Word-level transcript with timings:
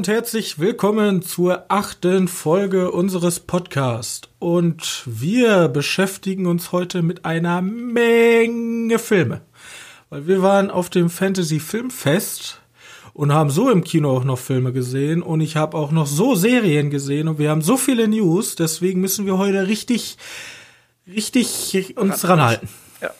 und 0.00 0.08
herzlich 0.08 0.58
willkommen 0.58 1.20
zur 1.20 1.66
achten 1.68 2.26
Folge 2.26 2.90
unseres 2.90 3.38
Podcasts. 3.38 4.30
Und 4.38 5.02
wir 5.04 5.68
beschäftigen 5.68 6.46
uns 6.46 6.72
heute 6.72 7.02
mit 7.02 7.26
einer 7.26 7.60
Menge 7.60 8.98
Filme. 8.98 9.42
Weil 10.08 10.26
wir 10.26 10.40
waren 10.40 10.70
auf 10.70 10.88
dem 10.88 11.10
Fantasy 11.10 11.60
Filmfest 11.60 12.62
und 13.12 13.34
haben 13.34 13.50
so 13.50 13.68
im 13.68 13.84
Kino 13.84 14.16
auch 14.16 14.24
noch 14.24 14.38
Filme 14.38 14.72
gesehen 14.72 15.20
und 15.20 15.42
ich 15.42 15.56
habe 15.56 15.76
auch 15.76 15.90
noch 15.90 16.06
so 16.06 16.34
Serien 16.34 16.88
gesehen 16.88 17.28
und 17.28 17.38
wir 17.38 17.50
haben 17.50 17.60
so 17.60 17.76
viele 17.76 18.08
News, 18.08 18.54
deswegen 18.54 19.02
müssen 19.02 19.26
wir 19.26 19.36
heute 19.36 19.66
richtig, 19.66 20.16
richtig 21.06 21.98
uns 21.98 22.26
ranhalten. 22.26 22.70
Ja. 23.02 23.10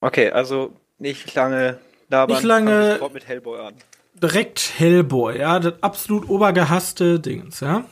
Okay, 0.00 0.30
also 0.30 0.72
nicht 1.00 1.34
lange 1.34 1.80
labern. 2.08 2.36
Nicht 2.36 2.44
lange- 2.46 3.00
wir 3.00 3.10
mit 3.10 3.26
Hellboy 3.26 3.58
an. 3.58 3.74
Direkt 4.14 4.78
Hellboy, 4.78 5.38
ja, 5.38 5.58
das 5.58 5.82
absolut 5.82 6.28
obergehasste 6.28 7.20
Dings, 7.20 7.60
ja. 7.60 7.84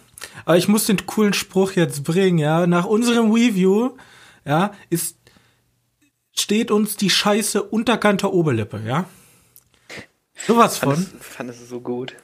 Aber 0.44 0.56
ich 0.56 0.68
muss 0.68 0.86
den 0.86 1.04
coolen 1.06 1.32
Spruch 1.32 1.72
jetzt 1.72 2.04
bringen, 2.04 2.38
ja. 2.38 2.66
Nach 2.66 2.86
unserem 2.86 3.32
Review, 3.32 3.96
ja, 4.44 4.72
ist, 4.88 5.18
steht 6.36 6.70
uns 6.70 6.96
die 6.96 7.10
Scheiße 7.10 7.62
unterkanter 7.62 8.32
Oberlippe, 8.32 8.80
ja. 8.86 9.06
Sowas 10.46 10.78
von. 10.78 10.96
Fand 10.96 11.20
es, 11.20 11.26
fand 11.26 11.50
es 11.50 11.68
so 11.68 11.80
gut. 11.80 12.14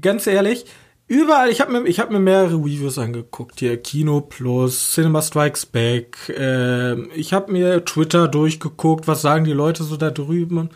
Ganz 0.00 0.26
ehrlich, 0.26 0.66
überall, 1.06 1.50
ich 1.50 1.60
habe 1.60 1.72
mir, 1.72 1.88
ich 1.88 2.00
hab 2.00 2.10
mir 2.10 2.18
mehrere 2.18 2.56
Reviews 2.56 2.98
angeguckt, 2.98 3.60
hier 3.60 3.80
Kino 3.80 4.20
Plus, 4.20 4.92
Cinema 4.92 5.22
Strikes 5.22 5.66
Back, 5.66 6.32
ähm, 6.36 7.10
ich 7.14 7.32
habe 7.32 7.52
mir 7.52 7.84
Twitter 7.84 8.28
durchgeguckt, 8.28 9.06
was 9.06 9.22
sagen 9.22 9.44
die 9.44 9.52
Leute 9.52 9.84
so 9.84 9.96
da 9.96 10.10
drüben 10.10 10.70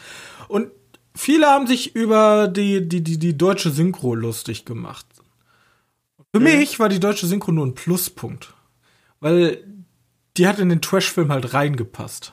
und 0.49 0.71
viele 1.19 1.47
haben 1.47 1.67
sich 1.67 1.95
über 1.95 2.49
die, 2.49 2.89
die, 2.89 3.03
die, 3.03 3.19
die 3.19 3.37
deutsche 3.37 3.71
Synchro 3.71 4.15
lustig 4.15 4.65
gemacht. 4.65 5.07
Für 6.33 6.41
mich 6.41 6.79
war 6.79 6.89
die 6.89 7.01
deutsche 7.01 7.27
Synchro 7.27 7.53
nur 7.53 7.67
ein 7.67 7.75
Pluspunkt, 7.75 8.55
weil 9.21 9.65
die 10.37 10.47
hat 10.47 10.59
in 10.59 10.69
den 10.69 10.81
Trash-Film 10.83 11.33
halt 11.33 11.53
reingepasst. 11.55 12.33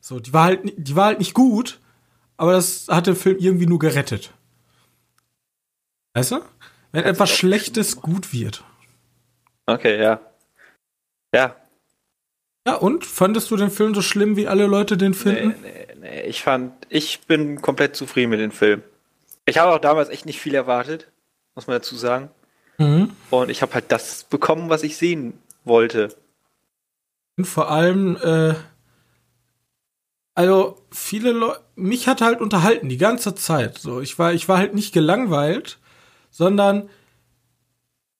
So, 0.00 0.20
die 0.20 0.32
war 0.32 0.44
halt, 0.44 0.60
die 0.76 0.96
war 0.96 1.06
halt 1.06 1.18
nicht 1.18 1.34
gut, 1.34 1.80
aber 2.36 2.52
das 2.52 2.86
hat 2.88 3.06
den 3.06 3.16
Film 3.16 3.36
irgendwie 3.38 3.66
nur 3.66 3.78
gerettet. 3.78 4.32
Weißt 6.14 6.32
du? 6.32 6.40
Wenn 6.92 7.04
etwas 7.04 7.30
Schlechtes 7.30 8.00
gut 8.00 8.32
wird. 8.32 8.64
Okay, 9.66 10.00
ja. 10.00 10.20
Ja, 11.34 11.56
Ja, 12.66 12.74
und? 12.76 13.04
Fandest 13.06 13.50
du 13.50 13.56
den 13.56 13.70
Film 13.70 13.94
so 13.94 14.02
schlimm, 14.02 14.36
wie 14.36 14.46
alle 14.46 14.66
Leute 14.66 14.96
den 14.96 15.14
finden? 15.14 15.54
nee, 15.62 15.70
nee. 15.70 15.81
Ich 16.26 16.42
fand, 16.42 16.72
ich 16.88 17.20
bin 17.26 17.60
komplett 17.62 17.96
zufrieden 17.96 18.30
mit 18.30 18.40
dem 18.40 18.50
Film. 18.52 18.82
Ich 19.46 19.58
habe 19.58 19.72
auch 19.72 19.78
damals 19.78 20.08
echt 20.08 20.26
nicht 20.26 20.40
viel 20.40 20.54
erwartet, 20.54 21.10
muss 21.54 21.66
man 21.66 21.76
dazu 21.76 21.96
sagen. 21.96 22.30
Mhm. 22.78 23.10
Und 23.30 23.50
ich 23.50 23.62
habe 23.62 23.74
halt 23.74 23.90
das 23.92 24.24
bekommen, 24.24 24.68
was 24.70 24.82
ich 24.82 24.96
sehen 24.96 25.38
wollte. 25.64 26.14
Und 27.36 27.44
vor 27.46 27.70
allem, 27.70 28.16
äh, 28.22 28.54
also 30.34 30.82
viele 30.90 31.32
Leute, 31.32 31.60
mich 31.76 32.08
hat 32.08 32.20
halt 32.20 32.40
unterhalten 32.40 32.88
die 32.88 32.98
ganze 32.98 33.34
Zeit. 33.34 33.78
So, 33.78 34.00
ich 34.00 34.18
war, 34.18 34.32
ich 34.32 34.48
war 34.48 34.58
halt 34.58 34.74
nicht 34.74 34.92
gelangweilt, 34.92 35.78
sondern 36.30 36.88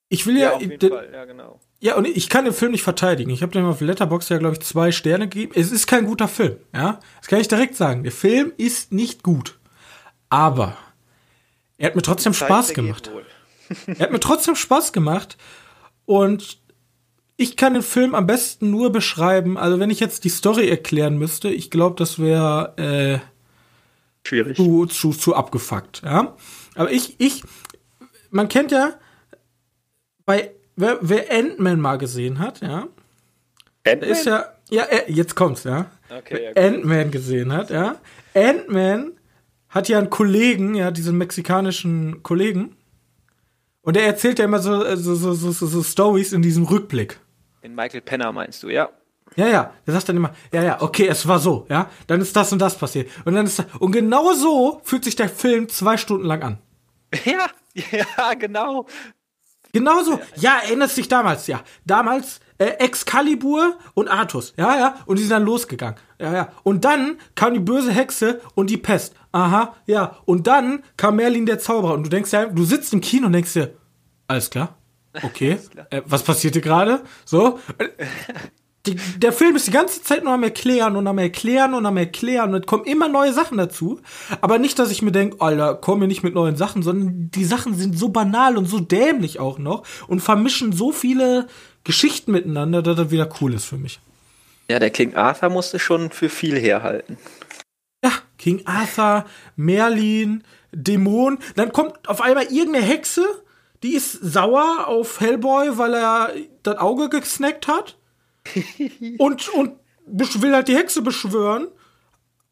ich 0.09 0.25
will 0.27 0.37
ja, 0.37 0.53
auf 0.53 0.61
jeden 0.61 0.77
de- 0.77 0.89
Fall, 0.89 1.09
ja, 1.11 1.25
genau. 1.25 1.59
Ja, 1.83 1.97
und 1.97 2.07
ich 2.07 2.29
kann 2.29 2.45
den 2.45 2.53
Film 2.53 2.71
nicht 2.71 2.81
verteidigen. 2.81 3.29
Ich 3.29 3.41
habe 3.41 3.51
dem 3.51 3.65
auf 3.65 3.81
Letterboxd 3.81 4.29
ja, 4.29 4.37
glaube 4.37 4.55
ich, 4.55 4.61
zwei 4.61 4.93
Sterne 4.93 5.27
gegeben. 5.27 5.51
Es 5.53 5.69
ist 5.69 5.85
kein 5.85 6.05
guter 6.05 6.29
Film, 6.29 6.55
ja. 6.73 7.01
Das 7.19 7.27
kann 7.27 7.41
ich 7.41 7.49
direkt 7.49 7.75
sagen. 7.75 8.03
Der 8.03 8.13
Film 8.13 8.53
ist 8.55 8.93
nicht 8.93 9.21
gut. 9.21 9.59
Aber 10.29 10.77
er 11.77 11.87
hat 11.87 11.97
mir 11.97 12.01
trotzdem 12.01 12.33
Spaß 12.33 12.73
gemacht. 12.73 13.11
Er 13.87 13.99
hat 13.99 14.11
mir 14.11 14.21
trotzdem 14.21 14.55
Spaß 14.55 14.93
gemacht. 14.93 15.37
Und 16.05 16.61
ich 17.35 17.57
kann 17.57 17.73
den 17.73 17.83
Film 17.83 18.15
am 18.15 18.27
besten 18.27 18.69
nur 18.69 18.91
beschreiben. 18.91 19.57
Also, 19.57 19.79
wenn 19.79 19.89
ich 19.89 19.99
jetzt 19.99 20.23
die 20.23 20.29
Story 20.29 20.69
erklären 20.69 21.17
müsste, 21.17 21.49
ich 21.49 21.69
glaube, 21.69 21.97
das 21.97 22.17
wäre 22.17 22.77
äh, 24.23 24.27
Schwierig. 24.27 24.55
zu, 24.55 24.85
zu, 24.85 25.11
zu 25.11 25.35
abgefuckt, 25.35 26.01
ja. 26.05 26.37
Aber 26.75 26.91
ich, 26.91 27.19
ich, 27.19 27.43
man 28.29 28.47
kennt 28.47 28.71
ja, 28.71 28.93
bei, 30.25 30.51
wer, 30.75 30.97
wer 31.01 31.31
Ant-Man 31.31 31.79
mal 31.79 31.97
gesehen 31.97 32.39
hat, 32.39 32.61
ja, 32.61 32.87
der 33.85 34.01
ist 34.03 34.25
ja, 34.25 34.45
ja, 34.69 34.85
jetzt 35.07 35.35
kommt's, 35.35 35.63
ja. 35.63 35.91
Okay, 36.09 36.45
ja, 36.45 36.51
Wer 36.53 36.65
Ant-Man 36.67 37.11
gesehen 37.11 37.51
hat, 37.51 37.69
ja. 37.69 37.97
Ant-Man 38.33 39.13
hat 39.69 39.89
ja 39.89 39.97
einen 39.97 40.09
Kollegen, 40.09 40.75
ja, 40.75 40.91
diesen 40.91 41.17
mexikanischen 41.17 42.23
Kollegen. 42.23 42.75
Und 43.81 43.95
der 43.95 44.05
erzählt 44.05 44.39
ja 44.39 44.45
immer 44.45 44.59
so, 44.59 44.83
äh, 44.83 44.95
so, 44.95 45.15
so, 45.15 45.33
so, 45.33 45.51
so, 45.51 45.65
so 45.65 45.83
Stories 45.83 46.31
in 46.31 46.41
diesem 46.41 46.63
Rückblick. 46.63 47.19
In 47.61 47.75
Michael 47.75 48.01
Penner 48.01 48.31
meinst 48.31 48.63
du, 48.63 48.69
ja. 48.69 48.89
Ja, 49.35 49.47
ja, 49.47 49.73
der 49.85 49.93
sagt 49.95 50.09
dann 50.09 50.17
immer, 50.17 50.33
ja, 50.51 50.63
ja, 50.63 50.81
okay, 50.81 51.07
es 51.07 51.27
war 51.27 51.39
so, 51.39 51.65
ja, 51.69 51.89
dann 52.05 52.21
ist 52.21 52.35
das 52.35 52.53
und 52.53 52.59
das 52.59 52.77
passiert. 52.77 53.09
Und 53.25 53.33
dann 53.33 53.45
ist 53.45 53.57
das, 53.59 53.65
und 53.79 53.91
genau 53.91 54.33
so 54.33 54.79
fühlt 54.83 55.03
sich 55.03 55.15
der 55.15 55.27
Film 55.27 55.67
zwei 55.69 55.97
Stunden 55.97 56.25
lang 56.25 56.43
an. 56.43 56.57
Ja, 57.25 57.47
ja, 57.75 58.33
genau. 58.35 58.85
Genauso, 59.73 60.19
ja, 60.35 60.59
erinnerst 60.63 60.97
dich 60.97 61.07
damals, 61.07 61.47
ja. 61.47 61.61
Damals 61.83 62.39
äh, 62.59 62.65
Excalibur 62.77 63.75
und 63.95 64.07
Artus, 64.07 64.53
ja, 64.55 64.77
ja, 64.77 64.95
und 65.07 65.17
die 65.17 65.23
sind 65.23 65.31
dann 65.31 65.43
losgegangen. 65.43 65.99
Ja, 66.19 66.31
ja. 66.31 66.51
Und 66.61 66.85
dann 66.85 67.17
kam 67.33 67.55
die 67.55 67.59
böse 67.59 67.91
Hexe 67.91 68.39
und 68.53 68.69
die 68.69 68.77
Pest. 68.77 69.15
Aha, 69.31 69.75
ja. 69.87 70.17
Und 70.25 70.45
dann 70.45 70.83
kam 70.95 71.15
Merlin 71.15 71.47
der 71.47 71.57
Zauberer 71.57 71.95
und 71.95 72.03
du 72.03 72.09
denkst 72.09 72.31
ja, 72.31 72.45
du 72.45 72.63
sitzt 72.63 72.93
im 72.93 73.01
Kino 73.01 73.25
und 73.25 73.33
denkst 73.33 73.53
dir, 73.53 73.73
alles 74.27 74.51
klar, 74.51 74.77
okay, 75.23 75.59
klar. 75.71 75.87
Äh, 75.89 76.03
was 76.05 76.21
passierte 76.21 76.61
gerade? 76.61 77.01
So. 77.25 77.59
Die, 78.85 78.95
der 79.17 79.31
Film 79.31 79.55
ist 79.55 79.67
die 79.67 79.71
ganze 79.71 80.03
Zeit 80.03 80.25
nur 80.25 80.33
am 80.33 80.43
Erklären 80.43 80.97
und 80.97 81.07
am 81.07 81.17
Erklären 81.17 81.73
und 81.73 81.85
am 81.85 81.95
Erklären 81.95 82.53
und 82.53 82.61
es 82.61 82.67
kommen 82.67 82.83
immer 82.83 83.07
neue 83.07 83.31
Sachen 83.31 83.57
dazu. 83.57 84.01
Aber 84.41 84.59
nicht, 84.59 84.77
dass 84.77 84.91
ich 84.91 85.01
mir 85.01 85.13
denke, 85.13 85.39
Alter, 85.39 85.75
komm 85.75 85.99
mir 85.99 86.07
nicht 86.07 86.23
mit 86.23 86.33
neuen 86.33 86.57
Sachen, 86.57 86.83
sondern 86.83 87.31
die 87.31 87.45
Sachen 87.45 87.75
sind 87.75 87.97
so 87.97 88.09
banal 88.09 88.57
und 88.57 88.65
so 88.65 88.81
dämlich 88.81 89.39
auch 89.39 89.57
noch 89.57 89.83
und 90.07 90.19
vermischen 90.19 90.73
so 90.73 90.91
viele 90.91 91.47
Geschichten 91.85 92.33
miteinander, 92.33 92.81
dass 92.81 92.97
das 92.97 93.11
wieder 93.11 93.29
cool 93.39 93.53
ist 93.53 93.65
für 93.65 93.77
mich. 93.77 94.01
Ja, 94.69 94.79
der 94.79 94.89
King 94.89 95.15
Arthur 95.15 95.49
musste 95.49 95.79
schon 95.79 96.11
für 96.11 96.27
viel 96.27 96.59
herhalten. 96.59 97.17
Ja, 98.03 98.11
King 98.37 98.63
Arthur, 98.65 99.23
Merlin, 99.55 100.43
Dämon, 100.73 101.39
dann 101.55 101.71
kommt 101.71 102.09
auf 102.09 102.19
einmal 102.19 102.45
irgendeine 102.45 102.85
Hexe, 102.85 103.25
die 103.81 103.95
ist 103.95 104.11
sauer 104.11 104.87
auf 104.87 105.21
Hellboy, 105.21 105.77
weil 105.77 105.93
er 105.93 106.33
das 106.63 106.77
Auge 106.77 107.09
gesnackt 107.09 107.67
hat. 107.67 107.97
Und, 109.17 109.49
und 109.49 109.71
will 110.05 110.53
halt 110.53 110.67
die 110.67 110.75
Hexe 110.75 111.01
beschwören 111.01 111.67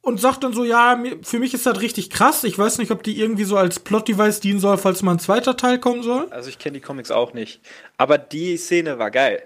und 0.01 0.19
sagt 0.19 0.43
dann 0.43 0.53
so, 0.53 0.63
ja, 0.63 1.01
für 1.21 1.39
mich 1.39 1.53
ist 1.53 1.65
das 1.65 1.79
richtig 1.81 2.09
krass. 2.09 2.43
Ich 2.43 2.57
weiß 2.57 2.79
nicht, 2.79 2.91
ob 2.91 3.03
die 3.03 3.19
irgendwie 3.19 3.43
so 3.43 3.57
als 3.57 3.79
Plot-Device 3.79 4.39
dienen 4.39 4.59
soll, 4.59 4.77
falls 4.77 5.01
mal 5.03 5.11
ein 5.13 5.19
zweiter 5.19 5.57
Teil 5.57 5.79
kommen 5.79 6.03
soll. 6.03 6.27
Also 6.31 6.49
ich 6.49 6.59
kenne 6.59 6.73
die 6.73 6.81
Comics 6.81 7.11
auch 7.11 7.33
nicht. 7.33 7.61
Aber 7.97 8.17
die 8.17 8.57
Szene 8.57 8.97
war 8.97 9.11
geil. 9.11 9.43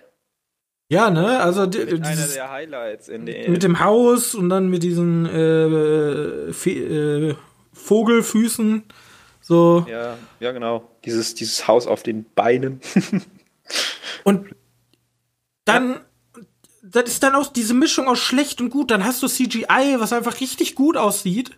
Ja, 0.88 1.10
ne, 1.10 1.40
also 1.40 1.66
die, 1.66 1.80
Mit 1.80 1.94
einer 1.94 2.10
dieses, 2.12 2.36
der 2.36 2.52
Highlights 2.52 3.10
in 3.10 3.26
den. 3.26 3.52
mit 3.52 3.64
dem 3.64 3.80
Haus 3.80 4.36
und 4.36 4.50
dann 4.50 4.70
mit 4.70 4.84
diesen 4.84 5.26
äh, 5.26 6.50
äh, 6.50 7.36
Vogelfüßen. 7.74 8.84
So. 9.42 9.86
ja, 9.90 10.18
ja, 10.40 10.52
genau. 10.52 10.90
Dieses, 11.04 11.34
dieses 11.36 11.68
Haus 11.68 11.88
auf 11.88 12.04
den 12.04 12.26
Beinen. 12.34 12.82
Und 14.24 14.56
dann, 15.66 16.00
das 16.96 17.10
ist 17.10 17.24
dann 17.24 17.36
auch 17.36 17.48
diese 17.52 17.74
Mischung 17.74 18.08
aus 18.08 18.20
schlecht 18.20 18.62
und 18.62 18.70
gut. 18.70 18.90
Dann 18.92 19.04
hast 19.06 19.22
du 19.22 19.28
CGI, 19.28 19.96
was 20.00 20.14
einfach 20.14 20.40
richtig 20.40 20.76
gut 20.76 20.98
aussieht. 20.98 21.52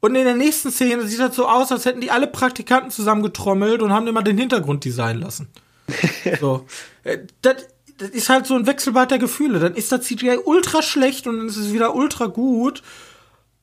Und 0.00 0.14
in 0.14 0.24
der 0.24 0.34
nächsten 0.36 0.70
Szene 0.70 1.06
sieht 1.06 1.20
das 1.20 1.34
so 1.36 1.48
aus, 1.48 1.72
als 1.72 1.84
hätten 1.84 2.00
die 2.00 2.10
alle 2.10 2.26
Praktikanten 2.26 2.90
zusammengetrommelt 2.90 3.82
und 3.82 3.92
haben 3.92 4.06
immer 4.06 4.22
den 4.22 4.38
Hintergrund 4.38 4.84
designen 4.84 5.22
lassen. 5.22 5.48
so. 6.40 6.66
Äh, 7.04 7.18
Das, 7.42 7.66
das 7.98 8.10
ist 8.10 8.28
halt 8.28 8.46
so 8.46 8.54
ein 8.54 8.66
Wechselbad 8.66 9.10
der 9.10 9.18
Gefühle. 9.18 9.58
Dann 9.58 9.74
ist 9.74 9.90
das 9.90 10.02
CGI 10.04 10.38
ultra 10.44 10.82
schlecht 10.82 11.26
und 11.26 11.38
dann 11.38 11.46
ist 11.48 11.56
es 11.56 11.72
wieder 11.72 11.94
ultra 11.94 12.26
gut. 12.26 12.82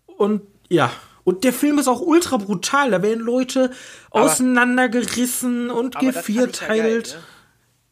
Und 0.08 0.42
ja. 0.70 0.92
Und 1.24 1.44
der 1.46 1.54
Film 1.54 1.78
ist 1.80 1.88
auch 1.88 2.02
ultra 2.02 2.38
brutal. 2.38 2.90
Da 2.92 3.02
werden 3.04 3.24
Leute 3.24 3.72
Aber- 4.12 4.26
auseinandergerissen 4.26 5.70
und 5.70 6.00
gevierteilt. 6.00 7.18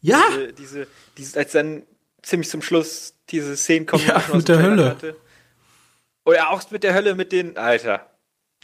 Ja, 0.00 0.18
geil, 0.20 0.30
Ja, 0.32 0.36
ne? 0.36 0.52
diese, 0.52 0.52
diese, 0.52 0.86
diese, 1.16 1.38
als 1.38 1.52
dann 1.52 1.82
ziemlich 2.22 2.48
zum 2.48 2.62
Schluss 2.62 3.14
diese 3.30 3.56
Szenen 3.56 3.86
kommen, 3.86 4.06
Ja, 4.06 4.22
mit 4.32 4.48
der 4.48 4.56
Trailer 4.56 4.70
Hölle. 4.70 4.90
Hatte. 4.90 5.16
Oder 6.24 6.50
auch 6.50 6.70
mit 6.70 6.84
der 6.84 6.94
Hölle, 6.94 7.14
mit 7.14 7.32
den, 7.32 7.56
Alter. 7.56 8.06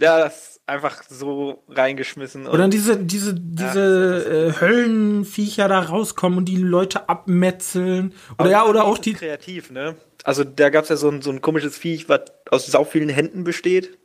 Ja, 0.01 0.19
das 0.19 0.51
ist 0.51 0.61
einfach 0.67 1.03
so 1.09 1.65
reingeschmissen. 1.69 2.47
Oder 2.47 2.59
dann 2.59 2.71
diese, 2.71 2.97
diese, 2.97 3.35
diese 3.35 4.55
äh, 4.57 4.61
Höllenviecher 4.61 5.67
da 5.67 5.81
rauskommen 5.81 6.39
und 6.39 6.45
die 6.45 6.57
Leute 6.57 7.09
abmetzeln. 7.09 8.15
Oder 8.39 8.51
ja, 8.51 8.65
oder 8.65 8.85
auch 8.85 8.99
die. 8.99 9.15
Kreativ, 9.15 9.71
ne? 9.73 9.97
Also 10.23 10.45
da 10.45 10.71
gab 10.71 10.85
es 10.85 10.91
ja 10.91 10.97
so 10.97 11.09
ein, 11.11 11.21
so 11.21 11.31
ein 11.31 11.41
komisches 11.41 11.77
Viech, 11.77 12.09
was 12.09 12.21
aus 12.51 12.67
sau 12.67 12.85
vielen 12.85 13.09
Händen 13.09 13.43
besteht. 13.43 13.99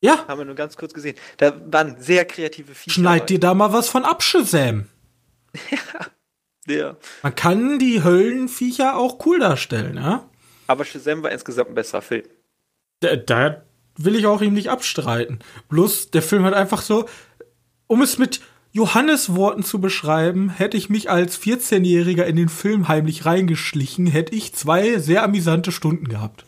Ja. 0.00 0.26
Haben 0.28 0.40
wir 0.40 0.44
nur 0.44 0.54
ganz 0.54 0.76
kurz 0.76 0.94
gesehen. 0.94 1.16
Da 1.36 1.60
waren 1.72 2.00
sehr 2.00 2.24
kreative 2.24 2.74
Viecher. 2.74 2.94
Schneid 2.94 3.28
dir 3.28 3.40
da 3.40 3.52
mal 3.52 3.72
was 3.72 3.88
von 3.88 4.04
ab, 4.04 4.22
Shazam. 4.22 4.86
ja. 5.70 6.06
Ja. 6.76 6.96
Man 7.22 7.34
kann 7.34 7.78
die 7.78 8.02
Höllenviecher 8.02 8.96
auch 8.96 9.24
cool 9.26 9.38
darstellen, 9.38 9.96
ja? 9.96 10.28
Aber 10.66 10.84
Shazam 10.84 11.22
war 11.22 11.30
insgesamt 11.30 11.70
ein 11.70 11.74
besserer 11.74 12.02
Film. 12.02 12.24
Da, 13.00 13.16
da 13.16 13.62
will 13.96 14.16
ich 14.16 14.26
auch 14.26 14.42
ihm 14.42 14.54
nicht 14.54 14.70
abstreiten. 14.70 15.40
Bloß, 15.68 16.10
der 16.10 16.22
Film 16.22 16.44
hat 16.44 16.54
einfach 16.54 16.82
so, 16.82 17.08
um 17.86 18.02
es 18.02 18.18
mit 18.18 18.40
Johannes 18.72 19.34
Worten 19.34 19.64
zu 19.64 19.80
beschreiben, 19.80 20.50
hätte 20.50 20.76
ich 20.76 20.90
mich 20.90 21.10
als 21.10 21.40
14-Jähriger 21.40 22.24
in 22.24 22.36
den 22.36 22.48
Film 22.48 22.88
heimlich 22.88 23.24
reingeschlichen, 23.24 24.06
hätte 24.06 24.34
ich 24.34 24.54
zwei 24.54 24.98
sehr 24.98 25.22
amüsante 25.22 25.72
Stunden 25.72 26.08
gehabt. 26.08 26.44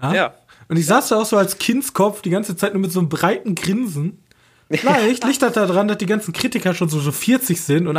Ja. 0.00 0.14
ja. 0.14 0.34
Und 0.68 0.76
ich 0.78 0.86
saß 0.86 1.08
da 1.08 1.20
auch 1.20 1.26
so 1.26 1.36
als 1.36 1.58
Kindskopf 1.58 2.22
die 2.22 2.30
ganze 2.30 2.56
Zeit 2.56 2.72
nur 2.72 2.82
mit 2.82 2.92
so 2.92 2.98
einem 2.98 3.08
breiten 3.08 3.54
Grinsen. 3.54 4.22
Vielleicht 4.70 5.24
liegt 5.26 5.42
das 5.42 5.52
daran, 5.52 5.88
dass 5.88 5.98
die 5.98 6.06
ganzen 6.06 6.32
Kritiker 6.32 6.74
schon 6.74 6.88
so, 6.88 6.98
so 6.98 7.12
40 7.12 7.60
sind 7.60 7.86
und 7.86 7.96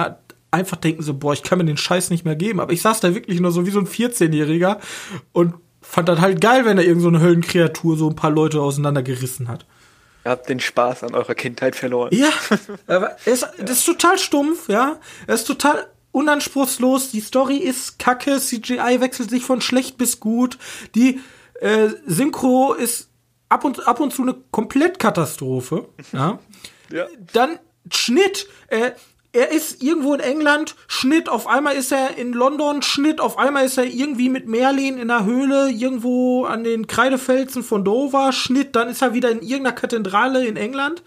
einfach 0.54 0.78
denken 0.78 1.02
so, 1.02 1.14
boah, 1.14 1.34
ich 1.34 1.44
kann 1.44 1.58
mir 1.58 1.66
den 1.66 1.78
Scheiß 1.78 2.10
nicht 2.10 2.26
mehr 2.26 2.36
geben. 2.36 2.60
Aber 2.60 2.72
ich 2.72 2.82
saß 2.82 3.00
da 3.00 3.16
wirklich 3.16 3.40
nur 3.40 3.52
so 3.52 3.66
wie 3.66 3.72
so 3.72 3.80
ein 3.80 3.88
14-Jähriger 3.88 4.78
und 5.32 5.56
fand 5.82 6.10
das 6.10 6.22
halt 6.22 6.40
geil, 6.40 6.66
wenn 6.66 6.78
da 6.78 6.84
irgend 6.84 7.02
so 7.02 7.10
eine 7.10 7.22
Höllenkreatur 7.22 7.98
so 7.98 8.10
ein 8.10 8.16
paar 8.16 8.32
Leute 8.32 8.62
auseinandergerissen 8.62 9.48
hat. 9.48 9.66
Ihr 10.26 10.32
habt 10.32 10.48
den 10.48 10.60
Spaß 10.60 11.04
an 11.04 11.16
eurer 11.16 11.36
Kindheit 11.36 11.76
verloren. 11.76 12.10
Ja, 12.14 12.30
aber 12.88 13.18
es, 13.26 13.46
das 13.60 13.80
ist 13.80 13.86
total 13.86 14.18
stumpf, 14.18 14.70
ja. 14.70 15.00
Es 15.28 15.42
ist 15.42 15.48
total 15.48 15.88
unanspruchslos. 16.12 17.12
Die 17.12 17.20
Story 17.20 17.58
ist 17.58 18.00
kacke. 18.00 18.40
CGI 18.40 19.02
wechselt 19.02 19.30
sich 19.30 19.44
von 19.44 19.60
schlecht 19.60 19.98
bis 19.98 20.20
gut. 20.20 20.58
Die 20.96 21.20
äh, 21.60 21.90
Synchro 22.06 22.74
ist 22.74 23.10
ab 23.50 23.66
und, 23.66 23.86
ab 23.86 24.00
und 24.00 24.14
zu 24.14 24.22
eine 24.22 24.36
Komplettkatastrophe. 24.52 25.90
Ja. 26.14 26.40
ja. 26.92 27.08
Dann 27.34 27.60
Schnitt. 27.92 28.48
Äh, 28.68 28.92
er 29.34 29.52
ist 29.52 29.82
irgendwo 29.82 30.14
in 30.14 30.20
England, 30.20 30.76
Schnitt, 30.88 31.28
auf 31.28 31.48
einmal 31.48 31.76
ist 31.76 31.92
er 31.92 32.18
in 32.18 32.34
London, 32.34 32.84
Schnitt, 32.84 33.20
auf 33.20 33.40
einmal 33.40 33.66
ist 33.66 33.80
er 33.80 33.86
irgendwie 33.86 34.30
mit 34.30 34.48
Merlin 34.48 35.00
in 35.00 35.08
der 35.08 35.26
Höhle, 35.26 35.72
irgendwo 35.72 36.46
an 36.46 36.64
den 36.64 36.86
Kreidefelsen 36.86 37.64
von 37.64 37.84
Dover, 37.84 38.32
Schnitt, 38.32 38.76
dann 38.76 38.90
ist 38.90 39.02
er 39.02 39.16
wieder 39.16 39.32
in 39.32 39.42
irgendeiner 39.42 39.76
Kathedrale 39.76 40.46
in 40.46 40.56
England, 40.56 41.02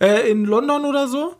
äh, 0.00 0.30
in 0.30 0.44
London 0.44 0.84
oder 0.84 1.08
so. 1.08 1.36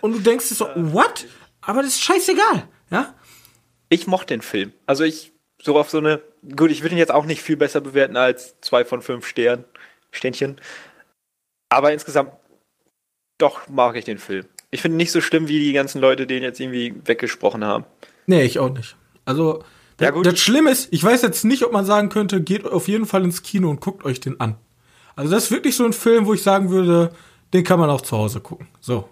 Und 0.00 0.14
du 0.14 0.18
denkst 0.20 0.48
dir 0.48 0.54
so, 0.54 0.68
what? 0.74 1.26
Aber 1.60 1.82
das 1.82 1.92
ist 1.92 2.02
scheißegal, 2.02 2.66
ja? 2.90 3.14
Ich 3.90 4.06
mochte 4.06 4.34
den 4.34 4.42
Film. 4.42 4.72
Also 4.86 5.04
ich, 5.04 5.32
so 5.60 5.78
auf 5.78 5.90
so 5.90 5.98
eine, 5.98 6.22
gut, 6.56 6.70
ich 6.70 6.82
würde 6.82 6.94
ihn 6.94 6.98
jetzt 6.98 7.12
auch 7.12 7.26
nicht 7.26 7.42
viel 7.42 7.58
besser 7.58 7.82
bewerten 7.82 8.16
als 8.16 8.58
zwei 8.62 8.86
von 8.86 9.02
fünf 9.02 9.26
Sternen, 9.26 9.66
Ständchen. 10.10 10.58
Aber 11.68 11.92
insgesamt, 11.92 12.32
doch 13.36 13.68
mag 13.68 13.96
ich 13.96 14.06
den 14.06 14.18
Film. 14.18 14.46
Ich 14.72 14.82
finde 14.82 14.96
nicht 14.96 15.12
so 15.12 15.20
schlimm, 15.20 15.46
wie 15.46 15.60
die 15.60 15.72
ganzen 15.72 16.00
Leute 16.00 16.26
den 16.26 16.42
jetzt 16.42 16.58
irgendwie 16.58 16.94
weggesprochen 17.04 17.64
haben. 17.64 17.84
Nee, 18.26 18.42
ich 18.42 18.58
auch 18.58 18.70
nicht. 18.70 18.96
Also, 19.24 19.62
ja, 20.00 20.10
gut. 20.10 20.26
das 20.26 20.40
Schlimme 20.40 20.70
ist, 20.70 20.92
ich 20.92 21.04
weiß 21.04 21.22
jetzt 21.22 21.44
nicht, 21.44 21.62
ob 21.64 21.72
man 21.72 21.84
sagen 21.84 22.08
könnte, 22.08 22.40
geht 22.40 22.66
auf 22.66 22.88
jeden 22.88 23.06
Fall 23.06 23.22
ins 23.22 23.42
Kino 23.42 23.70
und 23.70 23.80
guckt 23.80 24.04
euch 24.04 24.18
den 24.18 24.40
an. 24.40 24.56
Also, 25.14 25.30
das 25.30 25.44
ist 25.44 25.50
wirklich 25.50 25.76
so 25.76 25.84
ein 25.84 25.92
Film, 25.92 26.26
wo 26.26 26.34
ich 26.34 26.42
sagen 26.42 26.70
würde, 26.70 27.12
den 27.52 27.62
kann 27.62 27.78
man 27.78 27.90
auch 27.90 28.00
zu 28.00 28.16
Hause 28.16 28.40
gucken. 28.40 28.66
So. 28.80 29.08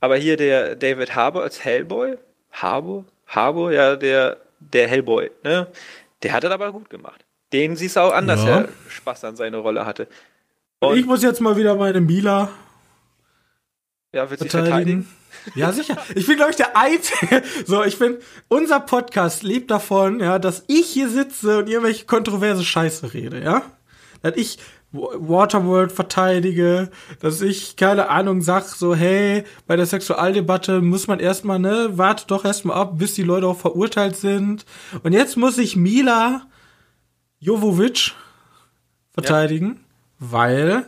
Aber 0.00 0.16
hier 0.16 0.36
der 0.36 0.74
David 0.74 1.14
Harbour 1.14 1.42
als 1.42 1.62
Hellboy, 1.62 2.16
Harbour, 2.50 3.04
Harbour, 3.26 3.72
ja, 3.72 3.94
der, 3.94 4.38
der 4.58 4.88
Hellboy, 4.88 5.30
ne? 5.44 5.68
Der 6.22 6.32
hat 6.32 6.44
das 6.44 6.50
aber 6.50 6.72
gut 6.72 6.88
gemacht. 6.90 7.24
Den 7.52 7.76
siehst 7.76 7.96
du 7.96 8.00
auch 8.00 8.12
anders, 8.12 8.42
ja. 8.44 8.60
er 8.60 8.68
Spaß 8.88 9.24
an 9.24 9.36
seine 9.36 9.58
Rolle 9.58 9.86
hatte. 9.86 10.08
Und 10.80 10.96
ich 10.96 11.06
muss 11.06 11.22
jetzt 11.22 11.40
mal 11.40 11.56
wieder 11.56 11.74
meine 11.74 12.00
Mila 12.00 12.50
ja, 14.12 14.30
wird 14.30 14.40
sich 14.40 14.50
verteidigen? 14.50 15.08
Ja, 15.54 15.72
sicher. 15.72 15.96
Ich 16.14 16.26
bin, 16.26 16.36
glaube 16.36 16.50
ich, 16.50 16.56
der 16.56 16.76
Einzige. 16.76 17.42
So, 17.66 17.84
ich 17.84 17.98
bin, 17.98 18.16
unser 18.48 18.80
Podcast 18.80 19.42
lebt 19.42 19.70
davon, 19.70 20.20
ja, 20.20 20.38
dass 20.38 20.64
ich 20.66 20.86
hier 20.86 21.08
sitze 21.08 21.58
und 21.58 21.68
irgendwelche 21.68 22.06
kontroverse 22.06 22.64
Scheiße 22.64 23.12
rede, 23.12 23.42
ja? 23.42 23.62
Dass 24.22 24.36
ich 24.36 24.58
Waterworld 24.90 25.92
verteidige, 25.92 26.90
dass 27.20 27.42
ich, 27.42 27.76
keine 27.76 28.08
Ahnung, 28.08 28.40
sag 28.40 28.64
so, 28.64 28.94
hey, 28.94 29.44
bei 29.66 29.76
der 29.76 29.84
Sexualdebatte 29.84 30.80
muss 30.80 31.06
man 31.06 31.20
erstmal, 31.20 31.58
ne, 31.58 31.90
warte 31.92 32.26
doch 32.26 32.44
erstmal 32.44 32.78
ab, 32.78 32.98
bis 32.98 33.14
die 33.14 33.22
Leute 33.22 33.46
auch 33.46 33.58
verurteilt 33.58 34.16
sind. 34.16 34.64
Und 35.02 35.12
jetzt 35.12 35.36
muss 35.36 35.58
ich 35.58 35.76
Mila 35.76 36.46
Jovovic 37.38 38.14
verteidigen, 39.12 39.80
ja. 40.20 40.26
weil 40.30 40.86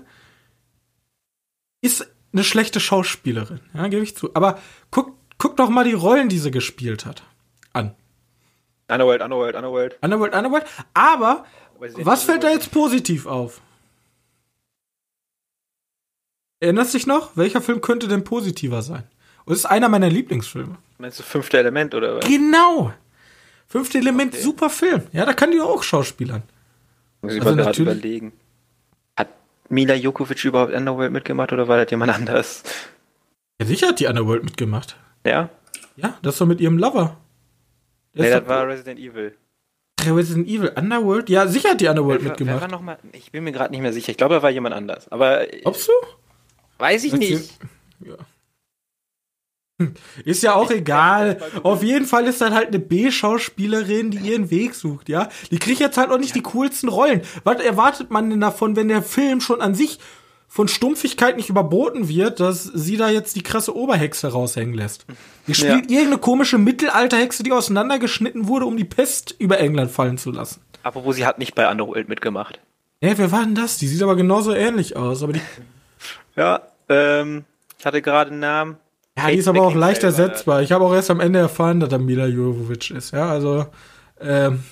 ist 1.83 2.07
eine 2.33 2.45
schlechte 2.45 2.81
Schauspielerin, 2.81 3.61
ja, 3.75 3.89
gebe 3.89 4.03
ich 4.03 4.17
zu. 4.17 4.31
Aber 4.35 4.59
guck, 4.91 5.15
guck 5.39 5.57
doch 5.57 5.69
mal 5.69 5.85
die 5.85 5.93
Rollen, 5.93 6.29
die 6.29 6.39
sie 6.39 6.51
gespielt 6.51 7.07
hat, 7.07 7.23
an. 7.73 7.95
Underworld, 8.89 9.23
Underworld, 9.23 9.57
Underworld. 9.57 9.99
Underworld, 10.03 10.35
Underworld. 10.35 10.65
Aber 10.95 11.45
was 11.79 12.25
fällt 12.25 12.43
da 12.43 12.51
jetzt 12.51 12.71
positiv 12.71 13.27
auf? 13.27 13.61
Erinnerst 16.61 16.95
dich 16.95 17.07
noch? 17.07 17.37
Welcher 17.37 17.63
Film 17.63 17.81
könnte 17.81 18.07
denn 18.07 18.25
positiver 18.25 18.83
sein? 18.83 19.05
Und 19.45 19.55
es 19.55 19.61
ist 19.61 19.67
einer 19.67 19.89
meiner 19.89 20.11
Lieblingsfilme. 20.11 20.77
Meinst 20.99 21.19
du 21.19 21.23
Fünfte 21.23 21.59
Element 21.59 21.95
oder 21.95 22.17
was? 22.17 22.27
Genau. 22.27 22.93
Fünfte 23.67 23.99
Element, 23.99 24.35
okay. 24.35 24.43
super 24.43 24.69
Film. 24.69 25.03
Ja, 25.13 25.25
da 25.25 25.33
kann 25.33 25.53
die 25.53 25.61
auch 25.61 25.83
schauspielern. 25.83 26.43
Muss 27.23 27.35
ich 27.35 27.41
also 27.41 27.55
mal 27.55 27.63
gerade 27.63 27.83
überlegen. 27.83 28.33
Mila 29.71 29.95
Jokovic 29.95 30.45
überhaupt 30.45 30.75
Underworld 30.75 31.13
mitgemacht 31.13 31.53
oder 31.53 31.69
war 31.69 31.83
das 31.83 31.91
jemand 31.91 32.13
anders? 32.13 32.63
Ja, 33.61 33.67
sicher 33.67 33.89
hat 33.89 34.01
die 34.01 34.07
Underworld 34.07 34.45
mitgemacht. 34.45 34.97
Ja? 35.25 35.49
Ja, 35.97 36.19
das 36.23 36.39
war 36.41 36.47
mit 36.47 36.61
ihrem 36.61 36.77
Lover. 36.77 37.17
Der 38.15 38.25
nee, 38.25 38.31
das 38.31 38.49
war 38.49 38.67
Resident 38.67 38.99
Evil. 38.99 39.37
Resident 40.01 40.49
Evil, 40.49 40.73
Underworld? 40.77 41.29
Ja, 41.29 41.47
sicher 41.47 41.71
hat 41.71 41.81
die 41.81 41.89
Underworld 41.89 42.23
wer, 42.23 42.31
mitgemacht. 42.31 42.57
Wer 42.57 42.61
war 42.63 42.69
noch 42.69 42.81
mal, 42.81 42.99
ich 43.13 43.31
bin 43.31 43.45
mir 43.45 43.53
gerade 43.53 43.71
nicht 43.71 43.83
mehr 43.83 43.93
sicher. 43.93 44.11
Ich 44.11 44.17
glaube, 44.17 44.35
da 44.35 44.43
war 44.43 44.51
jemand 44.51 44.75
anders. 44.75 45.09
Aber. 45.13 45.47
Glaubst 45.47 45.89
du? 45.89 45.93
Weiß 46.79 47.05
ich 47.05 47.13
nicht. 47.13 47.59
Ja. 48.01 48.17
Ist 50.25 50.43
ja 50.43 50.55
auch 50.55 50.71
egal. 50.71 51.39
Auf 51.63 51.83
jeden 51.83 52.07
Fall 52.07 52.27
ist 52.27 52.41
das 52.41 52.53
halt 52.53 52.69
eine 52.69 52.79
B-Schauspielerin, 52.79 54.11
die 54.11 54.19
ihren 54.19 54.51
Weg 54.51 54.75
sucht, 54.75 55.09
ja. 55.09 55.29
Die 55.51 55.59
kriegt 55.59 55.81
jetzt 55.81 55.97
halt 55.97 56.11
auch 56.11 56.19
nicht 56.19 56.35
die 56.35 56.43
coolsten 56.43 56.89
Rollen. 56.89 57.23
Was 57.45 57.61
erwartet 57.61 58.11
man 58.11 58.31
denn 58.31 58.41
davon, 58.41 58.77
wenn 58.77 58.89
der 58.89 59.03
Film 59.03 59.41
schon 59.41 59.61
an 59.61 59.75
sich 59.75 59.99
von 60.49 60.67
Stumpfigkeit 60.67 61.37
nicht 61.37 61.49
überboten 61.49 62.09
wird, 62.09 62.41
dass 62.41 62.65
sie 62.65 62.97
da 62.97 63.09
jetzt 63.09 63.37
die 63.37 63.43
krasse 63.43 63.75
Oberhexe 63.75 64.33
raushängen 64.33 64.75
lässt? 64.75 65.07
Die 65.47 65.55
spielt 65.55 65.91
ja. 65.91 65.99
irgendeine 65.99 66.19
komische 66.19 66.59
Mittelalterhexe, 66.59 67.43
die 67.43 67.53
auseinandergeschnitten 67.53 68.49
wurde, 68.49 68.67
um 68.67 68.77
die 68.77 68.85
Pest 68.85 69.35
über 69.39 69.59
England 69.59 69.91
fallen 69.91 70.19
zu 70.19 70.31
lassen. 70.31 70.61
Apropos, 70.83 71.17
sie 71.17 71.27
hat 71.27 71.39
nicht 71.39 71.55
bei 71.55 71.71
Underworld 71.71 72.09
mitgemacht. 72.09 72.61
Ja, 73.03 73.17
wer 73.17 73.33
war 73.33 73.45
denn 73.45 73.55
das? 73.55 73.79
Die 73.79 73.87
sieht 73.87 74.03
aber 74.03 74.17
genauso 74.17 74.53
ähnlich 74.53 74.97
aus, 74.97 75.23
aber 75.23 75.33
die. 75.33 75.41
Ja, 76.37 76.63
ähm, 76.89 77.45
ich 77.79 77.87
hatte 77.87 78.03
gerade 78.03 78.31
einen 78.31 78.41
Namen. 78.41 78.77
Ja, 79.23 79.31
die 79.31 79.39
ist 79.39 79.49
aber 79.49 79.63
auch 79.63 79.75
leicht 79.75 80.03
ersetzbar. 80.03 80.63
Ich 80.63 80.73
habe 80.73 80.85
auch 80.85 80.95
erst 80.95 81.11
am 81.11 81.21
Ende 81.21 81.39
erfahren, 81.39 81.81
dass 81.81 81.93
er 81.93 81.99
Mila 81.99 82.27
Jovovic 82.27 82.91
ist. 82.91 83.13
Ja, 83.13 83.31
also. 83.31 83.67
Ähm, 84.21 84.63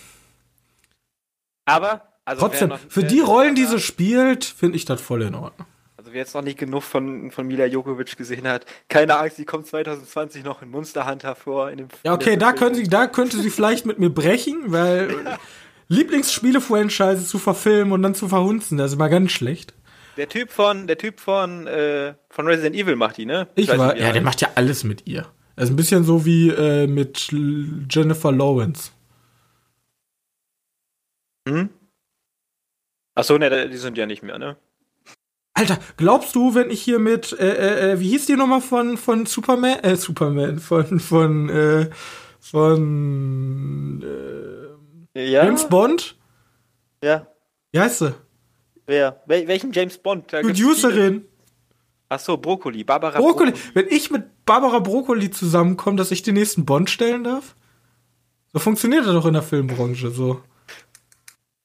aber, 1.64 2.02
also 2.24 2.40
trotzdem, 2.40 2.72
für 2.88 3.04
die 3.04 3.20
Rollen, 3.20 3.54
die 3.54 3.64
sie 3.64 3.78
spielt, 3.78 4.44
finde 4.44 4.76
ich 4.76 4.84
das 4.84 5.00
voll 5.00 5.22
in 5.22 5.34
Ordnung. 5.34 5.66
Also 6.08 6.14
wer 6.14 6.20
jetzt 6.20 6.34
noch 6.34 6.42
nicht 6.42 6.58
genug 6.58 6.82
von, 6.84 7.30
von 7.30 7.46
Mila 7.46 7.66
Jokovic 7.66 8.16
gesehen 8.16 8.48
hat, 8.48 8.64
keine 8.88 9.18
Angst, 9.18 9.36
sie 9.36 9.44
kommt 9.44 9.66
2020 9.66 10.42
noch 10.42 10.62
in 10.62 10.70
Monster 10.70 11.06
Hunter 11.06 11.34
vor. 11.34 11.70
In 11.70 11.76
dem, 11.76 11.88
ja, 12.02 12.14
okay, 12.14 12.38
da, 12.38 12.54
können 12.54 12.74
sie, 12.74 12.84
da 12.84 13.06
könnte 13.06 13.36
sie 13.38 13.50
vielleicht 13.50 13.84
mit 13.84 13.98
mir 13.98 14.08
brechen, 14.08 14.62
weil 14.66 15.14
Lieblingsspiele-Franchise 15.88 17.26
zu 17.26 17.38
verfilmen 17.38 17.92
und 17.92 18.02
dann 18.02 18.14
zu 18.14 18.28
verhunzen, 18.28 18.78
das 18.78 18.92
ist 18.92 18.94
immer 18.94 19.10
ganz 19.10 19.32
schlecht. 19.32 19.74
Der 20.18 20.28
Typ 20.28 20.50
von, 20.50 20.88
der 20.88 20.98
Typ 20.98 21.20
von, 21.20 21.68
äh, 21.68 22.14
von 22.28 22.48
Resident 22.48 22.74
Evil 22.74 22.96
macht 22.96 23.18
die, 23.18 23.24
ne? 23.24 23.46
Ich, 23.54 23.70
ich 23.70 23.78
war, 23.78 23.96
ja, 23.96 24.10
der 24.10 24.20
macht 24.20 24.40
ja 24.40 24.48
alles 24.56 24.82
mit 24.82 25.06
ihr. 25.06 25.28
Er 25.54 25.62
ist 25.62 25.70
ein 25.70 25.76
bisschen 25.76 26.02
so 26.02 26.26
wie 26.26 26.48
äh, 26.48 26.88
mit 26.88 27.28
Jennifer 27.88 28.32
Lawrence. 28.32 28.90
Hm? 31.48 31.70
Achso, 33.14 33.38
ne, 33.38 33.68
die 33.68 33.76
sind 33.76 33.96
ja 33.96 34.06
nicht 34.06 34.24
mehr, 34.24 34.40
ne? 34.40 34.56
Alter, 35.54 35.78
glaubst 35.96 36.34
du, 36.34 36.52
wenn 36.56 36.70
ich 36.70 36.82
hier 36.82 36.98
mit, 36.98 37.32
äh, 37.38 37.52
äh, 37.52 37.92
äh 37.92 38.00
wie 38.00 38.08
hieß 38.08 38.26
die 38.26 38.34
nochmal 38.34 38.60
von, 38.60 38.96
von 38.96 39.24
Superman, 39.24 39.78
äh, 39.84 39.94
Superman, 39.94 40.58
von, 40.58 40.98
von, 40.98 41.48
äh, 41.48 41.90
von, 42.40 44.02
äh, 45.14 45.30
ja? 45.30 45.44
James 45.44 45.68
Bond? 45.68 46.16
Ja. 47.04 47.28
Wie 47.70 47.78
heißt 47.78 48.00
sie? 48.00 48.14
Wer? 48.88 49.22
Wel 49.26 49.46
welchen 49.46 49.70
James 49.72 49.98
Bond? 49.98 50.28
Producerin. 50.28 51.26
Ach 52.08 52.18
so, 52.18 52.38
Brokkoli, 52.38 52.84
Barbara 52.84 53.18
Brokkoli. 53.18 53.52
Brokkoli. 53.52 53.74
Wenn 53.74 53.86
ich 53.88 54.10
mit 54.10 54.46
Barbara 54.46 54.78
Brokkoli 54.78 55.30
zusammenkomme, 55.30 55.98
dass 55.98 56.10
ich 56.10 56.22
den 56.22 56.34
nächsten 56.34 56.64
Bond 56.64 56.88
stellen 56.88 57.22
darf? 57.22 57.54
So 58.54 58.58
funktioniert 58.58 59.04
das 59.04 59.12
doch 59.12 59.26
in 59.26 59.34
der 59.34 59.42
Filmbranche 59.42 60.10
so. 60.10 60.40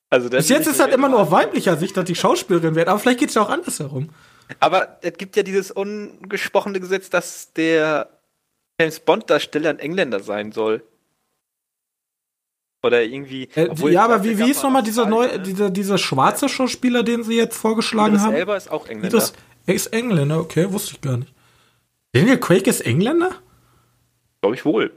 Also 0.10 0.30
Bis 0.30 0.50
jetzt 0.50 0.68
ist 0.68 0.82
halt 0.82 0.94
immer 0.94 1.08
nur 1.08 1.22
auf 1.22 1.32
weiblicher 1.32 1.78
Sicht, 1.78 1.96
dass 1.96 2.04
die 2.04 2.14
Schauspielerin 2.14 2.76
wird, 2.76 2.90
aber 2.90 3.00
vielleicht 3.00 3.20
geht 3.20 3.30
es 3.30 3.36
ja 3.36 3.42
auch 3.42 3.50
andersherum. 3.50 4.10
Aber 4.60 5.00
es 5.02 5.14
gibt 5.14 5.38
ja 5.38 5.44
dieses 5.44 5.72
ungesprochene 5.72 6.82
Gesetz, 6.82 7.10
dass 7.10 7.54
der 7.54 8.10
James 8.80 9.00
Bond-Darsteller 9.00 9.70
ein 9.70 9.80
Engländer 9.80 10.20
sein 10.20 10.52
soll. 10.52 10.84
Oder 12.84 13.02
irgendwie. 13.02 13.48
Äh, 13.56 13.74
ja, 13.92 14.04
aber 14.04 14.24
wie, 14.24 14.38
wie 14.38 14.52
ist 14.52 14.62
nochmal 14.62 14.84
dieser 14.84 15.06
neue, 15.06 15.30
ne? 15.30 15.40
dieser, 15.40 15.70
dieser 15.70 15.98
schwarze 15.98 16.50
Schauspieler, 16.50 17.02
den 17.04 17.24
sie 17.24 17.38
jetzt 17.38 17.56
vorgeschlagen 17.56 18.16
Idris 18.16 18.26
haben? 18.26 18.36
selber 18.36 18.58
ist 18.58 18.70
auch 18.70 18.88
Engländer. 18.88 19.18
Das, 19.18 19.34
er 19.66 19.74
ist 19.74 19.88
Engländer, 19.88 20.40
okay, 20.40 20.72
wusste 20.72 20.96
ich 20.96 21.02
gar 21.02 21.18
nicht. 21.18 21.34
Daniel 22.12 22.38
Craig 22.38 22.68
ist 22.68 22.82
Engländer? 22.82 23.32
Glaube 24.42 24.56
ich 24.56 24.66
wohl. 24.66 24.92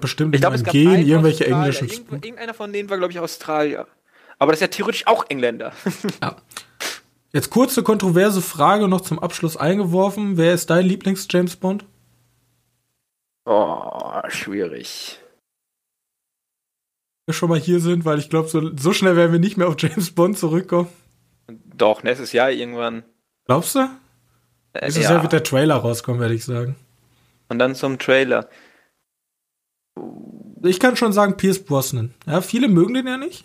Bestimmt 0.00 0.34
Ich 0.34 0.40
glaube, 0.40 0.54
es 0.54 0.62
gab 0.62 0.72
Gen 0.72 1.06
irgendwelche 1.06 1.44
Australier. 1.44 1.56
englischen. 1.56 1.88
Irgend, 1.88 2.24
irgendeiner 2.24 2.54
von 2.54 2.72
denen 2.72 2.88
war, 2.88 2.98
glaube 2.98 3.12
ich, 3.12 3.18
Australier. 3.18 3.86
Aber 4.38 4.52
das 4.52 4.58
ist 4.58 4.62
ja 4.62 4.68
theoretisch 4.68 5.06
auch 5.06 5.24
Engländer. 5.28 5.72
Ja. 6.22 6.36
Jetzt 7.32 7.50
kurze 7.50 7.82
kontroverse 7.82 8.40
Frage 8.40 8.88
noch 8.88 9.02
zum 9.02 9.18
Abschluss 9.18 9.56
eingeworfen. 9.56 10.38
Wer 10.38 10.54
ist 10.54 10.70
dein 10.70 10.86
Lieblings-James 10.86 11.56
Bond? 11.56 11.84
Oh, 13.44 14.20
schwierig. 14.28 15.18
Wir 17.28 17.34
schon 17.34 17.50
mal 17.50 17.58
hier 17.60 17.78
sind, 17.78 18.06
weil 18.06 18.18
ich 18.18 18.30
glaube, 18.30 18.48
so, 18.48 18.74
so 18.74 18.94
schnell 18.94 19.14
werden 19.14 19.32
wir 19.32 19.38
nicht 19.38 19.58
mehr 19.58 19.68
auf 19.68 19.74
James 19.78 20.12
Bond 20.12 20.38
zurückkommen. 20.38 20.88
Doch, 21.76 22.02
nächstes 22.02 22.32
Jahr 22.32 22.50
irgendwann. 22.50 23.02
Glaubst 23.44 23.74
du? 23.74 23.80
Äh, 24.72 24.86
Nächstes 24.86 25.04
Jahr 25.04 25.20
wird 25.20 25.34
der 25.34 25.42
Trailer 25.42 25.76
rauskommen, 25.76 26.22
werde 26.22 26.32
ich 26.32 26.46
sagen. 26.46 26.76
Und 27.50 27.58
dann 27.58 27.74
zum 27.74 27.98
Trailer. 27.98 28.48
Ich 30.62 30.80
kann 30.80 30.96
schon 30.96 31.12
sagen, 31.12 31.36
Pierce 31.36 31.62
Brosnan. 31.62 32.14
Ja, 32.26 32.40
viele 32.40 32.66
mögen 32.66 32.94
den 32.94 33.06
ja 33.06 33.18
nicht. 33.18 33.44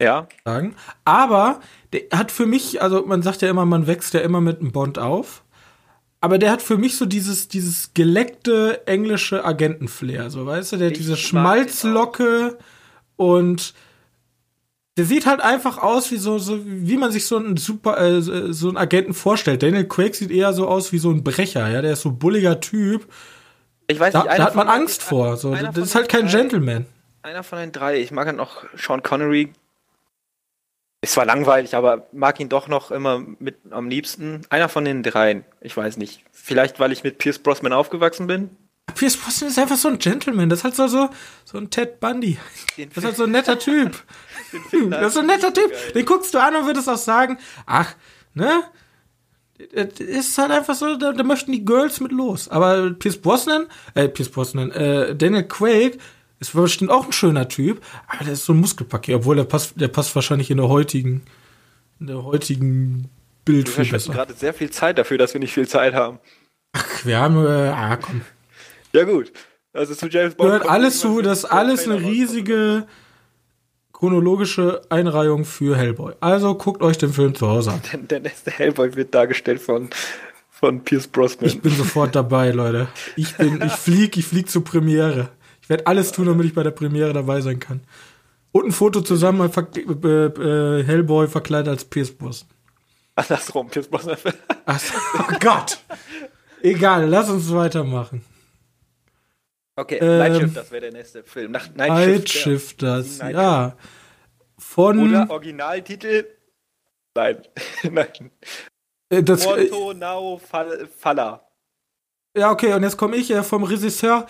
Ja, 0.00 0.28
sagen. 0.44 0.76
Aber 1.04 1.58
der 1.92 2.02
hat 2.12 2.30
für 2.30 2.46
mich, 2.46 2.82
also 2.82 3.04
man 3.04 3.22
sagt 3.22 3.42
ja 3.42 3.50
immer, 3.50 3.66
man 3.66 3.88
wächst 3.88 4.14
ja 4.14 4.20
immer 4.20 4.40
mit 4.40 4.60
einem 4.60 4.70
Bond 4.70 5.00
auf. 5.00 5.42
Aber 6.20 6.38
der 6.38 6.50
hat 6.50 6.62
für 6.62 6.76
mich 6.78 6.96
so 6.96 7.06
dieses, 7.06 7.46
dieses 7.48 7.94
geleckte 7.94 8.86
englische 8.86 9.44
Agentenflair, 9.44 10.30
so 10.30 10.44
weißt 10.46 10.72
du, 10.72 10.76
der 10.76 10.86
hat 10.88 10.92
Ich 10.92 10.98
diese 10.98 11.16
Schmalzlocke 11.16 12.58
und 13.16 13.72
der 14.96 15.04
sieht 15.04 15.26
halt 15.26 15.40
einfach 15.40 15.78
aus 15.78 16.10
wie 16.10 16.16
so, 16.16 16.38
so 16.38 16.58
wie 16.64 16.96
man 16.96 17.12
sich 17.12 17.26
so 17.26 17.36
einen 17.36 17.56
super, 17.56 18.00
äh, 18.00 18.20
so 18.20 18.66
einen 18.68 18.76
Agenten 18.76 19.14
vorstellt. 19.14 19.62
Daniel 19.62 19.86
Craig 19.86 20.16
sieht 20.16 20.32
eher 20.32 20.52
so 20.52 20.66
aus 20.66 20.90
wie 20.92 20.98
so 20.98 21.10
ein 21.10 21.22
Brecher, 21.22 21.68
ja, 21.68 21.82
der 21.82 21.92
ist 21.92 22.02
so 22.02 22.08
ein 22.08 22.18
bulliger 22.18 22.58
Typ. 22.60 23.06
ich 23.86 24.00
weiß 24.00 24.12
Da, 24.12 24.24
nicht. 24.24 24.38
da 24.38 24.44
hat 24.44 24.56
man 24.56 24.66
Angst 24.68 25.02
vor, 25.04 25.36
so. 25.36 25.54
Das 25.54 25.76
ist 25.76 25.94
halt 25.94 26.08
kein 26.08 26.22
drei- 26.26 26.32
Gentleman. 26.32 26.86
Einer 27.22 27.44
von 27.44 27.58
den 27.58 27.70
drei. 27.72 28.00
Ich 28.00 28.10
mag 28.10 28.26
dann 28.26 28.36
noch 28.36 28.64
Sean 28.76 29.02
Connery. 29.02 29.52
Ist 31.00 31.12
zwar 31.12 31.26
langweilig, 31.26 31.76
aber 31.76 32.08
mag 32.12 32.40
ihn 32.40 32.48
doch 32.48 32.66
noch 32.66 32.90
immer 32.90 33.20
mit 33.38 33.58
am 33.70 33.88
liebsten. 33.88 34.42
Einer 34.50 34.68
von 34.68 34.84
den 34.84 35.04
dreien. 35.04 35.44
Ich 35.60 35.76
weiß 35.76 35.96
nicht. 35.96 36.24
Vielleicht, 36.32 36.80
weil 36.80 36.90
ich 36.90 37.04
mit 37.04 37.18
Pierce 37.18 37.38
Brosnan 37.38 37.72
aufgewachsen 37.72 38.26
bin. 38.26 38.50
Pierce 38.96 39.16
Brosnan 39.16 39.50
ist 39.50 39.58
einfach 39.60 39.76
so 39.76 39.88
ein 39.88 39.98
Gentleman. 39.98 40.48
Das 40.48 40.60
ist 40.60 40.64
halt 40.64 40.74
so, 40.74 40.88
so, 40.88 41.08
so 41.44 41.58
ein 41.58 41.70
Ted 41.70 42.00
Bundy. 42.00 42.36
Den 42.76 42.88
Das 42.88 42.98
ist 42.98 43.04
halt 43.04 43.16
so 43.16 43.24
ein 43.24 43.30
netter 43.30 43.58
Typ. 43.60 44.02
Das 44.90 45.08
ist 45.08 45.14
so 45.14 45.20
ein 45.20 45.26
netter 45.26 45.54
Typ. 45.54 45.70
Den 45.94 46.04
guckst 46.04 46.34
du 46.34 46.38
an 46.38 46.56
und 46.56 46.66
würdest 46.66 46.88
auch 46.88 46.96
sagen, 46.96 47.38
ach, 47.66 47.94
ne? 48.34 48.62
Das 49.72 50.00
ist 50.00 50.36
halt 50.38 50.50
einfach 50.50 50.74
so, 50.74 50.96
da, 50.96 51.12
da 51.12 51.22
möchten 51.22 51.52
die 51.52 51.64
Girls 51.64 52.00
mit 52.00 52.10
los. 52.10 52.48
Aber 52.48 52.90
Pierce 52.90 53.18
Brosnan, 53.20 53.66
äh, 53.94 54.08
Pierce 54.08 54.30
Brosnan, 54.30 54.72
äh, 54.72 55.14
Daniel 55.14 55.46
Craig 55.46 55.98
ist 56.40 56.52
bestimmt 56.52 56.90
auch 56.90 57.06
ein 57.06 57.12
schöner 57.12 57.48
Typ, 57.48 57.82
aber 58.06 58.24
der 58.24 58.34
ist 58.34 58.44
so 58.44 58.52
ein 58.52 58.60
Muskelpaket, 58.60 59.16
obwohl 59.16 59.36
der 59.36 59.44
passt, 59.44 59.80
der 59.80 59.88
passt 59.88 60.14
wahrscheinlich 60.14 60.50
in 60.50 60.58
der 60.58 60.68
heutigen, 60.68 61.22
in 62.00 62.06
der 62.06 62.24
heutigen 62.24 63.10
Bild 63.44 63.66
Wir 63.66 63.84
viel 63.84 63.92
besser. 63.92 64.12
gerade 64.12 64.34
sehr 64.34 64.54
viel 64.54 64.70
Zeit 64.70 64.98
dafür, 64.98 65.18
dass 65.18 65.34
wir 65.34 65.40
nicht 65.40 65.52
viel 65.52 65.66
Zeit 65.66 65.94
haben. 65.94 66.18
Ach, 66.72 67.04
wir 67.04 67.18
haben, 67.18 67.44
äh, 67.44 67.68
ah, 67.68 67.96
komm. 67.96 68.20
Ja, 68.92 69.04
gut. 69.04 69.32
Also 69.72 69.94
zu 69.94 70.08
James 70.08 70.34
Bond. 70.34 70.48
Gehört 70.50 70.68
alles 70.68 71.00
zu, 71.00 71.22
das 71.22 71.40
ist 71.40 71.44
alles 71.46 71.86
eine 71.86 72.00
riesige 72.00 72.86
chronologische 73.92 74.82
Einreihung 74.90 75.44
für 75.44 75.76
Hellboy. 75.76 76.14
Also 76.20 76.54
guckt 76.54 76.82
euch 76.82 76.98
den 76.98 77.12
Film 77.12 77.34
zu 77.34 77.48
Hause 77.48 77.72
an. 77.72 77.82
Der, 77.92 77.98
der 77.98 78.20
nächste 78.20 78.50
Hellboy 78.50 78.94
wird 78.94 79.12
dargestellt 79.14 79.60
von, 79.60 79.90
von 80.50 80.84
Pierce 80.84 81.08
Brosnan. 81.08 81.48
Ich 81.48 81.60
bin 81.60 81.72
sofort 81.74 82.14
dabei, 82.14 82.50
Leute. 82.52 82.86
Ich 83.16 83.36
bin, 83.36 83.60
ich 83.60 83.72
flieg, 83.86 84.16
ich 84.16 84.26
flieg 84.26 84.48
zur 84.48 84.62
Premiere. 84.62 85.30
Ich 85.68 85.70
werde 85.70 85.86
alles 85.86 86.12
tun, 86.12 86.24
damit 86.24 86.46
ich 86.46 86.54
bei 86.54 86.62
der 86.62 86.70
Premiere 86.70 87.12
dabei 87.12 87.42
sein 87.42 87.60
kann. 87.60 87.80
Und 88.52 88.64
ein 88.64 88.72
Foto 88.72 89.02
zusammen, 89.02 89.42
äh, 89.42 89.52
ver- 89.52 89.68
äh, 89.76 89.80
äh, 90.80 90.82
Hellboy 90.82 91.28
verkleidet 91.28 91.68
als 91.68 91.84
Pierce 91.84 92.10
Brosnan. 92.10 92.48
Andersrum, 93.16 93.68
Pierce 93.68 93.86
Brosnan. 93.88 94.16
Ach, 94.64 94.80
so, 94.80 94.94
oh 95.18 95.34
Gott. 95.38 95.78
Egal, 96.62 97.04
lass 97.06 97.28
uns 97.28 97.52
weitermachen. 97.52 98.24
Okay, 99.76 99.98
Ähm, 99.98 100.18
Night 100.54 100.70
wäre 100.70 100.80
der 100.80 100.92
nächste 100.92 101.22
Film. 101.22 101.52
Nach, 101.52 101.68
Night, 101.74 101.88
Night 101.90 102.30
Shift, 102.30 102.30
Shifters, 102.30 103.18
Night 103.18 103.34
ja. 103.34 103.76
Von, 104.56 105.00
Oder 105.06 105.28
Originaltitel. 105.28 106.24
Nein. 107.14 107.42
Nein. 107.90 108.30
das, 109.10 109.44
Porto 109.44 109.92
Now 109.92 110.38
Fall, 110.38 110.88
Falla. 110.96 111.42
Ja, 112.34 112.52
okay, 112.52 112.72
und 112.72 112.82
jetzt 112.84 112.96
komme 112.96 113.16
ich 113.16 113.30
äh, 113.30 113.42
vom 113.42 113.64
Regisseur 113.64 114.26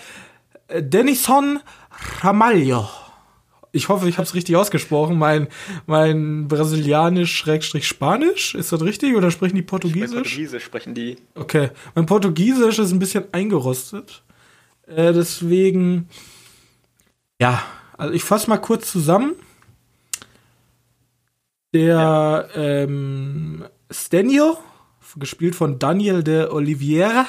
Denison 0.68 1.60
Ramalho. 2.20 2.88
Ich 3.72 3.88
hoffe, 3.88 4.08
ich 4.08 4.16
habe 4.16 4.24
es 4.24 4.34
richtig 4.34 4.56
ausgesprochen. 4.56 5.18
Mein, 5.18 5.48
mein 5.86 6.48
Brasilianisch-Spanisch, 6.48 8.54
ist 8.54 8.72
das 8.72 8.82
richtig 8.82 9.14
oder 9.14 9.30
sprechen 9.30 9.56
die 9.56 9.62
Portugiesisch? 9.62 10.14
Portugiesisch 10.14 10.64
sprechen 10.64 10.94
die. 10.94 11.16
Okay, 11.34 11.70
mein 11.94 12.06
Portugiesisch 12.06 12.78
ist 12.78 12.92
ein 12.92 12.98
bisschen 12.98 13.24
eingerostet. 13.32 14.22
Äh, 14.86 15.12
deswegen, 15.12 16.08
ja, 17.40 17.62
also 17.96 18.14
ich 18.14 18.24
fasse 18.24 18.48
mal 18.48 18.58
kurz 18.58 18.90
zusammen. 18.90 19.34
Der 21.74 22.48
ähm, 22.54 23.66
Stenio, 23.90 24.56
gespielt 25.16 25.54
von 25.54 25.78
Daniel 25.78 26.22
de 26.22 26.46
Oliveira, 26.46 27.26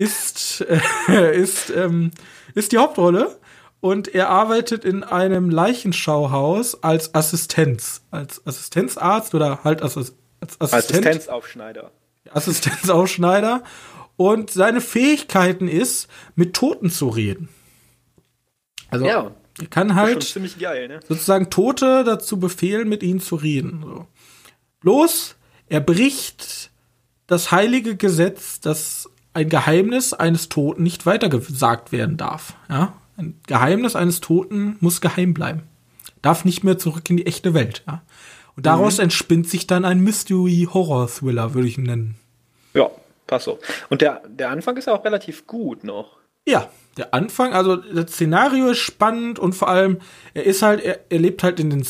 ist, 0.00 0.62
äh, 1.08 1.36
ist, 1.38 1.70
ähm, 1.70 2.10
ist 2.54 2.72
die 2.72 2.78
Hauptrolle 2.78 3.38
und 3.80 4.08
er 4.14 4.30
arbeitet 4.30 4.84
in 4.84 5.04
einem 5.04 5.50
Leichenschauhaus 5.50 6.82
als 6.82 7.14
Assistenz, 7.14 8.02
als 8.10 8.44
Assistenzarzt 8.46 9.34
oder 9.34 9.62
halt 9.62 9.82
als, 9.82 9.96
als 9.96 10.14
Assistent. 10.58 11.06
Assistenzaufschneider. 11.06 11.92
Assistenzausschneider. 12.32 13.62
Und 14.16 14.50
seine 14.50 14.80
Fähigkeiten 14.80 15.68
ist, 15.68 16.08
mit 16.34 16.54
Toten 16.54 16.90
zu 16.90 17.08
reden. 17.08 17.48
Also 18.88 19.04
Ja. 19.06 19.30
er 19.60 19.66
kann 19.68 19.94
halt 19.94 20.22
ziemlich 20.22 20.58
geil, 20.58 20.88
ne? 20.88 21.00
sozusagen 21.06 21.50
Tote 21.50 22.04
dazu 22.04 22.38
befehlen, 22.38 22.88
mit 22.88 23.02
ihnen 23.02 23.20
zu 23.20 23.36
reden. 23.36 23.82
So. 23.84 24.06
Bloß, 24.80 25.36
er 25.68 25.80
bricht 25.80 26.70
das 27.26 27.50
heilige 27.50 27.96
Gesetz, 27.96 28.60
dass 28.60 29.08
ein 29.34 29.48
Geheimnis 29.48 30.12
eines 30.12 30.48
Toten 30.48 30.82
nicht 30.82 31.06
weitergesagt 31.06 31.92
werden 31.92 32.16
darf. 32.16 32.54
Ja? 32.68 32.94
Ein 33.16 33.40
Geheimnis 33.46 33.96
eines 33.96 34.20
Toten 34.20 34.76
muss 34.80 35.00
geheim 35.00 35.34
bleiben. 35.34 35.62
Darf 36.22 36.44
nicht 36.44 36.64
mehr 36.64 36.78
zurück 36.78 37.08
in 37.10 37.16
die 37.16 37.26
echte 37.26 37.54
Welt. 37.54 37.82
Ja? 37.86 38.02
Und 38.56 38.66
daraus 38.66 38.98
entspinnt 38.98 39.48
sich 39.48 39.66
dann 39.66 39.84
ein 39.84 40.00
Mystery-Horror-Thriller, 40.00 41.54
würde 41.54 41.68
ich 41.68 41.78
ihn 41.78 41.84
nennen. 41.84 42.16
Ja, 42.74 42.90
passt 43.26 43.46
so. 43.46 43.58
Und 43.88 44.02
der, 44.02 44.22
der 44.28 44.50
Anfang 44.50 44.76
ist 44.76 44.88
auch 44.88 45.04
relativ 45.04 45.46
gut 45.46 45.84
noch. 45.84 46.18
Ja, 46.46 46.68
der 46.96 47.14
Anfang, 47.14 47.52
also 47.52 47.76
das 47.76 48.12
Szenario 48.12 48.68
ist 48.68 48.78
spannend 48.78 49.38
und 49.38 49.54
vor 49.54 49.68
allem, 49.68 50.00
er 50.34 50.44
ist 50.44 50.62
halt, 50.62 50.82
er, 50.82 51.00
er 51.08 51.18
lebt 51.18 51.42
halt 51.42 51.60
in 51.60 51.70
den 51.70 51.84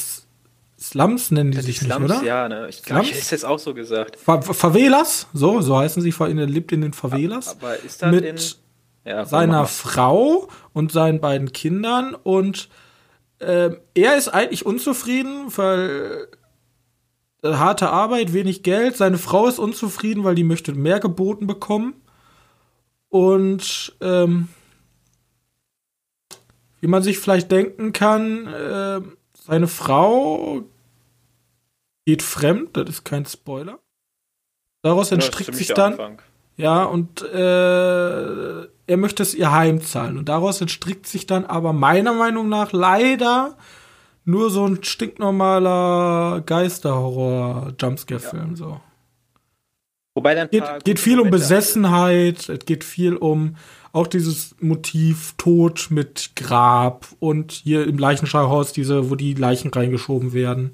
Slums, 0.80 1.30
nennen 1.30 1.50
die, 1.50 1.60
sich 1.60 1.80
Slums, 1.80 2.08
nicht, 2.08 2.18
oder? 2.18 2.26
ja, 2.26 2.48
ne? 2.48 2.68
Ich 2.68 2.82
glaube, 2.82 3.02
ich 3.02 3.10
hätte 3.10 3.20
es 3.20 3.30
jetzt 3.30 3.44
auch 3.44 3.58
so 3.58 3.74
gesagt. 3.74 4.16
Fa 4.16 4.40
Favelas, 4.40 5.26
so, 5.34 5.60
so 5.60 5.78
heißen 5.78 6.02
sie, 6.02 6.14
er 6.18 6.46
lebt 6.46 6.72
in 6.72 6.80
den 6.80 6.94
Favelas. 6.94 7.48
Aber 7.48 7.76
ist 7.76 8.00
das 8.02 8.10
mit 8.10 8.24
in. 8.24 8.36
Ja, 9.04 9.24
seiner. 9.24 9.66
Frau 9.66 10.48
und 10.72 10.92
seinen 10.92 11.20
beiden 11.20 11.52
Kindern 11.52 12.14
und 12.14 12.68
ähm, 13.40 13.78
er 13.94 14.16
ist 14.16 14.28
eigentlich 14.28 14.66
unzufrieden, 14.66 15.46
weil 15.56 16.28
äh, 17.42 17.54
harte 17.54 17.90
Arbeit, 17.90 18.32
wenig 18.32 18.62
Geld. 18.62 18.96
Seine 18.96 19.18
Frau 19.18 19.46
ist 19.46 19.58
unzufrieden, 19.58 20.24
weil 20.24 20.34
die 20.34 20.44
möchte 20.44 20.72
mehr 20.72 21.00
geboten 21.00 21.46
bekommen. 21.46 21.94
Und 23.08 23.96
ähm, 24.00 24.48
wie 26.80 26.86
man 26.86 27.02
sich 27.02 27.18
vielleicht 27.18 27.50
denken 27.50 27.92
kann, 27.92 28.46
äh, 28.46 29.00
seine 29.50 29.66
Frau 29.66 30.62
geht 32.06 32.22
fremd, 32.22 32.76
das 32.76 32.88
ist 32.88 33.04
kein 33.04 33.26
Spoiler. 33.26 33.80
Daraus 34.82 35.10
Ja, 35.10 35.16
entstrickt 35.16 35.52
sich 35.54 35.66
dann 35.68 35.92
Anfang. 35.94 36.22
ja, 36.56 36.84
und 36.84 37.20
äh, 37.22 38.62
er 38.86 38.96
möchte 38.96 39.22
es 39.24 39.34
ihr 39.34 39.50
heimzahlen. 39.52 40.16
Und 40.18 40.28
daraus 40.28 40.60
entstrickt 40.60 41.06
sich 41.06 41.26
dann 41.26 41.44
aber 41.44 41.72
meiner 41.72 42.12
Meinung 42.14 42.48
nach 42.48 42.72
leider 42.72 43.56
nur 44.24 44.50
so 44.50 44.66
ein 44.66 44.82
stinknormaler 44.84 46.42
Geisterhorror-Jumpscare-Film. 46.46 48.56
So. 48.56 48.80
Wobei 50.14 50.34
dann 50.34 50.48
geht, 50.50 50.64
geht 50.84 50.98
viel 51.00 51.20
um 51.20 51.30
Besessenheit, 51.30 52.48
es 52.48 52.64
geht 52.64 52.84
viel 52.84 53.16
um 53.16 53.56
auch 53.92 54.06
dieses 54.06 54.54
Motiv 54.60 55.34
Tod 55.36 55.88
mit 55.90 56.32
Grab 56.36 57.08
und 57.18 57.52
hier 57.52 57.86
im 57.86 57.98
Leichenschauhaus 57.98 58.72
diese, 58.72 59.10
wo 59.10 59.14
die 59.14 59.34
Leichen 59.34 59.70
reingeschoben 59.70 60.32
werden. 60.32 60.72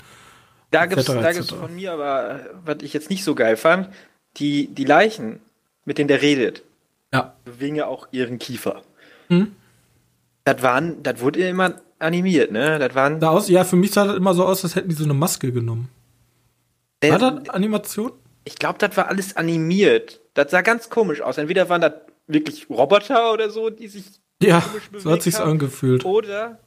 Da 0.71 0.87
da 0.87 1.33
gibt's 1.33 1.51
von 1.51 1.75
mir 1.75 1.93
aber, 1.93 2.41
was 2.65 2.79
ich 2.83 2.93
jetzt 2.93 3.09
nicht 3.09 3.25
so 3.25 3.35
geil 3.35 3.57
fand, 3.57 3.89
die, 4.37 4.69
die 4.69 4.85
Leichen, 4.85 5.41
mit 5.85 5.99
denen 5.99 6.09
der 6.09 6.21
redet, 6.23 6.63
ja. 7.13 7.35
bewegen 7.45 7.77
ja 7.77 7.87
auch 7.87 8.09
ihren 8.11 8.39
Kiefer. 8.39 8.83
Hm? 9.29 9.53
Das 10.45 10.63
waren, 10.63 11.03
das 11.03 11.21
wurde 11.21 11.47
immer 11.49 11.75
animiert, 11.99 12.53
ne? 12.53 12.79
Das 12.79 12.95
waren. 12.95 13.21
Da 13.21 13.31
aus, 13.31 13.49
ja, 13.49 13.65
für 13.65 13.77
mich 13.77 13.93
sah 13.93 14.07
das 14.07 14.17
immer 14.17 14.35
so 14.35 14.45
aus, 14.45 14.65
als 14.65 14.77
hätten 14.77 14.89
die 14.89 14.95
so 14.95 15.05
eine 15.05 15.15
Maske 15.15 15.53
genommen. 15.53 15.89
Der, 17.03 17.13
war 17.13 17.19
das 17.19 17.49
Animation? 17.49 18.13
Ich 18.45 18.57
glaube, 18.57 18.79
das 18.79 18.97
war 18.97 19.09
alles 19.09 19.37
animiert. 19.37 20.21
Das 20.35 20.51
sah 20.51 20.61
ganz 20.61 20.91
komisch 20.91 21.21
aus. 21.21 21.39
Entweder 21.39 21.69
waren 21.69 21.81
das 21.81 21.93
wirklich 22.27 22.69
Roboter 22.71 23.33
oder 23.33 23.51
so, 23.51 23.71
die 23.71 23.89
sich 23.89 24.05
ja, 24.43 24.63
so 24.97 25.11
hat 25.11 25.23
sich's 25.23 25.39
haben, 25.39 25.53
angefühlt. 25.53 26.05
Oder 26.05 26.59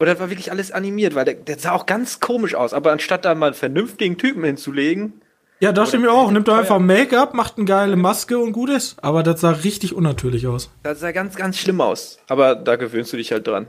oder 0.00 0.18
war 0.18 0.30
wirklich 0.30 0.50
alles 0.50 0.72
animiert, 0.72 1.14
weil 1.14 1.24
der, 1.24 1.34
der 1.34 1.58
sah 1.58 1.72
auch 1.72 1.86
ganz 1.86 2.18
komisch 2.18 2.56
aus. 2.56 2.74
Aber 2.74 2.90
anstatt 2.90 3.24
da 3.24 3.36
mal 3.36 3.46
einen 3.46 3.54
vernünftigen 3.54 4.18
Typen 4.18 4.42
hinzulegen, 4.42 5.22
ja, 5.60 5.70
dachte 5.70 5.96
ich 5.96 6.02
mir 6.02 6.10
auch. 6.10 6.28
Nimmt 6.32 6.48
doch 6.48 6.56
einfach 6.56 6.80
Make-up, 6.80 7.34
macht 7.34 7.56
eine 7.56 7.66
geile 7.66 7.94
Maske 7.94 8.36
und 8.36 8.50
gut 8.50 8.68
ist. 8.68 8.96
Aber 9.00 9.22
das 9.22 9.40
sah 9.40 9.52
richtig 9.52 9.94
unnatürlich 9.94 10.48
aus. 10.48 10.72
Das 10.82 10.98
sah 10.98 11.12
ganz, 11.12 11.36
ganz 11.36 11.56
schlimm 11.56 11.80
aus. 11.80 12.18
Aber 12.26 12.56
da 12.56 12.74
gewöhnst 12.74 13.12
du 13.12 13.16
dich 13.16 13.30
halt 13.30 13.46
dran. 13.46 13.68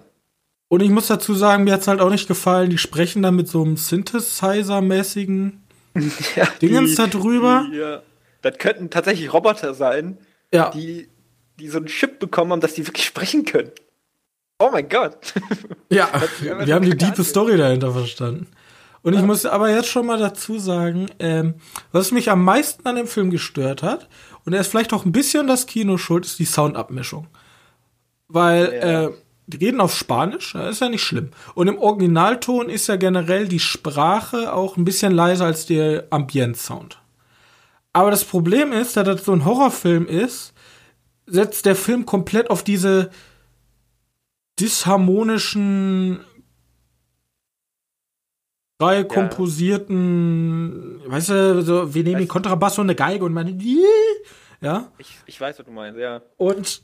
Und 0.70 0.82
ich 0.82 0.90
muss 0.90 1.06
dazu 1.06 1.36
sagen, 1.36 1.66
mir 1.66 1.74
hat's 1.74 1.88
halt 1.88 2.02
auch 2.02 2.10
nicht 2.10 2.28
gefallen. 2.28 2.72
Die 2.72 2.80
sprechen 2.80 3.22
da 3.22 3.30
mit 3.30 3.48
so 3.48 3.62
einem 3.62 3.76
Synthesizer-mäßigen 3.76 5.60
ja, 6.36 6.48
Dingens 6.64 6.96
da 6.96 7.06
drüber. 7.06 7.68
Die, 7.72 7.78
ja. 7.78 8.02
Das 8.42 8.58
könnten 8.58 8.90
tatsächlich 8.90 9.32
Roboter 9.32 9.76
sein, 9.76 10.18
ja. 10.54 10.70
die, 10.70 11.10
die 11.60 11.68
so 11.68 11.78
einen 11.78 11.88
Chip 11.88 12.20
bekommen 12.20 12.52
haben, 12.52 12.62
dass 12.62 12.74
die 12.74 12.88
wirklich 12.88 13.06
sprechen 13.06 13.46
können. 13.46 13.72
Oh 14.60 14.70
mein 14.72 14.88
Gott. 14.88 15.34
Ja, 15.90 16.10
wir 16.42 16.74
haben 16.74 16.86
die 16.86 16.98
diepe 16.98 17.24
Story 17.24 17.58
dahinter 17.58 17.92
verstanden. 17.92 18.48
Und 19.02 19.14
ich 19.14 19.22
muss 19.22 19.46
aber 19.46 19.70
jetzt 19.70 19.90
schon 19.90 20.06
mal 20.06 20.18
dazu 20.18 20.58
sagen, 20.60 21.08
ähm, 21.20 21.56
was 21.92 22.14
mich 22.14 22.32
am 22.32 22.44
meisten 22.44 22.88
an 22.88 22.96
dem 22.96 23.08
Film 23.08 23.32
gestört 23.32 23.84
hat, 23.84 24.08
und 24.46 24.54
er 24.54 24.62
ist 24.62 24.68
vielleicht 24.68 24.94
auch 24.94 25.06
ein 25.06 25.12
bisschen 25.12 25.48
das 25.48 25.66
Kino 25.66 25.98
schuld, 25.98 26.26
ist 26.26 26.40
die 26.40 26.46
Soundabmischung. 26.46 27.28
Weil 28.30 28.74
ja. 28.74 29.04
äh, 29.04 29.12
die 29.48 29.58
reden 29.58 29.82
auf 29.82 29.96
Spanisch, 29.96 30.54
das 30.54 30.76
ist 30.76 30.82
ja 30.82 30.90
nicht 30.90 31.04
schlimm. 31.04 31.32
Und 31.54 31.68
im 31.68 31.78
Originalton 31.78 32.70
ist 32.70 32.88
ja 32.88 32.96
generell 32.96 33.48
die 33.50 33.60
Sprache 33.60 34.54
auch 34.54 34.78
ein 34.78 34.86
bisschen 34.86 35.12
leiser 35.12 35.46
als 35.46 35.66
der 35.66 36.08
Ambient-Sound. 36.10 37.00
Aber 37.94 38.12
das 38.12 38.26
Problem 38.26 38.72
ist, 38.72 38.98
da 38.98 39.04
das 39.04 39.24
so 39.24 39.32
ein 39.32 39.46
Horrorfilm 39.46 40.08
ist, 40.08 40.54
setzt 41.28 41.66
der 41.66 41.76
Film 41.76 42.06
komplett 42.06 42.50
auf 42.50 42.64
diese 42.64 43.12
disharmonischen 44.60 46.20
drei 48.80 48.98
ja. 48.98 49.04
komposierten, 49.04 51.02
weißt 51.06 51.30
du, 51.30 51.62
so, 51.62 51.94
wir 51.94 52.04
nehmen 52.04 52.20
den 52.20 52.28
Kontrabass 52.28 52.78
und 52.80 52.88
eine 52.88 52.96
Geige 52.96 53.24
und 53.24 53.34
meine, 53.34 53.58
ja. 54.62 54.92
Ich, 54.98 55.18
ich 55.26 55.40
weiß, 55.40 55.60
was 55.60 55.66
du 55.66 55.72
meinst, 55.72 56.00
ja. 56.00 56.22
Und, 56.38 56.84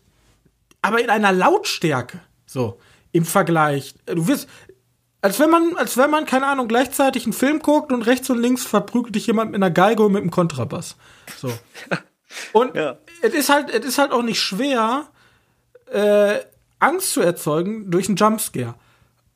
aber 0.81 1.01
in 1.01 1.09
einer 1.09 1.31
Lautstärke, 1.31 2.21
so, 2.45 2.79
im 3.11 3.25
Vergleich. 3.25 3.95
Du 4.05 4.27
wirst, 4.27 4.47
als 5.21 5.39
wenn 5.39 5.49
man, 5.49 5.75
als 5.75 5.97
wenn 5.97 6.09
man, 6.09 6.25
keine 6.25 6.47
Ahnung, 6.47 6.67
gleichzeitig 6.67 7.25
einen 7.25 7.33
Film 7.33 7.59
guckt 7.59 7.91
und 7.91 8.03
rechts 8.03 8.29
und 8.29 8.39
links 8.39 8.65
verprügelt 8.65 9.15
dich 9.15 9.27
jemand 9.27 9.51
mit 9.51 9.57
einer 9.57 9.71
Geige 9.71 10.03
und 10.03 10.13
mit 10.13 10.21
einem 10.21 10.31
Kontrabass. 10.31 10.95
So. 11.37 11.51
Und 12.53 12.75
ja. 12.75 12.99
es 13.23 13.33
ist 13.33 13.49
halt, 13.49 13.71
es 13.71 13.83
ist 13.83 13.97
halt 13.97 14.11
auch 14.11 14.21
nicht 14.21 14.39
schwer, 14.39 15.07
äh, 15.91 16.37
Angst 16.77 17.13
zu 17.13 17.21
erzeugen 17.21 17.89
durch 17.89 18.07
einen 18.07 18.17
Jumpscare. 18.17 18.75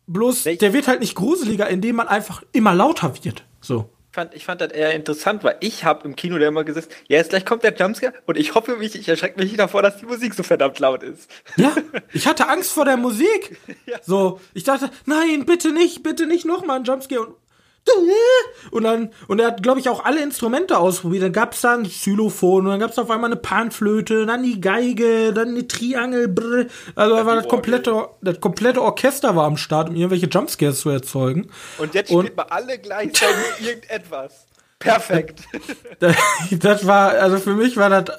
Bloß, 0.05 0.43
der 0.43 0.73
wird 0.73 0.87
halt 0.87 0.99
nicht 0.99 1.15
gruseliger, 1.15 1.67
indem 1.67 1.95
man 1.95 2.07
einfach 2.07 2.43
immer 2.51 2.75
lauter 2.75 3.13
wird. 3.23 3.45
So. 3.61 3.89
Ich 4.13 4.15
fand, 4.15 4.35
ich 4.35 4.45
fand 4.45 4.61
das 4.61 4.71
eher 4.71 4.93
interessant, 4.93 5.43
weil 5.43 5.57
ich 5.59 5.85
habe 5.85 6.07
im 6.07 6.15
Kino 6.15 6.37
da 6.37 6.47
immer 6.47 6.63
gesessen, 6.63 6.89
ja, 7.07 7.17
jetzt 7.17 7.31
gleich 7.31 7.47
kommt 7.47 7.63
der 7.63 7.73
Jumpscare 7.73 8.13
und 8.27 8.37
ich 8.37 8.53
hoffe 8.53 8.75
mich, 8.75 8.93
ich 8.93 9.09
erschrecke 9.09 9.39
mich 9.39 9.49
nicht 9.49 9.59
davor, 9.59 9.81
dass 9.81 9.97
die 9.97 10.05
Musik 10.05 10.35
so 10.35 10.43
verdammt 10.43 10.77
laut 10.77 11.01
ist. 11.01 11.31
Ja, 11.55 11.73
ich 12.13 12.27
hatte 12.27 12.47
Angst 12.47 12.73
vor 12.73 12.85
der 12.85 12.97
Musik. 12.97 13.57
Ja. 13.85 13.97
So, 14.01 14.39
ich 14.53 14.63
dachte, 14.63 14.89
nein, 15.05 15.45
bitte 15.45 15.73
nicht, 15.73 16.03
bitte 16.03 16.25
nicht 16.25 16.45
nochmal 16.45 16.77
ein 16.77 16.83
Jumpscare. 16.85 17.21
Und 17.21 17.35
und 18.71 18.83
dann, 18.83 19.11
und 19.27 19.39
er 19.39 19.47
hat, 19.47 19.63
glaube 19.63 19.79
ich, 19.79 19.89
auch 19.89 20.03
alle 20.05 20.21
Instrumente 20.21 20.77
ausprobiert. 20.77 21.23
Dann 21.23 21.33
gab 21.33 21.53
es 21.53 21.61
da 21.61 21.73
ein 21.73 21.83
Xylophon 21.83 22.65
und 22.65 22.71
dann 22.71 22.79
gab 22.79 22.91
es 22.91 22.99
auf 22.99 23.09
einmal 23.09 23.31
eine 23.31 23.39
Panflöte, 23.39 24.25
dann 24.25 24.43
die 24.43 24.61
Geige, 24.61 25.33
dann 25.33 25.49
eine 25.49 25.67
Triangel. 25.67 26.27
Brr. 26.27 26.65
Also 26.95 27.15
da 27.15 27.25
war 27.25 27.35
das 27.35 27.47
komplette, 27.47 28.07
das 28.21 28.39
komplette 28.39 28.81
Orchester 28.81 29.35
war 29.35 29.45
am 29.45 29.57
Start, 29.57 29.89
um 29.89 29.95
irgendwelche 29.95 30.27
Jumpscares 30.27 30.79
zu 30.79 30.89
erzeugen. 30.89 31.49
Und 31.77 31.93
jetzt 31.93 32.11
und, 32.11 32.25
spielt 32.25 32.37
man 32.37 32.47
alle 32.49 32.79
gleichzeitig 32.79 33.35
irgendetwas. 33.59 34.47
Perfekt. 34.79 35.41
das, 35.99 36.15
das 36.51 36.87
war, 36.87 37.11
also 37.11 37.37
für 37.37 37.53
mich 37.53 37.77
war 37.77 37.89
das 37.89 38.17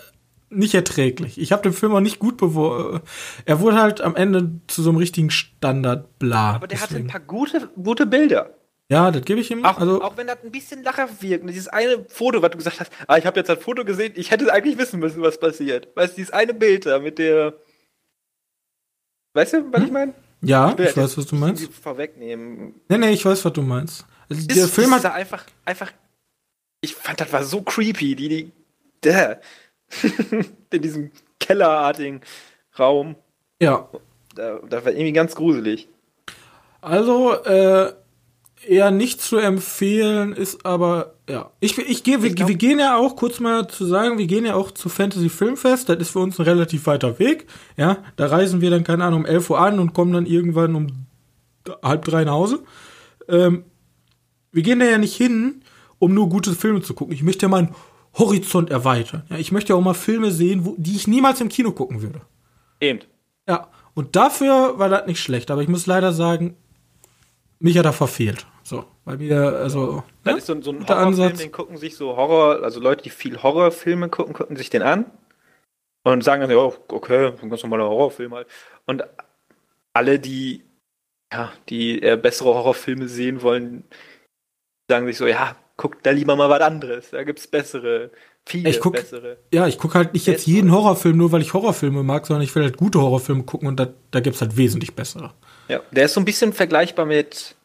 nicht 0.51 0.75
erträglich. 0.75 1.39
Ich 1.39 1.53
habe 1.53 1.63
den 1.63 1.73
Film 1.73 1.95
auch 1.95 2.01
nicht 2.01 2.19
gut 2.19 2.37
beworben. 2.37 3.01
Er 3.45 3.61
wurde 3.61 3.81
halt 3.81 4.01
am 4.01 4.15
Ende 4.15 4.61
zu 4.67 4.83
so 4.83 4.91
einem 4.91 4.99
richtigen 4.99 5.31
Standard 5.31 6.19
bla. 6.19 6.55
Aber 6.55 6.67
der 6.69 6.79
deswegen. 6.79 6.95
hatte 6.95 7.05
ein 7.05 7.07
paar 7.09 7.21
gute, 7.21 7.69
gute 7.83 8.07
Bilder. 8.07 8.51
Ja, 8.91 9.11
das 9.11 9.25
gebe 9.25 9.41
ich 9.41 9.51
ihm. 9.51 9.65
Auch, 9.65 9.79
also, 9.79 10.03
auch 10.03 10.17
wenn 10.17 10.27
das 10.27 10.39
ein 10.45 10.51
bisschen 10.51 10.83
lachhaft 10.83 11.23
wirkt. 11.23 11.49
Dieses 11.49 11.69
eine 11.69 12.05
Foto, 12.09 12.43
was 12.43 12.51
du 12.51 12.59
gesagt 12.59 12.81
hast, 12.81 12.93
ah, 13.07 13.17
ich 13.17 13.25
habe 13.25 13.41
jetzt 13.41 13.49
ein 13.49 13.59
Foto 13.59 13.85
gesehen, 13.85 14.13
ich 14.17 14.31
hätte 14.31 14.53
eigentlich 14.53 14.77
wissen 14.77 15.01
müssen, 15.01 15.23
was 15.23 15.39
passiert. 15.39 15.89
Weißt 15.95 16.13
du, 16.13 16.17
dieses 16.17 16.33
eine 16.33 16.53
Bild 16.53 16.87
da 16.87 16.99
mit 16.99 17.19
der. 17.19 17.55
Weißt 19.33 19.55
du, 19.55 19.73
was 19.73 19.81
hm? 19.81 19.87
ich 19.87 19.93
meine? 19.93 20.15
Ja, 20.43 20.75
ich, 20.79 20.91
ich 20.91 20.97
weiß, 20.97 21.17
was 21.17 21.27
du 21.27 21.37
meinst. 21.37 21.73
Vorwegnehmen. 21.73 22.75
Nee, 22.89 22.99
nee, 22.99 23.11
ich 23.11 23.25
weiß, 23.25 23.43
was 23.45 23.53
du 23.53 23.63
meinst. 23.63 24.05
Also, 24.29 24.41
ist, 24.41 24.55
der 24.55 24.69
Film 24.69 24.95
hat. 24.95 25.05
Einfach, 25.07 25.45
einfach. 25.65 25.91
Ich 26.83 26.95
fand, 26.95 27.19
das 27.21 27.33
war 27.33 27.43
so 27.43 27.63
creepy, 27.63 28.15
die, 28.15 28.29
die. 28.29 28.53
Der. 29.03 29.41
in 30.71 30.83
diesem 30.83 31.11
kellerartigen 31.41 32.21
Raum. 32.79 33.17
Ja. 33.61 33.89
Da, 34.35 34.59
das 34.69 34.85
war 34.85 34.93
irgendwie 34.93 35.13
ganz 35.13 35.35
gruselig. 35.35 35.89
Also, 36.83 37.33
äh, 37.45 37.95
eher 38.69 38.91
nicht 38.91 39.21
zu 39.21 39.37
empfehlen, 39.37 40.33
ist 40.33 40.65
aber, 40.67 41.15
ja. 41.29 41.51
Ich, 41.61 41.79
ich 41.79 42.03
gehe, 42.03 42.23
wir, 42.23 42.37
wir 42.37 42.55
gehen 42.55 42.79
ja 42.79 42.97
auch, 42.97 43.17
kurz 43.17 43.41
mal 43.41 43.69
zu 43.69 43.87
sagen, 43.87 44.19
wir 44.19 44.27
gehen 44.27 44.45
ja 44.45 44.55
auch 44.55 44.71
zu 44.71 44.89
Fantasy 44.89 45.29
Filmfest, 45.29 45.89
das 45.89 45.99
ist 45.99 46.11
für 46.11 46.21
uns 46.21 46.39
ein 46.39 46.45
relativ 46.45 46.87
weiter 46.87 47.19
Weg, 47.19 47.47
ja. 47.77 47.99
Da 48.17 48.27
reisen 48.27 48.61
wir 48.61 48.71
dann, 48.71 48.85
keine 48.85 49.05
Ahnung, 49.05 49.21
um 49.21 49.27
11 49.27 49.51
Uhr 49.51 49.59
an 49.61 49.79
und 49.79 49.95
kommen 49.95 50.13
dann 50.13 50.27
irgendwann 50.27 50.75
um 50.75 51.07
halb 51.83 52.05
drei 52.05 52.25
nach 52.25 52.33
Hause. 52.33 52.63
Ähm, 53.29 53.65
wir 54.53 54.63
gehen 54.63 54.79
da 54.79 54.87
ja 54.87 54.99
nicht 54.99 55.17
hin, 55.17 55.63
um 55.99 56.15
nur 56.15 56.29
gute 56.29 56.53
Filme 56.53 56.83
zu 56.83 56.95
gucken. 56.95 57.15
Ich 57.15 57.23
möchte 57.23 57.47
ja 57.47 57.51
meinen 57.51 57.75
Horizont 58.17 58.71
erweitern. 58.71 59.25
Ja, 59.29 59.39
ich 59.39 59.53
möchte 59.53 59.73
ja 59.73 59.77
auch 59.77 59.83
mal 59.83 59.95
Filme 59.95 60.31
sehen, 60.31 60.65
wo, 60.65 60.75
die 60.79 60.95
ich 60.95 61.09
niemals 61.09 61.41
im 61.41 61.49
Kino 61.49 61.73
gucken 61.73 62.03
würde. 62.03 62.21
Eben. 62.81 63.01
Ja. 63.49 63.69
Und 63.95 64.17
dafür 64.17 64.79
war 64.79 64.89
das 64.89 65.07
nicht 65.07 65.21
schlecht, 65.21 65.51
aber 65.51 65.63
ich 65.63 65.69
muss 65.69 65.87
leider 65.87 66.13
sagen, 66.13 66.57
mich 67.59 67.79
hat 67.79 67.87
er 67.87 67.93
verfehlt. 67.93 68.47
Weil 69.05 69.19
wir, 69.19 69.37
also. 69.37 70.03
Das 70.25 70.33
ne? 70.33 70.39
ist 70.39 70.47
so, 70.47 70.61
so 70.63 70.73
ein 70.73 70.89
Horrorfilm, 70.89 71.37
den 71.37 71.53
gucken 71.53 71.77
sich 71.77 71.97
so 71.97 72.17
Horror, 72.17 72.63
also 72.63 72.81
Leute, 72.81 73.03
die 73.03 73.11
viel 73.11 73.43
Horrorfilme 73.43 74.09
gucken, 74.09 74.33
gucken 74.33 74.57
sich 74.57 74.71
den 74.71 74.83
an 74.83 75.07
und 76.05 76.25
sagen 76.25 76.41
dann, 76.41 76.51
ja, 76.51 76.73
okay, 76.89 77.33
ein 77.41 77.51
ganz 77.51 77.63
normaler 77.63 77.89
Horrorfilm 77.89 78.35
halt. 78.35 78.47
Und 78.87 79.05
alle, 79.93 80.19
die, 80.19 80.65
ja, 81.33 81.53
die 81.69 82.01
eher 82.01 82.17
bessere 82.17 82.55
Horrorfilme 82.55 83.09
sehen 83.09 83.43
wollen, 83.43 83.85
sagen 84.89 85.07
sich 85.07 85.19
so, 85.19 85.27
ja, 85.27 85.57
guck 85.77 86.03
da 86.03 86.11
lieber 86.11 86.37
mal 86.37 86.49
was 86.49 86.61
anderes. 86.61 87.11
Da 87.11 87.25
gibt's 87.25 87.47
bessere, 87.47 88.11
viele 88.47 88.71
ich 88.71 88.81
guck, 88.81 88.95
bessere. 88.95 89.39
Ja, 89.53 89.67
ich 89.67 89.79
gucke 89.79 89.99
halt 89.99 90.15
nicht 90.15 90.27
jetzt 90.27 90.47
jeden 90.47 90.73
Horrorfilm 90.73 91.17
nur, 91.17 91.33
weil 91.33 91.43
ich 91.43 91.53
Horrorfilme 91.53 92.03
mag, 92.03 92.27
sondern 92.27 92.43
ich 92.43 92.55
will 92.55 92.63
halt 92.63 92.77
gute 92.77 93.01
Horrorfilme 93.01 93.45
gucken 93.45 93.69
und 93.69 93.79
da, 93.79 93.93
da 94.11 94.21
gibt's 94.21 94.41
halt 94.41 94.57
wesentlich 94.57 94.95
bessere. 94.95 95.35
Ja, 95.69 95.81
der 95.91 96.07
ist 96.07 96.15
so 96.15 96.21
ein 96.21 96.27
bisschen 96.27 96.53
vergleichbar 96.53 97.07
mit 97.07 97.57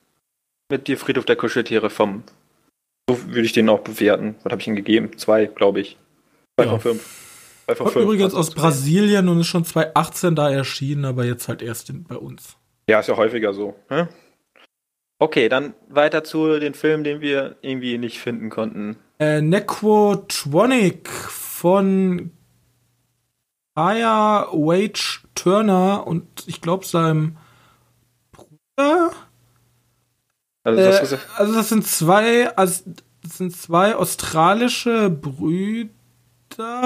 mit 0.69 0.87
dir 0.87 0.97
Friedhof 0.97 1.25
der 1.25 1.35
Kuscheltiere 1.35 1.89
vom. 1.89 2.23
So 3.09 3.27
würde 3.27 3.41
ich 3.41 3.53
den 3.53 3.69
auch 3.69 3.79
bewerten. 3.79 4.35
Was 4.43 4.51
habe 4.51 4.61
ich 4.61 4.67
ihm 4.67 4.75
gegeben? 4.75 5.17
Zwei, 5.17 5.45
glaube 5.45 5.81
ich. 5.81 5.97
Zwei 6.57 6.65
ja. 6.65 6.71
von 6.71 6.79
fünf. 6.79 7.63
Zwei 7.65 7.75
von 7.75 7.87
fünf. 7.87 8.05
Übrigens 8.05 8.33
aus 8.33 8.51
Brasilien 8.51 9.27
und 9.27 9.39
ist 9.39 9.47
schon 9.47 9.65
2018 9.65 10.35
da 10.35 10.49
erschienen, 10.49 11.05
aber 11.05 11.25
jetzt 11.25 11.47
halt 11.47 11.61
erst 11.61 11.89
in, 11.89 12.03
bei 12.03 12.15
uns. 12.15 12.55
Ja, 12.87 12.99
ist 12.99 13.07
ja 13.07 13.17
häufiger 13.17 13.53
so. 13.53 13.75
Hä? 13.89 14.07
Okay, 15.17 15.49
dann 15.49 15.73
weiter 15.89 16.23
zu 16.23 16.59
den 16.59 16.73
Filmen, 16.73 17.03
den 17.03 17.19
wir 17.19 17.57
irgendwie 17.61 17.97
nicht 17.97 18.19
finden 18.19 18.49
konnten. 18.49 18.97
Äh, 19.19 19.41
Necrotronic 19.41 21.09
von 21.09 22.31
Aya 23.75 24.47
Wage 24.51 25.21
Turner 25.35 26.07
und 26.07 26.25
ich 26.47 26.61
glaube 26.61 26.85
seinem 26.85 27.37
Bruder. 28.31 29.11
Also 30.77 30.99
das, 30.99 31.11
äh, 31.13 31.17
also 31.35 31.53
das 31.53 31.69
sind 31.69 31.87
zwei, 31.87 32.55
also 32.55 32.83
das 33.23 33.37
sind 33.37 33.55
zwei 33.55 33.95
australische 33.95 35.09
Brüder. 35.09 35.89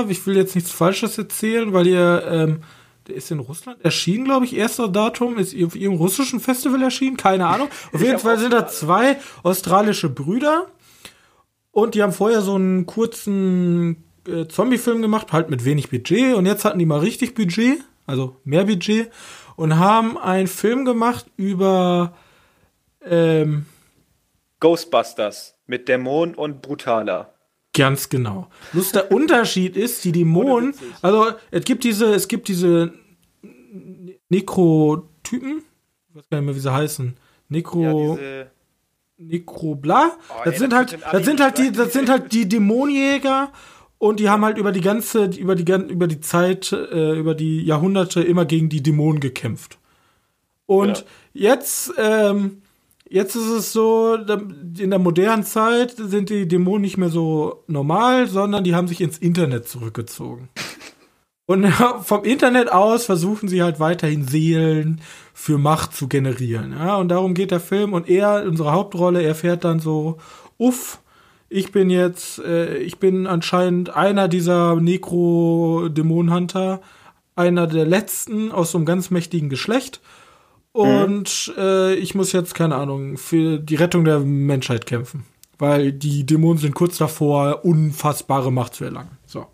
Ich 0.10 0.26
will 0.26 0.36
jetzt 0.36 0.56
nichts 0.56 0.72
Falsches 0.72 1.17
erzählen, 1.17 1.74
weil 1.74 1.88
ihr, 1.88 2.24
ähm, 2.30 2.62
der 3.08 3.15
ist 3.15 3.32
in 3.32 3.39
Russland 3.39 3.84
erschienen, 3.84 4.26
glaube 4.26 4.46
ich, 4.46 4.56
erster 4.56 4.88
Datum, 4.88 5.38
ist 5.38 5.56
auf 5.63 5.76
ihrem 5.76 5.96
russischen 5.96 6.39
Festival 6.39 6.82
erschienen, 6.82 7.17
keine 7.17 7.48
Ahnung. 7.48 7.67
Auf 7.93 8.02
jeden 8.02 8.19
Fall 8.19 8.39
sind 8.39 8.54
da 8.54 8.65
zwei 8.67 9.17
australische 9.43 10.10
Brüder. 10.10 10.67
Und 11.72 11.96
die 11.96 12.04
haben 12.04 12.13
vorher 12.13 12.41
so 12.41 12.56
einen 12.56 12.86
kurzen 12.86 14.04
äh, 14.28 14.48
Zombie-Film 14.48 15.02
gemacht, 15.02 15.34
halt 15.34 15.50
mit 15.50 15.65
wenig 15.65 15.89
Budget. 15.89 16.36
Und 16.36 16.46
jetzt 16.46 16.65
hatten 16.65 16.80
die 16.80 16.86
mal 16.86 17.00
richtig 17.00 17.34
Budget, 17.36 17.80
also 18.06 18.38
mehr 18.43 18.65
Budget. 18.65 19.12
Und 19.56 19.80
haben 19.80 20.17
einen 20.17 20.48
Film 20.48 20.86
gemacht 20.86 21.26
über 21.36 22.13
ähm, 23.06 23.65
Ghostbusters 24.63 25.56
mit 25.67 25.89
Dämon 25.89 26.36
und 26.36 26.62
brutaler. 26.62 27.34
Ganz 27.73 28.08
genau. 28.08 28.47
Bloß 28.71 28.93
der 28.93 29.12
Unterschied 29.12 29.76
ist, 29.76 30.06
die 30.06 30.13
Dämonen, 30.13 30.73
also 31.02 31.34
es 31.52 31.65
gibt 31.65 31.84
diese, 31.84 32.13
es 32.13 32.30
gibt 32.30 32.47
diese 32.47 32.93
Nekrotypen, 34.30 35.63
ich 36.08 36.15
weiß 36.15 36.30
gar 36.30 36.38
nicht 36.38 36.45
mehr, 36.45 36.56
wie 36.56 36.60
sie 36.62 36.73
heißen. 36.73 37.17
Nekro. 37.49 38.17
Ja, 38.17 38.45
Nekrobla. 39.17 40.12
Oh, 40.30 40.34
das 40.45 40.54
ey, 40.54 40.60
sind 40.60 40.73
halt, 40.73 40.97
das 41.12 41.26
sind 41.26 41.41
halt 41.41 41.58
die, 41.58 41.71
das 41.73 41.91
sind 41.91 42.10
halt 42.10 42.32
die 42.32 42.47
Dämonjäger 42.47 43.52
und 43.97 44.21
die 44.21 44.30
haben 44.30 44.45
halt 44.45 44.58
über 44.58 44.71
die 44.71 44.82
ganze, 44.82 45.26
über 45.26 45.56
die, 45.56 45.69
über 45.91 46.08
die 46.08 46.21
Zeit, 46.21 46.71
äh, 46.71 47.19
über 47.19 47.36
die 47.36 47.65
Jahrhunderte 47.65 48.21
immer 48.23 48.45
gegen 48.45 48.69
die 48.69 48.82
Dämonen 48.82 49.19
gekämpft. 49.19 49.78
Und 50.65 51.06
ja. 51.34 51.52
jetzt, 51.52 51.93
ähm, 51.97 52.62
jetzt 53.10 53.36
ist 53.36 53.50
es 53.50 53.74
so, 53.74 54.16
in 54.16 54.89
der 54.89 55.00
modernen 55.00 55.44
Zeit 55.44 55.96
sind 55.98 56.30
die 56.30 56.48
Dämonen 56.48 56.82
nicht 56.82 56.98
mehr 56.98 57.10
so 57.10 57.63
normal, 57.68 58.28
sondern 58.28 58.63
die 58.63 58.76
haben 58.76 58.88
sich 58.88 59.02
ins 59.02 59.18
Internet 59.18 59.68
zurückgezogen. 59.68 60.50
Und 61.46 61.68
vom 62.04 62.24
Internet 62.24 62.72
aus 62.72 63.06
versuchen 63.06 63.50
sie 63.50 63.62
halt 63.62 63.80
weiterhin 63.80 64.26
Seelen 64.26 65.02
für 65.34 65.58
Macht 65.58 65.94
zu 65.94 66.08
generieren. 66.08 66.72
Ja, 66.72 66.96
und 66.96 67.10
darum 67.10 67.34
geht 67.34 67.52
der 67.52 67.60
Film. 67.60 67.92
Und 67.92 68.08
er, 68.08 68.46
unsere 68.48 68.72
Hauptrolle, 68.72 69.22
erfährt 69.22 69.66
dann 69.66 69.80
so, 69.80 70.20
uff, 70.58 71.00
ich 71.50 71.72
bin 71.72 71.89
jetzt, 71.89 72.39
äh, 72.39 72.78
ich 72.78 72.98
bin 72.98 73.28
anscheinend 73.28 73.89
einer 73.89 74.30
dieser 74.30 74.78
Necro-Dämonenhunter, 74.78 76.82
einer 77.36 77.68
der 77.68 77.86
letzten 77.86 78.52
aus 78.52 78.72
so 78.72 78.78
einem 78.78 78.86
ganz 78.86 79.12
mächtigen 79.12 79.50
Geschlecht. 79.50 80.02
Und 80.74 81.54
mhm. 81.56 81.64
äh, 81.64 81.94
ich 81.94 82.16
muss 82.16 82.32
jetzt, 82.32 82.56
keine 82.56 82.76
Ahnung, 82.76 83.18
für 83.18 83.60
die 83.60 83.76
Rettung 83.76 84.04
der 84.04 84.20
Menschheit 84.20 84.86
kämpfen. 84.86 85.26
Weil 85.60 85.94
die 85.94 86.26
Dämonen 86.26 86.58
sind 86.58 86.76
kurz 86.76 86.98
davor, 86.98 87.64
unfassbare 87.64 88.52
Macht 88.52 88.74
zu 88.74 88.84
erlangen. 88.84 89.18
So. 89.26 89.46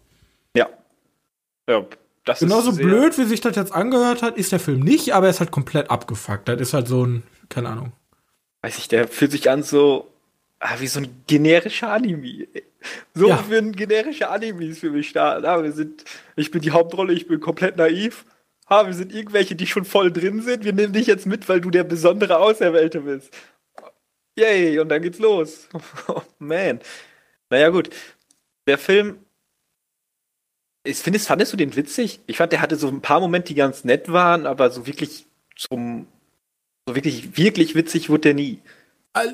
Ja. 0.55 0.67
Ja, 1.67 1.85
das 2.29 2.39
Genauso 2.39 2.73
blöd, 2.73 3.17
wie 3.17 3.25
sich 3.25 3.41
das 3.41 3.55
jetzt 3.55 3.73
angehört 3.73 4.21
hat, 4.21 4.37
ist 4.37 4.51
der 4.51 4.59
Film 4.59 4.79
nicht, 4.81 5.13
aber 5.13 5.27
er 5.27 5.31
ist 5.31 5.39
halt 5.39 5.51
komplett 5.51 5.89
abgefuckt. 5.89 6.47
Das 6.47 6.59
ist 6.59 6.73
halt 6.73 6.87
so 6.87 7.05
ein, 7.05 7.23
keine 7.49 7.69
Ahnung. 7.69 7.91
Weiß 8.61 8.77
ich, 8.77 8.87
der 8.87 9.07
fühlt 9.07 9.31
sich 9.31 9.49
an 9.49 9.63
so 9.63 10.07
ah, 10.59 10.75
wie 10.79 10.87
so 10.87 10.99
ein 10.99 11.23
generischer 11.27 11.91
Anime. 11.91 12.47
So 13.13 13.27
ja. 13.27 13.43
wie 13.49 13.57
ein 13.57 13.73
generischer 13.73 14.31
Animes 14.31 14.79
für 14.79 14.91
mich 14.91 15.11
da. 15.11 15.37
Ah, 15.43 15.63
wir 15.63 15.71
sind, 15.71 16.05
ich 16.35 16.51
bin 16.51 16.61
die 16.61 16.71
Hauptrolle, 16.71 17.13
ich 17.13 17.27
bin 17.27 17.39
komplett 17.39 17.77
naiv 17.77 18.25
ha, 18.69 18.85
wir 18.85 18.93
sind 18.93 19.13
irgendwelche, 19.13 19.55
die 19.55 19.67
schon 19.67 19.85
voll 19.85 20.11
drin 20.11 20.41
sind, 20.41 20.63
wir 20.63 20.73
nehmen 20.73 20.93
dich 20.93 21.07
jetzt 21.07 21.25
mit, 21.25 21.49
weil 21.49 21.61
du 21.61 21.69
der 21.69 21.83
besondere 21.83 22.37
Auserwählte 22.37 23.01
bist. 23.01 23.33
Yay, 24.37 24.79
und 24.79 24.89
dann 24.89 25.01
geht's 25.01 25.19
los. 25.19 25.67
Oh, 26.07 26.21
man. 26.39 26.79
Naja, 27.49 27.69
gut. 27.69 27.89
Der 28.67 28.77
Film. 28.77 29.19
Ich 30.83 30.97
findest, 30.97 31.27
fandest 31.27 31.51
du 31.51 31.57
den 31.57 31.75
witzig? 31.75 32.21
Ich 32.27 32.37
fand, 32.37 32.51
der 32.51 32.61
hatte 32.61 32.75
so 32.77 32.87
ein 32.87 33.01
paar 33.01 33.19
Momente, 33.19 33.49
die 33.49 33.55
ganz 33.55 33.83
nett 33.83 34.11
waren, 34.11 34.45
aber 34.45 34.69
so 34.71 34.87
wirklich 34.87 35.25
zum. 35.55 36.07
So 36.87 36.95
wirklich, 36.95 37.37
wirklich 37.37 37.75
witzig 37.75 38.09
wurde 38.09 38.21
der 38.21 38.33
nie. 38.35 38.61
Äh, 39.13 39.27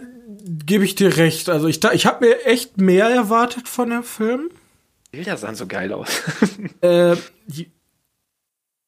Gebe 0.66 0.84
ich 0.86 0.96
dir 0.96 1.18
recht. 1.18 1.50
Also 1.50 1.68
ich, 1.68 1.84
ich 1.84 2.06
habe 2.06 2.26
mir 2.26 2.46
echt 2.46 2.78
mehr 2.78 3.08
erwartet 3.10 3.68
von 3.70 3.90
dem 3.90 4.04
Film. 4.04 4.50
Die 5.12 5.18
Bilder 5.18 5.38
sahen 5.38 5.56
so 5.56 5.68
geil 5.68 5.94
aus. 5.94 6.24
äh, 6.82 7.16
die, 7.46 7.72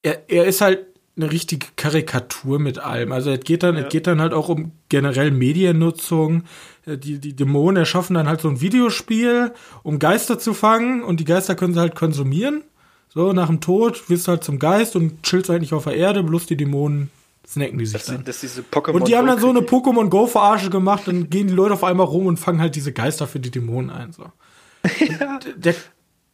er, 0.07 0.29
er 0.29 0.45
ist 0.45 0.61
halt 0.61 0.85
eine 1.15 1.31
richtige 1.31 1.65
Karikatur 1.75 2.59
mit 2.59 2.79
allem. 2.79 3.11
Also 3.11 3.31
es 3.31 3.39
geht 3.39 3.63
dann, 3.63 3.75
ja. 3.75 3.81
es 3.83 3.89
geht 3.89 4.07
dann 4.07 4.21
halt 4.21 4.33
auch 4.33 4.49
um 4.49 4.71
generell 4.89 5.31
Mediennutzung. 5.31 6.43
Äh, 6.85 6.97
die, 6.97 7.19
die 7.19 7.35
Dämonen 7.35 7.77
erschaffen 7.77 8.13
dann 8.13 8.27
halt 8.27 8.41
so 8.41 8.49
ein 8.49 8.61
Videospiel, 8.61 9.53
um 9.83 9.99
Geister 9.99 10.37
zu 10.37 10.53
fangen 10.53 11.03
und 11.03 11.19
die 11.19 11.25
Geister 11.25 11.55
können 11.55 11.73
sie 11.73 11.79
halt 11.79 11.95
konsumieren. 11.95 12.63
So, 13.09 13.33
nach 13.33 13.47
dem 13.47 13.61
Tod 13.61 14.09
wirst 14.09 14.27
du 14.27 14.33
halt 14.33 14.43
zum 14.43 14.59
Geist 14.59 14.95
und 14.95 15.23
chillst 15.23 15.49
eigentlich 15.49 15.73
auf 15.73 15.85
der 15.85 15.95
Erde, 15.95 16.21
bloß 16.23 16.45
die 16.45 16.57
Dämonen 16.57 17.09
snacken 17.47 17.79
die 17.79 17.85
sich 17.85 17.93
das 17.93 18.05
dann. 18.05 18.25
das 18.25 18.41
diese 18.41 18.63
und 18.91 19.07
die 19.07 19.15
haben 19.15 19.25
dann 19.25 19.39
so 19.39 19.49
eine 19.49 19.61
Pokémon 19.61 20.09
Go 20.09 20.27
Verarsche 20.27 20.69
gemacht, 20.69 21.03
dann 21.05 21.29
gehen 21.29 21.47
die 21.47 21.53
Leute 21.53 21.73
auf 21.73 21.83
einmal 21.85 22.05
rum 22.05 22.25
und 22.25 22.37
fangen 22.37 22.59
halt 22.59 22.75
diese 22.75 22.91
Geister 22.91 23.25
für 23.25 23.39
die 23.39 23.49
Dämonen 23.49 23.89
ein, 23.89 24.11
so. 24.11 24.25
ja. 25.19 25.39
Der 25.55 25.73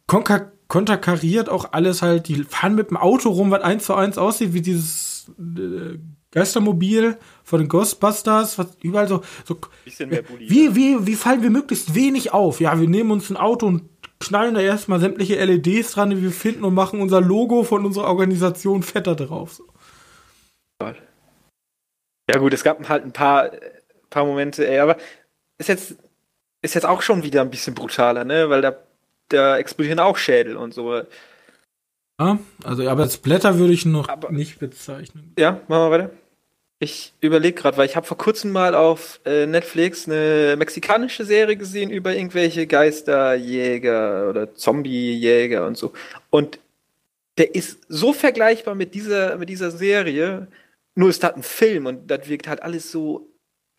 Konka 0.07 0.51
konterkariert 0.73 1.49
auch 1.49 1.73
alles 1.73 2.01
halt, 2.01 2.27
die 2.27 2.43
fahren 2.45 2.73
mit 2.73 2.89
dem 2.89 2.97
Auto 2.97 3.29
rum, 3.29 3.51
was 3.51 3.61
eins 3.61 3.85
zu 3.85 3.93
eins 3.93 4.17
aussieht, 4.17 4.53
wie 4.53 4.61
dieses 4.61 5.31
äh, 5.37 5.99
Geistermobil 6.31 7.15
von 7.43 7.59
den 7.59 7.69
Ghostbusters, 7.69 8.57
was 8.57 8.75
überall 8.81 9.07
so, 9.07 9.21
so 9.45 9.55
wie, 9.85 10.75
wie, 10.75 11.05
wie 11.05 11.13
fallen 11.13 11.43
wir 11.43 11.51
möglichst 11.51 11.93
wenig 11.93 12.33
auf? 12.33 12.59
Ja, 12.59 12.79
wir 12.79 12.89
nehmen 12.89 13.11
uns 13.11 13.29
ein 13.29 13.37
Auto 13.37 13.67
und 13.67 13.83
knallen 14.19 14.55
da 14.55 14.61
erstmal 14.61 14.99
sämtliche 14.99 15.35
LEDs 15.45 15.91
dran, 15.91 16.09
die 16.09 16.23
wir 16.23 16.31
finden 16.31 16.63
und 16.63 16.73
machen 16.73 17.01
unser 17.01 17.21
Logo 17.21 17.61
von 17.61 17.85
unserer 17.85 18.07
Organisation 18.07 18.81
fetter 18.81 19.13
drauf. 19.13 19.61
Ja 22.31 22.39
gut, 22.39 22.51
es 22.51 22.63
gab 22.63 22.89
halt 22.89 23.03
ein 23.05 23.13
paar, 23.13 23.51
paar 24.09 24.25
Momente, 24.25 24.67
ey, 24.67 24.79
aber 24.79 24.97
ist 25.59 25.69
jetzt, 25.69 25.97
ist 26.63 26.73
jetzt 26.73 26.87
auch 26.87 27.03
schon 27.03 27.21
wieder 27.21 27.41
ein 27.41 27.51
bisschen 27.51 27.75
brutaler, 27.75 28.23
ne? 28.23 28.49
Weil 28.49 28.63
da 28.63 28.75
da 29.29 29.57
explodieren 29.57 29.99
auch 29.99 30.17
Schädel 30.17 30.57
und 30.57 30.73
so. 30.73 31.01
Ja, 32.19 32.39
also 32.63 32.87
aber 32.87 33.03
als 33.03 33.17
Blätter 33.17 33.57
würde 33.57 33.73
ich 33.73 33.85
noch 33.85 34.07
aber, 34.07 34.31
nicht 34.31 34.59
bezeichnen. 34.59 35.33
Ja, 35.37 35.61
machen 35.67 35.83
wir 35.83 35.91
weiter. 35.91 36.09
Ich 36.79 37.13
überlege 37.21 37.59
gerade, 37.59 37.77
weil 37.77 37.87
ich 37.87 37.95
habe 37.95 38.05
vor 38.05 38.17
kurzem 38.17 38.51
mal 38.51 38.75
auf 38.75 39.21
äh, 39.25 39.45
Netflix 39.45 40.07
eine 40.07 40.55
mexikanische 40.57 41.23
Serie 41.23 41.55
gesehen 41.55 41.89
über 41.89 42.13
irgendwelche 42.13 42.67
Geisterjäger 42.67 44.29
oder 44.29 44.53
Zombiejäger 44.53 45.65
und 45.65 45.77
so. 45.77 45.93
Und 46.29 46.59
der 47.37 47.55
ist 47.55 47.79
so 47.87 48.13
vergleichbar 48.13 48.75
mit 48.75 48.93
dieser, 48.93 49.37
mit 49.37 49.49
dieser 49.49 49.71
Serie, 49.71 50.47
nur 50.95 51.09
ist 51.09 51.23
das 51.23 51.35
ein 51.35 51.43
Film 51.43 51.85
und 51.85 52.11
das 52.11 52.27
wirkt 52.27 52.47
halt 52.47 52.61
alles 52.61 52.91
so 52.91 53.29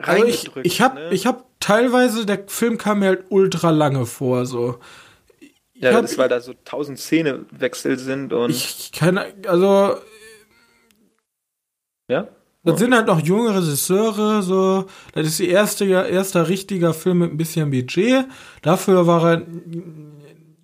reingedrückt. 0.01 0.57
Also 0.57 0.61
ich, 0.61 0.73
ich 0.73 0.81
habe 0.81 1.01
ne? 1.01 1.17
hab 1.25 1.47
teilweise, 1.61 2.27
der 2.27 2.45
Film 2.47 2.79
kam 2.79 3.01
mir 3.01 3.07
halt 3.09 3.25
ultra 3.29 3.71
lange 3.71 4.07
vor, 4.07 4.47
so. 4.47 4.81
Ja, 5.75 5.93
hab, 5.93 6.03
das 6.03 6.13
ist, 6.13 6.19
weil 6.19 6.29
da 6.29 6.41
so 6.41 6.55
tausend 6.65 6.99
Szenewechsel 6.99 7.99
sind 7.99 8.33
und. 8.33 8.51
Ich 8.51 8.93
kann, 8.93 9.19
also. 9.47 9.97
Ja? 12.09 12.29
Das 12.63 12.75
oh. 12.75 12.77
sind 12.79 12.95
halt 12.95 13.07
noch 13.07 13.21
junge 13.21 13.55
Regisseure, 13.55 14.43
so. 14.43 14.87
Das 15.13 15.27
ist 15.27 15.39
die 15.39 15.49
erste, 15.49 15.85
erster 15.85 16.49
richtiger 16.49 16.95
Film 16.95 17.19
mit 17.19 17.33
ein 17.33 17.37
bisschen 17.37 17.71
Budget. 17.71 18.27
Dafür 18.63 19.07
war 19.07 19.33
er 19.33 19.43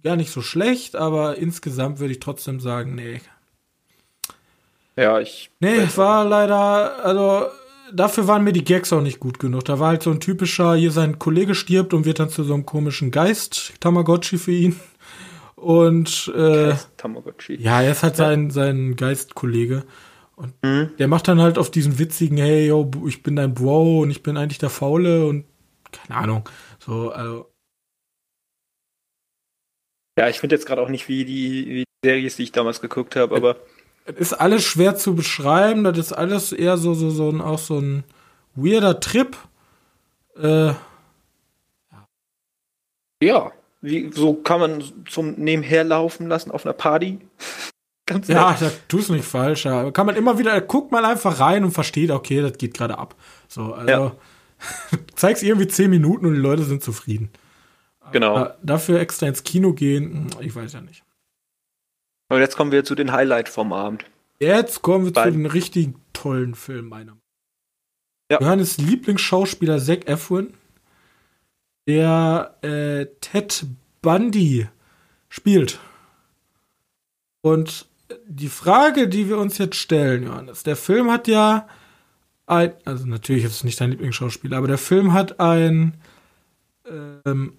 gar 0.02 0.16
nicht 0.16 0.30
so 0.30 0.40
schlecht, 0.40 0.96
aber 0.96 1.36
insgesamt 1.36 1.98
würde 1.98 2.12
ich 2.12 2.20
trotzdem 2.20 2.60
sagen, 2.60 2.94
nee. 2.94 3.20
Ja, 4.96 5.20
ich. 5.20 5.50
Nee, 5.60 5.88
war 5.96 6.24
leider, 6.24 7.04
also 7.04 7.46
dafür 7.92 8.26
waren 8.26 8.44
mir 8.44 8.52
die 8.52 8.64
Gags 8.64 8.92
auch 8.92 9.00
nicht 9.00 9.20
gut 9.20 9.38
genug. 9.38 9.64
Da 9.64 9.78
war 9.78 9.88
halt 9.88 10.02
so 10.02 10.10
ein 10.10 10.20
typischer, 10.20 10.74
hier 10.74 10.90
sein 10.90 11.18
Kollege 11.18 11.54
stirbt 11.54 11.94
und 11.94 12.04
wird 12.04 12.18
dann 12.18 12.28
zu 12.28 12.44
so 12.44 12.54
einem 12.54 12.66
komischen 12.66 13.10
Geist, 13.10 13.74
Tamagotchi 13.80 14.38
für 14.38 14.52
ihn. 14.52 14.80
Und 15.56 16.32
äh, 16.34 16.74
Tamagotchi. 16.96 17.56
ja, 17.56 17.82
er 17.82 17.92
ist 17.92 18.02
halt 18.02 18.16
sein, 18.16 18.50
sein 18.50 18.96
Geistkollege. 18.96 19.84
Und 20.36 20.54
mhm. 20.62 20.96
der 20.98 21.06
macht 21.06 21.28
dann 21.28 21.40
halt 21.40 21.58
auf 21.58 21.70
diesen 21.70 21.98
witzigen, 21.98 22.38
hey, 22.38 22.66
yo, 22.66 22.90
ich 23.06 23.22
bin 23.22 23.36
dein 23.36 23.52
Bro 23.52 24.00
und 24.00 24.10
ich 24.10 24.22
bin 24.22 24.38
eigentlich 24.38 24.58
der 24.58 24.70
Faule 24.70 25.26
und 25.26 25.44
keine 25.92 26.18
Ahnung. 26.18 26.48
So, 26.78 27.10
also. 27.10 27.52
Ja, 30.18 30.28
ich 30.28 30.40
finde 30.40 30.56
jetzt 30.56 30.66
gerade 30.66 30.80
auch 30.80 30.88
nicht 30.88 31.08
wie 31.08 31.26
die, 31.26 31.66
wie 31.66 31.84
die 31.84 32.08
Series, 32.08 32.36
die 32.36 32.44
ich 32.44 32.52
damals 32.52 32.80
geguckt 32.80 33.16
habe, 33.16 33.36
aber. 33.36 33.56
Ist 34.06 34.32
alles 34.32 34.64
schwer 34.64 34.96
zu 34.96 35.14
beschreiben, 35.14 35.84
das 35.84 35.96
ist 35.98 36.12
alles 36.12 36.52
eher 36.52 36.76
so, 36.76 36.94
so, 36.94 37.10
so 37.10 37.28
ein, 37.30 37.40
auch 37.40 37.58
so 37.58 37.78
ein 37.78 38.04
weirder 38.54 38.98
Trip. 39.00 39.36
Äh, 40.36 40.72
ja. 43.22 43.52
Wie, 43.82 44.10
so 44.12 44.34
kann 44.34 44.60
man 44.60 44.84
zum 45.08 45.32
Nebenherlaufen 45.34 46.28
lassen 46.28 46.50
auf 46.50 46.64
einer 46.66 46.74
Party. 46.74 47.18
Ganz 48.06 48.28
Ja, 48.28 48.50
nett. 48.52 48.60
da 48.62 48.70
tust 48.88 49.08
du 49.08 49.12
nicht 49.14 49.24
falsch. 49.24 49.64
Ja. 49.64 49.90
Kann 49.92 50.06
man 50.06 50.16
immer 50.16 50.38
wieder, 50.38 50.60
guckt 50.60 50.90
man 50.92 51.04
einfach 51.04 51.38
rein 51.40 51.62
und 51.64 51.70
versteht, 51.70 52.10
okay, 52.10 52.42
das 52.42 52.58
geht 52.58 52.74
gerade 52.74 52.98
ab. 52.98 53.14
So, 53.48 53.72
also 53.74 53.88
Ja. 53.90 54.12
zeig's 55.14 55.42
irgendwie 55.42 55.68
zehn 55.68 55.88
Minuten 55.90 56.26
und 56.26 56.34
die 56.34 56.40
Leute 56.40 56.64
sind 56.64 56.82
zufrieden. 56.82 57.30
genau. 58.12 58.34
Da, 58.34 58.56
dafür 58.62 59.00
extra 59.00 59.26
ins 59.28 59.44
Kino 59.44 59.72
gehen, 59.72 60.28
hm, 60.34 60.40
ich 60.42 60.54
weiß 60.54 60.72
ja 60.74 60.80
nicht. 60.82 61.02
Und 62.30 62.38
jetzt 62.40 62.56
kommen 62.56 62.72
wir 62.72 62.84
zu 62.84 62.94
den 62.94 63.12
Highlights 63.12 63.52
vom 63.52 63.72
Abend. 63.72 64.04
Jetzt 64.38 64.82
kommen 64.82 65.04
wir 65.04 65.12
Beim- 65.12 65.32
zu 65.32 65.38
den 65.38 65.46
richtig 65.46 65.94
tollen 66.12 66.54
Filmen 66.54 66.88
meiner 66.88 67.04
Meinung 67.12 67.16
nach. 68.30 68.36
Ja. 68.36 68.40
Johannes 68.40 68.78
Lieblingsschauspieler 68.78 69.78
Zac 69.80 70.08
Efron, 70.08 70.54
der 71.88 72.56
äh, 72.62 73.06
Ted 73.20 73.66
Bundy 74.00 74.68
spielt. 75.28 75.80
Und 77.42 77.88
die 78.26 78.48
Frage, 78.48 79.08
die 79.08 79.28
wir 79.28 79.38
uns 79.38 79.58
jetzt 79.58 79.76
stellen, 79.76 80.22
Johannes, 80.24 80.62
der 80.62 80.76
Film 80.76 81.10
hat 81.10 81.26
ja 81.26 81.66
ein, 82.46 82.72
also 82.84 83.06
natürlich 83.06 83.44
ist 83.44 83.56
es 83.56 83.64
nicht 83.64 83.80
dein 83.80 83.90
Lieblingsschauspieler, 83.90 84.56
aber 84.56 84.68
der 84.68 84.78
Film 84.78 85.12
hat 85.12 85.40
ein, 85.40 85.94
ähm, 87.24 87.58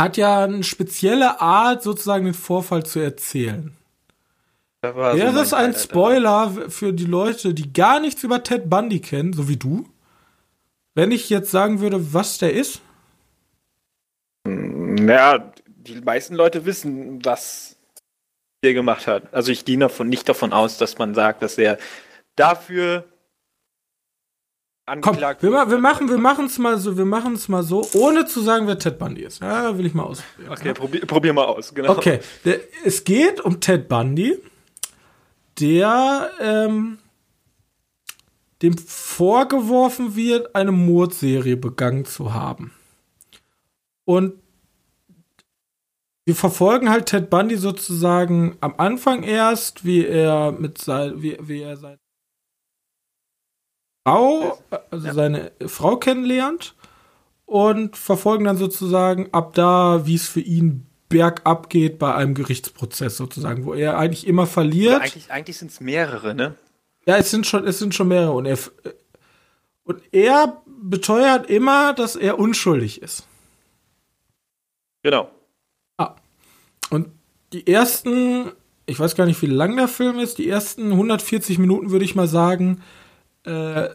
hat 0.00 0.16
ja 0.16 0.44
eine 0.44 0.64
spezielle 0.64 1.40
Art, 1.40 1.82
sozusagen 1.82 2.24
den 2.24 2.34
Vorfall 2.34 2.84
zu 2.84 2.98
erzählen. 3.00 3.76
Da 4.80 4.92
so 4.92 5.18
Wäre 5.18 5.32
mein 5.32 5.42
es 5.42 5.52
ein 5.52 5.60
Highlight 5.66 5.80
Spoiler 5.80 6.50
für 6.70 6.92
die 6.92 7.04
Leute, 7.04 7.52
die 7.52 7.72
gar 7.72 8.00
nichts 8.00 8.24
über 8.24 8.42
Ted 8.42 8.70
Bundy 8.70 9.00
kennen, 9.00 9.34
so 9.34 9.48
wie 9.48 9.56
du? 9.56 9.86
Wenn 10.94 11.12
ich 11.12 11.28
jetzt 11.28 11.50
sagen 11.50 11.80
würde, 11.80 12.14
was 12.14 12.38
der 12.38 12.54
ist? 12.54 12.80
Naja, 14.44 15.52
die 15.66 16.00
meisten 16.00 16.34
Leute 16.34 16.64
wissen, 16.64 17.24
was 17.24 17.76
der 18.64 18.74
gemacht 18.74 19.06
hat. 19.06 19.32
Also 19.32 19.52
ich 19.52 19.64
gehe 19.64 19.78
davon, 19.78 20.08
nicht 20.08 20.28
davon 20.28 20.52
aus, 20.52 20.78
dass 20.78 20.98
man 20.98 21.14
sagt, 21.14 21.42
dass 21.42 21.58
er 21.58 21.78
dafür 22.36 23.04
Komm, 25.00 25.10
angeklagt 25.10 25.42
wir, 25.42 25.50
ma- 25.50 25.60
wurde. 25.60 25.70
wir 25.72 25.78
machen 25.78 26.08
wir 26.08 26.18
machen 26.18 26.46
es 26.46 26.58
mal 26.58 26.78
so, 26.78 26.96
wir 26.96 27.04
machen 27.04 27.34
es 27.34 27.48
mal 27.48 27.62
so, 27.62 27.86
ohne 27.94 28.26
zu 28.26 28.40
sagen, 28.40 28.66
wer 28.66 28.78
Ted 28.78 28.98
Bundy 28.98 29.22
ist. 29.22 29.40
Ja, 29.40 29.76
will 29.78 29.86
ich 29.86 29.94
mal 29.94 30.02
ausprobieren. 30.04 30.52
Okay, 30.52 30.74
probier, 30.74 31.06
probier 31.06 31.32
mal 31.32 31.44
aus. 31.44 31.74
Genau. 31.74 31.92
Okay, 31.92 32.20
der, 32.44 32.60
es 32.84 33.04
geht 33.04 33.40
um 33.40 33.60
Ted 33.60 33.88
Bundy, 33.88 34.36
der 35.60 36.30
ähm, 36.40 36.98
dem 38.62 38.76
vorgeworfen 38.76 40.16
wird, 40.16 40.54
eine 40.54 40.72
Mordserie 40.72 41.56
begangen 41.56 42.04
zu 42.04 42.34
haben. 42.34 42.72
Und 44.04 44.34
wir 46.26 46.34
verfolgen 46.34 46.90
halt 46.90 47.06
Ted 47.06 47.30
Bundy 47.30 47.56
sozusagen 47.56 48.56
am 48.60 48.74
Anfang 48.76 49.22
erst, 49.22 49.84
wie 49.84 50.04
er 50.04 50.52
mit 50.52 50.78
sein, 50.78 51.22
wie, 51.22 51.36
wie 51.40 51.62
er 51.62 51.76
seine 51.76 51.98
Frau, 54.06 54.58
also 54.90 55.06
Ja. 55.06 55.14
seine 55.14 55.52
Frau 55.66 55.96
kennenlernt 55.96 56.74
und 57.46 57.96
verfolgen 57.96 58.44
dann 58.44 58.56
sozusagen 58.56 59.28
ab 59.32 59.54
da, 59.54 60.06
wie 60.06 60.14
es 60.14 60.28
für 60.28 60.40
ihn 60.40 60.86
bergab 61.08 61.68
geht 61.68 61.98
bei 61.98 62.14
einem 62.14 62.34
Gerichtsprozess 62.34 63.16
sozusagen, 63.16 63.64
wo 63.64 63.74
er 63.74 63.98
eigentlich 63.98 64.26
immer 64.26 64.46
verliert. 64.46 65.00
eigentlich 65.02 65.30
eigentlich 65.30 65.58
sind 65.58 65.70
es 65.70 65.80
mehrere, 65.80 66.34
ne? 66.34 66.54
Ja, 67.06 67.16
es 67.16 67.30
sind 67.30 67.46
schon, 67.46 67.66
es 67.66 67.78
sind 67.78 67.94
schon 67.94 68.08
mehrere 68.08 68.32
und 68.32 68.46
er 68.46 68.58
und 69.84 70.02
er 70.12 70.62
beteuert 70.66 71.50
immer, 71.50 71.92
dass 71.94 72.14
er 72.14 72.38
unschuldig 72.38 73.02
ist. 73.02 73.26
Genau. 75.02 75.30
Und 76.90 77.08
die 77.52 77.68
ersten, 77.68 78.50
ich 78.86 78.98
weiß 78.98 79.14
gar 79.14 79.24
nicht, 79.26 79.40
wie 79.42 79.46
lang 79.46 79.76
der 79.76 79.86
Film 79.86 80.18
ist, 80.18 80.38
die 80.38 80.48
ersten 80.48 80.90
140 80.90 81.58
Minuten 81.58 81.90
würde 81.90 82.04
ich 82.04 82.16
mal 82.16 82.26
sagen, 82.26 82.82
äh, 83.44 83.88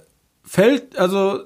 fällt, 0.44 0.98
also 0.98 1.40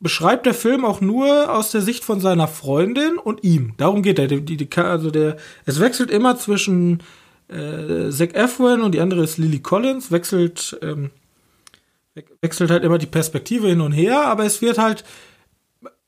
beschreibt 0.00 0.46
der 0.46 0.54
Film 0.54 0.84
auch 0.84 1.00
nur 1.00 1.54
aus 1.54 1.70
der 1.70 1.80
Sicht 1.80 2.04
von 2.04 2.20
seiner 2.20 2.48
Freundin 2.48 3.18
und 3.18 3.44
ihm. 3.44 3.74
Darum 3.76 4.02
geht 4.02 4.18
er. 4.18 4.26
Die, 4.26 4.40
die, 4.44 4.68
also 4.76 5.10
der, 5.12 5.36
es 5.64 5.78
wechselt 5.78 6.10
immer 6.10 6.36
zwischen 6.36 7.02
äh, 7.48 8.10
Zac 8.10 8.34
Efron 8.34 8.82
und 8.82 8.92
die 8.92 9.00
andere 9.00 9.22
ist 9.22 9.38
Lily 9.38 9.60
Collins, 9.60 10.10
wechselt, 10.10 10.76
ähm, 10.82 11.10
we- 12.14 12.24
wechselt 12.40 12.70
halt 12.70 12.82
immer 12.82 12.98
die 12.98 13.06
Perspektive 13.06 13.68
hin 13.68 13.80
und 13.80 13.92
her, 13.92 14.26
aber 14.26 14.44
es 14.44 14.60
wird 14.60 14.78
halt, 14.78 15.04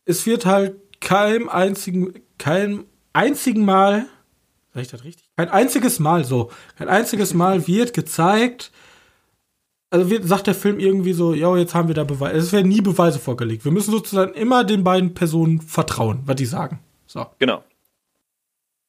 es 0.05 0.27
wird 0.27 0.45
halt 0.45 0.75
keinem 1.01 1.49
einzigen, 1.49 2.15
kein 2.39 2.85
einzigen 3.13 3.65
Mal, 3.65 4.07
sag 4.73 4.83
ich 4.83 4.89
das 4.89 5.05
richtig? 5.05 5.31
Kein 5.37 5.51
einziges 5.51 6.01
Mal 6.01 6.25
so, 6.25 6.51
kein 6.77 6.89
einziges 6.89 7.33
Mal 7.35 7.69
wird 7.69 7.93
gezeigt, 7.95 8.73
also 9.95 10.11
wird, 10.11 10.25
sagt 10.25 10.49
der 10.49 10.57
Film 10.57 10.81
irgendwie 10.81 11.13
so, 11.13 11.35
ja, 11.35 11.57
jetzt 11.57 11.73
haben 11.73 11.87
wir 11.87 11.95
da 11.95 12.03
Beweise. 12.03 12.37
Es 12.37 12.53
werden 12.53 12.67
nie 12.67 12.81
Beweise 12.81 13.21
vorgelegt. 13.21 13.65
Wir 13.65 13.71
müssen 13.71 13.93
sozusagen 13.93 14.35
immer 14.35 14.65
den 14.65 14.83
beiden 14.83 15.15
Personen 15.15 15.61
vertrauen, 15.61 16.21
was 16.27 16.35
die 16.35 16.47
sagen. 16.47 16.81
So. 17.07 17.25
Genau. 17.39 17.63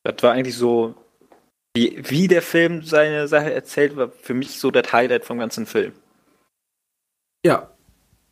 Das 0.01 0.15
war 0.23 0.31
eigentlich 0.31 0.57
so, 0.57 0.95
wie, 1.75 2.01
wie 2.09 2.27
der 2.27 2.41
Film 2.41 2.81
seine 2.81 3.27
Sache 3.27 3.53
erzählt, 3.53 3.95
war 3.95 4.09
für 4.09 4.33
mich 4.33 4.59
so 4.59 4.71
das 4.71 4.91
Highlight 4.91 5.25
vom 5.25 5.37
ganzen 5.37 5.67
Film. 5.67 5.91
Ja. 7.45 7.69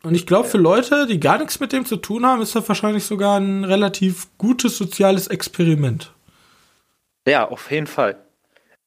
Und 0.02 0.16
ich 0.16 0.26
glaube, 0.26 0.48
für 0.48 0.58
Leute, 0.58 1.06
die 1.06 1.20
gar 1.20 1.38
nichts 1.38 1.60
mit 1.60 1.72
dem 1.72 1.86
zu 1.86 1.96
tun 1.96 2.26
haben, 2.26 2.42
ist 2.42 2.56
das 2.56 2.66
wahrscheinlich 2.66 3.04
sogar 3.04 3.38
ein 3.38 3.62
relativ 3.62 4.26
gutes 4.36 4.76
soziales 4.76 5.28
Experiment. 5.28 6.12
Ja, 7.24 7.48
auf 7.48 7.70
jeden 7.70 7.86
Fall. 7.86 8.16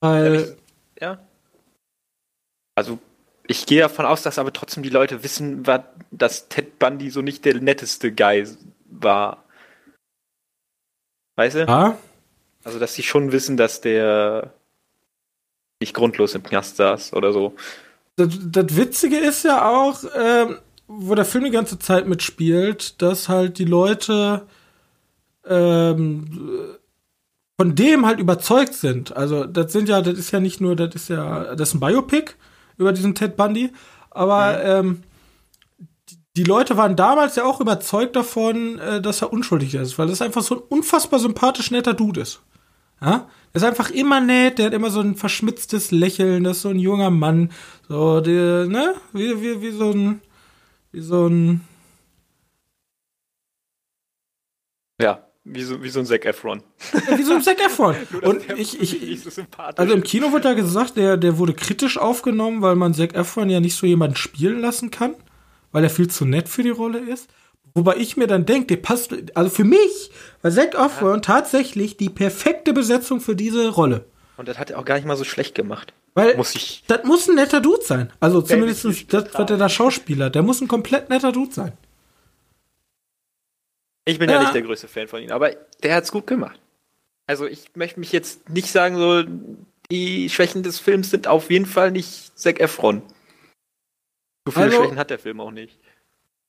Weil, 0.01 0.57
Ja. 0.99 1.19
Also, 2.75 2.99
ich 3.47 3.65
gehe 3.65 3.81
davon 3.81 4.05
aus, 4.05 4.21
dass 4.21 4.39
aber 4.39 4.53
trotzdem 4.53 4.83
die 4.83 4.89
Leute 4.89 5.23
wissen, 5.23 5.63
dass 6.11 6.49
Ted 6.49 6.79
Bundy 6.79 7.09
so 7.09 7.21
nicht 7.21 7.45
der 7.45 7.59
netteste 7.61 8.11
Guy 8.11 8.45
war. 8.89 9.43
Weißt 11.35 11.55
du? 11.55 11.59
ja, 11.65 11.97
Also, 12.63 12.79
dass 12.79 12.93
sie 12.93 13.03
schon 13.03 13.31
wissen, 13.31 13.57
dass 13.57 13.81
der 13.81 14.53
nicht 15.79 15.93
grundlos 15.93 16.35
im 16.35 16.43
Knast 16.43 16.77
saß 16.77 17.13
oder 17.13 17.31
so. 17.31 17.55
das, 18.15 18.29
das 18.41 18.75
Witzige 18.75 19.17
ist 19.17 19.43
ja 19.43 19.69
auch, 19.69 20.03
ähm, 20.15 20.57
wo 20.87 21.13
der 21.15 21.25
Film 21.25 21.43
die 21.43 21.51
ganze 21.51 21.77
Zeit 21.77 22.07
mitspielt, 22.07 23.01
dass 23.01 23.29
halt 23.29 23.59
die 23.59 23.65
Leute 23.65 24.47
ähm, 25.45 26.77
von 27.59 27.75
dem 27.75 28.05
halt 28.05 28.19
überzeugt 28.19 28.73
sind. 28.73 29.15
Also 29.15 29.45
das 29.45 29.71
sind 29.71 29.89
ja, 29.89 30.01
das 30.01 30.17
ist 30.17 30.31
ja 30.31 30.39
nicht 30.39 30.61
nur, 30.61 30.75
das 30.75 30.95
ist 30.95 31.09
ja, 31.09 31.55
das 31.55 31.69
ist 31.69 31.75
ein 31.75 31.79
Biopic 31.79 32.33
über 32.77 32.93
diesen 32.93 33.15
Ted 33.15 33.35
Bundy, 33.37 33.71
aber 34.11 34.63
ähm, 34.63 35.03
die, 36.09 36.17
die 36.37 36.43
Leute 36.43 36.77
waren 36.77 36.95
damals 36.95 37.35
ja 37.35 37.45
auch 37.45 37.59
überzeugt 37.59 38.15
davon, 38.15 38.79
äh, 38.79 39.01
dass 39.01 39.21
er 39.21 39.33
unschuldig 39.33 39.75
ist, 39.75 39.97
weil 39.97 40.07
das 40.07 40.21
einfach 40.21 40.41
so 40.41 40.55
ein 40.55 40.61
unfassbar 40.69 41.19
sympathisch 41.19 41.71
netter 41.71 41.93
Dude 41.93 42.21
ist. 42.21 42.41
Ja? 43.01 43.27
Der 43.53 43.61
ist 43.61 43.63
einfach 43.63 43.89
immer 43.89 44.19
nett, 44.19 44.59
der 44.59 44.67
hat 44.67 44.73
immer 44.73 44.91
so 44.91 45.01
ein 45.01 45.15
verschmitztes 45.15 45.91
Lächeln, 45.91 46.43
das 46.43 46.57
ist 46.57 46.63
so 46.63 46.69
ein 46.69 46.79
junger 46.79 47.09
Mann, 47.09 47.51
so 47.87 48.21
der, 48.21 48.67
ne, 48.67 48.95
wie, 49.13 49.41
wie, 49.41 49.61
wie 49.61 49.71
so 49.71 49.91
ein, 49.91 50.21
wie 50.91 51.01
so 51.01 51.27
ein, 51.27 51.61
Ja, 54.99 55.27
wie 55.49 55.63
so, 55.63 55.81
wie 55.81 55.89
so 55.89 55.99
ein 55.99 56.05
Zac 56.05 56.25
Efron. 56.25 56.61
wie 57.15 57.23
so 57.23 57.33
ein 57.33 57.41
Zac 57.41 57.59
Efron. 57.63 57.95
Und 58.21 58.49
ich, 58.57 58.79
ich, 58.79 59.21
so 59.21 59.29
sympathisch 59.29 59.79
Also 59.79 59.93
im. 59.93 60.03
Kino 60.03 60.31
wird 60.31 60.45
ja 60.45 60.53
gesagt, 60.53 60.97
der, 60.97 61.17
der 61.17 61.37
wurde 61.37 61.53
kritisch 61.53 61.97
aufgenommen, 61.97 62.61
weil 62.61 62.75
man 62.75 62.93
Zac 62.93 63.15
Efron 63.15 63.49
ja 63.49 63.59
nicht 63.59 63.75
so 63.75 63.85
jemanden 63.87 64.15
spielen 64.17 64.59
lassen 64.59 64.91
kann, 64.91 65.15
weil 65.71 65.83
er 65.83 65.89
viel 65.89 66.09
zu 66.09 66.25
nett 66.25 66.49
für 66.49 66.63
die 66.63 66.69
Rolle 66.69 66.99
ist. 66.99 67.29
Wobei 67.73 67.97
ich 67.97 68.17
mir 68.17 68.27
dann 68.27 68.45
denke, 68.45 68.67
der 68.67 68.77
passt, 68.77 69.13
also 69.35 69.49
für 69.49 69.63
mich 69.63 70.11
war 70.41 70.51
Zac 70.51 70.75
Efron 70.75 71.21
tatsächlich 71.21 71.97
die 71.97 72.09
perfekte 72.09 72.73
Besetzung 72.73 73.21
für 73.21 73.35
diese 73.35 73.69
Rolle. 73.69 74.05
Und 74.37 74.47
das 74.47 74.57
hat 74.57 74.69
er 74.69 74.79
auch 74.79 74.85
gar 74.85 74.95
nicht 74.95 75.05
mal 75.05 75.17
so 75.17 75.23
schlecht 75.23 75.55
gemacht. 75.55 75.93
Weil 76.13 76.35
Muss 76.35 76.55
ich. 76.55 76.83
das 76.87 77.03
muss 77.03 77.29
ein 77.29 77.35
netter 77.35 77.61
Dude 77.61 77.83
sein. 77.83 78.11
Also 78.19 78.41
zumindest 78.41 78.85
das, 79.13 79.25
was 79.33 79.45
der 79.45 79.57
da 79.57 79.69
Schauspieler, 79.69 80.31
der 80.31 80.41
muss 80.41 80.61
ein 80.61 80.67
komplett 80.67 81.09
netter 81.09 81.31
Dude 81.31 81.53
sein. 81.53 81.73
Ich 84.07 84.19
bin 84.19 84.29
ja. 84.29 84.35
Ja. 84.37 84.41
nicht 84.43 84.53
der 84.55 84.61
größte 84.61 84.87
Fan 84.87 85.07
von 85.07 85.21
ihm, 85.21 85.31
aber 85.31 85.51
der 85.83 85.95
hat's 85.95 86.11
gut 86.11 86.27
gemacht. 86.27 86.59
Also 87.27 87.45
ich 87.45 87.75
möchte 87.75 87.99
mich 87.99 88.11
jetzt 88.11 88.49
nicht 88.49 88.71
sagen, 88.71 88.97
so 88.97 89.23
die 89.91 90.29
Schwächen 90.29 90.63
des 90.63 90.79
Films 90.79 91.09
sind 91.09 91.27
auf 91.27 91.49
jeden 91.51 91.65
Fall 91.65 91.91
nicht 91.91 92.37
Zac 92.39 92.59
Efron. 92.59 93.01
So 94.45 94.51
viele 94.51 94.65
Also- 94.65 94.77
Schwächen 94.77 94.97
hat 94.99 95.09
der 95.09 95.19
Film 95.19 95.39
auch 95.41 95.51
nicht. 95.51 95.77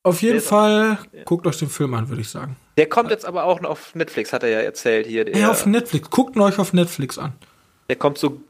Auf 0.05 0.23
jeden 0.23 0.35
Der 0.35 0.43
Fall, 0.43 0.99
ja. 1.13 1.25
guckt 1.25 1.47
euch 1.47 1.59
den 1.59 1.69
Film 1.69 1.93
an, 1.95 2.09
würde 2.09 2.23
ich 2.23 2.31
sagen. 2.31 2.57
Der 2.77 2.89
kommt 2.89 3.11
jetzt 3.11 3.27
aber 3.27 3.45
auch 3.45 3.61
noch 3.61 3.71
auf 3.71 3.95
Netflix, 3.97 4.33
hat 4.33 4.45
er 4.45 4.49
ja 4.49 4.61
erzählt 4.61 5.07
hier. 5.07 5.25
Der, 5.25 5.35
Ey, 5.35 5.45
auf 5.45 5.67
Netflix, 5.67 6.09
guckt 6.11 6.37
ihn 6.37 6.43
euch 6.43 6.59
auf 6.59 6.73
Netflix 6.73 7.19
an. 7.19 7.33
der 7.91 7.97
kommt 7.97 8.17
so. 8.19 8.41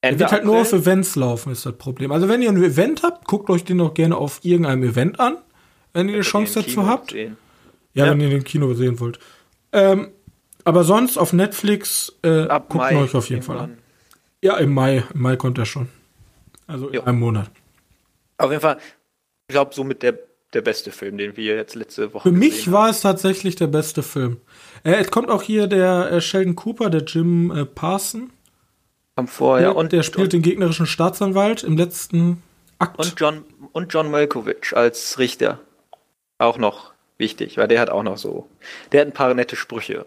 Ende 0.00 0.20
wird 0.20 0.32
halt 0.32 0.44
nur 0.44 0.56
auf 0.60 0.68
April. 0.68 0.80
Events 0.80 1.16
laufen, 1.16 1.52
ist 1.52 1.66
das 1.66 1.76
Problem. 1.76 2.10
Also 2.12 2.28
wenn 2.28 2.40
ihr 2.40 2.48
ein 2.48 2.56
Event 2.62 3.02
habt, 3.02 3.26
guckt 3.26 3.50
euch 3.50 3.64
den 3.64 3.78
doch 3.78 3.92
gerne 3.94 4.16
auf 4.16 4.40
irgendeinem 4.44 4.84
Event 4.84 5.20
an, 5.20 5.36
wenn 5.92 6.06
ihr 6.08 6.12
die 6.12 6.18
Wird 6.18 6.26
Chance 6.26 6.62
dazu 6.62 6.86
habt. 6.86 7.10
sehen. 7.10 7.36
Ja, 7.98 8.06
Ja. 8.06 8.12
wenn 8.12 8.20
ihr 8.20 8.30
den 8.30 8.44
Kino 8.44 8.72
sehen 8.74 9.00
wollt. 9.00 9.18
Ähm, 9.72 10.08
aber 10.64 10.84
sonst 10.84 11.18
auf 11.18 11.32
Netflix, 11.32 12.12
äh, 12.22 12.42
Ab 12.46 12.68
guckt 12.68 12.84
Mai 12.84 12.96
euch 12.96 13.14
auf 13.14 13.28
jeden 13.28 13.42
Fall 13.42 13.58
an. 13.58 13.78
Ja, 14.42 14.56
im 14.58 14.72
Mai. 14.72 15.02
Im 15.14 15.20
Mai 15.22 15.36
kommt 15.36 15.58
er 15.58 15.66
schon. 15.66 15.88
Also 16.66 16.88
in 16.88 16.94
Jo. 16.94 17.02
einem 17.02 17.18
Monat. 17.18 17.50
Auf 18.38 18.50
jeden 18.50 18.60
Fall, 18.62 18.78
ich 19.48 19.52
glaube, 19.54 19.74
somit 19.74 20.02
der, 20.02 20.18
der 20.54 20.60
beste 20.60 20.92
Film, 20.92 21.18
den 21.18 21.36
wir 21.36 21.56
jetzt 21.56 21.74
letzte 21.74 22.12
Woche 22.14 22.28
Für 22.28 22.34
mich 22.36 22.70
war 22.70 22.88
es 22.90 23.00
tatsächlich 23.00 23.56
der 23.56 23.66
beste 23.66 24.02
Film. 24.02 24.36
Äh, 24.84 24.92
es 24.94 25.10
kommt 25.10 25.30
auch 25.30 25.42
hier 25.42 25.66
der 25.66 26.12
äh, 26.12 26.20
Sheldon 26.20 26.54
Cooper, 26.54 26.88
der 26.90 27.02
Jim 27.02 27.50
äh, 27.50 27.64
Parson. 27.64 28.30
Kam 29.16 29.26
vorher 29.26 29.68
der, 29.70 29.76
und, 29.76 29.90
der 29.92 30.02
spielt 30.04 30.32
den 30.32 30.42
gegnerischen 30.42 30.86
Staatsanwalt 30.86 31.64
im 31.64 31.76
letzten 31.76 32.42
Akt. 32.78 32.98
und 32.98 33.14
John 33.16 33.44
und 33.72 33.92
John 33.92 34.10
Malkovich 34.10 34.76
als 34.76 35.18
Richter. 35.18 35.58
Auch 36.38 36.58
noch 36.58 36.92
wichtig, 37.18 37.56
weil 37.56 37.68
der 37.68 37.80
hat 37.80 37.90
auch 37.90 38.02
noch 38.02 38.16
so. 38.16 38.48
Der 38.92 39.02
hat 39.02 39.08
ein 39.08 39.14
paar 39.14 39.34
nette 39.34 39.56
Sprüche 39.56 40.06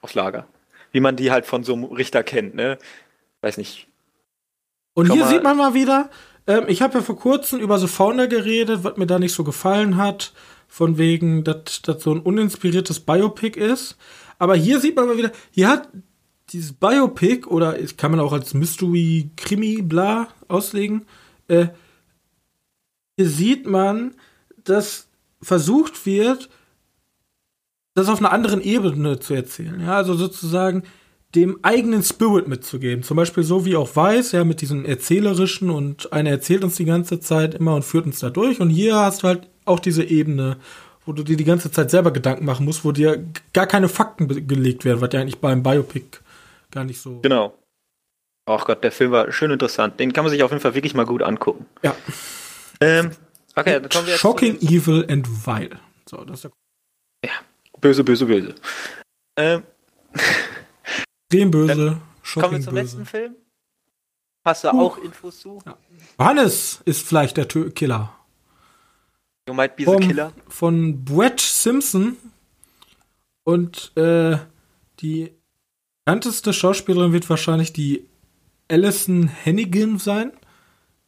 aufs 0.00 0.14
Lager. 0.14 0.46
Wie 0.92 1.00
man 1.00 1.16
die 1.16 1.30
halt 1.30 1.46
von 1.46 1.64
so 1.64 1.74
einem 1.74 1.84
Richter 1.84 2.22
kennt, 2.22 2.54
ne? 2.54 2.78
Weiß 3.40 3.56
nicht. 3.56 3.88
Und 4.94 5.12
hier 5.12 5.24
mal. 5.24 5.30
sieht 5.30 5.42
man 5.42 5.56
mal 5.56 5.74
wieder, 5.74 6.10
ähm, 6.46 6.64
ich 6.66 6.82
habe 6.82 6.94
ja 6.94 7.02
vor 7.02 7.16
kurzem 7.16 7.60
über 7.60 7.78
The 7.78 7.86
Founder 7.86 8.26
geredet, 8.26 8.82
was 8.82 8.96
mir 8.96 9.06
da 9.06 9.18
nicht 9.18 9.34
so 9.34 9.44
gefallen 9.44 9.96
hat, 9.96 10.32
von 10.66 10.98
wegen, 10.98 11.44
dass 11.44 11.82
das 11.82 12.02
so 12.02 12.12
ein 12.12 12.20
uninspiriertes 12.20 13.00
Biopic 13.00 13.58
ist. 13.58 13.96
Aber 14.38 14.54
hier 14.54 14.80
sieht 14.80 14.96
man 14.96 15.06
mal 15.06 15.16
wieder, 15.16 15.32
hier 15.50 15.68
hat 15.68 15.88
dieses 16.50 16.72
Biopic, 16.72 17.46
oder 17.46 17.76
kann 17.96 18.10
man 18.10 18.20
auch 18.20 18.32
als 18.32 18.54
Mystery, 18.54 19.30
Krimi, 19.36 19.82
bla 19.82 20.28
auslegen, 20.48 21.06
äh, 21.48 21.68
hier 23.16 23.28
sieht 23.28 23.66
man, 23.66 24.14
dass 24.64 25.07
versucht 25.40 26.06
wird, 26.06 26.48
das 27.94 28.08
auf 28.08 28.18
einer 28.18 28.32
anderen 28.32 28.60
Ebene 28.60 29.18
zu 29.18 29.34
erzählen. 29.34 29.80
Ja, 29.80 29.96
also 29.96 30.14
sozusagen 30.14 30.84
dem 31.34 31.58
eigenen 31.62 32.02
Spirit 32.02 32.48
mitzugeben. 32.48 33.02
Zum 33.02 33.16
Beispiel 33.16 33.42
so 33.42 33.64
wie 33.64 33.76
auch 33.76 33.94
Weiß, 33.94 34.32
ja, 34.32 34.44
mit 34.44 34.60
diesem 34.60 34.84
Erzählerischen 34.84 35.70
und 35.70 36.12
einer 36.12 36.30
erzählt 36.30 36.64
uns 36.64 36.76
die 36.76 36.86
ganze 36.86 37.20
Zeit 37.20 37.54
immer 37.54 37.74
und 37.74 37.84
führt 37.84 38.06
uns 38.06 38.20
da 38.20 38.30
durch. 38.30 38.60
Und 38.60 38.70
hier 38.70 38.96
hast 38.96 39.22
du 39.22 39.28
halt 39.28 39.48
auch 39.64 39.80
diese 39.80 40.04
Ebene, 40.04 40.56
wo 41.04 41.12
du 41.12 41.22
dir 41.22 41.36
die 41.36 41.44
ganze 41.44 41.70
Zeit 41.70 41.90
selber 41.90 42.12
Gedanken 42.12 42.44
machen 42.44 42.64
musst, 42.64 42.84
wo 42.84 42.92
dir 42.92 43.24
gar 43.52 43.66
keine 43.66 43.88
Fakten 43.88 44.28
gelegt 44.46 44.84
werden, 44.84 45.00
was 45.00 45.10
ja 45.12 45.20
eigentlich 45.20 45.40
beim 45.40 45.62
Biopic 45.62 46.18
gar 46.70 46.84
nicht 46.84 47.00
so. 47.00 47.20
Genau. 47.20 47.54
Ach 48.46 48.64
Gott, 48.64 48.82
der 48.82 48.92
Film 48.92 49.10
war 49.10 49.30
schön 49.30 49.50
interessant. 49.50 50.00
Den 50.00 50.14
kann 50.14 50.24
man 50.24 50.30
sich 50.30 50.42
auf 50.42 50.50
jeden 50.50 50.62
Fall 50.62 50.74
wirklich 50.74 50.94
mal 50.94 51.04
gut 51.04 51.22
angucken. 51.22 51.66
Ja. 51.82 51.94
Ähm, 52.80 53.10
okay, 53.60 53.80
dann 53.80 53.88
kommen 53.88 54.06
wir 54.06 54.12
jetzt 54.14 54.20
Shocking, 54.20 54.56
evil 54.60 55.04
and 55.10 55.26
vile. 55.46 55.78
So, 56.08 56.24
das 56.24 56.36
ist 56.36 56.44
der 56.44 56.50
den- 57.30 57.80
böse, 57.80 58.04
böse, 58.04 58.26
böse. 58.26 58.54
Ähm, 59.36 59.62
extrem 61.30 61.50
böse, 61.50 61.74
kommen 61.74 61.88
wir 61.88 62.00
shocking 62.22 62.62
zum 62.62 62.74
böse. 62.74 62.82
letzten 62.84 63.06
Film. 63.06 63.36
Hast 64.44 64.64
du 64.64 64.70
Huch. 64.72 64.98
auch 64.98 64.98
Infos 64.98 65.40
zu? 65.40 65.62
Hannes 66.18 66.80
ist 66.84 67.06
vielleicht 67.06 67.36
der 67.36 67.48
Tö 67.48 67.70
Killer. 67.70 68.14
You 69.48 69.54
might 69.54 69.76
be 69.76 69.82
the 69.84 69.92
Vom- 69.92 70.00
killer. 70.00 70.32
von 70.48 71.04
Brett 71.04 71.40
Simpson 71.40 72.16
und 73.44 73.92
äh, 73.96 74.38
die 75.00 75.32
bekannteste 76.04 76.52
Schauspielerin 76.52 77.12
wird 77.12 77.28
wahrscheinlich 77.30 77.72
die 77.72 78.06
Alison 78.70 79.30
Hannigan 79.44 79.98
sein. 79.98 80.32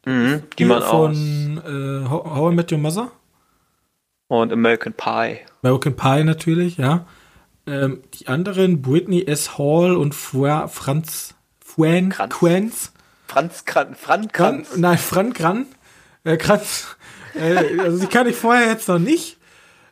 Mhm, 0.07 0.43
die 0.59 0.65
man 0.65 0.83
aus. 0.83 1.17
von 1.17 1.59
äh, 1.59 2.09
How, 2.09 2.53
I 2.53 2.55
Met 2.55 2.73
Your 2.73 2.79
Mother. 2.79 3.11
Und 4.29 4.53
American 4.53 4.93
Pie. 4.93 5.39
American 5.63 5.97
Pie 5.97 6.25
natürlich, 6.25 6.77
ja. 6.77 7.07
Ähm, 7.67 8.03
die 8.15 8.29
anderen 8.29 8.81
Britney 8.81 9.25
S. 9.27 9.59
Hall 9.59 9.97
und 9.97 10.15
Fra 10.15 10.69
Franz 10.69 11.35
Fran 11.65 12.09
Kranz. 12.11 12.35
Quenz. 12.35 12.93
Franz 13.27 13.65
Kran, 13.65 13.95
Franz 13.95 14.33
Kran, 14.33 14.63
Kranz. 14.65 14.77
nein, 14.77 14.99
Frank 14.99 15.37
Kran. 15.37 15.67
Äh, 16.25 16.37
Kranz. 16.37 16.97
äh, 17.35 17.79
also 17.81 17.99
die 17.99 18.07
kann 18.07 18.27
ich 18.29 18.37
vorher 18.37 18.69
jetzt 18.69 18.89
noch 18.89 18.99
nicht. 18.99 19.37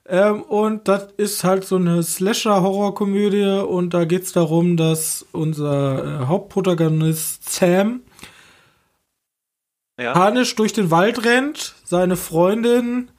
Ähm, 0.09 0.43
und 0.43 0.89
das 0.89 1.09
ist 1.19 1.45
halt 1.45 1.65
so 1.65 1.77
eine 1.77 2.03
Slasher-Horrorkomödie 2.03 3.63
und 3.67 3.93
da 3.93 4.07
geht's 4.07 4.33
darum, 4.33 4.77
dass 4.77 5.27
unser 5.33 6.23
äh, 6.23 6.27
Hauptprotagonist 6.27 7.49
Sam 7.51 8.01
Ja. 9.99 10.13
panisch 10.13 10.55
durch 10.55 10.73
den 10.73 10.91
Wald 10.91 11.25
rennt, 11.25 11.75
seine 11.85 12.17
Freundin 12.17 13.11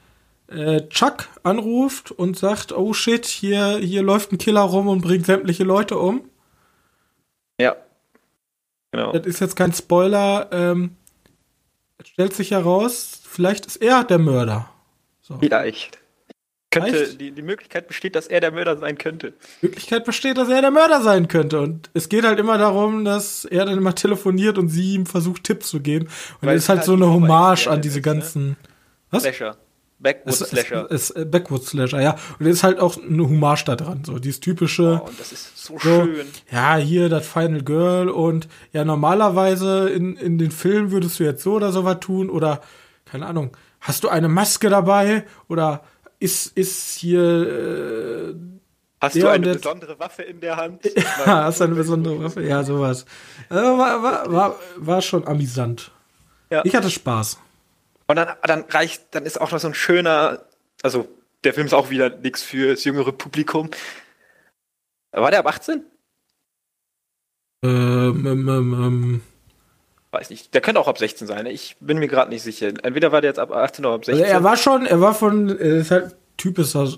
äh, 0.47 0.87
Chuck 0.87 1.27
anruft 1.43 2.11
und 2.11 2.37
sagt, 2.37 2.71
oh 2.71 2.93
shit, 2.93 3.25
hier, 3.25 3.77
hier 3.77 4.01
läuft 4.01 4.31
ein 4.31 4.37
Killer 4.37 4.61
rum 4.61 4.87
und 4.87 5.01
bringt 5.01 5.25
sämtliche 5.25 5.63
Leute 5.63 5.97
um. 5.97 6.29
ja. 7.59 7.75
Genau. 8.91 9.11
Das 9.11 9.27
ist 9.27 9.39
jetzt 9.39 9.55
kein 9.55 9.71
Spoiler. 9.71 10.49
Ähm, 10.51 10.95
es 11.99 12.07
stellt 12.07 12.33
sich 12.33 12.49
heraus, 12.51 13.21
vielleicht 13.23 13.67
ist 13.67 13.75
er 13.75 14.03
der 14.03 14.17
Mörder. 14.17 14.67
So. 15.21 15.37
Vielleicht. 15.37 15.98
Könnte, 16.71 17.15
die, 17.15 17.31
die 17.31 17.41
Möglichkeit 17.41 17.87
besteht, 17.87 18.15
dass 18.15 18.27
er 18.27 18.41
der 18.41 18.51
Mörder 18.51 18.77
sein 18.77 18.97
könnte. 18.97 19.33
Möglichkeit 19.61 20.05
besteht, 20.05 20.37
dass 20.37 20.49
er 20.49 20.61
der 20.61 20.69
Mörder 20.69 21.01
sein 21.01 21.27
könnte. 21.27 21.59
Und 21.61 21.89
es 21.95 22.09
geht 22.09 22.23
halt 22.25 22.39
immer 22.39 22.59
darum, 22.59 23.05
dass 23.05 23.43
er 23.45 23.65
dann 23.65 23.77
immer 23.77 23.95
telefoniert 23.95 24.59
und 24.59 24.69
sie 24.69 24.93
ihm 24.93 25.07
versucht, 25.07 25.43
Tipps 25.45 25.69
zu 25.69 25.79
geben. 25.79 26.05
Und 26.41 26.47
Weil 26.47 26.57
es 26.57 26.63
ist 26.63 26.69
halt 26.69 26.79
halt 26.79 26.85
so 26.85 26.93
eine 26.93 27.05
die 27.05 27.11
Hommage 27.11 27.67
an 27.67 27.81
diese 27.81 27.99
ist, 27.99 28.05
ne? 28.05 28.11
ganzen. 28.13 28.57
Was? 29.09 29.23
Slasher. 29.23 29.57
Backwoods 29.97 30.39
Slasher. 30.39 30.87
es, 30.91 31.09
äh, 31.11 31.25
Backwoods 31.25 31.67
Slasher, 31.69 32.01
ja. 32.01 32.15
Und 32.39 32.45
es 32.45 32.57
ist 32.57 32.63
halt 32.63 32.79
auch 32.79 32.97
eine 32.97 33.23
Hommage 33.23 33.65
da 33.65 33.75
dran. 33.75 34.03
So, 34.05 34.19
dieses 34.19 34.39
typische. 34.39 35.01
oh, 35.03 35.07
und 35.07 35.19
das 35.19 35.31
ist 35.31 35.57
so, 35.57 35.73
So, 35.73 36.05
schön. 36.05 36.27
ja, 36.51 36.75
hier 36.77 37.09
das 37.09 37.27
Final 37.27 37.63
Girl 37.63 38.09
und 38.09 38.47
ja, 38.73 38.85
normalerweise 38.85 39.89
in, 39.89 40.15
in 40.15 40.37
den 40.37 40.51
Filmen 40.51 40.91
würdest 40.91 41.19
du 41.19 41.23
jetzt 41.23 41.43
so 41.43 41.53
oder 41.53 41.71
so 41.71 41.83
was 41.83 41.99
tun 41.99 42.29
oder, 42.29 42.61
keine 43.05 43.25
Ahnung, 43.25 43.57
hast 43.81 44.03
du 44.03 44.09
eine 44.09 44.29
Maske 44.29 44.69
dabei 44.69 45.25
oder 45.47 45.83
ist, 46.19 46.57
ist 46.57 46.97
hier, 46.97 47.21
äh, 47.21 48.35
Hast 49.01 49.15
Ja, 49.15 49.23
du 49.23 49.29
eine 49.29 49.53
besondere 49.53 49.97
Waffe 49.97 50.23
in 50.23 50.41
der 50.41 50.57
Hand? 50.57 50.83
hast 51.25 51.61
du 51.61 51.63
eine 51.63 51.75
besondere 51.75 52.21
Waffe? 52.21 52.43
Ja, 52.43 52.63
sowas. 52.63 53.05
Äh, 53.49 53.55
war, 53.55 54.03
war, 54.03 54.31
war, 54.31 54.59
war 54.75 55.01
schon 55.01 55.25
amüsant. 55.25 55.91
Ja. 56.49 56.63
Ich 56.65 56.75
hatte 56.75 56.89
Spaß. 56.89 57.39
Und 58.07 58.15
dann, 58.17 58.35
dann 58.43 58.65
reicht, 58.69 59.03
dann 59.11 59.25
ist 59.25 59.39
auch 59.39 59.51
noch 59.51 59.59
so 59.59 59.67
ein 59.67 59.73
schöner, 59.73 60.43
also 60.81 61.07
der 61.43 61.53
Film 61.53 61.67
ist 61.67 61.73
auch 61.73 61.89
wieder 61.89 62.09
nichts 62.09 62.43
für 62.43 62.71
das 62.71 62.83
jüngere 62.83 63.13
Publikum. 63.13 63.69
War 65.11 65.31
der 65.31 65.39
ab 65.39 65.47
18? 65.47 65.85
Ähm, 67.63 68.25
ähm, 68.25 68.49
ähm, 68.49 68.73
ähm. 68.73 69.21
Weiß 70.11 70.29
nicht. 70.31 70.53
Der 70.53 70.61
könnte 70.61 70.79
auch 70.79 70.87
ab 70.87 70.97
16 70.97 71.27
sein. 71.27 71.43
ne? 71.43 71.51
Ich 71.51 71.75
bin 71.79 71.99
mir 71.99 72.07
gerade 72.07 72.31
nicht 72.31 72.41
sicher. 72.41 72.67
Entweder 72.83 73.11
war 73.11 73.21
der 73.21 73.29
jetzt 73.29 73.39
ab 73.39 73.51
18 73.51 73.85
oder 73.85 73.95
ab 73.95 74.05
16. 74.05 74.23
Also 74.23 74.35
er 74.37 74.43
war 74.43 74.57
schon, 74.57 74.85
er 74.85 75.01
war 75.01 75.13
von, 75.13 75.49
er 75.49 75.77
ist 75.77 75.91
halt 75.91 76.15
Typ 76.37 76.57
ist 76.57 76.75
aus, 76.75 76.97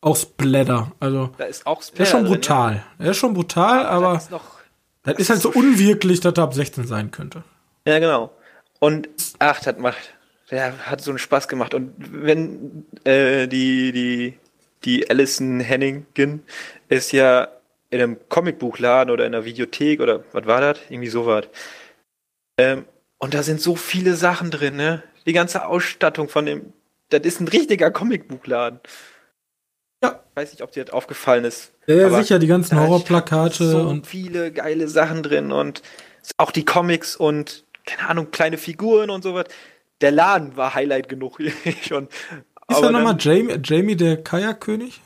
aus 0.00 0.22
Splatter. 0.22 0.92
Also, 1.00 1.30
da 1.38 1.44
ist 1.44 1.66
auch 1.66 1.82
der 1.82 2.00
ist 2.04 2.10
schon 2.10 2.20
Splatter 2.20 2.22
drin, 2.22 2.32
brutal. 2.40 2.82
Er 2.98 3.10
ist 3.10 3.16
schon 3.16 3.34
brutal, 3.34 3.78
Ja. 3.82 3.88
aber. 3.88 4.12
Das 4.14 4.24
ist 4.24 4.30
noch, 4.30 4.44
Das 5.04 5.14
ist 5.18 5.30
halt 5.30 5.40
so 5.40 5.50
unwirklich, 5.50 6.20
dass 6.20 6.34
er 6.36 6.42
ab 6.44 6.54
16 6.54 6.86
sein 6.86 7.10
könnte. 7.10 7.42
ja, 7.86 7.98
genau. 7.98 8.30
Und 8.78 9.08
ach, 9.38 9.60
das 9.60 9.78
macht, 9.78 9.96
der 10.50 10.74
hat 10.90 11.00
so 11.00 11.10
einen 11.10 11.18
Spaß 11.18 11.48
gemacht. 11.48 11.72
Und 11.74 11.94
wenn 11.98 12.84
äh, 13.04 13.48
die, 13.48 13.90
die, 13.92 14.34
die 14.84 15.08
Alison 15.10 15.60
Hennigan 15.60 16.42
ist 16.88 17.10
ja 17.12 17.48
in 17.88 18.00
einem 18.02 18.18
Comicbuchladen 18.28 19.10
oder 19.12 19.24
in 19.26 19.34
einer 19.34 19.44
Videothek 19.46 20.00
oder 20.00 20.22
was 20.32 20.44
war 20.46 20.60
das? 20.60 20.78
Irgendwie 20.90 21.08
so 21.08 21.24
was. 21.26 21.46
Ähm, 22.58 22.86
und 23.18 23.34
da 23.34 23.42
sind 23.42 23.60
so 23.60 23.76
viele 23.76 24.14
Sachen 24.14 24.50
drin, 24.50 24.76
ne? 24.76 25.02
Die 25.26 25.32
ganze 25.32 25.66
Ausstattung 25.66 26.28
von 26.28 26.46
dem, 26.46 26.72
das 27.08 27.22
ist 27.22 27.40
ein 27.40 27.48
richtiger 27.48 27.90
Comicbuchladen. 27.90 28.80
Ja. 30.02 30.22
Weiß 30.34 30.52
nicht, 30.52 30.62
ob 30.62 30.72
dir 30.72 30.84
das 30.84 30.92
aufgefallen 30.94 31.44
ist. 31.44 31.72
Ja, 31.86 32.10
sicher, 32.10 32.38
die 32.38 32.46
ganzen 32.46 32.78
Horrorplakate 32.78 33.70
so 33.70 33.80
und 33.80 34.06
viele 34.06 34.52
geile 34.52 34.88
Sachen 34.88 35.22
drin 35.22 35.52
und 35.52 35.82
auch 36.36 36.50
die 36.50 36.64
Comics 36.64 37.16
und 37.16 37.64
keine 37.84 38.08
Ahnung, 38.08 38.30
kleine 38.30 38.58
Figuren 38.58 39.10
und 39.10 39.22
sowas. 39.22 39.46
Der 40.00 40.10
Laden 40.10 40.56
war 40.56 40.74
Highlight 40.74 41.08
genug 41.08 41.38
schon. 41.82 42.08
ist 42.68 42.80
da 42.80 42.90
nochmal 42.90 43.16
Jamie, 43.18 43.58
Jamie 43.62 43.96
der 43.96 44.22
Kajakkönig? 44.22 45.00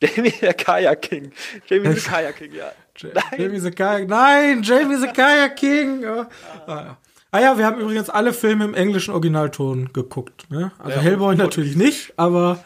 Jamie 0.02 0.32
der 0.40 0.54
Kajak 0.54 1.02
King. 1.02 1.32
Jamie 1.66 1.88
Ja, 1.88 1.92
the 1.92 2.00
Kajak 2.00 2.36
King, 2.36 2.54
ja. 2.54 2.72
Ja, 3.02 3.08
Nein. 3.14 3.40
Jamie 3.40 3.60
the 3.60 3.70
Kajak, 3.70 4.08
nein, 4.08 4.62
Jamie 4.62 4.96
the 4.96 5.06
Kajak 5.08 5.56
King. 5.56 6.04
Oh. 6.04 6.24
Ah, 6.66 6.68
ja. 6.84 6.96
ah 7.32 7.40
ja, 7.40 7.58
wir 7.58 7.66
haben 7.66 7.80
übrigens 7.80 8.10
alle 8.10 8.32
Filme 8.32 8.64
im 8.64 8.74
englischen 8.74 9.12
Originalton 9.12 9.92
geguckt. 9.92 10.50
Ne? 10.50 10.72
Also 10.78 10.96
Ja, 10.96 11.02
Hellboy 11.02 11.36
natürlich 11.36 11.76
nicht, 11.76 12.12
aber 12.16 12.62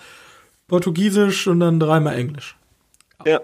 Portugiesisch 0.66 1.46
und 1.46 1.60
dann 1.60 1.78
dreimal 1.80 2.14
Englisch. 2.16 2.56
Ja. 3.24 3.40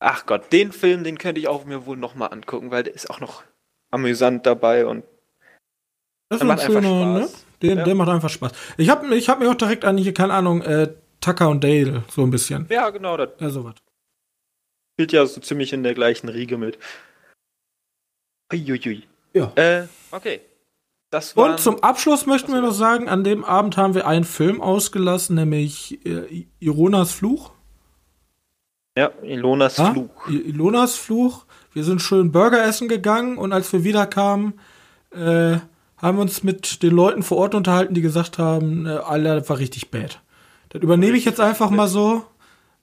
Ach 0.00 0.26
Gott, 0.26 0.52
den 0.52 0.72
Film, 0.72 1.02
den 1.04 1.18
könnte 1.18 1.40
ich 1.40 1.48
auch 1.48 1.64
mir 1.64 1.84
wohl 1.86 1.96
nochmal 1.96 2.32
angucken, 2.32 2.70
weil 2.70 2.84
der 2.84 2.94
ist 2.94 3.10
auch 3.10 3.20
noch 3.20 3.42
amüsant 3.90 4.46
dabei 4.46 4.86
und 4.86 5.04
Das 6.30 6.42
macht 6.44 6.60
einfach 6.60 6.74
schöner, 6.82 7.04
ne? 7.14 7.20
Spaß. 7.22 7.44
Der, 7.62 7.74
Ja. 7.76 7.84
der 7.84 7.94
macht 7.96 8.08
einfach 8.08 8.28
Spaß. 8.30 8.52
Ich 8.76 8.88
habe 8.90 9.12
ich 9.16 9.28
hab 9.28 9.40
mir 9.40 9.50
auch 9.50 9.54
direkt 9.56 9.84
an 9.84 9.98
hier, 9.98 10.14
keine 10.14 10.34
Ahnung, 10.34 10.62
äh, 10.62 10.92
Tucker 11.20 11.48
und 11.48 11.64
Dale, 11.64 12.04
so 12.08 12.22
ein 12.22 12.30
bisschen. 12.30 12.66
ja, 12.70 12.90
genau, 12.90 13.16
das 13.16 13.30
Ja, 13.40 13.50
sowas. 13.50 13.74
Spielt 14.98 15.12
ja 15.12 15.24
so 15.26 15.40
ziemlich 15.40 15.72
in 15.72 15.84
der 15.84 15.94
gleichen 15.94 16.28
Riege 16.28 16.58
mit. 16.58 16.76
Uiuiui. 18.52 19.04
Ja. 19.32 19.52
Äh, 19.54 19.86
okay. 20.10 20.40
Und 21.36 21.60
zum 21.60 21.80
Abschluss 21.84 22.26
möchten 22.26 22.52
wir 22.52 22.60
noch 22.60 22.72
sagen, 22.72 23.08
an 23.08 23.22
dem 23.22 23.44
Abend 23.44 23.76
haben 23.76 23.94
wir 23.94 24.08
einen 24.08 24.24
Film 24.24 24.60
ausgelassen, 24.60 25.36
nämlich 25.36 26.04
äh, 26.04 26.46
Ironas 26.58 27.12
Fluch. 27.12 27.52
Ja, 28.96 29.12
Ilonas 29.22 29.76
Ja? 29.76 29.92
Fluch. 29.92 30.28
I- 30.28 30.40
Ilonas 30.48 30.96
Fluch. 30.96 31.46
Wir 31.72 31.84
sind 31.84 32.02
schön 32.02 32.32
Burger 32.32 32.64
essen 32.64 32.88
gegangen 32.88 33.38
und 33.38 33.52
als 33.52 33.72
wir 33.72 33.84
wiederkamen, 33.84 34.58
äh, 35.12 35.58
haben 35.96 36.18
wir 36.18 36.22
uns 36.22 36.42
mit 36.42 36.82
den 36.82 36.90
Leuten 36.92 37.22
vor 37.22 37.38
Ort 37.38 37.54
unterhalten, 37.54 37.94
die 37.94 38.02
gesagt 38.02 38.38
haben, 38.38 38.84
äh, 38.84 38.90
Alter, 38.90 39.38
das 39.38 39.48
war 39.48 39.58
richtig 39.58 39.92
bad. 39.92 40.20
Das 40.70 40.82
übernehme 40.82 41.16
ich 41.16 41.24
jetzt 41.24 41.40
einfach 41.40 41.70
mal 41.70 41.86
so. 41.88 42.24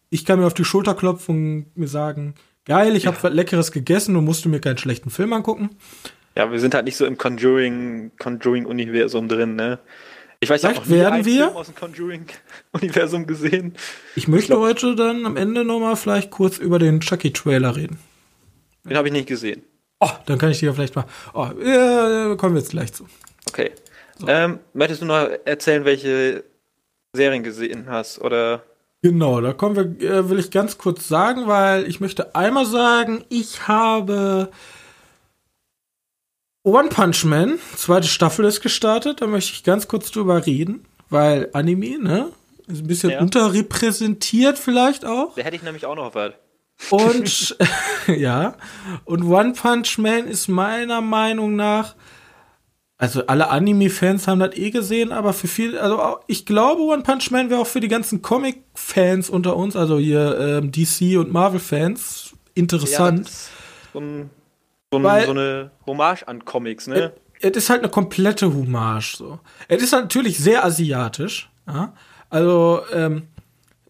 Ich 0.10 0.26
kann 0.26 0.40
mir 0.40 0.46
auf 0.48 0.54
die 0.54 0.66
Schulter 0.66 0.94
klopfen 0.96 1.66
und 1.74 1.78
mir 1.78 1.88
sagen, 1.88 2.36
geil, 2.66 2.96
ich 2.96 3.08
habe 3.08 3.18
was 3.22 3.34
Leckeres 3.34 3.72
gegessen 3.72 4.16
und 4.16 4.26
musste 4.26 4.50
mir 4.50 4.60
keinen 4.60 4.78
schlechten 4.78 5.10
Film 5.10 5.34
angucken. 5.34 5.70
Ja, 6.38 6.52
wir 6.52 6.60
sind 6.60 6.74
halt 6.76 6.86
nicht 6.86 6.98
so 6.98 7.06
im 7.06 7.18
Conjuring, 7.18 8.12
Conjuring-Universum 8.20 9.28
drin, 9.28 9.56
ne? 9.56 9.80
Ich 10.42 10.50
weiß, 10.50 10.64
ich 10.64 10.70
Vielleicht 10.70 10.90
nie 10.90 10.96
werden 10.98 11.26
wir- 11.26 11.46
Film 11.46 11.56
aus 11.58 11.68
dem 11.68 11.76
Conjuring-Universum 11.76 13.26
gesehen. 13.26 13.74
Ich 14.16 14.28
möchte 14.28 14.60
heute 14.60 14.96
dann 14.96 15.26
am 15.26 15.38
Ende 15.38 15.64
noch 15.64 15.80
mal 15.80 15.96
vielleicht 15.96 16.30
kurz 16.32 16.58
über 16.58 16.78
den 16.78 17.00
Chucky-Trailer 17.00 17.76
reden. 17.76 18.00
Den 18.84 18.98
habe 18.98 19.08
ich 19.08 19.14
nicht 19.14 19.28
gesehen. 19.28 19.64
Oh, 20.02 20.10
dann 20.26 20.38
kann 20.38 20.52
ich 20.52 20.60
dir 20.60 20.74
vielleicht 20.74 20.96
mal. 20.96 21.06
Oh, 21.34 21.46
äh, 21.46 22.36
kommen 22.36 22.54
wir 22.54 22.60
jetzt 22.62 22.72
gleich 22.72 22.94
zu. 22.94 23.08
Okay. 23.48 23.72
Ähm, 24.28 24.60
möchtest 24.74 25.02
du 25.02 25.06
noch 25.06 25.28
erzählen, 25.46 25.86
welche 25.86 26.44
Serien 27.14 27.44
gesehen 27.44 27.86
hast? 27.90 28.20
Oder 28.20 28.64
Genau, 29.06 29.40
da 29.40 29.54
kommen 29.54 29.76
wir, 29.76 30.10
äh, 30.10 30.30
will 30.32 30.40
ich 30.40 30.50
ganz 30.50 30.80
kurz 30.80 31.08
sagen, 31.08 31.46
weil 31.46 31.88
ich 31.88 32.00
möchte 32.00 32.34
einmal 32.34 32.66
sagen, 32.66 33.24
ich 33.30 33.68
habe 33.68 34.50
One 36.64 36.90
Punch 36.90 37.24
Man, 37.24 37.60
zweite 37.76 38.08
Staffel 38.08 38.46
ist 38.46 38.62
gestartet, 38.62 39.22
da 39.22 39.28
möchte 39.28 39.52
ich 39.52 39.64
ganz 39.64 39.88
kurz 39.88 40.10
drüber 40.10 40.44
reden, 40.48 40.86
weil 41.12 41.52
Anime, 41.54 42.00
ne, 42.00 42.32
ist 42.66 42.82
ein 42.82 42.88
bisschen 42.88 43.12
Ja. 43.12 43.20
unterrepräsentiert 43.20 44.58
vielleicht 44.58 45.06
auch. 45.06 45.36
da 45.36 45.44
hätte 45.44 45.56
ich 45.56 45.62
nämlich 45.62 45.86
auch 45.86 45.96
noch 45.96 46.16
was. 46.16 46.32
Und 46.90 47.56
ja, 48.08 48.56
und 49.04 49.22
One 49.26 49.54
Punch 49.54 50.00
Man 50.00 50.28
ist 50.28 50.48
meiner 50.48 51.02
Meinung 51.02 51.56
nach, 51.56 51.94
also 52.98 53.28
alle 53.28 53.50
Anime-Fans 53.50 54.28
haben 54.28 54.40
das 54.40 54.56
eh 54.56 54.72
gesehen, 54.72 55.12
aber 55.12 55.34
für 55.34 55.48
viele, 55.48 55.82
also 55.82 56.00
auch, 56.02 56.22
ich 56.28 56.46
glaube, 56.46 56.82
One 56.82 57.04
Punch 57.04 57.30
Man 57.32 57.50
wäre 57.50 57.60
auch 57.62 57.68
für 57.68 57.82
die 57.82 57.90
ganzen 57.90 58.22
Comic-Fans 58.22 59.30
unter 59.30 59.58
uns, 59.58 59.76
also 59.76 59.98
hier 59.98 60.40
ähm, 60.40 60.72
DC 60.72 61.18
und 61.20 61.32
Marvel-Fans, 61.32 62.34
interessant. 62.54 63.28
Ja, 63.28 63.34
so, 63.94 64.00
ein, 64.00 64.30
so, 64.92 64.98
ein, 64.98 65.04
Weil- 65.04 65.26
so 65.26 65.32
eine 65.32 65.72
Hommage 65.86 66.24
an 66.28 66.46
Comics, 66.46 66.88
ne? 66.88 67.14
Es 67.42 67.52
ist 67.58 67.70
halt 67.70 67.82
eine 67.82 67.90
komplette 67.92 68.54
Hommage 68.54 69.18
so. 69.18 69.40
Es 69.68 69.84
ist 69.84 69.92
natürlich 69.92 70.38
sehr 70.38 70.64
asiatisch, 70.64 71.50
ja. 71.68 71.94
Also 72.30 72.82
ähm, 72.94 73.24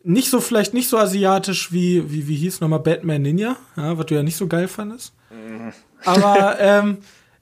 nicht 0.03 0.29
so 0.29 0.41
vielleicht 0.41 0.73
nicht 0.73 0.89
so 0.89 0.97
asiatisch 0.97 1.71
wie 1.71 2.11
wie 2.11 2.27
wie 2.27 2.35
hieß 2.35 2.59
nochmal 2.59 2.79
Batman 2.79 3.21
Ninja, 3.21 3.55
ja, 3.77 3.97
was 3.97 4.07
du 4.07 4.15
ja 4.15 4.23
nicht 4.23 4.35
so 4.35 4.47
geil 4.47 4.67
fandest. 4.67 5.13
Aber 6.03 6.57
ähm, 6.59 6.97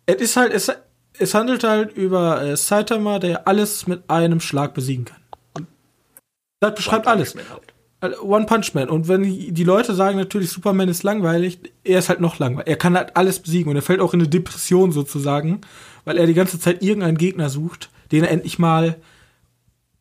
es 0.05 0.18
ist 0.18 0.36
halt 0.36 0.53
es, 0.53 0.72
es 1.18 1.34
handelt 1.34 1.64
halt 1.64 1.95
über 1.95 2.41
äh, 2.41 2.57
Saitama, 2.57 3.20
der 3.20 3.47
alles 3.47 3.88
mit 3.88 4.09
einem 4.09 4.39
Schlag 4.39 4.74
besiegen 4.74 5.05
kann. 5.05 5.22
Und 5.53 5.68
das 6.59 6.76
beschreibt 6.76 7.07
alles. 7.07 7.36
Halt. 7.36 7.45
Also, 7.99 8.22
One 8.22 8.45
Punch 8.45 8.74
Man. 8.74 8.89
Und 8.89 9.07
wenn 9.07 9.24
die 9.24 9.64
Leute 9.64 9.93
sagen 9.93 10.18
natürlich, 10.18 10.49
Superman 10.49 10.89
ist 10.89 11.03
langweilig, 11.03 11.59
er 11.84 11.99
ist 11.99 12.09
halt 12.09 12.20
noch 12.20 12.39
langweilig. 12.39 12.68
Er 12.68 12.76
kann 12.76 12.97
halt 12.97 13.16
alles 13.16 13.39
besiegen 13.39 13.70
und 13.70 13.76
er 13.78 13.82
fällt 13.82 14.01
auch 14.01 14.14
in 14.14 14.20
eine 14.20 14.30
Depression 14.30 14.91
sozusagen, 14.91 15.61
weil 16.03 16.18
er 16.18 16.26
die 16.26 16.34
ganze 16.34 16.59
Zeit 16.59 16.84
irgendeinen 16.84 17.18
Gegner 17.18 17.49
sucht, 17.49 17.89
den 18.11 18.24
er 18.24 18.32
endlich 18.32 18.59
mal 18.59 18.97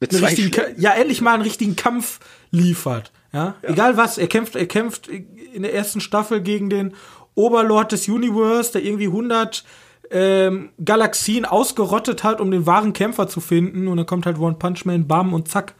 Mit 0.00 0.20
richtigen, 0.20 0.50
ja, 0.78 0.92
endlich 0.94 1.20
mal 1.20 1.34
einen 1.34 1.44
richtigen 1.44 1.76
Kampf 1.76 2.18
liefert. 2.50 3.12
Ja? 3.32 3.54
Egal 3.62 3.96
was, 3.96 4.18
er 4.18 4.26
kämpft, 4.26 4.56
er 4.56 4.66
kämpft 4.66 5.06
in 5.06 5.62
der 5.62 5.72
ersten 5.72 6.00
Staffel 6.00 6.40
gegen 6.40 6.70
den 6.70 6.94
Oberlord 7.34 7.92
des 7.92 8.08
Universe, 8.08 8.72
der 8.72 8.82
irgendwie 8.82 9.06
100 9.06 9.64
ähm, 10.12 10.70
Galaxien 10.84 11.44
ausgerottet 11.44 12.22
hat, 12.24 12.40
um 12.40 12.50
den 12.50 12.66
wahren 12.66 12.92
Kämpfer 12.92 13.28
zu 13.28 13.40
finden. 13.40 13.88
Und 13.88 13.96
dann 13.96 14.06
kommt 14.06 14.26
halt 14.26 14.38
One 14.38 14.56
Punch 14.56 14.84
Man, 14.84 15.06
bam 15.08 15.32
und 15.34 15.48
zack. 15.48 15.74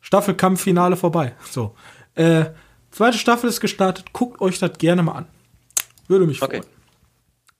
Staffelkampffinale 0.00 0.96
vorbei. 0.96 1.34
So. 1.50 1.74
Äh, 2.14 2.46
zweite 2.90 3.18
Staffel 3.18 3.48
ist 3.50 3.60
gestartet. 3.60 4.12
Guckt 4.12 4.40
euch 4.40 4.58
das 4.58 4.78
gerne 4.78 5.02
mal 5.02 5.12
an. 5.12 5.26
Würde 6.08 6.26
mich 6.26 6.42
Okay. 6.42 6.58
freuen. 6.60 6.70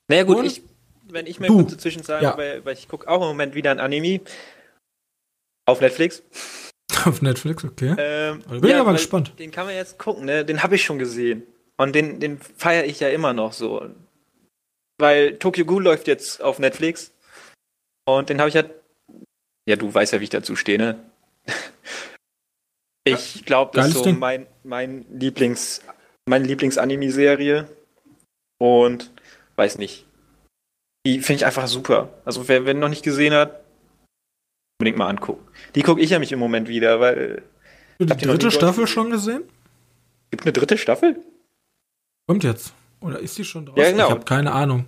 Naja 0.09 0.23
gut, 0.25 0.39
Und- 0.39 0.45
ich, 0.47 0.63
wenn 1.09 1.27
ich 1.27 1.41
mir 1.41 1.49
Du. 1.49 1.57
kurz 1.59 1.73
dazwischen 1.73 2.03
sagen, 2.03 2.25
Ja. 2.25 2.37
weil, 2.37 2.65
weil 2.65 2.75
ich 2.75 2.87
gucke 2.89 3.09
auch 3.09 3.21
im 3.23 3.29
Moment 3.29 3.55
wieder 3.55 3.71
ein 3.71 3.81
Anime 3.81 4.21
auf 5.67 5.81
Netflix. 5.81 6.23
Auf 7.07 7.23
Netflix, 7.23 7.65
okay. 7.65 7.95
Ähm, 7.99 8.43
bin 8.61 8.71
ich 8.71 8.75
aber 8.77 8.93
gespannt. 8.93 9.33
Den 9.39 9.51
kann 9.51 9.67
man 9.67 9.75
jetzt 9.75 9.99
gucken, 9.99 10.27
ne? 10.27 10.45
Den 10.45 10.63
habe 10.63 10.77
ich 10.77 10.85
schon 10.85 10.99
gesehen. 10.99 11.43
Und 11.77 11.95
den, 11.95 12.21
den 12.21 12.39
feiere 12.39 12.85
ich 12.85 13.01
ja 13.01 13.09
immer 13.09 13.33
noch 13.33 13.53
so. 13.53 13.85
Weil 14.99 15.39
Tokyo 15.39 15.65
Ghoul 15.65 15.83
läuft 15.83 16.07
jetzt 16.07 16.43
auf 16.43 16.59
Netflix. 16.59 17.13
Und 18.07 18.29
den 18.29 18.39
habe 18.39 18.49
ich 18.49 18.55
ja. 18.55 18.65
Ja, 19.69 19.77
du 19.77 19.93
weißt 19.93 20.13
ja, 20.13 20.21
wie 20.21 20.25
ich 20.25 20.31
dazu 20.31 20.57
stehe, 20.57 20.79
ne? 20.79 20.99
Ich 23.07 23.45
glaube, 23.45 23.73
das 23.75 23.89
ist 23.89 23.95
so 23.99 24.05
Ding. 24.05 24.19
mein, 24.19 24.47
mein 24.63 25.05
Lieblings, 25.11 25.83
meine 26.27 26.47
Lieblings-Anime-Serie. 26.47 27.69
Und 28.59 29.11
weiß 29.57 29.77
nicht. 29.77 30.07
Die 31.07 31.21
finde 31.21 31.41
ich 31.41 31.47
einfach 31.47 31.69
super. 31.69 32.09
Also 32.25 32.49
wer, 32.49 32.65
wer 32.65 32.73
noch 32.73 32.89
nicht 32.89 33.03
gesehen 33.03 33.35
hat, 33.35 33.63
unbedingt 34.81 34.97
mal 34.97 35.09
angucken. 35.09 35.47
Die 35.75 35.83
gucke 35.83 36.01
ich 36.01 36.11
ja 36.11 36.19
mich 36.19 36.33
im 36.33 36.39
Moment 36.39 36.67
wieder, 36.67 36.99
weil 36.99 37.43
Die 38.01 38.07
habt 38.09 38.23
ihr 38.23 38.29
noch 38.29 38.35
dritte 38.35 38.51
Staffel 38.51 38.87
schon 38.87 39.11
gesehen? 39.11 39.43
gibt 40.31 40.45
eine 40.45 40.53
dritte 40.53 40.79
Staffel. 40.79 41.23
Kommt 42.27 42.43
jetzt. 42.43 42.73
Oder 43.05 43.21
ist 43.21 43.37
die 43.37 43.45
schon 43.45 43.67
draußen? 43.67 43.83
Ja, 43.83 43.91
genau. 43.91 44.07
Ich 44.07 44.11
habe 44.11 44.25
keine 44.25 44.53
Ahnung. 44.53 44.87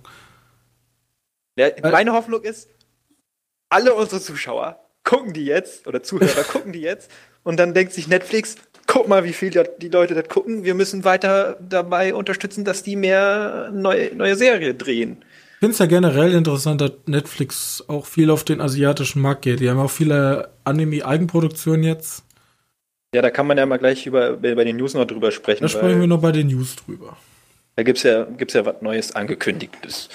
Ja, 1.55 1.69
meine 1.83 2.13
Hoffnung 2.13 2.41
ist, 2.41 2.67
alle 3.69 3.93
unsere 3.93 4.21
Zuschauer 4.21 4.79
gucken 5.03 5.33
die 5.33 5.45
jetzt, 5.45 5.87
oder 5.87 6.03
Zuhörer 6.03 6.43
gucken 6.51 6.73
die 6.73 6.81
jetzt, 6.81 7.11
und 7.43 7.57
dann 7.57 7.73
denkt 7.73 7.93
sich 7.93 8.07
Netflix, 8.07 8.55
guck 8.87 9.07
mal, 9.07 9.23
wie 9.23 9.33
viel 9.33 9.51
die 9.79 9.89
Leute 9.89 10.15
das 10.15 10.27
gucken, 10.27 10.63
wir 10.63 10.73
müssen 10.73 11.03
weiter 11.03 11.57
dabei 11.61 12.13
unterstützen, 12.13 12.65
dass 12.65 12.83
die 12.83 12.95
mehr 12.95 13.71
neue, 13.73 14.13
neue 14.15 14.35
Serie 14.35 14.73
drehen. 14.73 15.23
Ich 15.53 15.59
finde 15.59 15.73
es 15.73 15.79
ja 15.79 15.85
generell 15.87 16.33
interessant, 16.33 16.81
dass 16.81 16.91
Netflix 17.05 17.83
auch 17.87 18.05
viel 18.05 18.29
auf 18.29 18.43
den 18.43 18.61
asiatischen 18.61 19.21
Markt 19.21 19.41
geht. 19.43 19.59
Die 19.59 19.69
haben 19.69 19.79
auch 19.79 19.89
viele 19.89 20.51
Anime-Eigenproduktionen 20.65 21.83
jetzt. 21.83 22.23
Ja, 23.15 23.23
da 23.23 23.31
kann 23.31 23.47
man 23.47 23.57
ja 23.57 23.65
mal 23.65 23.77
gleich 23.77 24.05
über, 24.05 24.37
bei 24.37 24.63
den 24.63 24.77
News 24.77 24.93
noch 24.93 25.05
drüber 25.05 25.31
sprechen. 25.31 25.63
Da 25.63 25.69
sprechen 25.69 25.99
wir 25.99 26.07
noch 26.07 26.21
bei 26.21 26.31
den 26.31 26.47
News 26.47 26.75
drüber. 26.75 27.17
Da 27.77 27.83
gibt's 27.83 28.03
ja, 28.03 28.25
gibt's 28.25 28.55
ja 28.55 28.65
was 28.65 28.81
Neues 28.81 29.15
angekündigtes. 29.15 30.09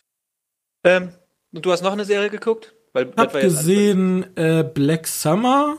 Ähm, 0.85 1.13
und 1.53 1.65
du 1.65 1.71
hast 1.71 1.83
noch 1.83 1.93
eine 1.93 2.05
Serie 2.05 2.29
geguckt? 2.29 2.75
Weil, 2.93 3.11
Ich 3.11 3.17
habe 3.17 3.41
gesehen, 3.41 4.37
äh, 4.37 4.65
Black 4.65 5.07
Summer 5.07 5.77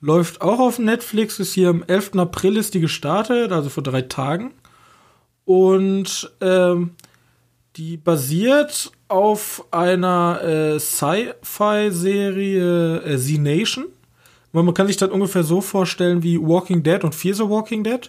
läuft 0.00 0.42
auch 0.42 0.60
auf 0.60 0.78
Netflix, 0.78 1.40
ist 1.40 1.54
hier 1.54 1.70
am 1.70 1.82
11. 1.82 2.18
April 2.18 2.56
ist 2.56 2.74
die 2.74 2.80
gestartet, 2.80 3.50
also 3.50 3.68
vor 3.68 3.82
drei 3.82 4.02
Tagen. 4.02 4.54
Und 5.44 6.30
ähm, 6.40 6.92
die 7.74 7.96
basiert 7.96 8.92
auf 9.08 9.64
einer 9.72 10.40
äh, 10.42 10.78
Sci-Fi-Serie 10.78 12.98
äh, 12.98 13.18
Z 13.18 13.40
Nation. 13.40 13.86
Weil 14.52 14.62
Man 14.62 14.74
kann 14.74 14.86
sich 14.86 14.98
das 14.98 15.10
ungefähr 15.10 15.42
so 15.42 15.60
vorstellen 15.60 16.22
wie 16.22 16.40
Walking 16.40 16.84
Dead 16.84 17.02
und 17.02 17.16
Fear 17.16 17.34
the 17.34 17.48
Walking 17.48 17.82
Dead. 17.82 18.08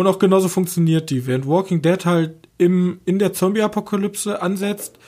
Und 0.00 0.06
auch 0.06 0.18
genauso 0.18 0.48
funktioniert 0.48 1.10
die. 1.10 1.26
Während 1.26 1.46
Walking 1.46 1.82
Dead 1.82 2.06
halt 2.06 2.48
im, 2.56 3.02
in 3.04 3.18
der 3.18 3.34
Zombie-Apokalypse 3.34 4.40
ansetzt, 4.40 4.98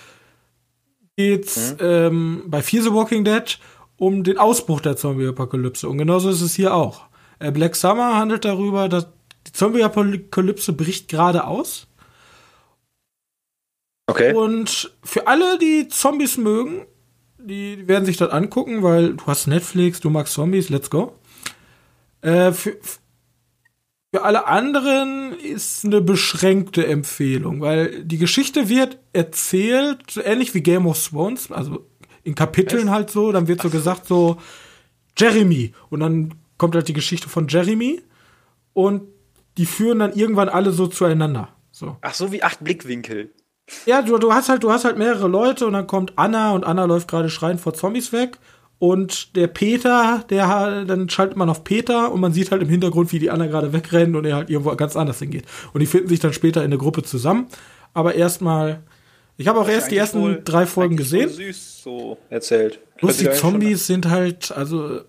geht's 1.17 1.75
ähm, 1.81 2.43
bei 2.49 2.61
Fear 2.61 2.83
the 2.83 2.93
Walking 2.93 3.25
Dead 3.25 3.59
um 3.97 4.23
den 4.23 4.37
Ausbruch 4.37 4.83
der 4.83 4.99
Zombie-Apokalypse. 4.99 5.89
Und 5.89 5.97
genauso 5.97 6.29
ist 6.29 6.43
es 6.43 6.55
hier 6.55 6.75
auch. 6.75 7.07
Äh, 7.39 7.53
Black 7.53 7.75
Summer 7.75 8.17
handelt 8.17 8.45
darüber, 8.45 8.91
dass 8.91 9.07
die 9.47 9.53
Zombie-Apokalypse 9.53 10.75
bricht 10.75 11.09
gerade 11.09 11.47
aus. 11.47 11.87
Okay. 14.09 14.35
Und 14.35 14.95
für 15.03 15.27
alle, 15.27 15.57
die 15.57 15.89
Zombies 15.89 16.37
mögen, 16.37 16.85
die 17.39 17.89
werden 17.89 18.05
sich 18.05 18.19
das 18.19 18.29
angucken, 18.29 18.83
weil 18.83 19.15
du 19.15 19.25
hast 19.25 19.47
Netflix, 19.47 20.01
du 20.01 20.11
magst 20.11 20.35
Zombies, 20.35 20.69
let's 20.69 20.91
go. 20.91 21.15
Äh, 22.21 22.53
für, 22.53 22.77
für 24.15 24.25
alle 24.25 24.47
anderen 24.47 25.33
ist 25.39 25.87
eine 25.87 26.03
beschränkte 26.03 26.87
Empfehlung, 26.87 27.63
weil 27.63 28.05
die 28.05 28.19
Geschichte 28.19 28.69
wird 28.69 28.99
erzählt, 29.15 30.21
ähnlich 30.23 30.55
wie 30.55 30.63
Game 30.63 30.87
of 30.87 31.09
Thrones, 31.09 31.51
also 31.51 31.87
in 32.23 32.35
Kapiteln 32.35 32.91
halt 32.91 33.11
so, 33.11 33.33
dann 33.33 33.49
wird 33.49 33.63
so 33.63 33.71
gesagt 33.71 34.07
so 34.07 34.37
Jeremy 35.17 35.73
und 35.89 36.01
dann 36.01 36.35
kommt 36.59 36.75
halt 36.75 36.89
die 36.89 36.93
Geschichte 36.93 37.31
von 37.31 37.49
Jeremy 37.49 38.03
und 38.75 39.03
die 39.57 39.67
führen 39.67 40.01
dann 40.01 40.13
irgendwann 40.13 40.51
alle 40.51 40.73
so 40.73 40.89
zueinander. 40.89 41.49
So. 41.71 41.97
Ach 42.03 42.13
so, 42.13 42.33
wie 42.33 42.43
acht 42.43 42.63
Blickwinkel. 42.63 43.33
Ja, 43.87 44.03
du, 44.03 44.19
du 44.19 44.35
hast 44.35 44.51
halt, 44.51 44.63
du 44.63 44.71
hast 44.71 44.85
halt 44.85 44.99
mehrere 44.99 45.29
Leute 45.29 45.67
und 45.67 45.73
dann 45.73 45.87
kommt 45.87 46.13
Anna 46.17 46.53
und 46.53 46.65
Anna 46.65 46.85
läuft 46.85 47.09
gerade 47.09 47.31
schreien 47.31 47.59
vor 47.59 47.73
Zombies 47.73 48.13
weg. 48.13 48.39
Und 48.83 49.37
der 49.37 49.47
Peter, 49.47 50.25
der 50.29 50.85
dann 50.85 51.09
schaltet 51.09 51.37
man 51.37 51.49
auf 51.49 51.63
Peter 51.63 52.11
und 52.11 52.21
man 52.21 52.33
sieht 52.33 52.51
halt 52.51 52.63
im 52.63 52.69
Hintergrund, 52.69 53.13
wie 53.13 53.21
die 53.21 53.31
Anna 53.31 53.47
gerade 53.47 53.73
wegrennt 53.73 54.17
und 54.17 54.25
er 54.25 54.35
halt 54.35 54.51
irgendwo 54.51 54.75
ganz 54.75 54.97
anders 54.97 55.21
hingeht. 55.21 55.45
Und 55.73 55.79
die 55.79 55.87
finden 55.87 56.09
sich 56.09 56.19
dann 56.19 56.33
später 56.33 56.65
in 56.65 56.73
der 56.73 56.81
Gruppe 56.81 57.05
zusammen. 57.05 57.47
Aber 57.95 58.17
erstmal, 58.17 58.83
ich 59.37 59.47
habe 59.47 59.61
auch 59.61 59.69
erst 59.69 59.93
die 59.93 59.97
ersten 59.97 60.21
wohl, 60.21 60.43
drei 60.45 60.67
Folgen 60.67 60.97
gesehen. 60.97 61.29
süß 61.29 61.83
so 61.85 62.19
erzählt. 62.29 62.81
Bloß 62.99 63.19
die 63.19 63.31
Zombies 63.31 63.87
sind 63.87 64.11
halt, 64.11 64.51
also 64.51 65.03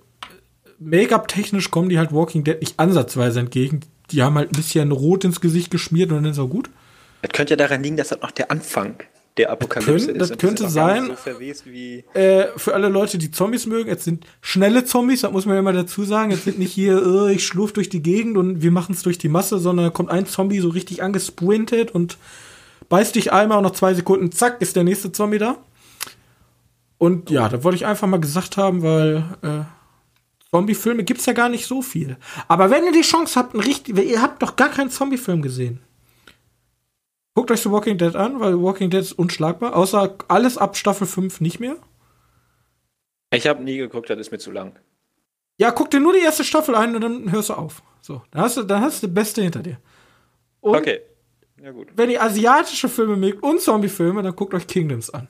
Make-up-technisch 0.77 1.71
kommen 1.71 1.89
die 1.89 1.97
halt 1.97 2.13
Walking 2.13 2.43
Dead 2.43 2.59
nicht 2.59 2.79
ansatzweise 2.79 3.39
entgegen. 3.39 3.79
Die 4.11 4.21
haben 4.21 4.35
halt 4.35 4.51
ein 4.51 4.55
bisschen 4.55 4.91
rot 4.91 5.25
ins 5.25 5.41
Gesicht 5.41 5.71
geschmiert 5.71 6.11
und 6.11 6.17
dann 6.17 6.31
ist 6.31 6.37
auch 6.37 6.47
gut. 6.47 6.69
Das 7.23 7.31
könnte 7.31 7.53
ja 7.53 7.57
daran 7.57 7.81
liegen, 7.81 7.97
dass 7.97 8.09
das 8.09 8.21
noch 8.21 8.29
der 8.29 8.51
Anfang 8.51 8.97
der 9.37 9.51
Apokalypse 9.51 9.93
das 9.93 10.05
könnte, 10.05 10.23
ist. 10.23 10.31
Das 10.31 10.37
könnte 10.37 10.69
sein. 10.69 11.17
So 11.25 12.19
äh, 12.19 12.47
für 12.55 12.73
alle 12.73 12.89
Leute, 12.89 13.17
die 13.17 13.31
Zombies 13.31 13.65
mögen, 13.65 13.89
jetzt 13.89 14.03
sind 14.03 14.25
schnelle 14.41 14.85
Zombies, 14.85 15.21
das 15.21 15.31
muss 15.31 15.45
man 15.45 15.55
ja 15.55 15.59
immer 15.59 15.73
dazu 15.73 16.03
sagen. 16.03 16.31
Jetzt 16.31 16.43
sind 16.43 16.59
nicht 16.59 16.71
hier, 16.71 17.03
oh, 17.05 17.27
ich 17.27 17.45
schlurf 17.45 17.73
durch 17.73 17.89
die 17.89 18.03
Gegend 18.03 18.37
und 18.37 18.61
wir 18.61 18.71
machen 18.71 18.93
es 18.93 19.01
durch 19.01 19.17
die 19.17 19.29
Masse, 19.29 19.57
sondern 19.57 19.87
da 19.87 19.89
kommt 19.89 20.11
ein 20.11 20.27
Zombie 20.27 20.59
so 20.59 20.69
richtig 20.69 21.01
angesprintet 21.01 21.91
und 21.91 22.17
beißt 22.89 23.15
dich 23.15 23.33
einmal 23.33 23.57
und 23.57 23.63
nach 23.63 23.71
zwei 23.71 23.93
Sekunden, 23.93 24.31
zack, 24.31 24.61
ist 24.61 24.75
der 24.75 24.83
nächste 24.83 25.11
Zombie 25.11 25.39
da. 25.39 25.57
Und 26.99 27.31
ja, 27.31 27.49
da 27.49 27.63
wollte 27.63 27.75
ich 27.75 27.85
einfach 27.85 28.07
mal 28.07 28.19
gesagt 28.19 28.55
haben, 28.57 28.83
weil 28.83 29.25
äh, 29.41 29.63
Zombie-Filme 30.51 31.03
gibt's 31.03 31.25
ja 31.25 31.33
gar 31.33 31.49
nicht 31.49 31.65
so 31.65 31.81
viel. 31.81 32.17
Aber 32.47 32.69
wenn 32.69 32.85
ihr 32.85 32.91
die 32.91 33.01
Chance 33.01 33.39
habt, 33.39 33.55
ein 33.55 33.59
richtig, 33.59 33.97
ihr 33.97 34.21
habt 34.21 34.43
doch 34.43 34.55
gar 34.55 34.69
keinen 34.69 34.91
Zombie-Film 34.91 35.41
gesehen. 35.41 35.79
Guckt 37.35 37.49
euch 37.51 37.61
The 37.61 37.71
Walking 37.71 37.97
Dead 37.97 38.15
an, 38.15 38.39
weil 38.39 38.61
Walking 38.61 38.89
Dead 38.89 39.01
ist 39.01 39.13
unschlagbar. 39.13 39.75
Außer 39.75 40.15
alles 40.27 40.57
ab 40.57 40.77
Staffel 40.77 41.07
5 41.07 41.41
nicht 41.41 41.59
mehr. 41.59 41.77
Ich 43.31 43.47
habe 43.47 43.63
nie 43.63 43.77
geguckt, 43.77 44.09
das 44.09 44.19
ist 44.19 44.31
mir 44.31 44.37
zu 44.37 44.51
lang. 44.51 44.77
Ja, 45.57 45.71
guck 45.71 45.89
dir 45.89 45.99
nur 45.99 46.13
die 46.13 46.19
erste 46.19 46.43
Staffel 46.43 46.75
ein 46.75 46.95
und 46.95 47.01
dann 47.01 47.31
hörst 47.31 47.49
du 47.49 47.53
auf. 47.53 47.81
So, 48.01 48.21
dann 48.31 48.41
hast 48.41 48.57
du, 48.57 48.63
dann 48.63 48.81
hast 48.81 49.01
du 49.01 49.07
das 49.07 49.13
Beste 49.13 49.41
hinter 49.41 49.61
dir. 49.61 49.79
Und 50.61 50.75
okay. 50.77 51.01
Ja, 51.61 51.71
gut. 51.71 51.87
Wenn 51.95 52.09
ihr 52.09 52.21
asiatische 52.21 52.89
Filme 52.89 53.15
mögt 53.15 53.41
und 53.41 53.61
Zombie-Filme, 53.61 54.21
dann 54.21 54.35
guckt 54.35 54.53
euch 54.53 54.67
Kingdoms 54.67 55.09
an. 55.09 55.27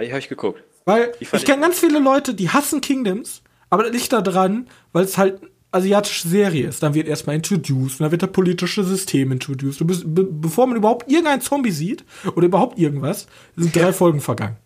Ich 0.00 0.10
habe 0.10 0.18
ich 0.18 0.28
geguckt. 0.28 0.62
Weil 0.84 1.12
ich, 1.20 1.32
ich 1.32 1.44
kenne 1.44 1.62
ganz 1.62 1.78
viele 1.78 2.00
Leute, 2.00 2.34
die 2.34 2.50
hassen 2.50 2.80
Kingdoms, 2.80 3.42
aber 3.70 3.84
das 3.84 3.92
liegt 3.92 4.12
daran, 4.12 4.68
weil 4.92 5.04
es 5.04 5.16
halt 5.16 5.40
asiatische 5.72 6.28
Serie 6.28 6.68
ist, 6.68 6.82
dann 6.82 6.94
wird 6.94 7.08
erstmal 7.08 7.34
introduced, 7.34 8.00
dann 8.00 8.10
wird 8.10 8.22
das 8.22 8.30
politische 8.30 8.84
System 8.84 9.32
introduced. 9.32 9.84
Bist, 9.86 10.02
be 10.06 10.24
bevor 10.24 10.66
man 10.66 10.76
überhaupt 10.76 11.10
irgendein 11.10 11.40
Zombie 11.40 11.70
sieht 11.70 12.04
oder 12.36 12.46
überhaupt 12.46 12.78
irgendwas, 12.78 13.26
sind 13.56 13.74
drei 13.74 13.92
Folgen 13.92 14.20
vergangen. 14.20 14.56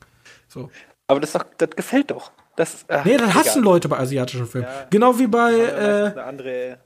So. 0.48 0.70
Aber 1.06 1.20
das, 1.20 1.32
doch, 1.32 1.44
das 1.56 1.70
gefällt 1.70 2.10
doch. 2.10 2.32
Das, 2.56 2.84
ach, 2.88 3.04
nee, 3.04 3.16
das 3.16 3.34
hassen 3.34 3.62
Leute 3.62 3.88
bei 3.88 3.98
asiatischen 3.98 4.46
Filmen. 4.46 4.66
Ja. 4.66 4.86
Genau 4.90 5.18
wie 5.18 5.26
bei. 5.26 5.52
Ja, 5.52 6.06
äh, 6.08 6.20
andere, 6.20 6.78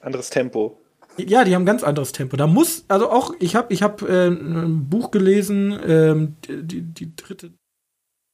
anderes 0.00 0.30
Tempo. 0.30 0.78
Ja, 1.16 1.44
die 1.44 1.54
haben 1.54 1.62
ein 1.62 1.66
ganz 1.66 1.82
anderes 1.84 2.12
Tempo. 2.12 2.36
Da 2.36 2.46
muss, 2.46 2.84
also 2.88 3.10
auch, 3.10 3.34
ich 3.38 3.54
habe 3.54 3.72
ich 3.72 3.82
hab, 3.82 4.02
äh, 4.02 4.28
ein 4.28 4.88
Buch 4.88 5.10
gelesen, 5.10 5.78
ähm, 5.86 6.36
die, 6.48 6.82
die 6.82 7.14
dritte, 7.14 7.46
ich 7.46 7.52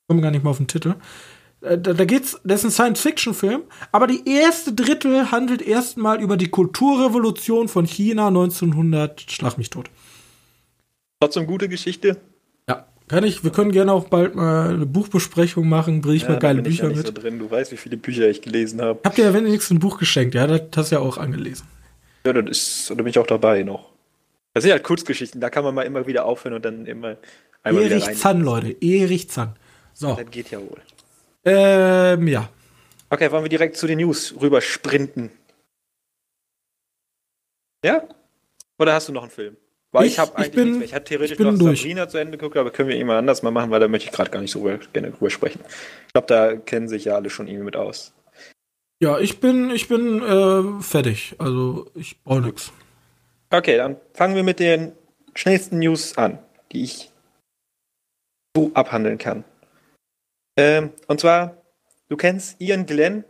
komme 0.09 0.22
gar 0.22 0.30
nicht 0.30 0.43
mal 0.43 0.51
auf 0.51 0.57
den 0.57 0.66
Titel. 0.66 0.95
Äh, 1.62 1.78
da, 1.78 1.92
da 1.92 2.04
geht's, 2.04 2.40
das 2.44 2.61
ist 2.61 2.66
ein 2.66 2.70
Science-Fiction-Film, 2.70 3.62
aber 3.92 4.06
die 4.06 4.28
erste 4.28 4.72
Drittel 4.72 5.30
handelt 5.30 5.62
erstmal 5.62 6.20
über 6.20 6.36
die 6.36 6.48
Kulturrevolution 6.48 7.68
von 7.68 7.86
China 7.86 8.28
1900, 8.28 9.30
schlag 9.30 9.58
mich 9.58 9.70
tot. 9.70 9.90
Trotzdem 11.20 11.46
gute 11.46 11.68
Geschichte. 11.68 12.16
Ja, 12.68 12.86
kann 13.08 13.24
ich, 13.24 13.44
wir 13.44 13.52
können 13.52 13.72
gerne 13.72 13.92
auch 13.92 14.08
bald 14.08 14.34
mal 14.34 14.70
eine 14.70 14.86
Buchbesprechung 14.86 15.68
machen, 15.68 16.00
bring 16.00 16.16
ich 16.16 16.22
ja, 16.22 16.30
mal 16.30 16.38
geile 16.38 16.62
Bücher 16.62 16.88
mit. 16.88 17.06
So 17.06 17.12
drin. 17.12 17.38
Du 17.38 17.50
weißt, 17.50 17.72
wie 17.72 17.76
viele 17.76 17.98
Bücher 17.98 18.28
ich 18.28 18.40
gelesen 18.40 18.80
habe. 18.80 19.00
Habt 19.04 19.18
ihr 19.18 19.24
ja 19.24 19.34
wenigstens 19.34 19.76
ein 19.76 19.80
Buch 19.80 19.98
geschenkt, 19.98 20.34
ja, 20.34 20.46
das 20.46 20.62
hast 20.76 20.92
du 20.92 20.96
ja 20.96 21.02
auch 21.02 21.18
angelesen. 21.18 21.66
Ja, 22.24 22.32
das 22.32 22.50
ist, 22.50 22.90
da 22.90 22.94
bin 22.94 23.08
ich 23.08 23.18
auch 23.18 23.26
dabei 23.26 23.62
noch. 23.62 23.90
Das 24.54 24.64
sind 24.64 24.72
halt 24.72 24.82
Kurzgeschichten, 24.82 25.40
da 25.40 25.50
kann 25.50 25.62
man 25.62 25.74
mal 25.74 25.82
immer 25.82 26.06
wieder 26.06 26.24
aufhören 26.24 26.54
und 26.54 26.64
dann 26.64 26.86
immer 26.86 27.16
einmal 27.62 27.84
Erich 27.84 27.96
wieder 27.96 28.06
rein. 28.06 28.16
Zahn, 28.16 28.40
Leute, 28.40 28.76
Erich 28.80 29.28
Zahn. 29.28 29.56
So. 29.92 30.14
Das 30.14 30.30
geht 30.30 30.50
ja 30.50 30.58
wohl. 30.58 30.80
Ähm, 31.45 32.28
ja. 32.28 32.49
Okay, 33.09 33.30
wollen 33.30 33.45
wir 33.45 33.49
direkt 33.49 33.76
zu 33.76 33.86
den 33.86 33.99
News 33.99 34.34
rüber 34.41 34.61
sprinten? 34.61 35.30
Ja? 37.84 38.03
Oder 38.78 38.95
hast 38.95 39.09
du 39.09 39.12
noch 39.12 39.22
einen 39.22 39.30
Film? 39.30 39.57
Weil 39.93 40.07
ich, 40.07 40.12
ich 40.12 40.18
habe 40.20 40.36
eigentlich 40.36 40.53
bin, 40.53 40.82
Ich 40.82 40.95
habe 40.95 41.05
theoretisch 41.05 41.38
ich 41.38 41.45
noch 41.45 41.59
durch. 41.59 41.80
Sabrina 41.80 42.09
zu 42.09 42.18
Ende 42.18 42.38
geguckt, 42.38 42.57
aber 42.57 42.70
können 42.70 42.88
wir 42.88 42.97
immer 42.97 43.16
anders 43.16 43.43
mal 43.43 43.51
machen, 43.51 43.70
weil 43.70 43.80
da 43.80 43.88
möchte 43.88 44.09
ich 44.09 44.14
gerade 44.14 44.30
gar 44.30 44.41
nicht 44.41 44.53
so 44.53 44.62
gerne 44.62 45.11
drüber 45.11 45.30
sprechen. 45.30 45.61
Ich 46.07 46.12
glaube, 46.12 46.28
da 46.28 46.57
kennen 46.57 46.88
sich 46.88 47.07
ja 47.07 47.16
alle 47.16 47.30
schon 47.30 47.49
irgendwie 47.49 47.64
mit 47.64 47.76
aus. 47.76 48.14
Ja, 49.03 49.18
ich 49.18 49.41
bin, 49.41 49.70
ich 49.70 49.88
bin 49.88 50.22
äh, 50.22 50.82
fertig. 50.82 51.34
Also 51.38 51.91
ich 51.95 52.22
brauche 52.22 52.43
nichts. 52.43 52.72
Okay, 53.51 53.78
dann 53.78 53.97
fangen 54.14 54.36
wir 54.36 54.45
mit 54.45 54.61
den 54.61 54.93
schnellsten 55.34 55.80
News 55.80 56.16
an, 56.16 56.38
die 56.70 56.84
ich 56.84 57.11
so 58.55 58.70
abhandeln 58.74 59.18
kann. 59.18 59.45
Ähm, 60.57 60.92
und 61.07 61.20
zwar, 61.20 61.57
du 62.09 62.16
kennst 62.16 62.61
Ian 62.61 62.86
Glenn? 62.86 63.24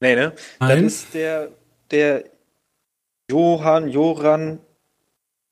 Nee, 0.00 0.16
ne? 0.16 0.34
Nein. 0.60 0.84
Das 0.84 0.92
ist 0.92 1.14
der, 1.14 1.52
der 1.90 2.24
Johann, 3.30 3.88
Joran 3.88 4.60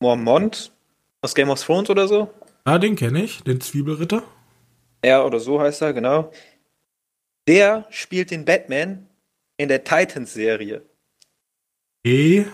Mormont 0.00 0.72
aus 1.22 1.34
Game 1.34 1.50
of 1.50 1.62
Thrones 1.62 1.88
oder 1.90 2.08
so. 2.08 2.32
Ah, 2.64 2.78
den 2.78 2.96
kenne 2.96 3.22
ich, 3.22 3.42
den 3.42 3.60
Zwiebelritter. 3.60 4.22
Ja, 5.04 5.24
oder 5.24 5.40
so 5.40 5.60
heißt 5.60 5.82
er, 5.82 5.92
genau. 5.92 6.30
Der 7.46 7.86
spielt 7.90 8.30
den 8.30 8.44
Batman 8.44 9.08
in 9.56 9.68
der 9.68 9.84
Titans-Serie. 9.84 10.82
E. 12.04 12.44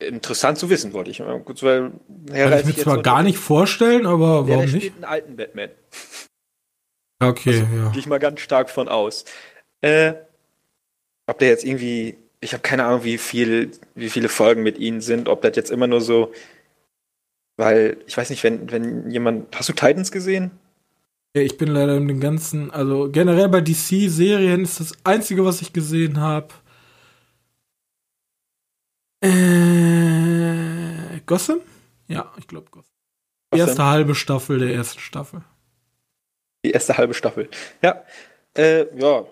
Interessant 0.00 0.58
zu 0.58 0.70
wissen, 0.70 0.92
wollte 0.92 1.10
ich 1.10 1.18
mal 1.18 1.40
kurz, 1.40 1.62
weil 1.62 1.92
Kann 2.28 2.58
ich 2.60 2.64
mir 2.66 2.76
zwar 2.76 3.02
gar 3.02 3.22
nicht 3.22 3.38
vorstellen, 3.38 4.06
aber 4.06 4.46
warum 4.46 4.46
der 4.46 4.58
nicht? 4.58 4.76
spielt 4.76 4.94
einen 4.94 5.04
alten 5.04 5.36
Batman. 5.36 5.70
Okay, 7.20 7.60
also, 7.60 7.76
ja. 7.76 7.88
Gehe 7.90 7.98
ich 7.98 8.06
mal 8.06 8.18
ganz 8.18 8.40
stark 8.40 8.70
von 8.70 8.88
aus. 8.88 9.24
Äh, 9.80 10.14
ob 11.26 11.38
der 11.38 11.48
jetzt 11.48 11.64
irgendwie, 11.64 12.16
ich 12.40 12.52
habe 12.52 12.62
keine 12.62 12.84
Ahnung, 12.84 13.02
wie 13.02 13.18
viel, 13.18 13.72
wie 13.94 14.08
viele 14.08 14.28
Folgen 14.28 14.62
mit 14.62 14.78
ihnen 14.78 15.00
sind, 15.00 15.28
ob 15.28 15.42
das 15.42 15.56
jetzt 15.56 15.70
immer 15.70 15.88
nur 15.88 16.00
so, 16.00 16.32
weil 17.56 17.96
ich 18.06 18.16
weiß 18.16 18.30
nicht, 18.30 18.44
wenn, 18.44 18.70
wenn 18.70 19.10
jemand, 19.10 19.56
hast 19.56 19.68
du 19.68 19.72
Titans 19.72 20.12
gesehen? 20.12 20.52
Ja, 21.36 21.42
ich 21.42 21.58
bin 21.58 21.68
leider 21.68 21.96
in 21.96 22.08
den 22.08 22.20
ganzen, 22.20 22.70
also 22.70 23.10
generell 23.10 23.48
bei 23.48 23.60
DC-Serien 23.60 24.62
ist 24.62 24.80
das 24.80 24.92
einzige, 25.04 25.44
was 25.44 25.60
ich 25.60 25.72
gesehen 25.72 26.20
habe, 26.20 26.48
äh, 29.20 31.20
Gotham? 31.26 31.60
Ja, 32.06 32.32
ich 32.38 32.46
glaube 32.46 32.70
Gotham. 32.70 32.92
Die 33.54 33.58
erste 33.58 33.84
halbe 33.84 34.14
Staffel 34.14 34.58
der 34.58 34.74
ersten 34.74 35.00
Staffel. 35.00 35.42
Die 36.64 36.70
erste 36.70 36.96
halbe 36.96 37.14
Staffel. 37.14 37.48
Ja. 37.82 38.02
Äh, 38.56 38.86
ja. 38.98 39.24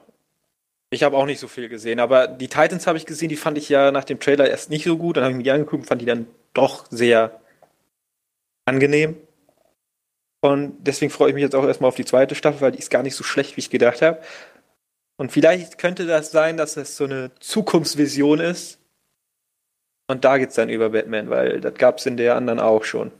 Ich 0.91 1.03
habe 1.03 1.16
auch 1.16 1.26
nicht 1.26 1.41
so 1.41 1.49
viel 1.49 1.68
gesehen, 1.68 1.99
aber 1.99 2.28
die 2.28 2.49
Titans 2.49 2.87
habe 2.87 2.97
ich 2.97 3.07
gesehen, 3.07 3.28
die 3.28 3.37
fand 3.37 3.59
ich 3.59 3.68
ja 3.68 3.91
nach 3.91 4.05
dem 4.05 4.20
Trailer 4.20 4.49
erst 4.49 4.70
nicht 4.70 4.84
so 4.84 4.97
gut. 4.97 5.16
Dann 5.16 5.24
habe 5.24 5.32
ich 5.32 5.37
mir 5.37 5.43
die 5.43 5.51
angeguckt 5.51 5.82
und 5.82 5.89
fand 5.89 6.01
die 6.01 6.07
dann 6.07 6.26
doch 6.55 6.87
sehr 6.91 7.41
angenehm. 8.64 9.16
Und 10.41 10.76
deswegen 10.80 11.11
freue 11.11 11.30
ich 11.30 11.34
mich 11.34 11.43
jetzt 11.43 11.55
auch 11.55 11.64
erstmal 11.64 11.89
auf 11.89 11.97
die 11.97 12.05
zweite 12.05 12.34
Staffel, 12.34 12.61
weil 12.61 12.72
die 12.72 12.78
ist 12.78 12.91
gar 12.91 13.03
nicht 13.03 13.16
so 13.16 13.24
schlecht, 13.24 13.57
wie 13.57 13.61
ich 13.61 13.70
gedacht 13.70 14.01
habe. 14.01 14.20
Und 15.16 15.32
vielleicht 15.32 15.78
könnte 15.78 16.07
das 16.07 16.30
sein, 16.30 16.57
dass 16.57 16.76
es 16.76 16.97
so 16.97 17.05
eine 17.05 17.32
Zukunftsvision 17.41 18.39
ist, 18.39 18.78
und 20.09 20.24
da 20.24 20.38
geht's 20.38 20.54
dann 20.54 20.68
über 20.68 20.90
Batman, 20.90 21.30
weil 21.30 21.61
das 21.61 21.74
gab's 21.74 22.07
in 22.07 22.16
der 22.16 22.36
anderen 22.36 22.61
auch 22.61 22.84
schon. 22.84 23.11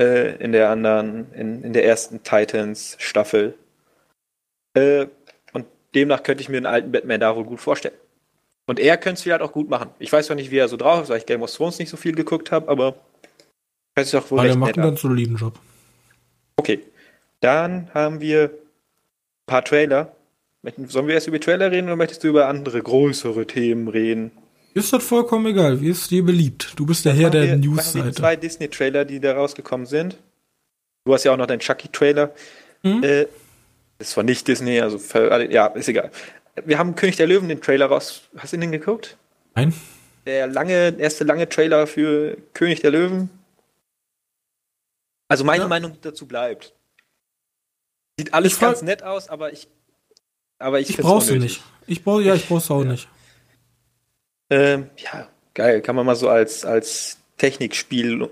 Äh, 0.00 0.36
in 0.36 0.52
der 0.52 0.70
anderen, 0.70 1.32
in, 1.32 1.64
in 1.64 1.72
der 1.72 1.84
ersten 1.84 2.22
Titans-Staffel. 2.22 3.54
Äh, 4.74 5.06
und 5.52 5.66
demnach 5.94 6.22
könnte 6.22 6.42
ich 6.42 6.48
mir 6.48 6.58
einen 6.58 6.66
alten 6.66 6.92
Batman 6.92 7.20
da 7.20 7.34
wohl 7.34 7.44
gut 7.44 7.60
vorstellen. 7.60 7.96
Und 8.66 8.78
er 8.78 8.98
könnte 8.98 9.14
es 9.14 9.22
vielleicht 9.22 9.40
auch 9.40 9.52
gut 9.52 9.70
machen. 9.70 9.90
Ich 9.98 10.12
weiß 10.12 10.26
zwar 10.26 10.36
nicht, 10.36 10.50
wie 10.50 10.58
er 10.58 10.68
so 10.68 10.76
drauf 10.76 11.02
ist, 11.02 11.08
weil 11.08 11.18
ich 11.18 11.26
Game 11.26 11.42
of 11.42 11.52
Thrones 11.52 11.78
nicht 11.78 11.88
so 11.88 11.96
viel 11.96 12.14
geguckt 12.14 12.52
habe, 12.52 12.68
aber 12.68 12.96
sich 13.96 14.14
auch 14.16 14.30
wohl 14.30 14.40
Aber 14.40 14.48
er 14.48 14.56
macht 14.56 14.76
einen 14.76 14.88
ganz 14.88 15.00
soliden 15.00 15.36
Job. 15.36 15.58
Okay. 16.56 16.84
Dann 17.40 17.92
haben 17.94 18.20
wir 18.20 18.44
ein 18.44 19.46
paar 19.46 19.64
Trailer. 19.64 20.14
Sollen 20.86 21.06
wir 21.06 21.14
erst 21.14 21.28
über 21.28 21.40
Trailer 21.40 21.70
reden 21.70 21.86
oder 21.86 21.96
möchtest 21.96 22.22
du 22.24 22.28
über 22.28 22.46
andere 22.46 22.82
größere 22.82 23.46
Themen 23.46 23.88
reden? 23.88 24.32
Ist 24.78 24.92
das 24.92 25.02
vollkommen 25.04 25.46
egal, 25.46 25.80
wie 25.80 25.88
ist 25.90 26.10
dir 26.10 26.24
beliebt? 26.24 26.72
Du 26.76 26.86
bist 26.86 27.04
der 27.04 27.12
Herr 27.14 27.30
der 27.30 27.56
News-Seite. 27.56 28.12
zwei 28.12 28.36
Disney-Trailer, 28.36 29.04
die 29.04 29.18
da 29.20 29.34
rausgekommen 29.34 29.86
sind. 29.86 30.16
Du 31.04 31.12
hast 31.14 31.24
ja 31.24 31.32
auch 31.32 31.36
noch 31.36 31.46
deinen 31.46 31.60
Chucky-Trailer. 31.60 32.32
Mhm. 32.82 33.02
Äh, 33.02 33.26
ist 33.98 34.10
zwar 34.10 34.24
nicht 34.24 34.46
Disney, 34.46 34.80
also 34.80 34.98
für, 34.98 35.50
ja, 35.50 35.66
ist 35.68 35.88
egal. 35.88 36.10
Wir 36.64 36.78
haben 36.78 36.94
König 36.94 37.16
der 37.16 37.26
Löwen 37.26 37.48
den 37.48 37.60
Trailer 37.60 37.86
raus. 37.86 38.22
Hast 38.36 38.52
du 38.52 38.56
den 38.56 38.70
geguckt? 38.72 39.16
Nein. 39.54 39.74
der 40.26 40.46
lange, 40.46 40.94
erste 40.98 41.24
lange 41.24 41.48
Trailer 41.48 41.86
für 41.86 42.36
König 42.54 42.80
der 42.80 42.90
Löwen. 42.92 43.30
Also 45.28 45.44
meine 45.44 45.62
Ja. 45.64 45.68
Meinung 45.68 45.96
dazu 46.02 46.26
bleibt. 46.26 46.72
Sieht 48.18 48.32
alles 48.34 48.52
Ich 48.54 48.60
ganz 48.60 48.82
nett 48.82 49.02
aus, 49.02 49.28
aber 49.28 49.52
ich. 49.52 49.68
Aber 50.58 50.80
ich, 50.80 50.90
Ich 50.90 50.96
find's 50.96 51.08
brauch 51.10 51.20
sie 51.22 51.32
unnötig. 51.32 51.58
nicht. 51.58 51.62
Ich 51.86 52.04
brauch, 52.04 52.20
ja, 52.20 52.34
ich 52.34 52.46
brauch's 52.48 52.70
auch 52.70 52.82
Ja. 52.84 52.90
nicht. 52.92 53.08
Ähm, 54.50 54.90
ja, 54.96 55.28
geil. 55.54 55.82
Kann 55.82 55.96
man 55.96 56.06
mal 56.06 56.16
so 56.16 56.28
als, 56.28 56.64
als 56.64 57.18
Technikspiel 57.36 58.28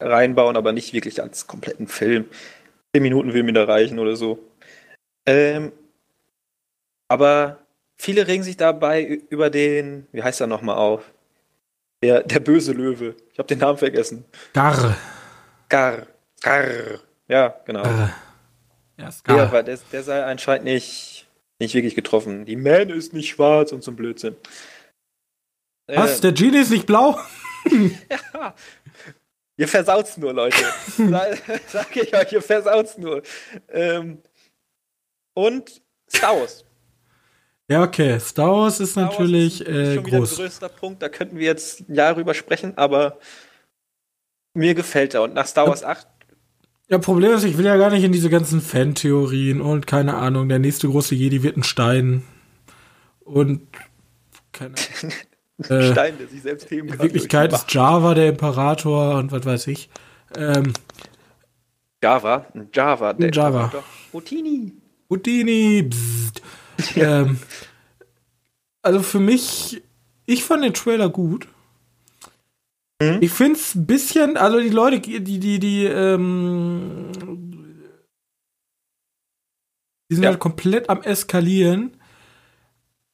reinbauen, 0.00 0.56
aber 0.56 0.72
nicht 0.72 0.92
wirklich 0.92 1.20
als 1.22 1.46
kompletten 1.46 1.88
Film. 1.88 2.26
Zehn 2.92 3.02
Minuten 3.02 3.32
will 3.34 3.42
mir 3.42 3.52
da 3.52 3.64
reichen 3.64 3.98
oder 3.98 4.16
so. 4.16 4.38
Ähm, 5.26 5.72
aber 7.08 7.58
viele 7.96 8.26
regen 8.26 8.42
sich 8.42 8.56
dabei 8.56 9.02
über 9.02 9.50
den, 9.50 10.06
wie 10.12 10.22
heißt 10.22 10.40
er 10.40 10.46
nochmal 10.46 10.76
auf? 10.76 11.02
Der, 12.02 12.22
der 12.22 12.40
böse 12.40 12.72
Löwe. 12.72 13.16
Ich 13.32 13.38
habe 13.38 13.48
den 13.48 13.58
Namen 13.58 13.78
vergessen. 13.78 14.24
Garr. 14.52 14.96
Gar. 15.68 16.06
Gar. 16.40 16.64
Ja, 17.26 17.60
genau. 17.64 17.82
Garr. 17.82 18.14
Ja, 18.98 19.08
ist 19.08 19.26
Ja, 19.28 19.52
weil 19.52 19.64
der, 19.64 19.78
der 19.92 20.02
sei 20.02 20.24
anscheinend 20.24 20.64
nicht, 20.64 21.26
nicht 21.58 21.74
wirklich 21.74 21.94
getroffen. 21.94 22.44
Die 22.44 22.56
Man 22.56 22.90
ist 22.90 23.12
nicht 23.12 23.30
schwarz 23.30 23.72
und 23.72 23.82
so 23.82 23.90
ein 23.90 23.96
Blödsinn. 23.96 24.36
Was? 25.88 26.18
Äh, 26.18 26.20
Der 26.20 26.32
Genie 26.32 26.58
ist 26.58 26.70
nicht 26.70 26.86
blau? 26.86 27.18
Ja. 28.10 28.54
Ihr 29.56 29.66
versaut's 29.66 30.16
nur, 30.16 30.32
Leute. 30.32 30.56
Sa- 30.96 31.26
Sag 31.66 31.96
ich 31.96 32.14
euch, 32.14 32.32
ihr 32.32 32.42
versaut's 32.42 32.96
nur. 32.96 33.22
Ähm, 33.70 34.22
und 35.34 35.82
Star 36.08 36.38
Wars. 36.38 36.64
Ja, 37.68 37.82
okay. 37.82 38.20
Star 38.20 38.52
Wars 38.52 38.78
ist 38.78 38.92
Star 38.92 39.06
Wars 39.08 39.18
natürlich 39.18 39.60
ist 39.62 39.66
äh, 39.68 39.94
schon 39.96 40.06
wieder 40.06 40.16
ein 40.18 40.20
groß. 40.20 40.36
größter 40.36 40.68
Punkt, 40.68 41.02
da 41.02 41.08
könnten 41.08 41.38
wir 41.38 41.46
jetzt 41.46 41.88
ein 41.88 41.94
Jahr 41.96 42.14
drüber 42.14 42.34
sprechen, 42.34 42.78
aber 42.78 43.18
mir 44.54 44.74
gefällt 44.74 45.14
er. 45.14 45.22
Und 45.22 45.34
nach 45.34 45.46
Star 45.48 45.66
Wars 45.66 45.82
8, 45.82 46.06
Ja, 46.88 46.98
Problem 46.98 47.32
ist, 47.32 47.42
ich 47.44 47.58
will 47.58 47.66
ja 47.66 47.76
gar 47.76 47.90
nicht 47.90 48.04
in 48.04 48.12
diese 48.12 48.30
ganzen 48.30 48.60
Fan-Theorien 48.60 49.60
und 49.60 49.88
keine 49.88 50.14
Ahnung, 50.14 50.48
der 50.48 50.60
nächste 50.60 50.88
große 50.88 51.16
Jedi 51.16 51.42
wird 51.42 51.56
ein 51.56 51.64
Stein. 51.64 52.22
Und 53.24 53.66
keine 54.52 54.74
Ahnung. 55.02 55.12
Äh, 55.64 55.82
Stein, 55.92 56.18
der 56.18 56.28
sich 56.28 56.42
selbst 56.42 56.70
heben 56.70 56.88
In 56.88 56.94
kann. 56.94 57.02
Wirklichkeit 57.04 57.52
durch 57.52 57.62
ist 57.62 57.72
Java 57.74 58.14
der 58.14 58.28
Imperator 58.28 59.16
und 59.16 59.32
was 59.32 59.44
weiß 59.44 59.66
ich. 59.68 59.88
Ähm, 60.36 60.72
Java, 62.02 62.46
Java. 62.72 63.12
Der 63.14 63.30
Java. 63.30 63.64
Imperator. 63.64 63.84
Houdini. 64.12 64.72
Houdini, 65.10 65.88
ähm, 66.96 67.38
also 68.82 69.00
für 69.02 69.20
mich, 69.20 69.82
ich 70.26 70.44
fand 70.44 70.62
den 70.64 70.74
Trailer 70.74 71.08
gut. 71.08 71.48
Mhm. 73.00 73.18
Ich 73.22 73.30
find's 73.32 73.74
ein 73.74 73.86
bisschen, 73.86 74.36
also 74.36 74.60
die 74.60 74.68
Leute, 74.68 75.00
die, 75.00 75.20
die, 75.24 75.58
die, 75.58 75.84
ähm, 75.86 77.10
die 80.10 80.14
sind 80.14 80.24
Ja. 80.24 80.30
halt 80.30 80.40
komplett 80.40 80.90
am 80.90 81.02
eskalieren. 81.02 81.96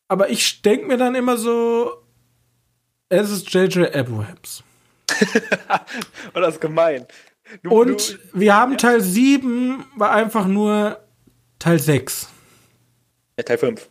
Aber 0.08 0.30
ich 0.30 0.62
denk 0.62 0.86
mir 0.88 0.96
dann 0.98 1.14
immer 1.14 1.36
so, 1.36 1.92
es 3.14 3.30
ist 3.30 3.52
J.J. 3.52 3.94
Abrams. 3.94 4.62
Und 6.32 6.34
das 6.42 6.54
ist 6.54 6.60
gemein. 6.60 7.06
Du, 7.62 7.70
Und 7.70 8.18
du, 8.32 8.40
wir 8.40 8.56
haben 8.56 8.78
Teil 8.78 9.00
7, 9.00 9.84
war 9.96 10.12
einfach 10.12 10.46
nur 10.46 10.98
Teil 11.58 11.78
6. 11.78 12.28
ja, 13.36 13.44
Teil 13.44 13.58
5. 13.58 13.88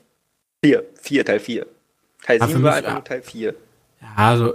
4. 0.64 0.84
4, 1.02 1.26
Teil 1.26 1.40
4. 1.40 1.66
Teil 2.26 2.40
Ja, 2.40 2.48
für 2.48 2.54
7 2.54 2.64
war 2.64 2.74
einfach 2.74 2.90
ja. 2.90 2.94
nur 2.96 3.04
Teil 3.04 3.22
4. 3.22 3.56
Ja, 4.02 4.08
also 4.16 4.54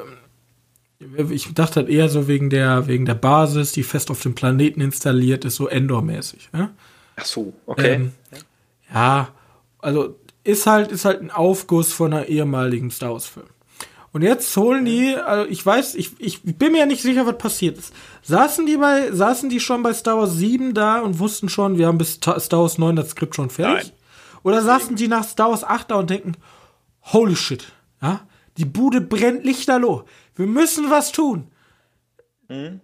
ich 1.31 1.55
dachte 1.55 1.81
halt 1.81 1.89
eher 1.89 2.09
so 2.09 2.27
wegen 2.27 2.51
der 2.51 2.89
wegen 2.89 3.07
der 3.07 3.15
Basis, 3.15 3.73
die 3.73 3.85
fest 3.85 4.11
auf 4.11 4.21
dem 4.23 4.35
Planeten 4.35 4.81
installiert 4.81 5.45
ist, 5.45 5.57
so 5.57 5.69
Endor-mäßig. 5.69 6.51
Ne? 6.53 6.75
Ach 7.17 7.25
so, 7.25 7.53
okay. 7.67 7.95
Ähm, 7.95 8.13
ja, 8.93 9.33
also 9.79 10.17
ist 10.43 10.67
halt 10.67 10.91
ist 10.91 11.05
halt 11.05 11.21
ein 11.21 11.31
Aufguss 11.31 11.93
von 11.93 12.13
einer 12.13 12.27
ehemaligen 12.27 12.91
Star 12.91 13.13
Wars 13.13 13.27
Film. 13.27 13.47
Und 14.13 14.23
jetzt 14.23 14.57
holen 14.57 14.85
die, 14.87 15.15
also 15.15 15.49
ich 15.51 15.65
weiß, 15.65 15.95
ich, 15.95 16.13
ich 16.19 16.43
bin 16.43 16.73
mir 16.73 16.79
ja 16.79 16.87
nicht 16.87 17.03
sicher, 17.03 17.27
was 17.27 17.37
passiert 17.39 17.77
ist. 17.79 17.93
Saßen 18.23 18.65
die 18.67 18.77
bei, 18.79 19.13
saßen 19.13 19.51
die 19.51 19.61
schon 19.61 19.83
bei 19.83 19.93
Star 19.93 20.17
Wars 20.19 20.35
7 20.35 20.73
da 20.75 21.01
und 21.01 21.19
wussten 21.19 21.49
schon, 21.49 21.77
wir 21.79 21.87
haben 21.87 21.99
bis 21.99 22.19
Ta- 22.19 22.41
Star 22.41 22.61
Wars 22.63 22.79
9 22.79 22.97
das 22.97 23.11
Skript 23.11 23.35
schon 23.37 23.51
fertig? 23.51 23.89
Nein. 23.89 23.93
Oder 24.45 24.63
saßen 24.63 24.97
die 24.97 25.09
nach 25.09 25.25
Star 25.25 25.51
Wars 25.51 25.63
8 25.63 25.91
da 25.91 25.97
und 25.97 26.09
denken, 26.11 26.33
holy 27.13 27.37
shit, 27.37 27.71
ja, 28.01 28.21
die 28.57 28.65
Bude 28.65 29.01
brennt 29.03 29.45
lichterloh. 29.45 30.05
Wir 30.37 30.47
müssen 30.47 30.91
was 30.91 31.13
tun. 31.13 31.49
Wahrscheinlich. 32.49 32.81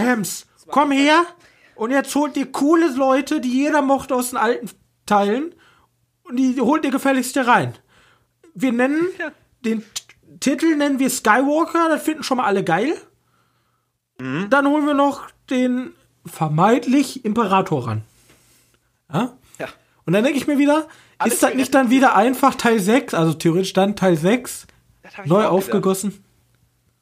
Abrahams, 0.00 0.46
komm 0.68 0.92
her 0.92 1.24
und 1.74 1.90
jetzt 1.90 2.14
holt 2.14 2.36
dir 2.36 2.46
coole 2.50 2.88
Leute, 2.94 3.40
die 3.40 3.50
jeder 3.52 3.82
mochte 3.82 4.14
aus 4.14 4.30
den 4.30 4.38
alten 4.38 4.70
Teilen 5.06 5.54
und 6.24 6.36
die 6.36 6.60
holt 6.60 6.84
ihr 6.84 6.90
gefälligst 6.90 7.32
hier 7.34 7.46
rein. 7.48 7.74
Wir 8.54 8.72
nennen 8.72 9.00
Ja. 9.18 9.32
den 9.64 9.82
Titel 10.42 10.76
nennen 10.76 10.98
wir 10.98 11.08
Skywalker, 11.08 11.88
das 11.88 12.02
finden 12.02 12.22
schon 12.22 12.36
mal 12.36 12.44
alle 12.44 12.62
geil. 12.64 12.94
Mhm. 14.20 14.48
Dann 14.50 14.66
holen 14.66 14.86
wir 14.86 14.94
noch 14.94 15.28
den 15.48 15.92
vermeintlich 16.26 17.24
Imperator 17.24 17.86
ran. 17.86 18.02
Ja? 19.12 19.32
Ja. 19.58 19.68
Und 20.04 20.12
dann 20.12 20.24
denke 20.24 20.38
ich 20.38 20.46
mir 20.46 20.58
wieder, 20.58 20.88
Alles 21.18 21.34
ist 21.34 21.42
das 21.42 21.54
nicht 21.54 21.74
dann 21.74 21.90
wieder 21.90 22.14
einfach 22.16 22.54
Teil 22.54 22.80
6, 22.80 23.14
also 23.14 23.32
theoretisch 23.34 23.72
dann 23.72 23.96
Teil 23.96 24.16
6, 24.16 24.66
Das 25.02 25.16
hab 25.16 25.24
ich 25.24 25.30
neu 25.30 25.36
auch 25.36 25.40
gedacht. 25.40 25.52
aufgegossen? 25.54 26.24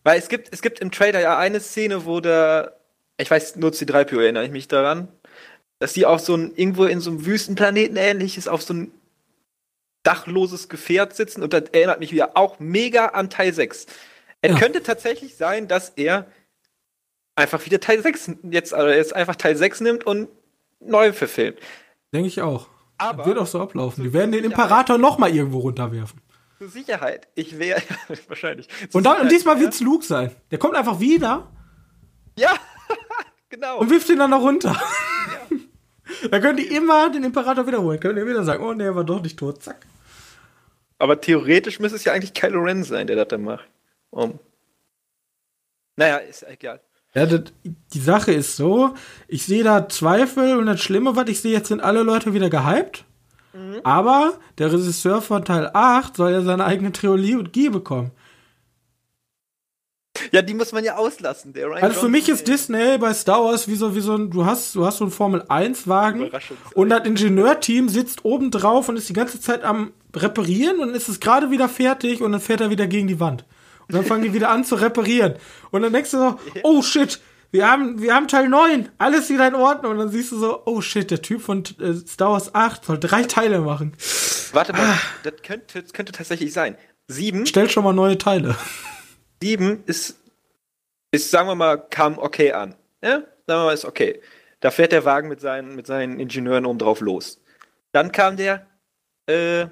Weil 0.05 0.19
es 0.19 0.29
gibt, 0.29 0.49
es 0.53 0.63
gibt 0.63 0.81
im 0.81 0.91
Trailer 0.91 1.21
ja 1.21 1.37
eine 1.37 1.61
Szene, 1.61 2.05
wo 2.07 2.21
der, 2.21 2.77
ich 3.19 3.31
weiß, 3.31 3.57
nur 3.57 3.73
c 3.73 3.85
3 3.85 4.05
po 4.05 4.17
erinnere 4.17 4.45
ich 4.45 4.51
mich 4.51 4.69
daran, 4.69 5.09
dass 5.79 5.93
die 5.93 6.07
auf 6.07 6.21
so 6.21 6.35
ein, 6.35 6.53
irgendwo 6.55 6.85
in 6.85 7.01
so 7.01 7.11
einem 7.11 7.27
Wüstenplaneten 7.27 7.97
ähnliches, 7.97 8.49
auf 8.49 8.63
so 8.63 8.75
ein 8.75 8.93
dachloses 10.03 10.69
Gefährt 10.69 11.15
sitzen 11.15 11.43
und 11.43 11.53
das 11.53 11.65
erinnert 11.73 12.01
mich 12.01 12.13
wieder 12.13 12.37
auch 12.37 12.59
mega 12.59 13.07
an 13.07 13.31
Teil 13.31 13.53
6. 13.53 13.87
Es 14.43 14.51
Ja. 14.53 14.59
könnte 14.59 14.83
tatsächlich 14.83 15.37
sein, 15.37 15.69
dass 15.69 15.91
er 15.91 16.27
einfach 17.37 17.65
wieder 17.67 17.81
Teil 17.81 18.03
6 18.03 18.33
jetzt, 18.51 18.73
also 18.75 18.89
jetzt 18.89 19.15
einfach 19.15 19.37
Teil 19.37 19.57
6 19.57 19.81
nimmt 19.81 20.05
und 20.05 20.29
neu 20.81 21.13
verfilmt. 21.13 21.59
Denke 22.13 22.29
ich 22.29 22.41
auch. 22.41 22.69
Aber 22.99 23.25
Wird 23.27 23.39
auch 23.39 23.47
so 23.47 23.61
ablaufen. 23.61 24.05
Die 24.05 24.13
werden 24.13 24.33
den 24.33 24.45
Imperator 24.45 24.99
noch 24.99 25.17
mal 25.19 25.35
irgendwo 25.35 25.59
runterwerfen. 25.61 26.21
Zur 26.59 26.69
Sicherheit, 26.69 27.29
ich 27.35 27.59
wäre 27.59 27.81
wahrscheinlich. 28.29 28.69
Und, 28.93 29.05
dann, 29.05 29.23
und 29.23 29.33
diesmal 29.33 29.57
ja. 29.57 29.63
wird's 29.63 29.81
Luke 29.81 30.05
sein. 30.05 30.35
Der 30.51 30.59
kommt 30.59 30.75
einfach 30.77 31.01
wieder 31.01 31.51
Ja, 32.37 32.51
genau. 33.49 33.79
und 33.79 33.89
wirft 33.91 34.09
ihn 34.11 34.19
dann 34.19 34.31
noch 34.31 34.43
runter. 34.43 34.79
Da 36.31 36.41
können 36.41 36.57
die 36.57 36.67
immer 36.75 37.11
den 37.11 37.25
Imperator 37.25 37.67
wiederholen. 37.67 38.01
Können 38.01 38.17
die 38.17 38.27
wieder 38.27 38.45
sagen, 38.45 38.65
oh 38.65 38.73
nee, 38.73 38.85
er 38.85 38.97
war 38.97 39.05
doch 39.05 39.23
nicht 39.23 39.39
tot. 39.39 39.63
Zack. 39.63 39.87
Aber 40.99 41.21
theoretisch 41.21 41.81
müsste 41.81 41.97
es 41.97 42.05
ja 42.05 42.13
eigentlich 42.13 42.35
Kylo 42.35 42.61
Ren 42.61 42.85
sein, 42.85 43.07
der 43.07 43.17
das 43.17 43.29
dann 43.29 43.43
macht. 43.43 43.67
Um. 44.11 44.39
Naja, 45.97 46.17
ist 46.17 46.47
egal. 46.49 46.81
Ja, 47.15 47.27
das, 47.27 47.53
die 47.65 48.01
Sache 48.01 48.33
ist 48.33 48.57
so, 48.57 48.95
ich 49.27 49.45
sehe 49.45 49.65
da 49.65 49.89
Zweifel 49.89 50.57
und 50.59 50.67
das 50.67 50.81
Schlimme, 50.81 51.17
was 51.17 51.29
ich 51.29 51.41
sehe, 51.41 51.53
jetzt 51.53 51.69
sind 51.69 51.81
alle 51.81 52.03
Leute 52.03 52.35
wieder 52.35 52.51
gehypt. 52.51 53.05
Mhm. 53.53 53.81
Aber 53.83 54.39
der 54.59 54.73
Regisseur 54.73 55.21
von 55.21 55.45
Teil 55.45 55.71
8 55.73 56.17
soll 56.17 56.33
ja 56.33 56.43
seine 56.43 56.65
eigene 56.65 56.93
Trilogie 56.93 57.69
bekommen. 57.69 58.13
Ja, 60.33 60.43
die 60.43 60.55
muss 60.55 60.73
man 60.73 60.85
ja 60.85 60.97
auslassen. 60.97 61.53
Der 61.53 61.67
Ryan 61.69 61.83
Also 61.83 62.01
für 62.01 62.09
mich 62.09 62.29
ist 62.29 62.47
Disney 62.49 62.99
bei 62.99 63.13
Star 63.15 63.45
Wars 63.45 63.69
wie 63.69 63.75
so, 63.75 63.95
wie 63.95 64.01
so 64.01 64.15
ein, 64.15 64.31
du 64.31 64.45
hast, 64.47 64.75
du 64.75 64.85
hast 64.87 64.99
so 64.99 65.05
einen 65.05 65.11
Formel 65.13 65.45
1 65.49 65.87
Wagen 65.89 66.27
Überraschungsei. 66.27 66.75
und 66.75 66.89
das 66.91 67.05
Ingenieurteam 67.07 67.89
sitzt 67.89 68.25
oben 68.25 68.51
drauf 68.51 68.89
und 68.89 68.97
ist 68.97 69.09
die 69.09 69.13
ganze 69.15 69.41
Zeit 69.41 69.65
am 69.65 69.93
reparieren 70.15 70.81
und 70.81 70.95
ist 70.95 71.09
es 71.09 71.21
gerade 71.21 71.51
wieder 71.51 71.69
fertig 71.69 72.21
und 72.21 72.33
dann 72.33 72.41
fährt 72.41 72.61
er 72.61 72.71
wieder 72.71 72.87
gegen 72.87 73.07
die 73.09 73.21
Wand. 73.21 73.45
Und 73.89 73.95
dann 73.97 74.05
fangen 74.05 74.23
die 74.23 74.33
wieder 74.33 74.51
an 74.51 74.65
zu 74.65 74.77
reparieren. 74.77 75.35
Und 75.73 75.83
dann 75.83 75.93
denkst 75.93 76.11
du 76.13 76.19
so, 76.19 76.39
oh 76.63 76.81
shit, 76.83 77.21
wir 77.53 77.69
haben, 77.69 78.01
wir 78.01 78.15
haben 78.15 78.29
Teil 78.29 78.49
9, 78.49 78.89
alles 78.99 79.29
wieder 79.31 79.49
in 79.49 79.57
Ordnung. 79.57 79.93
Und 79.93 79.99
dann 79.99 80.09
siehst 80.11 80.31
du 80.31 80.39
so, 80.39 80.63
oh 80.65 80.81
shit, 80.81 81.11
der 81.11 81.23
Typ 81.23 81.41
von 81.43 81.65
äh, 81.81 81.95
Star 82.07 82.31
Wars 82.31 82.55
8 82.55 82.85
soll 82.85 82.99
drei 83.01 83.25
Teile 83.25 83.61
machen. 83.61 83.95
Warte 84.53 84.73
mal, 84.73 84.81
Ah. 84.81 84.99
das, 85.25 85.35
könnte, 85.43 85.83
das 85.83 85.93
könnte 85.93 86.13
tatsächlich 86.13 86.53
sein. 86.53 86.77
Sieben, 87.09 87.47
Stell 87.47 87.69
schon 87.69 87.83
mal 87.83 87.93
neue 87.93 88.17
Teile. 88.19 88.55
Sieben 89.43 89.83
ist, 89.87 90.19
ist, 91.11 91.31
sagen 91.31 91.49
wir 91.49 91.55
mal, 91.55 91.77
kam 91.77 92.19
okay 92.19 92.53
an. 92.53 92.75
Ja? 93.03 93.19
Sagen 93.19 93.27
wir 93.47 93.65
mal, 93.65 93.75
ist 93.75 93.85
okay. 93.85 94.21
Da 94.61 94.71
fährt 94.71 94.93
der 94.93 95.05
Wagen 95.05 95.29
mit 95.29 95.41
seinen, 95.41 95.75
mit 95.75 95.87
seinen 95.87 96.21
Ingenieuren 96.21 96.67
oben 96.67 96.79
drauf 96.79 97.01
los. 97.01 97.41
Dann 97.93 98.13
kam 98.13 98.37
der, 98.37 98.67
äh, 99.27 99.67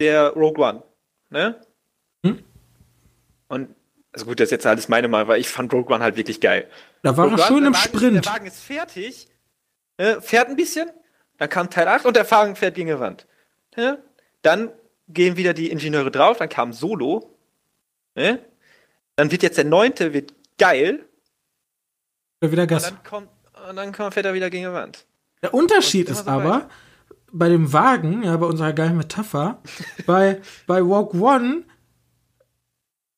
der 0.00 0.30
Rogue 0.30 0.64
One. 0.64 0.82
Ne? 1.30 1.60
Hm? 2.24 2.42
Und, 3.48 3.74
also 4.12 4.26
gut, 4.26 4.40
das 4.40 4.46
ist 4.46 4.52
jetzt 4.52 4.66
alles 4.66 4.88
meine 4.88 5.08
Meinung, 5.08 5.28
weil 5.28 5.40
ich 5.40 5.48
fand 5.48 5.72
Rogue 5.72 5.94
One 5.94 6.02
halt 6.02 6.16
wirklich 6.16 6.40
geil. 6.40 6.68
Da 7.02 7.16
war 7.16 7.26
Rogue 7.26 7.40
er 7.40 7.46
schön 7.46 7.66
im 7.66 7.74
Wagen 7.74 7.84
Sprint. 7.84 8.16
Ist, 8.16 8.24
der 8.24 8.32
Wagen 8.32 8.46
ist 8.46 8.60
fertig, 8.60 9.28
äh, 9.98 10.20
fährt 10.20 10.48
ein 10.48 10.56
bisschen, 10.56 10.90
dann 11.36 11.48
kam 11.48 11.70
Teil 11.70 11.86
8 11.88 12.06
und 12.06 12.16
der 12.16 12.28
Wagen 12.30 12.56
fährt 12.56 12.74
gegen 12.74 12.88
die 12.88 12.98
Wand. 12.98 13.26
Ja? 13.76 13.98
Dann 14.42 14.72
gehen 15.08 15.36
wieder 15.36 15.52
die 15.52 15.70
Ingenieure 15.70 16.10
drauf, 16.10 16.38
dann 16.38 16.48
kam 16.48 16.72
Solo. 16.72 17.36
Ne? 18.14 18.38
Dann 19.16 19.30
wird 19.30 19.42
jetzt 19.42 19.56
der 19.58 19.64
neunte 19.64 20.12
wird 20.12 20.32
geil. 20.58 21.04
Oder 22.42 22.52
wieder 22.52 22.62
Und 22.62 22.68
Gas. 22.68 22.82
dann 22.84 23.02
kommt, 23.04 23.28
und 23.68 23.76
dann 23.76 23.92
kommt, 23.92 24.14
fährt 24.14 24.26
er 24.26 24.34
wieder 24.34 24.50
gegen 24.50 24.66
die 24.66 24.72
Wand. 24.72 25.06
Der 25.42 25.54
Unterschied 25.54 26.08
Und 26.08 26.12
ist 26.12 26.24
so 26.24 26.30
aber, 26.30 26.44
weiter. 26.50 26.68
bei 27.32 27.48
dem 27.48 27.72
Wagen, 27.72 28.22
ja, 28.22 28.36
bei 28.36 28.46
unserer 28.46 28.72
geilen 28.72 28.96
Metapher, 28.96 29.62
bei, 30.06 30.40
bei 30.66 30.80
Walk 30.86 31.14
One, 31.14 31.64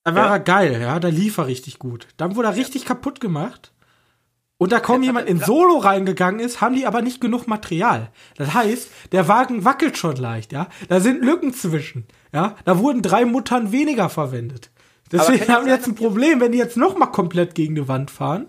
da 0.04 0.14
war 0.14 0.26
Ja. 0.26 0.32
er 0.34 0.40
geil, 0.40 0.80
ja, 0.80 1.00
da 1.00 1.08
lief 1.08 1.38
er 1.38 1.46
richtig 1.46 1.78
gut. 1.78 2.06
Dann 2.16 2.36
wurde 2.36 2.48
er 2.48 2.56
richtig 2.56 2.84
kaputt 2.84 3.20
gemacht. 3.20 3.72
Und 4.58 4.72
da 4.72 4.80
kaum 4.80 5.02
jemand 5.02 5.28
in 5.28 5.38
Solo 5.38 5.76
reingegangen 5.76 6.40
ist, 6.40 6.62
haben 6.62 6.74
die 6.74 6.86
aber 6.86 7.02
nicht 7.02 7.20
genug 7.20 7.46
Material. 7.46 8.10
Das 8.36 8.54
heißt, 8.54 8.88
der 9.12 9.28
Wagen 9.28 9.66
wackelt 9.66 9.98
schon 9.98 10.16
leicht, 10.16 10.50
ja. 10.52 10.68
Da 10.88 11.00
sind 11.00 11.22
Lücken 11.22 11.52
zwischen, 11.52 12.06
ja. 12.32 12.56
Da 12.64 12.78
wurden 12.78 13.02
drei 13.02 13.26
Muttern 13.26 13.70
weniger 13.72 14.08
verwendet. 14.08 14.70
Deswegen 15.12 15.48
haben 15.48 15.66
die 15.66 15.70
jetzt 15.72 15.86
ein 15.86 15.94
Problem, 15.94 16.40
wenn 16.40 16.52
die 16.52 16.58
jetzt 16.58 16.76
noch 16.76 16.96
mal 16.98 17.06
komplett 17.06 17.54
gegen 17.54 17.74
die 17.74 17.88
Wand 17.88 18.10
fahren, 18.10 18.46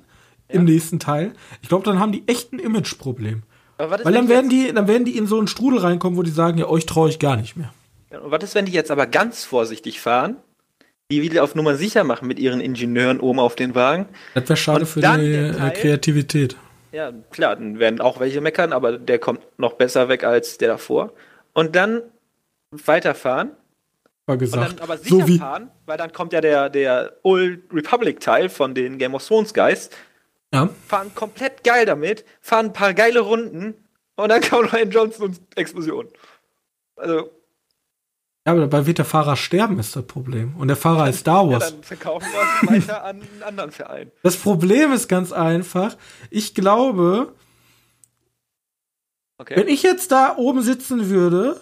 im 0.49 0.63
nächsten 0.63 0.99
Teil. 0.99 1.33
Ich 1.61 1.67
glaube, 1.69 1.83
dann 1.83 1.99
haben 1.99 2.11
die 2.11 2.23
echt 2.27 2.53
ein 2.53 2.59
Imageproblem. 2.59 3.43
Weil 3.77 4.13
dann 4.13 4.27
werden 4.29 4.49
die, 4.49 4.71
dann 4.73 4.87
werden 4.87 5.05
die 5.05 5.17
in 5.17 5.27
so 5.27 5.37
einen 5.37 5.47
Strudel 5.47 5.79
reinkommen, 5.79 6.17
wo 6.17 6.23
die 6.23 6.31
sagen, 6.31 6.57
ja, 6.57 6.67
euch 6.67 6.85
traue 6.85 7.09
ich 7.09 7.19
gar 7.19 7.35
nicht 7.35 7.55
mehr. 7.57 7.71
und 8.11 8.31
was 8.31 8.43
ist, 8.43 8.55
wenn 8.55 8.65
die 8.65 8.71
jetzt 8.71 8.89
aber 8.89 9.05
ganz 9.07 9.43
vorsichtig 9.43 9.99
fahren, 9.99 10.37
die 11.11 11.21
wieder 11.21 11.43
auf 11.43 11.53
Nummer 11.53 11.75
sicher 11.75 12.03
machen 12.03 12.27
mit 12.27 12.39
ihren 12.39 12.59
Ingenieuren 12.59 13.19
oben 13.19 13.39
auf 13.39 13.55
den 13.55 13.75
Wagen? 13.75 14.07
Das 14.33 14.49
wäre 14.49 14.57
schade 14.57 14.79
Und 14.81 14.87
für 14.87 15.01
die 15.01 15.05
äh, 15.05 15.51
Teil- 15.51 15.71
Kreativität. 15.73 16.55
Ja, 16.91 17.11
klar, 17.31 17.57
dann 17.57 17.77
werden 17.79 18.01
auch 18.01 18.19
welche 18.19 18.41
meckern, 18.41 18.73
aber 18.73 18.97
der 18.97 19.19
kommt 19.19 19.41
noch 19.57 19.73
besser 19.73 20.07
weg 20.09 20.23
als 20.23 20.57
der 20.57 20.69
davor. 20.69 21.11
Und 21.53 21.75
dann 21.75 22.01
weiterfahren 22.71 23.51
Und 24.34 24.39
gesagt. 24.39 24.73
dann 24.73 24.80
aber 24.80 24.97
sicher 24.97 25.15
so 25.21 25.28
wie, 25.28 25.39
fahren, 25.39 25.71
weil 25.86 25.97
dann 25.97 26.11
kommt 26.11 26.34
ja 26.34 26.41
der, 26.41 26.69
der 26.69 27.13
Old 27.23 27.63
Republic 27.71 28.19
Teil 28.19 28.49
von 28.49 28.75
den 28.75 28.97
Game 28.97 29.15
of 29.15 29.25
Thrones 29.25 29.53
Guys, 29.53 29.89
ja. 30.53 30.69
fahren 30.88 31.13
komplett 31.15 31.63
geil 31.63 31.86
damit, 31.86 32.25
fahren 32.41 32.67
ein 32.67 32.73
paar 32.73 32.93
geile 32.93 33.21
Runden 33.21 33.75
und 34.15 34.30
dann 34.30 34.41
kommt 34.49 34.73
Ryan 34.73 34.91
Johnson 34.91 35.25
und 35.28 35.39
Explosion. 35.55 36.07
Also, 36.97 37.32
ja, 38.45 38.51
aber 38.53 38.61
dabei 38.61 38.86
wird 38.86 38.97
der 38.97 39.05
Fahrer 39.05 39.36
sterben, 39.38 39.80
ist 39.80 39.95
das 39.95 40.05
Problem. 40.05 40.55
Und 40.57 40.67
der 40.69 40.78
Fahrer 40.78 41.09
ist 41.09 41.19
Star 41.19 41.43
ja, 41.49 41.51
Wars. 41.53 41.71
dann 41.71 41.84
verkaufen 41.84 42.28
wir 42.32 42.78
es 42.80 42.88
weiter 42.88 43.03
an 43.05 43.21
einen 43.21 43.43
anderen 43.43 43.71
Verein. 43.71 44.11
das 44.23 44.36
Problem 44.36 44.91
ist 44.91 45.07
ganz 45.07 45.32
einfach. 45.32 45.95
Ich 46.30 46.53
glaube, 46.53 47.34
Okay. 49.39 49.55
wenn 49.55 49.67
ich 49.67 49.84
jetzt 49.84 50.11
da 50.11 50.36
oben 50.36 50.63
sitzen 50.63 51.09
würde, 51.09 51.61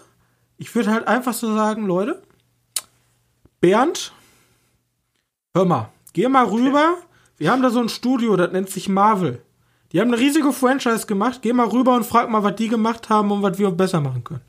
ich 0.56 0.74
würde 0.74 0.90
halt 0.92 1.06
einfach 1.06 1.34
so 1.34 1.54
sagen, 1.54 1.86
Leute, 1.86 2.22
Bernd, 3.60 4.12
hör 5.54 5.64
mal, 5.64 5.90
geh 6.12 6.28
mal 6.28 6.46
rüber. 6.46 6.96
Wir 7.38 7.50
haben 7.50 7.62
da 7.62 7.70
so 7.70 7.80
ein 7.80 7.88
Studio, 7.88 8.36
das 8.36 8.52
nennt 8.52 8.70
sich 8.70 8.88
Marvel. 8.88 9.42
Die 9.92 10.00
haben 10.00 10.12
eine 10.12 10.18
riesige 10.20 10.52
Franchise 10.52 11.06
gemacht. 11.06 11.40
Geh 11.42 11.52
mal 11.52 11.68
rüber 11.68 11.94
und 11.94 12.04
frag 12.04 12.28
mal, 12.28 12.42
was 12.42 12.56
die 12.56 12.68
gemacht 12.68 13.08
haben 13.08 13.30
und 13.30 13.42
was 13.42 13.58
wir 13.58 13.70
besser 13.70 14.00
machen 14.00 14.24
können. 14.24 14.42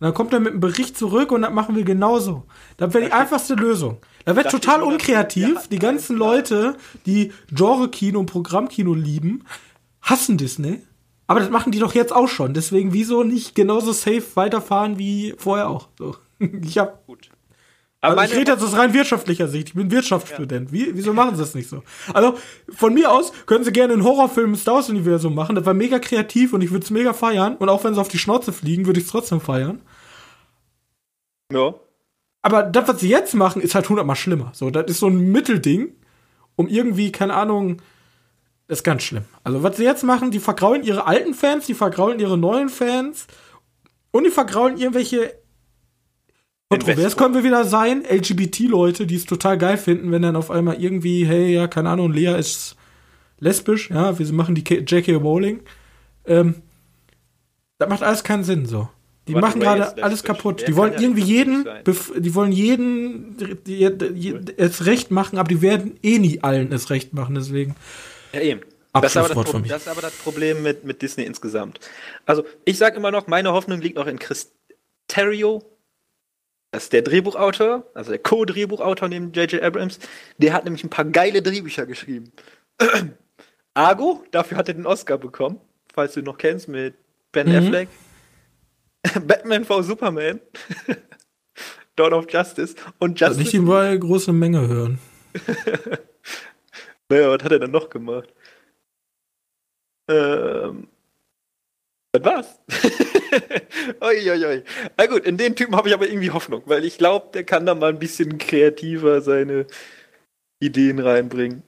Und 0.00 0.06
dann 0.06 0.14
kommt 0.14 0.32
er 0.32 0.40
mit 0.40 0.52
einem 0.52 0.60
Bericht 0.60 0.96
zurück 0.96 1.30
und 1.30 1.42
das 1.42 1.52
machen 1.52 1.76
wir 1.76 1.84
genauso. 1.84 2.46
Das 2.78 2.92
wäre 2.94 3.04
die 3.04 3.12
einfachste 3.12 3.54
Lösung. 3.54 3.98
Da 4.24 4.32
steht 4.32 4.50
total 4.50 4.82
unkreativ. 4.82 5.54
ja, 5.54 5.62
die 5.70 5.78
ganzen. 5.78 6.16
Leute, 6.16 6.76
die 7.06 7.32
Genre-Kino 7.52 8.18
und 8.18 8.26
Programmkino 8.26 8.94
lieben, 8.94 9.44
hassen 10.02 10.38
Disney. 10.38 10.80
Aber 11.26 11.40
das 11.40 11.50
machen 11.50 11.70
die 11.70 11.78
doch 11.78 11.94
jetzt 11.94 12.12
auch 12.12 12.28
schon. 12.28 12.54
Deswegen 12.54 12.92
wieso 12.92 13.22
nicht 13.22 13.54
genauso 13.54 13.92
safe 13.92 14.24
weiterfahren 14.34 14.98
wie 14.98 15.34
vorher 15.38 15.68
auch? 15.68 15.88
So. 15.98 16.16
Ich 16.62 16.78
hab, 16.78 17.06
Gut. 17.06 17.29
Also 18.00 18.16
Aber 18.16 18.24
ich 18.24 18.34
rede 18.34 18.52
jetzt 18.52 18.62
aus 18.62 18.76
rein 18.76 18.94
wirtschaftlicher 18.94 19.46
Sicht. 19.46 19.68
Ich 19.68 19.74
bin 19.74 19.90
Wirtschaftsstudent. 19.90 20.72
Wie, 20.72 20.94
wieso 20.94 21.12
machen 21.12 21.36
sie 21.36 21.42
das 21.42 21.54
nicht 21.54 21.68
so? 21.68 21.82
Also, 22.14 22.38
von 22.70 22.94
mir 22.94 23.10
aus 23.12 23.32
können 23.44 23.62
sie 23.62 23.72
gerne 23.72 23.92
einen 23.92 24.04
Horrorfilm 24.04 24.50
im 24.50 24.56
Star 24.56 24.76
Wars-Universum 24.76 25.34
machen. 25.34 25.54
Das 25.54 25.66
war 25.66 25.74
mega 25.74 25.98
kreativ 25.98 26.54
und 26.54 26.62
ich 26.62 26.70
würde 26.70 26.84
es 26.84 26.90
mega 26.90 27.12
feiern. 27.12 27.56
Und 27.56 27.68
auch 27.68 27.84
wenn 27.84 27.92
sie 27.94 28.00
auf 28.00 28.08
die 28.08 28.18
Schnauze 28.18 28.52
fliegen, 28.54 28.86
würde 28.86 29.00
ich 29.00 29.06
es 29.06 29.12
trotzdem 29.12 29.40
feiern. 29.40 29.82
ja. 31.52 31.74
Aber 32.42 32.62
das, 32.62 32.88
was 32.88 33.00
sie 33.00 33.10
jetzt 33.10 33.34
machen, 33.34 33.60
ist 33.60 33.74
halt 33.74 33.88
hundertmal 33.90 34.16
schlimmer. 34.16 34.50
So, 34.54 34.70
das 34.70 34.86
ist 34.86 35.00
so 35.00 35.08
ein 35.08 35.30
Mittelding, 35.30 35.94
um 36.56 36.68
irgendwie, 36.68 37.12
keine 37.12 37.34
Ahnung, 37.34 37.82
das 38.66 38.78
ist 38.78 38.84
ganz 38.84 39.02
schlimm. 39.02 39.24
Also, 39.44 39.62
was 39.62 39.76
sie 39.76 39.84
jetzt 39.84 40.04
machen, 40.04 40.30
die 40.30 40.38
vergraulen 40.38 40.82
ihre 40.82 41.06
alten 41.06 41.34
Fans, 41.34 41.66
die 41.66 41.74
vergraulen 41.74 42.18
ihre 42.18 42.38
neuen 42.38 42.70
Fans 42.70 43.26
und 44.10 44.24
die 44.24 44.30
vergraulen 44.30 44.78
irgendwelche 44.78 45.34
Kontrovers 46.70 47.16
können 47.16 47.34
wir 47.34 47.42
wieder 47.44 47.64
sein, 47.64 48.04
LGBT-Leute, 48.08 49.06
die 49.06 49.16
es 49.16 49.26
total 49.26 49.58
geil 49.58 49.76
finden, 49.76 50.12
wenn 50.12 50.22
dann 50.22 50.36
auf 50.36 50.50
einmal 50.52 50.80
irgendwie, 50.80 51.26
hey, 51.26 51.52
ja, 51.52 51.66
keine 51.66 51.90
Ahnung, 51.90 52.12
Lea 52.12 52.38
ist 52.38 52.76
lesbisch, 53.40 53.90
ja, 53.90 54.16
wir 54.18 54.32
machen 54.32 54.54
die 54.54 54.62
K- 54.62 54.78
J.K. 54.80 55.14
Rowling. 55.16 55.60
Ähm, 56.26 56.62
das 57.78 57.88
macht 57.88 58.02
alles 58.04 58.22
keinen 58.22 58.44
Sinn 58.44 58.66
so. 58.66 58.88
Die 59.26 59.34
Warte, 59.34 59.46
machen 59.48 59.60
gerade 59.60 60.02
alles 60.02 60.22
kaputt. 60.22 60.64
Die 60.66 60.76
wollen 60.76 60.92
ja 60.92 61.00
jeden, 61.00 61.66
die 62.18 62.34
wollen 62.34 62.52
jeden 62.52 63.36
die, 63.36 63.56
die, 63.96 64.14
die, 64.14 64.36
es 64.56 64.86
recht 64.86 65.10
machen, 65.10 65.38
aber 65.38 65.48
die 65.48 65.62
werden 65.62 65.98
eh 66.02 66.18
nie 66.18 66.40
allen 66.42 66.72
es 66.72 66.90
recht 66.90 67.14
machen, 67.14 67.34
deswegen. 67.34 67.74
Ja, 68.32 68.40
eben. 68.40 68.60
Das 68.92 69.12
ist, 69.12 69.16
aber 69.16 69.28
das, 69.28 69.34
Pro- 69.34 69.44
von 69.44 69.64
das 69.64 69.82
ist 69.82 69.88
aber 69.88 70.02
das 70.02 70.12
Problem 70.14 70.62
mit, 70.62 70.84
mit 70.84 71.02
Disney 71.02 71.24
insgesamt. 71.24 71.78
Also, 72.26 72.44
ich 72.64 72.76
sage 72.78 72.96
immer 72.96 73.10
noch, 73.10 73.26
meine 73.28 73.52
Hoffnung 73.52 73.80
liegt 73.80 73.96
noch 73.96 74.06
in 74.06 74.18
Chris 74.18 74.52
Terrio. 75.08 75.62
Das 76.72 76.84
ist 76.84 76.92
der 76.92 77.02
Drehbuchautor, 77.02 77.84
also 77.94 78.10
der 78.10 78.20
Co-Drehbuchautor 78.20 79.08
neben 79.08 79.32
J.J. 79.32 79.60
Abrams. 79.62 79.98
Der 80.38 80.52
hat 80.52 80.64
nämlich 80.64 80.84
ein 80.84 80.90
paar 80.90 81.04
geile 81.04 81.42
Drehbücher 81.42 81.84
geschrieben. 81.86 82.32
Argo, 83.74 84.24
dafür 84.30 84.56
hat 84.56 84.68
er 84.68 84.74
den 84.74 84.86
Oscar 84.86 85.18
bekommen, 85.18 85.60
falls 85.92 86.14
du 86.14 86.20
ihn 86.20 86.26
noch 86.26 86.38
kennst, 86.38 86.68
mit 86.68 86.94
Ben 87.32 87.48
Mhm. 87.48 87.56
Affleck. 87.56 87.88
Batman 89.26 89.64
v 89.64 89.82
Superman. 89.82 90.40
Dawn 91.96 92.12
of 92.12 92.26
Justice. 92.30 92.74
Und 92.98 93.20
Also 93.22 93.40
Justice 93.40 93.56
nicht 93.58 93.68
die 93.68 93.72
eine 93.72 93.98
große 93.98 94.32
Menge 94.32 94.66
hören. 94.68 94.98
Naja, 97.12 97.28
was 97.28 97.42
hat 97.42 97.50
er 97.50 97.58
denn 97.58 97.72
noch 97.72 97.88
gemacht? 97.90 98.32
Ähm. 100.08 100.86
Das 102.12 102.24
war's. 102.24 102.58
Uiuiui. 104.02 104.64
Na 104.96 105.06
gut, 105.06 105.24
in 105.24 105.36
den 105.36 105.54
Typen 105.54 105.76
habe 105.76 105.88
ich 105.88 105.94
aber 105.94 106.08
irgendwie 106.08 106.30
Hoffnung, 106.30 106.62
weil 106.66 106.84
ich 106.84 106.98
glaube, 106.98 107.28
der 107.32 107.44
kann 107.44 107.66
da 107.66 107.74
mal 107.74 107.90
ein 107.90 107.98
bisschen 107.98 108.38
kreativer 108.38 109.20
seine 109.20 109.66
Ideen 110.60 110.98
reinbringen. 110.98 111.62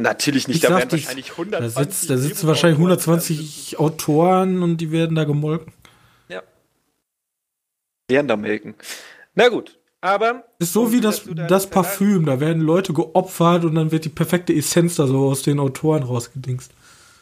Natürlich 0.00 0.48
nicht, 0.48 0.56
Ich 0.56 0.62
da 0.62 0.76
werden 0.76 0.88
dich, 0.88 1.04
wahrscheinlich 1.04 1.28
Da, 1.28 1.58
120 1.58 1.74
sitzt, 1.74 2.10
da 2.10 2.16
sitzen 2.16 2.46
wahrscheinlich 2.48 2.78
Drehbuchautoren 2.78 3.18
120 3.18 3.78
Autoren 3.78 4.62
und 4.62 4.78
die 4.78 4.90
werden 4.90 5.14
da 5.14 5.24
gemolken. 5.24 5.72
Ja. 6.28 6.42
Werden 8.10 8.26
da 8.26 8.36
melken. 8.36 8.74
Na 9.34 9.48
gut, 9.48 9.78
aber. 10.00 10.44
Ist 10.58 10.72
so 10.72 10.90
wie 10.90 11.00
das, 11.00 11.22
das 11.48 11.70
Parfüm. 11.70 12.26
Da 12.26 12.40
werden 12.40 12.62
Leute 12.62 12.92
geopfert 12.92 13.64
und 13.64 13.76
dann 13.76 13.92
wird 13.92 14.04
die 14.04 14.10
perfekte 14.10 14.52
Essenz 14.52 14.96
da 14.96 15.06
so 15.06 15.28
aus 15.28 15.42
den 15.42 15.60
Autoren 15.60 16.02
rausgedingst. 16.02 16.72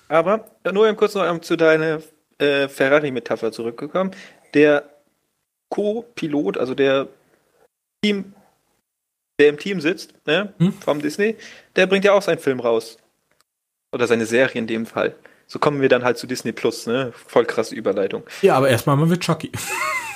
Aber 0.09 0.50
nur 0.72 0.86
eben 0.88 0.96
kurz 0.96 1.14
noch 1.14 1.28
um 1.30 1.42
zu 1.42 1.57
deiner 1.57 2.00
äh, 2.38 2.68
Ferrari-Metapher 2.68 3.53
zurückgekommen. 3.53 4.11
Der 4.55 4.84
Co-Pilot, 5.70 6.59
also 6.59 6.74
der 6.74 7.09
Team, 8.05 8.34
der 9.40 9.48
im 9.48 9.59
Team 9.59 9.80
sitzt, 9.80 10.14
ne, 10.26 10.53
Hm? 10.59 10.72
vom 10.74 11.00
Disney, 11.00 11.36
der 11.76 11.86
bringt 11.86 12.05
ja 12.05 12.12
auch 12.12 12.22
seinen 12.22 12.38
Film 12.38 12.61
raus. 12.61 12.98
Oder 13.94 14.07
seine 14.07 14.26
Serie 14.26 14.59
in 14.59 14.66
dem 14.66 14.86
Fall. 14.86 15.14
So 15.46 15.59
kommen 15.59 15.80
wir 15.82 15.88
dann 15.88 16.03
halt 16.05 16.16
zu 16.16 16.26
Disney 16.26 16.53
Plus, 16.53 16.86
ne? 16.86 17.12
Voll 17.26 17.44
krasse 17.44 17.74
Überleitung. 17.74 18.22
Ja, 18.40 18.55
aber 18.57 18.70
erstmal 18.70 18.96
mal 18.96 19.07
mit 19.07 19.20
Chucky. 19.20 19.53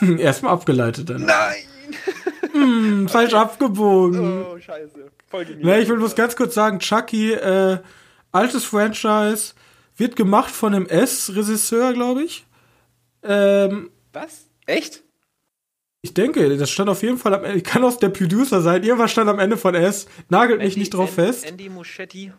erstmal 0.18 0.53
abgeleitet 0.53 1.11
dann. 1.11 1.26
Nein! 1.26 1.57
Hm, 2.53 3.09
falsch 3.11 3.34
abgebogen. 3.34 4.47
Oh, 4.47 4.59
scheiße. 4.59 5.11
Voll 5.28 5.45
genial. 5.45 5.62
Na, 5.62 5.78
ich 5.78 5.89
will 5.89 5.97
bloß 5.97 6.14
ganz 6.14 6.37
kurz 6.37 6.55
sagen, 6.55 6.78
Chucky, 6.78 7.32
äh, 7.32 7.78
altes 8.32 8.64
Franchise, 8.64 9.53
wird 9.97 10.16
gemacht 10.16 10.51
von 10.51 10.72
dem 10.72 10.86
S-Regisseur, 10.86 11.92
glaube 11.92 12.22
ich. 12.24 12.47
Ähm, 13.22 13.90
Was? 14.12 14.49
Echt? 14.66 15.03
ich 16.03 16.14
denke, 16.14 16.57
das 16.57 16.70
stand 16.70 16.88
auf 16.88 17.03
jeden 17.03 17.18
Fall 17.18 17.34
am 17.34 17.42
Ende. 17.44 17.62
Kann 17.62 17.82
auch 17.82 17.97
der 17.97 18.11
Producer 18.11 18.62
sein. 18.62 18.84
Irgendwas 18.84 19.11
stand 19.11 19.28
am 19.28 19.40
Ende 19.40 19.57
von 19.57 19.74
S. 19.74 20.07
Nagelt 20.28 20.59
mich 20.61 20.74
Andy- 20.74 20.78
nicht 20.80 20.94
drauf 20.94 21.09
An- 21.09 21.14
fest. 21.26 21.44
Andy 21.47 21.68
Muschetti. 21.68 22.32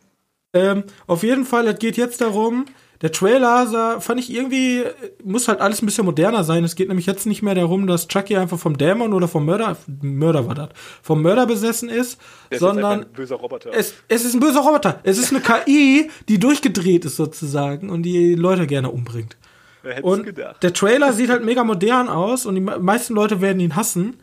Ähm, 0.58 0.84
auf 1.08 1.24
jeden 1.24 1.46
Fall, 1.46 1.68
es 1.68 1.80
geht 1.80 1.98
jetzt 1.98 2.22
darum, 2.22 2.66
der 3.02 3.12
Trailer 3.12 3.68
sah, 3.68 4.00
fand 4.00 4.20
ich 4.20 4.34
irgendwie, 4.34 4.84
muss 5.24 5.48
halt 5.48 5.62
alles 5.62 5.84
ein 5.84 5.86
bisschen 5.86 6.06
moderner 6.06 6.44
sein. 6.44 6.64
Es 6.64 6.76
geht 6.76 6.88
nämlich 6.88 7.06
jetzt 7.06 7.28
nicht 7.28 7.44
mehr 7.44 7.54
darum, 7.54 7.86
dass 7.86 8.08
Chucky 8.08 8.36
einfach 8.36 8.58
vom 8.58 8.76
Dämon 8.78 9.14
oder 9.14 9.28
vom 9.28 9.46
Mörder, 9.46 9.78
Mörder 10.02 10.48
war 10.48 10.56
das, 10.56 10.70
vom 11.04 11.22
Mörder 11.22 11.46
besessen 11.46 11.90
ist, 11.90 12.20
ist 12.50 12.60
sondern 12.60 12.86
einfach 13.02 13.06
ein 13.08 13.14
böser 13.14 13.36
Roboter. 13.36 13.70
es, 13.72 13.94
es 14.08 14.26
ist 14.26 14.34
ein 14.34 14.40
böser 14.40 14.62
Roboter. 14.62 15.00
Es 15.04 15.20
ist 15.20 15.32
eine 15.32 15.42
KI, 15.42 16.10
die 16.28 16.40
durchgedreht 16.40 17.06
ist 17.06 17.18
sozusagen 17.18 17.92
und 17.92 18.02
die 18.02 18.34
Leute 18.34 18.66
gerne 18.66 18.90
umbringt. 18.90 19.38
Wer 19.84 19.92
hätte 19.98 20.08
es 20.08 20.14
Und 20.14 20.24
gedacht? 20.26 20.64
der 20.64 20.74
Trailer 20.74 21.14
sieht 21.14 21.30
halt 21.30 21.46
mega 21.46 21.64
modern 21.64 22.10
aus 22.10 22.48
und 22.48 22.56
die 22.56 22.62
me- 22.62 22.80
meisten 22.80 23.14
Leute 23.14 23.42
werden 23.42 23.60
ihn 23.60 23.76
hassen. 23.76 24.16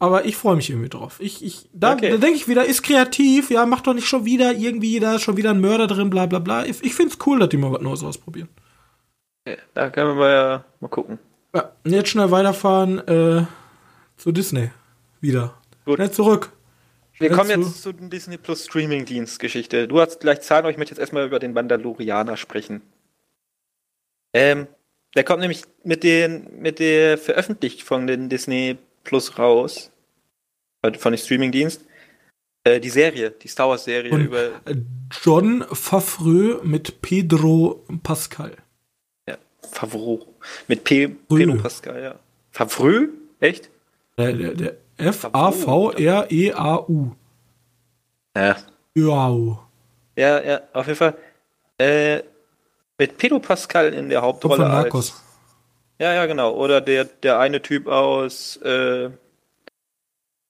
Aber 0.00 0.24
ich 0.24 0.36
freue 0.36 0.56
mich 0.56 0.68
irgendwie 0.70 0.88
drauf. 0.88 1.18
Ich, 1.20 1.44
ich, 1.44 1.68
da, 1.72 1.92
Okay. 1.92 2.10
da 2.10 2.16
denke 2.16 2.36
ich 2.36 2.48
wieder, 2.48 2.64
ist 2.64 2.82
kreativ, 2.82 3.50
ja, 3.50 3.64
macht 3.66 3.86
doch 3.86 3.94
nicht 3.94 4.08
schon 4.08 4.24
wieder 4.24 4.52
irgendwie, 4.52 4.98
da 4.98 5.14
ist 5.14 5.22
schon 5.22 5.36
wieder 5.36 5.50
ein 5.50 5.60
Mörder 5.60 5.86
drin, 5.86 6.10
bla 6.10 6.26
bla 6.26 6.40
bla. 6.40 6.64
Ich, 6.66 6.82
ich 6.82 6.94
finde 6.94 7.12
es 7.14 7.26
cool, 7.26 7.38
dass 7.38 7.50
die 7.50 7.56
mal 7.58 7.70
was 7.70 7.80
Neues 7.82 8.02
ausprobieren. 8.02 8.48
Da 9.74 9.90
können 9.90 10.18
wir 10.18 10.28
ja 10.30 10.64
mal 10.80 10.88
gucken. 10.88 11.18
Ja, 11.54 11.70
und 11.84 11.92
jetzt 11.92 12.08
schnell 12.10 12.30
weiterfahren 12.30 12.98
äh, 13.06 13.44
zu 14.16 14.32
Disney. 14.32 14.70
Wieder. 15.20 15.54
Gut. 15.84 15.96
Schnell 15.96 16.10
zurück. 16.10 16.52
Wir 17.18 17.28
Schnell 17.28 17.38
kommen 17.38 17.50
zu- 17.62 17.68
jetzt 17.68 17.82
zu 17.82 17.92
den 17.92 18.08
Disney 18.10 18.38
Plus 18.38 18.64
Streaming 18.64 19.04
Dienst 19.04 19.38
Geschichte. 19.40 19.88
Du 19.88 20.00
hast 20.00 20.20
gleich 20.20 20.40
Zahlen, 20.42 20.60
aber 20.64 20.70
ich 20.70 20.76
möchte 20.78 20.92
jetzt 20.92 21.00
erstmal 21.00 21.26
über 21.26 21.38
den 21.38 21.52
Mandalorianer 21.52 22.36
sprechen. 22.36 22.82
Ähm, 24.32 24.66
der 25.16 25.24
kommt 25.24 25.40
nämlich 25.40 25.64
mit 25.82 26.04
den 26.04 26.60
mit 26.60 26.78
der 26.78 27.18
Veröffentlichung 27.18 27.84
von 27.84 28.06
den 28.06 28.28
Disney 28.28 28.78
Plus 29.04 29.38
raus, 29.38 29.90
äh, 30.82 30.92
von 30.94 31.12
dem 31.12 31.18
Streaming 31.18 31.52
Dienst. 31.52 31.84
Äh, 32.64 32.78
die 32.80 32.90
Serie, 32.90 33.30
die 33.30 33.48
Star 33.48 33.68
Wars 33.70 33.84
Serie 33.84 34.12
Und- 34.12 34.20
über 34.26 34.50
Äh, 34.66 34.76
John 35.22 35.64
Favreau 35.72 36.60
mit 36.62 37.00
Pedro 37.00 37.82
Pascal. 38.02 38.56
ja, 39.26 39.38
Favreau 39.62 40.26
mit 40.68 40.84
P 40.84 41.08
Frö. 41.28 41.38
Pedro 41.38 41.54
Pascal, 41.62 42.02
ja. 42.02 42.14
Favreau? 42.52 43.08
Echt? 43.40 43.70
Der, 44.18 44.32
der, 44.34 44.54
der 44.54 44.76
F-A-V-R-E-A-U. 45.90 47.12
Ja. 48.36 48.56
Wow. 48.94 49.58
Ja, 50.16 50.42
ja, 50.42 50.60
auf 50.72 50.86
jeden 50.86 50.98
Fall. 50.98 51.16
Äh, 51.78 52.22
mit 52.98 53.16
Pedro 53.16 53.38
Pascal 53.38 53.94
in 53.94 54.08
der 54.10 54.20
Hauptrolle 54.20 54.56
von 54.56 54.64
als 54.66 54.82
Narcos. 54.84 55.22
Ja, 56.00 56.14
ja, 56.14 56.24
genau. 56.24 56.54
Oder 56.54 56.80
der, 56.80 57.04
der 57.04 57.38
eine 57.38 57.60
Typ 57.60 57.86
aus, 57.86 58.56
äh, 58.62 59.10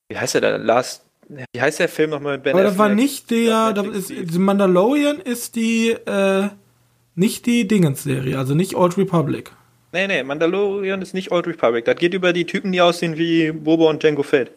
wie 0.09 0.17
heißt 0.17 0.35
der 0.35 0.41
da? 0.41 0.55
Last, 0.55 1.03
wie 1.27 1.61
heißt 1.61 1.79
der 1.79 1.89
Film 1.89 2.11
nochmal 2.11 2.37
mit 2.37 2.43
Ben 2.43 2.53
Aber 2.53 2.63
das 2.63 2.77
war 2.77 2.87
nicht 2.87 3.29
der, 3.31 3.73
da 3.73 3.83
Netflix 3.83 4.09
ist, 4.09 4.37
Mandalorian 4.37 5.19
ist 5.19 5.57
die, 5.57 5.89
äh, 5.89 6.47
nicht 7.15 7.45
die 7.45 7.67
Dingens-Serie, 7.67 8.37
also 8.37 8.55
nicht 8.55 8.75
Old 8.75 8.97
Republic. 8.97 9.51
Nee, 9.91 10.07
nee, 10.07 10.23
Mandalorian 10.23 11.01
ist 11.01 11.13
nicht 11.13 11.33
Old 11.33 11.45
Republic. 11.47 11.83
Das 11.83 11.97
geht 11.97 12.13
über 12.13 12.31
die 12.31 12.45
Typen, 12.45 12.71
die 12.71 12.79
aussehen 12.79 13.17
wie 13.17 13.51
Boba 13.51 13.89
und 13.89 14.01
Django 14.01 14.23
Fett. 14.23 14.51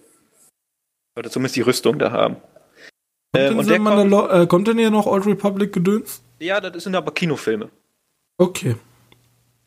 Oder 1.19 1.29
zumindest 1.29 1.57
die 1.57 1.63
Rüstung 1.63 1.99
da 1.99 2.13
haben. 2.13 2.37
Kommt, 2.37 2.45
Ähm, 3.35 3.49
denn 3.59 3.59
und 3.59 4.13
der 4.13 4.43
äh, 4.43 4.47
kommt 4.47 4.69
denn 4.69 4.79
hier 4.79 4.91
noch 4.91 5.07
Old 5.07 5.27
Republic 5.27 5.73
Gedöns? 5.73 6.23
ja, 6.39 6.61
das 6.61 6.85
sind 6.85 6.95
aber 6.95 7.13
Kinofilme. 7.13 7.69
Okay. 8.39 8.77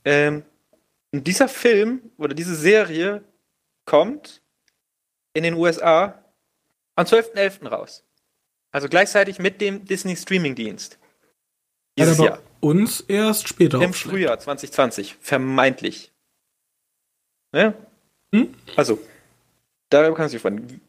Ähm, 0.05 0.43
und 1.13 1.25
dieser 1.27 1.47
Film 1.47 2.11
oder 2.17 2.33
diese 2.33 2.55
Serie 2.55 3.23
kommt 3.85 4.41
in 5.33 5.43
den 5.43 5.53
USA 5.53 6.23
am 6.95 7.05
12.11. 7.05 7.67
raus. 7.67 8.03
Also 8.71 8.89
gleichzeitig 8.89 9.39
mit 9.39 9.61
dem 9.61 9.85
Disney 9.85 10.15
Streaming 10.15 10.55
Dienst. 10.55 10.99
Dieses 11.97 12.17
Jahr. 12.19 12.39
uns 12.59 13.01
erst 13.01 13.47
später 13.47 13.81
Im 13.81 13.89
aufschlägt. 13.89 14.11
Frühjahr 14.11 14.39
2020. 14.39 15.15
Vermeintlich. 15.19 16.11
Ne? 17.53 17.73
Hm? 18.33 18.53
Also, 18.75 18.99
da 19.89 20.11
kannst 20.11 20.33
du 20.33 20.37
dich 20.37 20.41
von. 20.41 20.81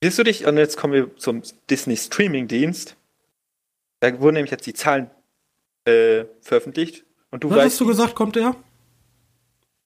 Willst 0.00 0.18
du 0.18 0.22
dich, 0.22 0.46
und 0.46 0.56
jetzt 0.56 0.76
kommen 0.76 0.94
wir 0.94 1.16
zum 1.16 1.42
Disney 1.68 1.96
Streaming 1.96 2.48
Dienst. 2.48 2.96
Da 4.00 4.18
wurden 4.20 4.34
nämlich 4.34 4.50
jetzt 4.50 4.66
die 4.66 4.74
Zahlen 4.74 5.10
äh, 5.84 6.24
veröffentlicht. 6.40 7.04
Und 7.30 7.44
du 7.44 7.50
Was 7.50 7.58
weißt, 7.58 7.66
hast 7.66 7.80
du 7.80 7.86
gesagt, 7.86 8.14
kommt 8.14 8.36
der? 8.36 8.56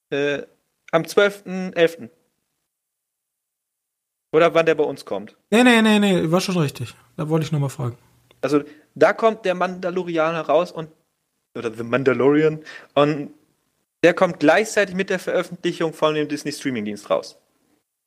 Äh, 0.09 0.43
am 0.91 1.03
12.11. 1.03 2.09
Oder 4.31 4.53
wann 4.53 4.65
der 4.65 4.75
bei 4.75 4.83
uns 4.83 5.05
kommt. 5.05 5.35
Nee, 5.49 5.63
nee, 5.63 5.81
nee, 5.81 5.99
nee, 5.99 6.31
war 6.31 6.41
schon 6.41 6.57
richtig. 6.57 6.93
Da 7.15 7.29
wollte 7.29 7.45
ich 7.45 7.51
nochmal 7.51 7.69
fragen. 7.69 7.97
Also, 8.41 8.63
da 8.95 9.13
kommt 9.13 9.45
der 9.45 9.55
Mandalorianer 9.55 10.41
raus 10.41 10.71
und. 10.71 10.89
Oder 11.55 11.73
The 11.73 11.83
Mandalorian. 11.83 12.59
Und 12.93 13.31
der 14.03 14.13
kommt 14.13 14.39
gleichzeitig 14.39 14.95
mit 14.95 15.09
der 15.09 15.19
Veröffentlichung 15.19 15.93
von 15.93 16.13
dem 16.13 16.27
Disney 16.27 16.51
Streaming-Dienst 16.51 17.09
raus. 17.09 17.37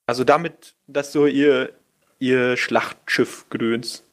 Also 0.06 0.24
damit, 0.24 0.74
dass 0.86 1.12
so 1.12 1.26
ihr, 1.26 1.72
ihr 2.18 2.56
Schlachtschiff-Gedöns. 2.56 4.04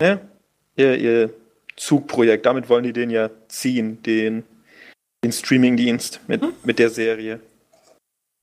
Ne? 0.00 0.28
Ihr, 0.76 0.96
ihr 0.96 1.34
Zugprojekt, 1.76 2.46
damit 2.46 2.68
wollen 2.68 2.84
die 2.84 2.92
den 2.92 3.10
ja 3.10 3.30
ziehen, 3.48 4.02
den, 4.02 4.44
den 5.24 5.32
Streaming-Dienst 5.32 6.20
mit, 6.28 6.42
mit 6.64 6.78
der 6.78 6.90
Serie. 6.90 7.40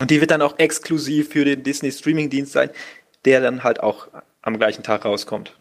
Und 0.01 0.11
die 0.11 0.19
wird 0.19 0.31
dann 0.31 0.41
auch 0.41 0.57
exklusiv 0.59 1.29
für 1.29 1.45
den 1.45 1.63
Disney 1.63 1.91
Streaming-Dienst 1.91 2.51
sein, 2.51 2.69
der 3.25 3.39
dann 3.39 3.63
halt 3.63 3.79
auch 3.81 4.07
am 4.41 4.57
gleichen 4.57 4.83
Tag 4.83 5.05
rauskommt. 5.05 5.55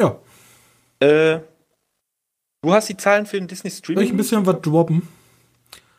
Ja, 0.00 0.18
Äh, 1.00 1.40
du 2.62 2.72
hast 2.72 2.88
die 2.88 2.96
Zahlen 2.96 3.26
für 3.26 3.36
den 3.38 3.48
Disney 3.48 3.70
soll 3.70 3.78
Streaming? 3.78 4.04
ich 4.04 4.10
ein 4.12 4.16
bisschen 4.16 4.46
was 4.46 4.60
droppen? 4.62 5.06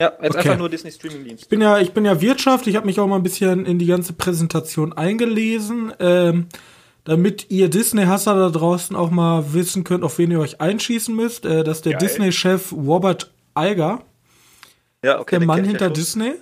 Ja, 0.01 0.11
jetzt 0.21 0.31
Okay. 0.35 0.37
einfach 0.39 0.57
nur 0.57 0.69
Disney 0.69 0.91
Streaming 0.91 1.23
Dienst. 1.23 1.43
Ich 1.43 1.49
bin 1.49 1.61
ja, 1.61 1.77
ich 1.79 1.91
bin 1.93 2.05
ja 2.05 2.19
Wirtschaft, 2.21 2.65
ich 2.67 2.75
habe 2.75 2.85
mich 2.87 2.99
auch 2.99 3.07
mal 3.07 3.17
ein 3.17 3.23
bisschen 3.23 3.65
in 3.65 3.77
die 3.79 3.85
ganze 3.85 4.13
Präsentation 4.13 4.93
eingelesen, 4.93 5.93
ähm, 5.99 6.47
damit 7.03 7.51
ihr 7.51 7.69
Disney-Hasser 7.69 8.33
da 8.35 8.49
draußen 8.49 8.95
auch 8.95 9.11
mal 9.11 9.53
wissen 9.53 9.83
könnt, 9.83 10.03
auf 10.03 10.17
wen 10.17 10.31
ihr 10.31 10.39
euch 10.39 10.59
einschießen 10.61 11.13
müsst. 11.15 11.45
Äh, 11.45 11.63
dass 11.63 11.81
der. 11.81 11.97
Disney-Chef 11.97 12.71
Robert 12.71 13.31
Iger, 13.57 14.03
Ja, 15.03 15.19
okay. 15.19 15.37
der 15.39 15.45
Mann 15.47 15.63
hinter 15.65 15.87
ja. 15.87 15.91
Disney, 15.91 16.33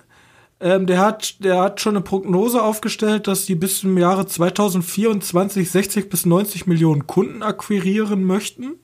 ähm, 0.59 0.85
der 0.85 0.99
hat, 0.99 1.43
der 1.43 1.59
hat 1.61 1.81
schon 1.81 1.95
eine 1.95 2.03
Prognose 2.03 2.61
aufgestellt, 2.61 3.27
dass 3.27 3.45
die 3.45 3.55
bis 3.55 3.79
zum 3.79 3.97
Jahre 3.97 4.27
2024 4.27 5.71
60 5.71 6.09
bis 6.09 6.25
90 6.25 6.67
Millionen 6.67 7.07
Kunden 7.07 7.41
akquirieren 7.41 8.23
möchten. 8.23 8.75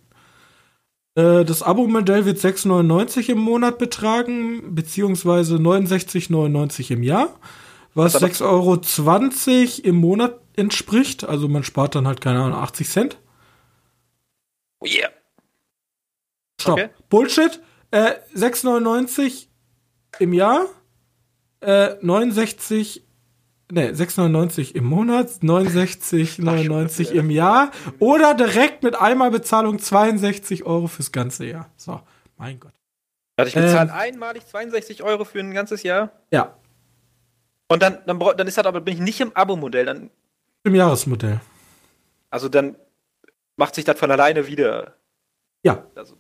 Äh, 1.16 1.46
Das 1.46 1.62
Abo-Modell 1.62 2.26
wird 2.26 2.40
6,99 2.40 3.30
im 3.30 3.38
Monat 3.40 3.78
betragen, 3.78 4.74
beziehungsweise 4.76 5.56
69,99 5.58 6.92
im 6.94 7.04
Jahr, 7.04 7.40
was 7.94 8.16
Was 8.16 8.24
aber- 8.24 8.28
6,20 8.34 9.84
Euro 9.84 9.88
im 9.88 9.96
Monat 9.98 10.40
entspricht. 10.56 11.24
Also 11.24 11.48
man 11.48 11.64
spart 11.64 11.94
dann 11.94 12.08
halt, 12.08 12.22
keine 12.22 12.40
Ahnung, 12.40 12.58
80 12.60 12.90
Cent. 12.90 13.20
Oh 14.80 14.86
yeah. 14.88 15.10
Stopp. 16.60 16.74
Okay. 16.80 16.90
Bullshit. 17.10 17.62
Äh, 17.92 18.14
6,99 18.36 19.48
im 20.20 20.34
Jahr, 20.34 20.66
äh, 21.62 21.96
69, 22.02 23.04
ne, 23.72 23.92
6,99 23.94 24.76
im 24.76 24.86
Monat, 24.86 25.30
69,99 25.42 27.12
im 27.12 27.30
Jahr 27.30 27.72
oder 28.00 28.34
direkt 28.34 28.84
mit 28.84 28.96
Einmalbezahlung 28.96 29.80
62 29.80 30.66
Euro 30.66 30.88
fürs 30.88 31.12
ganze 31.12 31.46
Jahr. 31.46 31.70
So, 31.78 32.00
mein 32.38 32.60
Gott. 32.60 32.74
Also 33.38 33.50
ich 33.50 33.56
Ähm. 33.56 33.64
bezahle 33.64 33.94
einmalig 33.94 34.46
62 34.48 35.04
Euro 35.04 35.24
für 35.26 35.40
ein 35.40 35.54
ganzes 35.54 35.84
Jahr. 35.84 36.12
Ja, 36.32 36.56
Und 37.70 37.82
dann, 37.82 38.00
dann, 38.06 38.18
dann 38.20 38.48
ist 38.48 38.58
das 38.58 38.66
aber, 38.66 38.82
bin 38.82 38.94
ich 38.96 39.00
nicht 39.02 39.20
im 39.22 39.36
Abo-Modell. 39.36 39.86
Dann, 39.86 40.10
im 40.64 40.74
Jahresmodell. 40.76 41.40
also 42.30 42.50
dann 42.50 42.76
macht 43.58 43.76
sich 43.76 43.86
das 43.86 43.98
von 44.00 44.10
alleine 44.12 44.48
wieder. 44.48 44.94
Ja, 45.64 45.84
Also, 45.96 46.16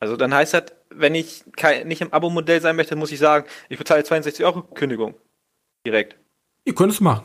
also 0.00 0.16
dann 0.16 0.34
heißt 0.34 0.54
das, 0.54 0.64
wenn 0.90 1.14
ich 1.14 1.44
kein, 1.56 1.88
nicht 1.88 2.00
im 2.00 2.12
Abo-Modell 2.12 2.60
sein 2.60 2.76
möchte, 2.76 2.96
muss 2.96 3.12
ich 3.12 3.18
sagen, 3.18 3.46
ich 3.68 3.78
bezahle 3.78 4.04
62 4.04 4.44
Euro 4.44 4.62
Kündigung. 4.62 5.14
Direkt. 5.86 6.16
ihr 6.64 6.74
könnt 6.74 6.92
es 6.92 7.00
machen. 7.00 7.24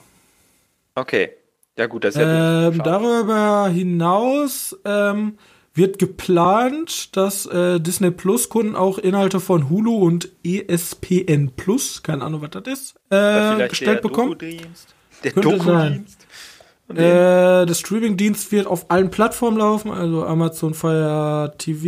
Okay. 0.95 1.31
Ja 1.77 1.87
gut, 1.87 2.03
das 2.03 2.15
ist 2.15 2.21
ja 2.21 2.67
Ähm, 2.67 2.81
darüber 2.83 3.69
hinaus 3.69 4.77
ähm, 4.85 5.37
wird 5.73 5.99
geplant, 5.99 7.15
dass 7.15 7.45
äh, 7.45 7.79
Disney 7.79 8.11
Plus 8.11 8.49
Kunden 8.49 8.75
auch 8.75 8.97
Inhalte 8.97 9.39
von 9.39 9.69
Hulu 9.69 9.95
und 9.95 10.29
ESPN 10.43 11.51
Plus, 11.55 12.03
keine 12.03 12.23
Ahnung, 12.25 12.41
was 12.41 12.49
das 12.51 12.63
ist, 12.67 12.95
äh, 13.09 13.67
gestellt 13.67 14.03
der 14.03 14.09
bekommen. 14.09 14.37
Der 15.23 15.31
Dokudienst. 15.33 16.20
Äh, 16.97 17.65
der 17.65 17.73
Streamingdienst 17.73 18.51
wird 18.51 18.67
auf 18.67 18.89
allen 18.89 19.09
Plattformen 19.11 19.57
laufen, 19.57 19.91
also 19.91 20.25
Amazon 20.25 20.73
Fire 20.73 21.53
TV, 21.57 21.85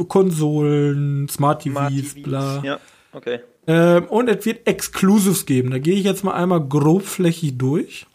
äh, 0.00 0.04
Konsolen, 0.08 1.28
Smart 1.28 1.62
TVs, 1.62 1.72
Smart 1.72 1.92
TVs. 1.92 2.22
bla. 2.22 2.62
Ja, 2.64 2.80
okay. 3.12 3.40
Ähm, 3.66 4.04
und 4.06 4.28
es 4.28 4.44
wird 4.46 4.66
Exclusives 4.66 5.46
geben. 5.46 5.70
Da 5.70 5.78
gehe 5.78 5.94
ich 5.94 6.04
jetzt 6.04 6.24
mal 6.24 6.32
einmal 6.34 6.66
grobflächig 6.66 7.58
durch. 7.58 8.06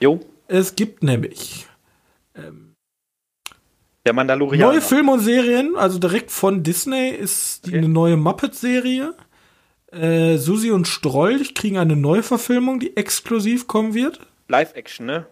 Jo, 0.00 0.20
Es 0.48 0.74
gibt 0.76 1.02
nämlich 1.02 1.66
der 4.04 4.12
Mandalorianer. 4.12 4.72
Neue 4.72 4.80
Filme 4.80 5.12
und 5.12 5.20
Serien, 5.20 5.74
also 5.76 5.98
direkt 5.98 6.30
von 6.30 6.62
Disney, 6.62 7.08
ist 7.10 7.66
die, 7.66 7.70
Okay. 7.70 7.78
eine 7.78 7.88
neue 7.88 8.16
Muppet-Serie. 8.16 9.14
Äh, 9.90 10.36
Susi 10.36 10.70
und 10.70 10.86
Strolch 10.86 11.54
kriegen 11.54 11.78
eine 11.78 11.96
Neuverfilmung, 11.96 12.78
die 12.78 12.96
exklusiv 12.96 13.66
kommen 13.66 13.94
wird. 13.94 14.20
Live-Action, 14.48 15.06
ne? 15.06 15.26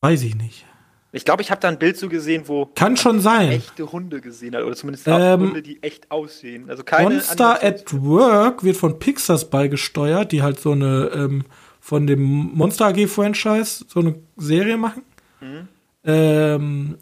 Weiß 0.00 0.22
ich 0.22 0.34
nicht. 0.34 0.64
Ich 1.12 1.24
glaube, 1.24 1.40
ich 1.42 1.50
habe 1.50 1.60
da 1.60 1.68
ein 1.68 1.78
Bild 1.78 1.96
so 1.96 2.08
gesehen, 2.08 2.42
wo 2.46 2.66
Kann 2.66 2.96
schon 2.96 3.20
sein. 3.20 3.50
echte 3.50 3.90
Hunde 3.90 4.20
gesehen 4.20 4.54
hat. 4.54 4.64
Oder 4.64 4.76
zumindest 4.76 5.06
Ähm, 5.08 5.40
Hunde, 5.40 5.62
die 5.62 5.82
echt 5.82 6.10
aussehen. 6.10 6.68
Also 6.68 6.84
keine 6.84 7.08
Monster 7.14 7.62
at 7.64 7.84
Work 8.02 8.62
wird 8.64 8.76
von 8.76 8.98
Pixars 8.98 9.48
beigesteuert, 9.48 10.32
die 10.32 10.42
halt 10.42 10.60
so 10.60 10.72
eine 10.72 11.10
ähm, 11.14 11.44
von 11.80 12.06
dem 12.06 12.20
Monster 12.22 12.86
AG 12.86 13.06
Franchise 13.06 13.84
so 13.88 14.00
eine 14.00 14.16
Serie 14.36 14.76
machen. 14.76 15.02
Mhm. 15.40 15.68
Ähm, 16.04 16.98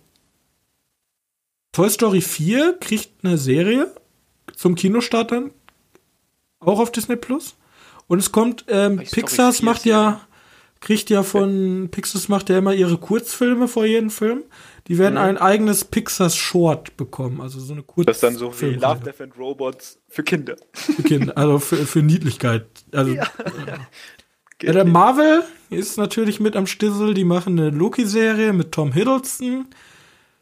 Toy 1.72 1.90
Story 1.90 2.20
4 2.20 2.78
kriegt 2.80 3.24
eine 3.24 3.36
Serie 3.36 3.92
zum 4.55 4.74
Kinostart 4.76 5.32
dann 5.32 5.50
auch 6.61 6.78
auf 6.78 6.92
Disney 6.92 7.16
Plus 7.16 7.57
und 8.07 8.18
es 8.18 8.30
kommt 8.30 8.64
ähm, 8.68 8.98
Pixars 8.98 9.57
4 9.59 9.64
macht 9.64 9.84
ja 9.84 10.20
kriegt 10.85 11.09
ja 11.09 11.22
von 11.22 11.89
Pixars 11.91 12.28
macht 12.28 12.51
ja 12.51 12.59
immer 12.59 12.74
ihre 12.74 12.99
Kurzfilme 12.99 13.68
vor 13.68 13.87
jedem 13.87 14.11
Film. 14.11 14.45
Die 14.87 14.99
werden 14.99 15.16
ein 15.16 15.39
eigenes 15.39 15.87
Pixars 15.87 16.37
Short 16.37 16.99
bekommen, 16.99 17.41
also 17.41 17.59
so 17.59 17.72
eine 17.72 17.82
Kurzfilm. 17.82 18.05
Mhm. 18.05 18.07
Das 18.07 18.16
ist 18.16 18.22
dann 18.22 18.37
so 18.37 18.61
wie 18.61 18.74
Love, 18.74 19.01
Death 19.03 19.20
and 19.22 19.39
Robots 19.39 19.99
für 20.09 20.22
Kinder. 20.22 20.57
Für 20.74 21.03
Kinder, 21.03 21.37
also 21.39 21.59
für, 21.59 21.76
für 21.87 22.03
Niedlichkeit. 22.03 22.66
Also, 22.93 23.14
ja. 23.14 23.26
der 24.62 24.85
Marvel 24.85 25.43
ist 25.70 25.97
natürlich 25.97 26.39
mit 26.39 26.55
am 26.55 26.66
Stissel. 26.66 27.14
Die 27.14 27.24
machen 27.24 27.59
eine 27.59 27.70
Loki-Serie 27.70 28.53
mit 28.53 28.72
Tom 28.72 28.93
Hiddleston. 28.93 29.66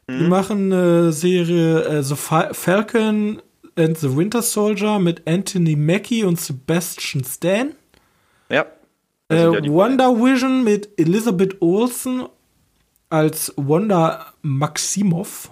Die 0.09 0.27
machen 0.27 0.73
eine 0.73 1.13
Serie 1.13 1.83
äh, 1.85 2.03
The 2.03 2.15
Fa 2.15 2.53
Falcon 2.53 3.41
and 3.77 3.97
the 3.97 4.13
Winter 4.13 4.41
Soldier 4.41 4.99
mit 4.99 5.25
Anthony 5.25 5.77
Mackie 5.77 6.25
und 6.25 6.37
Sebastian 6.37 7.23
Stan. 7.23 7.71
Äh, 9.37 9.53
ja 9.53 9.61
die 9.61 9.71
Wonder 9.71 10.15
Vision 10.15 10.63
mit 10.63 10.89
Elizabeth 10.97 11.61
Olsen 11.61 12.25
als 13.09 13.53
Wanda 13.57 14.33
Maximoff. 14.41 15.49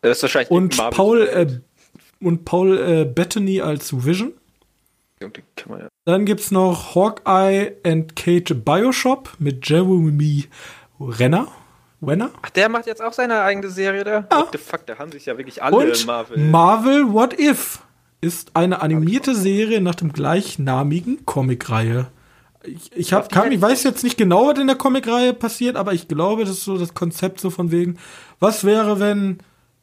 Das 0.00 0.18
ist 0.18 0.22
wahrscheinlich 0.22 0.50
Und 0.50 0.76
Paul, 0.90 1.22
äh, 1.22 1.60
und 2.24 2.44
Paul 2.44 2.78
äh, 2.78 3.04
Bettany 3.04 3.60
als 3.60 4.04
Vision. 4.04 4.32
Ja- 5.20 5.28
Dann 6.04 6.24
gibt's 6.24 6.50
noch 6.52 6.94
Hawkeye 6.94 7.72
and 7.84 8.14
Kate 8.14 8.54
Bioshop 8.54 9.32
mit 9.40 9.68
Jeremy 9.68 10.46
Renner. 11.00 11.48
Renner. 12.00 12.30
Ach, 12.42 12.50
der 12.50 12.68
macht 12.68 12.86
jetzt 12.86 13.02
auch 13.02 13.12
seine 13.12 13.40
eigene 13.42 13.68
Serie 13.70 14.04
da? 14.04 14.24
Ja. 14.30 14.38
What 14.38 14.50
the 14.52 14.58
fuck, 14.58 14.86
da 14.86 14.98
haben 14.98 15.10
sich 15.10 15.26
ja 15.26 15.36
wirklich 15.36 15.60
alle 15.60 15.74
Und 15.76 16.06
Marvel. 16.06 16.38
Marvel 16.38 17.12
What 17.12 17.36
If 17.40 17.80
ist 18.20 18.56
eine 18.56 18.82
animierte 18.82 19.34
Serie 19.34 19.80
nach 19.80 19.94
dem 19.94 20.12
gleichnamigen 20.12 21.24
Comicreihe. 21.24 22.08
Ich, 22.64 22.90
ich, 22.92 23.12
hab, 23.12 23.30
kann, 23.30 23.52
ich 23.52 23.60
weiß 23.60 23.84
jetzt 23.84 24.02
nicht 24.02 24.16
genau, 24.16 24.48
was 24.48 24.58
in 24.58 24.66
der 24.66 24.76
Comicreihe 24.76 25.32
passiert, 25.32 25.76
aber 25.76 25.92
ich 25.92 26.08
glaube, 26.08 26.42
das 26.44 26.50
ist 26.50 26.64
so 26.64 26.76
das 26.76 26.94
Konzept 26.94 27.40
so 27.40 27.50
von 27.50 27.70
wegen, 27.70 27.98
was 28.40 28.64
wäre, 28.64 28.98
wenn 28.98 29.38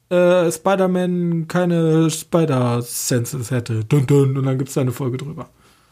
äh, 0.10 0.52
Spider-Man 0.52 1.48
keine 1.48 2.10
Spider-Senses 2.10 3.52
hätte? 3.52 3.86
Dun, 3.86 4.06
dun, 4.06 4.38
und 4.38 4.46
dann 4.46 4.58
gibt's 4.58 4.74
da 4.74 4.82
eine 4.82 4.92
Folge 4.92 5.18
drüber. 5.18 5.50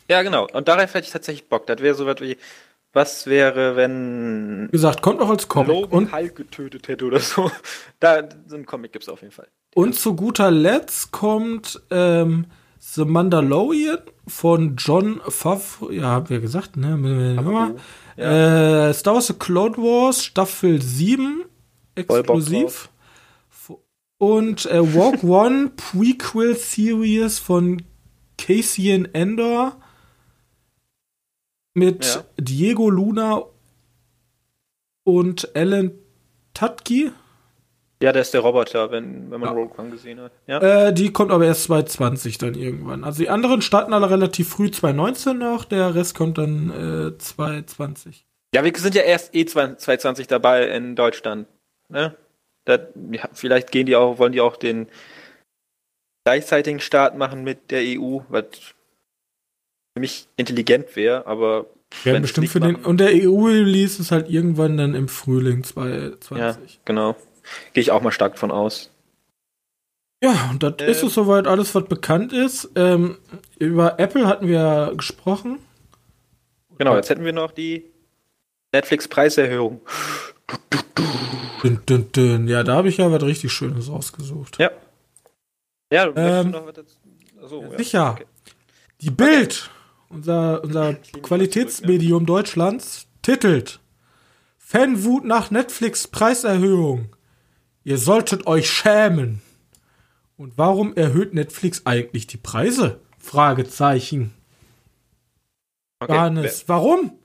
ja, 0.09 0.21
genau. 0.21 0.47
Und 0.51 0.67
darauf 0.67 0.93
hätte 0.93 1.05
ich 1.07 1.11
tatsächlich 1.11 1.47
Bock. 1.47 1.65
Das 1.67 1.81
wäre 1.81 1.95
so 1.95 2.05
was 2.05 2.19
wie, 2.19 2.37
was 2.91 3.25
wäre, 3.27 3.75
wenn 3.77 4.67
Wie 4.67 4.71
gesagt, 4.73 5.01
kommt 5.01 5.21
auch 5.21 5.29
als 5.29 5.47
Comic. 5.47 5.69
Logan 5.69 5.97
Und 5.99 6.13
Hulk 6.13 6.35
getötet 6.35 6.87
hätte 6.89 7.05
oder 7.05 7.19
so. 7.19 7.49
Da, 7.99 8.27
so 8.47 8.55
einen 8.55 8.65
Comic 8.65 8.91
gibt's 8.91 9.07
auf 9.07 9.21
jeden 9.21 9.33
Fall. 9.33 9.47
Und 9.75 9.95
zu 9.95 10.15
guter 10.15 10.51
Letzt 10.51 11.11
kommt 11.11 11.81
ähm, 11.89 12.45
The 12.79 13.05
Mandalorian 13.05 13.99
von 14.27 14.75
John 14.77 15.19
Favreau. 15.27 15.89
Ja, 15.91 16.03
haben 16.11 16.29
wir 16.29 16.39
gesagt, 16.39 16.77
ne? 16.77 17.35
Favreau, 17.35 17.75
Äh, 18.15 18.93
Star 18.93 19.15
Wars 19.15 19.27
The 19.27 19.33
Clone 19.33 19.77
Wars 19.77 20.23
Staffel 20.23 20.81
7 20.81 21.45
Voll 22.07 22.23
Bock 22.23 22.37
exklusiv. 22.37 22.89
Und 24.19 24.65
äh, 24.67 24.93
Walk 24.95 25.23
One 25.23 25.71
Prequel 25.75 26.55
Series 26.55 27.39
von 27.39 27.81
Cassian 28.37 29.05
Endor 29.13 29.77
mit 31.73 32.05
Ja. 32.05 32.23
Diego 32.39 32.89
Luna 32.89 33.41
und 35.03 35.55
Alan 35.55 35.91
Tutki. 36.53 37.11
Ja, 38.03 38.11
der 38.11 38.21
ist 38.23 38.33
der 38.33 38.41
Roboter, 38.41 38.91
wenn, 38.91 39.31
wenn 39.31 39.39
man 39.39 39.55
Rogue 39.55 39.77
One 39.79 39.89
gesehen 39.91 40.19
hat. 40.19 40.33
Ja. 40.45 40.59
Äh, 40.87 40.93
die 40.93 41.13
kommt 41.13 41.31
aber 41.31 41.45
erst 41.45 41.63
2020 41.63 42.37
dann 42.37 42.53
irgendwann. 42.53 43.05
Also 43.05 43.23
die 43.23 43.29
anderen 43.29 43.61
starten 43.61 43.93
alle 43.93 44.09
relativ 44.09 44.49
früh 44.49 44.69
2019 44.69 45.37
noch, 45.37 45.63
der 45.63 45.95
Rest 45.95 46.13
kommt 46.13 46.37
dann 46.37 47.13
äh, 47.13 47.17
2020. 47.17 48.25
Ja, 48.53 48.63
wir 48.65 48.73
sind 48.75 48.93
ja 48.95 49.03
erst 49.03 49.33
eh 49.33 49.45
2020 49.45 50.27
dabei 50.27 50.67
in 50.67 50.97
Deutschland. 50.97 51.47
Ne? 51.87 52.13
Da, 52.65 52.77
ja, 53.11 53.29
vielleicht 53.31 53.71
gehen 53.71 53.85
die 53.85 53.95
auch, 53.95 54.19
wollen 54.19 54.33
die 54.33 54.41
auch 54.41 54.57
den 54.57 54.87
gleichzeitigen 56.25 56.81
Start 56.81 57.17
machen 57.17 57.43
mit 57.45 57.71
der 57.71 57.83
EU, 57.83 58.19
was 58.27 58.45
für 59.95 59.99
mich 60.01 60.27
intelligent 60.35 60.93
wäre, 60.97 61.25
aber 61.25 61.67
Ja, 62.03 62.19
bestimmt 62.19 62.49
für 62.49 62.59
nicht 62.59 62.67
den. 62.67 62.73
machen- 62.81 62.85
Und 62.85 62.97
der 62.99 63.11
EU-Release 63.13 64.01
ist 64.01 64.11
halt 64.11 64.29
irgendwann 64.29 64.75
dann 64.77 64.93
im 64.93 65.07
Frühling 65.07 65.63
2020. 65.63 66.73
Ja, 66.75 66.79
genau. 66.85 67.15
Gehe 67.73 67.81
ich 67.81 67.91
auch 67.91 68.01
mal 68.01 68.11
stark 68.11 68.37
von 68.37 68.51
aus. 68.51 68.89
Ja, 70.21 70.49
und 70.51 70.63
das 70.63 70.75
Äh. 70.79 70.89
ist 70.91 71.03
es 71.03 71.13
soweit 71.13 71.47
alles, 71.47 71.75
was 71.75 71.85
bekannt 71.85 72.31
ist. 72.33 72.69
Ähm, 72.75 73.17
über 73.59 73.99
Apple 73.99 74.25
hatten 74.27 74.47
wir 74.47 74.53
ja 74.53 74.89
gesprochen. 74.93 75.59
Genau, 76.77 76.95
jetzt 76.95 77.09
hätten 77.09 77.25
wir 77.25 77.33
noch 77.33 77.51
die 77.51 77.85
Netflix-Preiserhöhung. 78.71 79.81
Dün, 81.63 81.79
dün, 81.87 82.11
dün. 82.11 82.47
Ja, 82.47 82.63
da 82.63 82.75
habe 82.75 82.89
ich 82.89 82.97
ja 82.97 83.11
was 83.11 83.23
richtig 83.23 83.51
Schönes 83.51 83.89
rausgesucht. 83.89 84.59
Ja. 84.59 84.71
Ja, 85.91 86.07
du 86.07 86.13
Ähm, 86.19 86.51
noch 86.51 86.65
was 86.65 86.73
dazu? 86.73 86.95
Achso, 87.41 87.63
ja. 87.63 87.77
Sicher. 87.77 88.11
Okay. 88.13 88.25
Die 89.01 89.11
Bild, 89.11 89.69
unser, 90.09 90.63
unser 90.63 90.93
Qualitätsmedium 90.93 92.25
Deutschlands, 92.25 93.07
titelt 93.21 93.79
Fanwut 94.57 95.23
nach 95.25 95.51
Netflix 95.51 96.07
Preiserhöhung. 96.07 97.09
Ihr 97.83 97.97
solltet 97.97 98.47
euch 98.47 98.69
schämen. 98.69 99.41
Und 100.37 100.53
warum 100.57 100.95
erhöht 100.95 101.33
Netflix 101.33 101.83
eigentlich 101.85 102.27
die 102.27 102.37
Preise? 102.37 102.99
Fragezeichen. 103.19 104.33
Okay. 105.99 106.13
Johannes, 106.13 106.63
warum? 106.67 107.17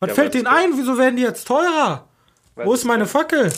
Was 0.00 0.08
Ja, 0.08 0.14
fällt 0.14 0.34
denen 0.34 0.46
ein? 0.46 0.70
Wieso 0.76 0.96
werden 0.98 1.16
die 1.16 1.22
jetzt 1.22 1.46
teurer? 1.46 2.08
Wo 2.56 2.72
ist 2.74 2.84
meine 2.84 3.06
Fackel? 3.06 3.52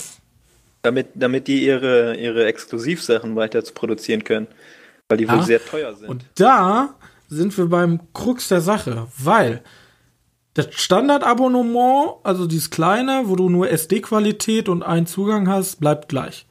Damit, 0.82 1.08
damit 1.14 1.46
die 1.48 1.64
ihre, 1.64 2.16
ihre 2.16 2.46
Exklusivsachen 2.46 3.36
weiter 3.36 3.64
zu 3.64 3.72
produzieren 3.72 4.24
können. 4.24 4.46
Weil 5.08 5.18
die 5.18 5.24
Ja. 5.24 5.36
wohl 5.36 5.42
sehr 5.42 5.64
teuer 5.64 5.94
sind. 5.94 6.08
Und 6.08 6.24
da 6.36 6.94
sind 7.28 7.56
wir 7.56 7.66
beim 7.66 8.00
Krux 8.12 8.48
der 8.48 8.60
Sache, 8.60 9.06
weil 9.18 9.62
das 10.54 10.68
Standardabonnement, 10.72 12.16
also 12.24 12.46
dieses 12.46 12.70
kleine, 12.70 13.22
wo 13.26 13.36
du 13.36 13.48
nur 13.48 13.70
SD-Qualität 13.70 14.68
und 14.68 14.82
einen 14.82 15.06
Zugang 15.06 15.48
hast, 15.48 15.80
bleibt 15.80 16.08
gleich. 16.08 16.46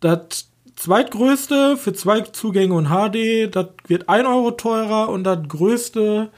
Das 0.00 0.50
zweitgrößte 0.76 1.76
für 1.76 1.92
zwei 1.92 2.20
Zugänge 2.20 2.74
und 2.74 2.88
HD, 2.88 3.54
das 3.54 3.68
wird 3.86 4.08
1 4.08 4.26
Euro 4.26 4.50
teurer 4.52 5.08
und 5.08 5.24
das 5.24 5.38
größte 5.48 6.30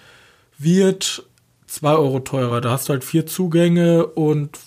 wird 0.56 1.24
2 1.66 1.94
Euro 1.94 2.20
teurer. 2.20 2.60
Da 2.60 2.70
hast 2.70 2.88
du 2.88 2.92
halt 2.92 3.04
vier 3.04 3.26
Zugänge 3.26 4.06
und 4.06 4.58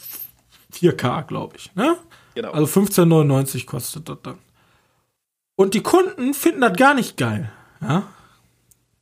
4K, 0.73 1.25
glaube 1.25 1.55
ich. 1.57 1.73
Ne? 1.75 1.95
genau. 2.35 2.51
Also 2.51 2.81
15,99 2.81 3.65
kostet 3.65 4.09
das 4.09 4.17
dann. 4.23 4.37
Und 5.55 5.73
die 5.75 5.81
Kunden 5.81 6.33
finden 6.33 6.61
das 6.61 6.75
gar 6.77 6.93
nicht 6.93 7.17
geil. 7.17 7.51
Ja? 7.81 8.03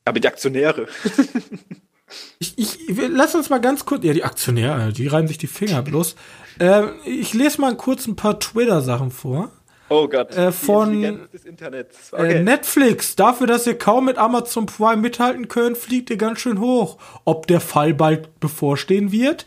Aber 0.06 0.20
die 0.20 0.28
Aktionäre. 0.28 0.88
Ich, 2.40 2.58
ich, 2.58 2.98
wir- 2.98 3.10
lass 3.10 3.36
uns 3.36 3.50
mal 3.50 3.60
ganz 3.62 3.86
kurz. 3.86 4.04
Ja, 4.04 4.14
die 4.14 4.24
Aktionäre, 4.24 4.92
die 4.94 5.08
reiben 5.08 5.28
sich 5.28 5.38
die 5.38 5.48
Finger 5.48 5.82
bloß. 5.82 6.16
Ähm, 6.60 6.94
ich 7.06 7.34
lese 7.34 7.62
mal 7.62 7.76
kurz 7.78 8.08
ein 8.08 8.16
paar 8.16 8.40
Twitter-Sachen 8.40 9.12
vor. 9.12 9.52
Oh 9.90 10.08
Gott. 10.08 10.34
Äh, 10.36 10.52
von- 10.52 10.94
Intelligenz 10.94 11.32
des 11.32 11.46
Internets. 11.46 12.14
Äh, 12.14 12.16
Okay. 12.16 12.44
Netflix, 12.44 13.16
dafür, 13.16 13.48
dass 13.48 13.68
ihr 13.68 13.78
kaum 13.78 14.06
mit 14.06 14.18
Amazon 14.18 14.66
Prime 14.66 14.98
mithalten 15.02 15.48
könnt, 15.50 15.78
fliegt 15.78 16.10
ihr 16.10 16.18
ganz 16.18 16.40
schön 16.40 16.60
hoch. 16.60 16.98
Ob 17.26 17.48
der 17.48 17.60
Fall 17.60 17.94
bald 17.94 18.40
bevorstehen 18.40 19.12
wird, 19.12 19.46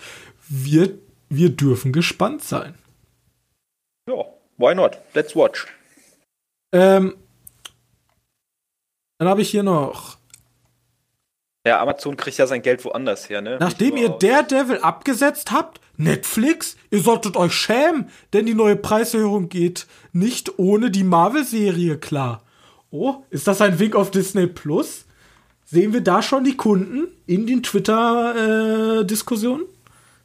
wird 0.49 0.99
wir 1.31 1.49
dürfen 1.51 1.93
gespannt 1.93 2.45
sein. 2.45 2.75
ja, 4.09 4.23
why 4.59 4.75
not? 4.75 4.99
Let's 5.15 5.35
watch. 5.35 5.67
Ähm, 6.73 7.15
dann 9.19 9.29
habe 9.29 9.41
ich 9.43 9.51
hier 9.51 9.62
noch 9.62 10.19
Ja, 11.67 11.81
Amazon 11.81 12.17
kriegt 12.17 12.37
ja 12.37 12.47
sein 12.47 12.61
Geld 12.61 12.85
woanders 12.85 13.31
her, 13.31 13.41
ne? 13.41 13.57
Nachdem 13.59 13.97
ihr 13.97 14.11
Daredevil 14.11 14.79
abgesetzt 14.79 15.51
habt, 15.51 15.81
Netflix, 15.97 16.77
ihr 16.91 17.01
solltet 17.01 17.37
euch 17.37 17.55
schämen, 17.55 18.11
denn 18.35 18.45
die 18.45 18.55
neue 18.55 18.77
Preiserhöhung 18.77 19.49
geht 19.49 19.87
nicht 20.12 20.59
ohne 20.59 20.91
die 20.91 21.05
Marvel-Serie 21.05 21.97
klar. 21.97 22.43
Oh, 22.91 23.23
ist 23.31 23.47
das 23.47 23.62
ein 23.62 23.79
Wink 23.79 23.97
auf 23.97 24.11
Disney 24.11 24.47
Plus? 24.47 25.07
Sehen 25.65 25.95
wir 25.95 26.03
da 26.03 26.21
schon 26.21 26.45
die 26.45 26.57
Kunden 26.57 27.09
in 27.27 27.47
den 27.47 27.62
Twitter-Diskussionen? 27.62 29.65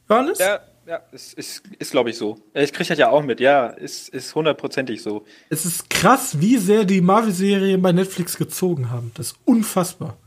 Johannes? 0.09 0.39
Ja, 0.39 0.59
ja, 0.85 0.99
ist, 1.13 1.35
ist, 1.35 1.63
ist 1.77 1.91
glaube 1.91 2.09
ich 2.09 2.17
so. 2.17 2.37
Ich 2.53 2.73
kriege 2.73 2.89
das 2.89 2.97
ja 2.97 3.09
auch 3.09 3.23
mit, 3.23 3.39
ja, 3.39 3.67
ist, 3.67 4.09
ist 4.09 4.35
hundertprozentig 4.35 5.01
so. 5.01 5.23
Es 5.49 5.65
ist 5.65 5.89
krass, 5.89 6.41
wie 6.41 6.57
sehr 6.57 6.83
die 6.83 6.99
Marvel-Serien 6.99 7.81
bei 7.81 7.93
Netflix 7.93 8.37
gezogen 8.37 8.91
haben. 8.91 9.11
Das 9.15 9.27
ist 9.27 9.37
unfassbar. 9.45 10.17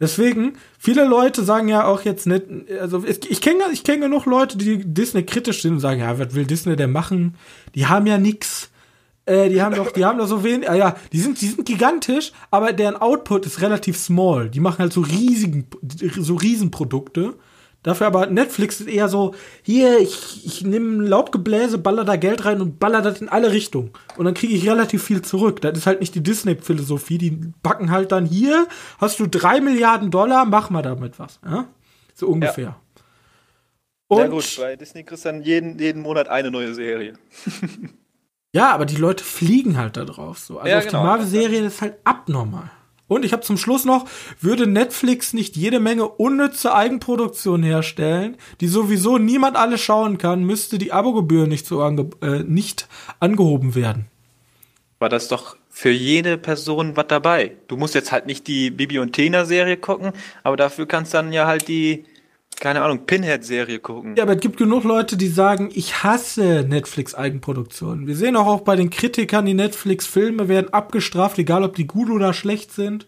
Deswegen, 0.00 0.52
viele 0.78 1.04
Leute 1.04 1.42
sagen 1.42 1.68
ja 1.68 1.84
auch 1.86 2.02
jetzt 2.02 2.26
nicht, 2.26 2.44
also 2.80 3.04
ich 3.04 3.40
kenne 3.40 3.64
ich 3.72 3.82
kenn 3.82 4.00
genug 4.00 4.26
Leute, 4.26 4.56
die 4.56 4.84
Disney 4.84 5.24
kritisch 5.24 5.62
sind 5.62 5.72
und 5.74 5.80
sagen, 5.80 6.00
ja, 6.00 6.18
was 6.18 6.34
will 6.34 6.46
Disney 6.46 6.76
denn 6.76 6.92
machen? 6.92 7.34
Die 7.74 7.86
haben 7.86 8.06
ja 8.06 8.16
nix. 8.16 8.70
Äh, 9.26 9.48
die 9.48 9.60
haben 9.60 9.74
doch, 9.74 9.90
die 9.90 10.04
haben 10.04 10.18
doch 10.18 10.28
so 10.28 10.44
wenig, 10.44 10.70
ah 10.70 10.74
ja, 10.74 10.96
die 11.12 11.18
sind, 11.18 11.40
die 11.40 11.48
sind 11.48 11.66
gigantisch, 11.66 12.32
aber 12.50 12.72
deren 12.72 12.96
Output 12.96 13.44
ist 13.44 13.60
relativ 13.60 13.98
small. 13.98 14.48
Die 14.48 14.60
machen 14.60 14.78
halt 14.78 14.92
so 14.92 15.00
riesigen, 15.00 15.66
so 16.16 16.36
Riesenprodukte. 16.36 17.34
Dafür 17.84 18.08
aber 18.08 18.26
Netflix 18.26 18.80
ist 18.80 18.88
eher 18.88 19.08
so, 19.08 19.34
hier, 19.62 20.00
ich, 20.00 20.44
ich 20.44 20.64
nehme 20.64 21.06
Laubgebläse, 21.06 21.78
baller 21.78 22.04
da 22.04 22.16
Geld 22.16 22.44
rein 22.44 22.60
und 22.60 22.80
baller 22.80 23.02
das 23.02 23.20
in 23.20 23.28
alle 23.28 23.52
Richtungen. 23.52 23.92
Und 24.16 24.24
dann 24.24 24.34
kriege 24.34 24.54
ich 24.54 24.68
relativ 24.68 25.04
viel 25.04 25.22
zurück. 25.22 25.60
Das 25.60 25.78
ist 25.78 25.86
halt 25.86 26.00
nicht 26.00 26.14
die 26.14 26.22
Disney-Philosophie. 26.22 27.18
Die 27.18 27.30
backen 27.62 27.90
halt 27.92 28.10
dann 28.10 28.26
hier, 28.26 28.66
hast 28.98 29.20
du 29.20 29.26
drei 29.28 29.60
Milliarden 29.60 30.10
Dollar, 30.10 30.44
mach 30.44 30.70
mal 30.70 30.82
damit 30.82 31.18
was. 31.20 31.38
Ja? 31.44 31.66
So 32.14 32.26
ungefähr. 32.26 32.64
Ja. 32.64 32.80
Und, 34.08 34.18
ja 34.18 34.26
gut, 34.26 34.56
bei 34.58 34.74
Disney 34.74 35.04
kriegst 35.04 35.24
du 35.24 35.28
dann 35.28 35.42
jeden, 35.42 35.78
jeden 35.78 36.02
Monat 36.02 36.28
eine 36.28 36.50
neue 36.50 36.74
Serie. 36.74 37.14
ja, 38.52 38.72
aber 38.72 38.86
die 38.86 38.96
Leute 38.96 39.22
fliegen 39.22 39.76
halt 39.76 39.96
da 39.96 40.04
drauf. 40.04 40.38
So. 40.38 40.58
Also 40.58 40.68
ja, 40.68 40.78
auf 40.78 40.86
genau. 40.86 41.00
die 41.00 41.06
Marvel-Serien 41.06 41.64
ist 41.64 41.80
halt 41.80 41.94
abnormal. 42.04 42.70
Und 43.08 43.24
ich 43.24 43.32
habe 43.32 43.42
zum 43.42 43.56
Schluss 43.56 43.84
noch, 43.84 44.04
würde 44.40 44.66
Netflix 44.66 45.32
nicht 45.32 45.56
jede 45.56 45.80
Menge 45.80 46.06
unnütze 46.06 46.74
Eigenproduktion 46.74 47.62
herstellen, 47.62 48.36
die 48.60 48.68
sowieso 48.68 49.18
niemand 49.18 49.56
alle 49.56 49.78
schauen 49.78 50.18
kann, 50.18 50.44
müsste 50.44 50.78
die 50.78 50.92
Abogebühr 50.92 51.46
nicht, 51.46 51.66
so 51.66 51.82
ange 51.82 52.10
äh, 52.22 52.44
nicht 52.44 52.86
angehoben 53.18 53.74
werden. 53.74 54.06
War 54.98 55.08
das 55.08 55.28
doch 55.28 55.56
für 55.70 55.90
jede 55.90 56.38
Person 56.38 56.96
was 56.96 57.06
dabei. 57.06 57.52
Du 57.68 57.76
musst 57.76 57.94
jetzt 57.94 58.12
halt 58.12 58.26
nicht 58.26 58.46
die 58.46 58.70
Bibi 58.70 58.98
und 58.98 59.12
Tina 59.12 59.44
Serie 59.44 59.76
gucken, 59.76 60.12
aber 60.42 60.56
dafür 60.56 60.86
kannst 60.86 61.14
dann 61.14 61.32
ja 61.32 61.46
halt 61.46 61.68
die 61.68 62.04
keine 62.60 62.82
Ahnung, 62.82 63.06
Pinhead-Serie 63.06 63.78
gucken. 63.78 64.16
Ja, 64.16 64.24
aber 64.24 64.34
es 64.34 64.40
gibt 64.40 64.56
genug 64.56 64.84
Leute, 64.84 65.16
die 65.16 65.28
sagen, 65.28 65.70
ich 65.72 66.02
hasse 66.02 66.64
Netflix-Eigenproduktionen. 66.68 68.06
Wir 68.06 68.16
sehen 68.16 68.36
auch, 68.36 68.46
auch 68.46 68.60
bei 68.62 68.76
den 68.76 68.90
Kritikern, 68.90 69.46
die 69.46 69.54
Netflix-Filme 69.54 70.48
werden 70.48 70.72
abgestraft, 70.72 71.38
egal 71.38 71.64
ob 71.64 71.76
die 71.76 71.86
gut 71.86 72.10
oder 72.10 72.32
schlecht 72.32 72.72
sind. 72.72 73.06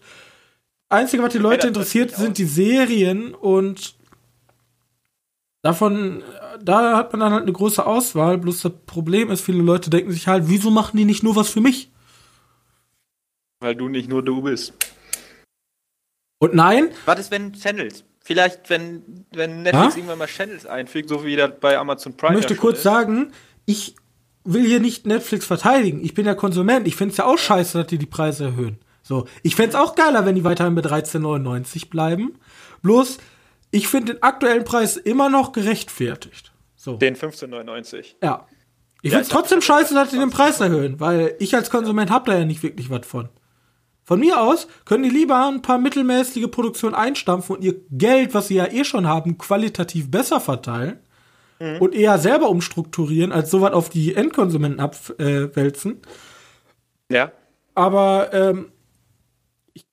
Einzige, 0.89 1.23
was 1.23 1.33
die 1.33 1.39
Leute 1.39 1.63
ja, 1.63 1.67
interessiert, 1.69 2.11
sind 2.11 2.37
die 2.37 2.45
Serien 2.45 3.33
und 3.33 3.95
davon, 5.61 6.23
da 6.61 6.97
hat 6.97 7.13
man 7.13 7.19
dann 7.21 7.33
halt 7.33 7.43
eine 7.43 7.53
große 7.53 7.85
Auswahl. 7.85 8.37
Bloß 8.37 8.61
das 8.61 8.73
Problem 8.85 9.29
ist, 9.29 9.41
viele 9.41 9.61
Leute 9.61 9.89
denken 9.89 10.11
sich 10.11 10.27
halt, 10.27 10.45
wieso 10.47 10.71
machen 10.71 10.97
die 10.97 11.05
nicht 11.05 11.23
nur 11.23 11.35
was 11.35 11.49
für 11.49 11.61
mich? 11.61 11.91
Weil 13.59 13.75
du 13.75 13.89
nicht 13.89 14.09
nur 14.09 14.23
du 14.23 14.41
bist. 14.41 14.73
Und 16.39 16.55
nein? 16.55 16.89
Was 17.05 17.19
ist, 17.19 17.31
wenn 17.31 17.53
Channels? 17.53 18.03
Vielleicht, 18.23 18.69
wenn, 18.69 19.25
wenn 19.31 19.63
Netflix 19.63 19.93
ha? 19.93 19.97
irgendwann 19.97 20.19
mal 20.19 20.27
Channels 20.27 20.65
einfügt, 20.65 21.09
so 21.09 21.25
wie 21.25 21.35
das 21.35 21.51
bei 21.59 21.77
Amazon 21.77 22.15
Prime. 22.15 22.33
Ich 22.33 22.37
möchte 22.37 22.55
kurz 22.55 22.77
ist. 22.77 22.83
sagen, 22.83 23.31
ich 23.65 23.95
will 24.43 24.65
hier 24.65 24.79
nicht 24.79 25.07
Netflix 25.07 25.45
verteidigen. 25.45 26.03
Ich 26.03 26.13
bin 26.13 26.25
ja 26.25 26.35
Konsument. 26.35 26.87
Ich 26.87 26.95
finde 26.95 27.11
es 27.11 27.17
ja 27.17 27.25
auch 27.25 27.37
scheiße, 27.37 27.79
dass 27.79 27.87
die 27.87 27.97
die 27.97 28.05
Preise 28.05 28.45
erhöhen. 28.45 28.77
So, 29.01 29.27
ich 29.41 29.55
fände 29.55 29.71
es 29.71 29.75
auch 29.75 29.95
geiler, 29.95 30.25
wenn 30.25 30.35
die 30.35 30.43
weiterhin 30.43 30.75
bei 30.75 30.81
13,99 30.81 31.89
bleiben. 31.89 32.37
Bloß, 32.83 33.17
ich 33.71 33.87
finde 33.87 34.13
den 34.13 34.23
aktuellen 34.23 34.63
Preis 34.63 34.97
immer 34.97 35.29
noch 35.29 35.51
gerechtfertigt. 35.51 36.51
So. 36.75 36.97
Den 36.97 37.15
15,99. 37.15 38.15
Ja. 38.21 38.47
Ich 39.01 39.11
ja, 39.11 39.17
finde 39.17 39.21
es 39.21 39.29
trotzdem 39.29 39.61
scheiße, 39.61 39.95
dass 39.95 40.11
die 40.11 40.19
den 40.19 40.29
Preis 40.29 40.59
erhöhen, 40.59 40.99
weil 40.99 41.35
ich 41.39 41.55
als 41.55 41.71
Konsument 41.71 42.11
habe 42.11 42.31
da 42.31 42.37
ja 42.37 42.45
nicht 42.45 42.61
wirklich 42.61 42.91
was 42.91 43.05
von. 43.05 43.29
Von 44.11 44.19
mir 44.19 44.41
aus 44.41 44.67
können 44.83 45.03
die 45.03 45.09
lieber 45.09 45.47
ein 45.47 45.61
paar 45.61 45.77
mittelmäßige 45.77 46.51
Produktionen 46.51 46.95
einstampfen 46.95 47.55
und 47.55 47.63
ihr 47.63 47.75
Geld, 47.91 48.33
was 48.33 48.49
sie 48.49 48.55
ja 48.55 48.69
eh 48.69 48.83
schon 48.83 49.07
haben, 49.07 49.37
qualitativ 49.37 50.11
besser 50.11 50.41
verteilen 50.41 50.99
mhm. 51.61 51.77
und 51.77 51.95
eher 51.95 52.17
selber 52.17 52.49
umstrukturieren, 52.49 53.31
als 53.31 53.49
sowas 53.49 53.71
auf 53.71 53.87
die 53.87 54.13
Endkonsumenten 54.13 54.81
abwälzen. 54.81 56.01
Äh, 57.07 57.15
ja. 57.15 57.31
Aber 57.73 58.33
ähm, 58.33 58.73
ich 59.73 59.85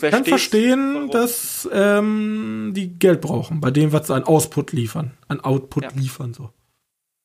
kann 0.00 0.24
verstehen, 0.24 0.94
warum. 0.94 1.10
dass 1.10 1.68
ähm, 1.70 2.72
die 2.74 2.98
Geld 2.98 3.20
brauchen, 3.20 3.60
bei 3.60 3.70
dem, 3.70 3.92
was 3.92 4.06
sie 4.06 4.14
an 4.14 4.24
Output 4.24 4.72
liefern, 4.72 5.10
an 5.28 5.40
Output 5.40 5.82
ja. 5.82 5.90
liefern 5.94 6.32
so. 6.32 6.48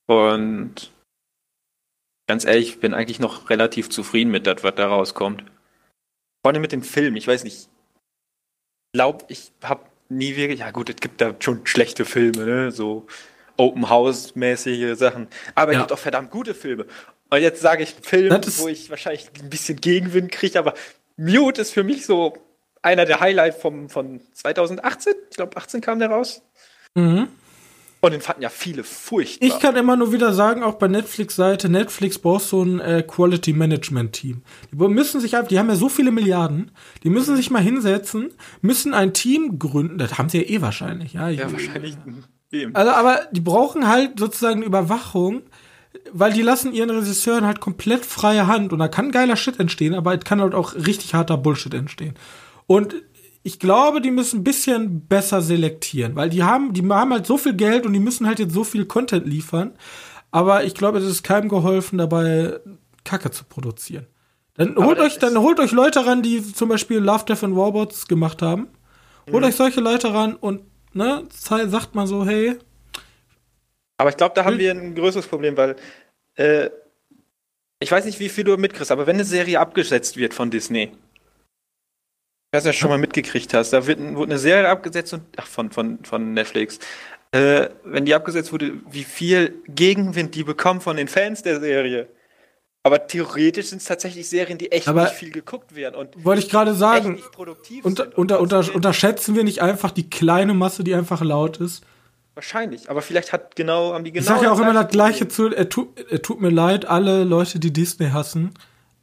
Und 0.08 0.92
ganz 2.28 2.44
ehrlich, 2.44 2.72
ich 2.72 2.80
bin 2.82 2.94
eigentlich 2.94 3.22
noch 3.22 3.50
relativ 3.50 3.90
zufrieden 3.90 4.32
mit 4.32 4.48
das, 4.48 4.66
was 4.66 4.76
da 4.76 4.88
rauskommt. 4.88 5.46
Vor 6.44 6.52
allem 6.52 6.62
mit 6.62 6.72
den 6.72 6.84
Filmen, 6.84 7.18
ich 7.18 7.28
weiß 7.28 7.44
nicht. 7.44 7.58
Ich 7.58 7.68
glaube, 8.94 9.26
ich 9.28 9.52
habe 9.64 9.86
nie 10.10 10.36
wirklich. 10.36 10.60
Ja, 10.60 10.72
gut, 10.72 10.90
es 10.90 10.96
gibt 10.98 11.22
da 11.22 11.36
schon 11.40 11.66
schlechte 11.66 12.06
Filme, 12.06 12.46
ne? 12.46 12.72
So 12.72 13.08
Open 13.58 13.90
House-mäßige 13.90 14.98
Sachen. 14.98 15.28
Aber 15.56 15.72
ja. 15.72 15.80
es 15.80 15.84
gibt 15.84 15.94
auch 15.94 16.02
verdammt 16.02 16.32
gute 16.32 16.54
Filme. 16.54 16.86
Und 17.30 17.42
jetzt 17.42 17.62
sage 17.62 17.84
ich 17.84 17.94
einen 17.96 18.04
Film, 18.04 18.42
wo 18.58 18.68
ich 18.68 18.90
wahrscheinlich 18.90 19.30
ein 19.42 19.50
bisschen 19.50 19.80
Gegenwind 19.80 20.32
kriege, 20.32 20.60
aber 20.60 20.74
Mute 21.16 21.62
ist 21.62 21.72
für 21.72 21.84
mich 21.84 22.06
so 22.06 22.34
einer 22.82 23.06
der 23.06 23.20
Highlights 23.20 23.62
vom, 23.62 23.90
von 23.90 24.22
2018. 24.34 25.14
Ich 25.30 25.38
glaube, 25.38 25.56
18 25.56 25.82
kam 25.82 26.00
der 26.00 26.10
raus. 26.10 26.42
Mhm. 26.96 27.30
Und 28.04 28.12
den 28.12 28.22
fanden 28.22 28.42
ja 28.42 28.50
viele 28.50 28.84
furchtbar. 28.84 29.48
Ich 29.48 29.60
kann 29.60 29.76
immer 29.76 29.96
nur 29.96 30.12
wieder 30.12 30.34
sagen, 30.34 30.64
auch 30.64 30.76
bei 30.76 30.88
Netflix-Seite, 30.88 31.70
Netflix 31.70 32.18
braucht 32.18 32.44
so 32.44 32.64
ein 32.64 32.80
äh, 32.80 33.04
Quality 33.06 33.54
Management 33.54 34.14
Team. 34.14 34.42
Die 34.72 34.76
müssen 34.76 35.22
sich 35.22 35.36
einfach, 35.36 35.50
die 35.50 35.60
haben 35.60 35.70
ja 35.70 35.76
so 35.76 35.88
viele 35.88 36.12
Milliarden, 36.12 36.72
die 37.04 37.12
müssen 37.12 37.36
sich 37.36 37.52
mal 37.52 37.62
hinsetzen, 37.62 38.34
müssen 38.62 38.96
ein 38.96 39.14
Team 39.14 39.60
gründen, 39.60 40.00
das 40.00 40.18
haben 40.18 40.30
sie 40.30 40.40
ja 40.40 40.50
eh 40.50 40.62
wahrscheinlich, 40.62 41.14
ja. 41.14 41.30
Ja, 41.30 41.52
wahrscheinlich. 41.52 41.96
Eben. 42.52 42.76
Also, 42.76 42.92
aber 42.92 43.22
die 43.32 43.40
brauchen 43.40 43.88
halt 43.88 44.20
sozusagen 44.20 44.64
Überwachung, 44.64 45.44
weil 46.12 46.34
die 46.34 46.42
lassen 46.42 46.74
ihren 46.74 46.90
Regisseuren 46.90 47.46
halt 47.46 47.60
komplett 47.60 48.06
freie 48.06 48.48
Hand 48.48 48.74
und 48.74 48.80
da 48.80 48.88
kann 48.88 49.12
geiler 49.12 49.36
Shit 49.36 49.60
entstehen, 49.60 49.94
aber 49.94 50.18
es 50.18 50.24
kann 50.24 50.42
halt 50.42 50.56
auch 50.56 50.74
richtig 50.74 51.14
harter 51.14 51.38
Bullshit 51.38 51.74
entstehen. 51.74 52.16
Und 52.66 52.96
ich 53.44 53.60
glaube, 53.60 54.02
die 54.02 54.12
müssen 54.12 54.42
ein 54.42 54.44
bisschen 54.44 55.08
besser 55.08 55.42
selektieren, 55.42 56.16
weil 56.16 56.30
die 56.30 56.44
haben, 56.44 56.74
die 56.74 56.88
haben 56.88 57.12
halt 57.12 57.26
so 57.26 57.38
viel 57.38 57.54
Geld 57.54 57.86
und 57.86 57.94
die 57.94 58.00
müssen 58.00 58.28
halt 58.28 58.40
jetzt 58.40 58.54
so 58.54 58.64
viel 58.64 58.86
Content 58.86 59.28
liefern. 59.28 59.74
Aber 60.30 60.64
ich 60.64 60.76
glaube, 60.76 61.00
es 61.00 61.06
ist 61.06 61.24
keinem 61.24 61.50
geholfen, 61.50 61.98
dabei 61.98 62.60
Kacke 63.04 63.32
zu 63.32 63.44
produzieren. 63.44 64.08
Dann 64.56 64.76
holt 64.76 65.00
euch, 65.00 65.18
dann 65.18 65.38
holt 65.38 65.60
euch 65.60 65.72
Leute 65.72 66.06
ran, 66.06 66.22
die 66.22 66.42
zum 66.54 66.70
Beispiel 66.70 67.00
Love, 67.00 67.26
Death 67.26 67.44
and 67.44 67.56
Robots 67.56 68.08
gemacht 68.08 68.42
haben. 68.42 68.68
Holt 69.32 69.44
mhm. 69.44 69.50
euch 69.50 69.56
solche 69.56 69.82
Leute 69.82 70.14
ran 70.14 70.36
und 70.36 70.62
ne, 70.94 71.24
sagt 71.30 71.96
mal 71.96 72.06
so, 72.06 72.26
hey. 72.26 72.58
Aber 73.98 74.10
ich 74.10 74.18
glaube, 74.18 74.34
da 74.36 74.46
haben 74.46 74.60
wir 74.60 74.72
ein 74.72 74.94
größeres 74.94 75.28
Problem, 75.28 75.58
weil 75.58 75.76
äh, 76.36 76.70
ich 77.80 77.92
weiß 77.92 78.06
nicht, 78.06 78.20
wie 78.20 78.30
viel 78.30 78.44
du 78.44 78.56
mitkriegst, 78.58 78.92
aber 78.92 79.08
wenn 79.08 79.16
eine 79.16 79.26
Serie 79.26 79.60
abgesetzt 79.60 80.18
wird 80.18 80.34
von 80.34 80.52
Disney, 80.52 80.92
weiß 82.52 82.66
ja 82.66 82.74
schon 82.74 82.90
mal 82.90 82.98
mitgekriegt 82.98 83.54
hast, 83.54 83.72
da 83.72 83.88
wird, 83.88 84.00
wurde 84.16 84.32
eine 84.32 84.40
Serie 84.40 84.70
abgesetzt 84.70 85.14
und 85.14 85.24
ach, 85.38 85.48
von, 85.48 85.72
von, 85.72 86.04
von 86.04 86.34
Netflix. 86.34 86.80
Äh, 87.32 87.70
wenn 87.86 88.06
die 88.06 88.14
abgesetzt 88.14 88.52
wurde, 88.52 88.74
wie 88.90 89.06
viel 89.06 89.62
Gegenwind 89.68 90.36
die 90.36 90.44
bekommen 90.44 90.82
von 90.82 90.98
den 90.98 91.08
Fans 91.08 91.44
der 91.44 91.62
Serie. 91.62 92.10
Aber 92.84 93.08
theoretisch 93.08 93.68
sind 93.68 93.78
es 93.78 93.86
tatsächlich 93.86 94.28
Serien, 94.28 94.58
die 94.58 94.72
echt 94.72 94.88
Aber 94.88 95.04
nicht 95.04 95.14
viel 95.14 95.32
geguckt 95.32 95.76
werden. 95.76 95.96
Und 95.96 96.26
wollte 96.26 96.42
ich 96.42 96.50
gerade 96.50 96.74
sagen, 96.74 97.22
unter, 97.84 98.18
unter, 98.18 98.42
unter, 98.42 98.76
unterschätzen 98.76 99.36
wir 99.36 99.44
nicht 99.44 99.62
einfach 99.62 99.92
die 99.92 100.10
kleine 100.10 100.54
Masse, 100.54 100.84
die 100.84 100.96
einfach 100.96 101.22
laut 101.22 101.58
ist? 101.58 101.84
Wahrscheinlich, 102.34 102.90
aber 102.90 103.02
vielleicht 103.02 103.34
hat 103.34 103.56
genau, 103.56 103.94
haben 103.94 104.04
die 104.04 104.12
genau. 104.12 104.24
Ich 104.24 104.28
sag 104.28 104.42
ja 104.42 104.52
auch 104.52 104.60
immer 104.60 104.74
das 104.74 104.88
gleiche 104.88 105.28
zu, 105.28 105.54
er 105.54 105.70
tut, 105.70 106.00
er 106.10 106.22
tut 106.22 106.42
mir 106.42 106.50
leid, 106.50 106.86
alle 106.86 107.24
Leute, 107.24 107.60
die 107.60 107.72
Disney 107.72 108.10
hassen, 108.10 108.54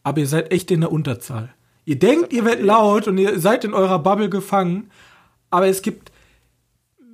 aber 0.03 0.21
ihr 0.21 0.27
seid 0.27 0.51
echt 0.51 0.71
in 0.71 0.81
der 0.81 0.91
Unterzahl. 0.91 1.55
Ihr 1.89 1.99
denkt, 1.99 2.35
ihr 2.35 2.45
werdet 2.45 2.67
laut 2.67 3.09
und 3.09 3.17
ihr 3.17 3.41
seid 3.41 3.65
in 3.65 3.73
eurer 3.73 3.99
Bubble 3.99 4.29
gefangen, 4.29 4.91
aber 5.49 5.69
es 5.69 5.81
gibt 5.81 6.13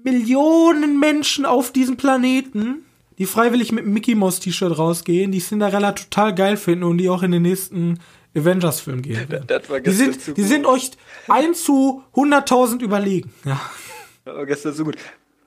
Millionen 0.02 0.98
Menschen 0.98 1.46
auf 1.46 1.70
diesem 1.70 1.96
Planeten, 1.96 2.84
die 3.18 3.26
freiwillig 3.26 3.70
mit 3.70 3.84
einem 3.84 3.94
Mickey 3.94 4.16
Mouse 4.16 4.40
T-Shirt 4.40 4.76
rausgehen, 4.76 5.30
die 5.30 5.38
Cinderella 5.38 5.92
total 5.92 6.34
geil 6.34 6.56
finden 6.56 6.82
und 6.82 6.98
die 6.98 7.08
auch 7.08 7.22
in 7.22 7.30
den 7.30 7.42
nächsten 7.42 8.00
Avengers-Film 8.36 9.02
gehen. 9.02 9.28
die 9.86 9.90
sind, 9.92 10.36
die 10.36 10.42
sind 10.42 10.66
euch 10.66 10.90
1 11.28 11.62
zu 11.62 12.02
100.000 12.12 12.82
überlegen. 12.82 13.32
Ja. 13.44 13.60
Das 14.24 14.34
war 14.34 14.44
gestern 14.44 14.72
so 14.72 14.82
gut. 14.82 14.96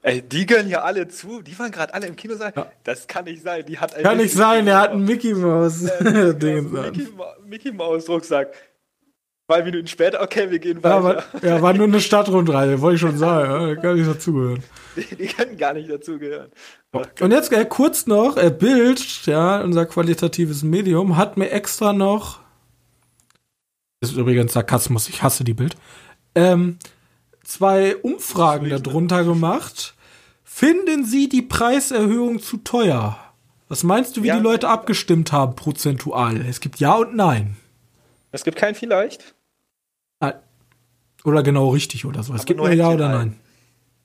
Ey, 0.03 0.21
die 0.21 0.45
gönnen 0.45 0.69
ja 0.69 0.83
alle 0.83 1.09
zu. 1.09 1.41
Die 1.41 1.59
waren 1.59 1.71
gerade 1.71 1.93
alle 1.93 2.07
im 2.07 2.15
Kino 2.15 2.35
sein. 2.35 2.53
Ja. 2.55 2.71
Das 2.85 3.07
kann 3.07 3.25
nicht 3.25 3.43
sein. 3.43 3.65
Die 3.67 3.77
hat 3.77 3.93
kann 4.01 4.15
nicht 4.15 4.33
sein. 4.33 4.65
Er 4.67 4.79
hat 4.79 4.91
einen 4.91 5.03
Mickey 5.03 5.33
Mouse. 5.33 5.81
Mickey, 5.99 7.09
Mickey 7.45 7.71
Mouse 7.73 8.07
Rucksack. 8.07 8.53
Zwei 9.49 9.63
Minuten 9.63 9.87
später, 9.87 10.21
okay, 10.21 10.51
wir 10.51 10.59
gehen 10.59 10.81
Ja, 10.83 11.01
weiter. 11.03 11.23
war, 11.31 11.43
ja, 11.43 11.61
war 11.61 11.73
nur 11.73 11.87
eine 11.87 12.01
Stadtrundreihe, 12.01 12.81
wollte 12.81 12.95
ich 12.95 13.01
schon 13.01 13.17
sagen. 13.17 13.69
Ja, 13.69 13.75
kann 13.75 13.95
nicht 13.95 14.09
dazugehören. 14.09 14.61
Die, 14.97 15.15
die 15.15 15.27
können 15.27 15.55
gar 15.57 15.73
nicht 15.73 15.89
dazugehören. 15.89 16.51
Und 17.21 17.31
jetzt 17.31 17.53
äh, 17.53 17.63
kurz 17.63 18.07
noch, 18.07 18.35
äh, 18.35 18.49
Bild, 18.51 19.25
ja, 19.25 19.61
unser 19.61 19.85
qualitatives 19.85 20.63
Medium, 20.63 21.15
hat 21.15 21.37
mir 21.37 21.49
extra 21.51 21.93
noch, 21.93 22.39
das 24.01 24.11
ist 24.11 24.17
übrigens 24.17 24.51
Sarkasmus, 24.51 25.07
ich 25.07 25.23
hasse 25.23 25.45
die 25.45 25.53
Bild, 25.53 25.77
ähm, 26.35 26.77
zwei 27.43 27.95
Umfragen 27.95 28.69
darunter 28.69 29.23
gemacht. 29.23 29.93
Finden 30.43 31.05
Sie 31.05 31.29
die 31.29 31.41
Preiserhöhung 31.43 32.41
zu 32.41 32.57
teuer? 32.57 33.17
Was 33.69 33.83
meinst 33.83 34.17
du, 34.17 34.23
wie 34.23 34.27
Ja. 34.27 34.37
die 34.37 34.43
Leute 34.43 34.67
abgestimmt 34.67 35.31
haben, 35.31 35.55
prozentual? 35.55 36.41
Es 36.49 36.59
gibt 36.59 36.79
Ja 36.79 36.95
und 36.95 37.15
Nein. 37.15 37.55
Es 38.31 38.43
gibt 38.43 38.57
kein 38.57 38.75
Vielleicht. 38.75 39.35
Nein. 40.19 40.33
Oder 41.23 41.43
genau 41.43 41.69
richtig 41.69 42.05
oder 42.05 42.23
so. 42.23 42.33
Es 42.33 42.45
gibt 42.45 42.59
nur 42.59 42.71
Ja 42.71 42.89
oder 42.89 43.09
halten. 43.09 43.29
Nein. 43.31 43.39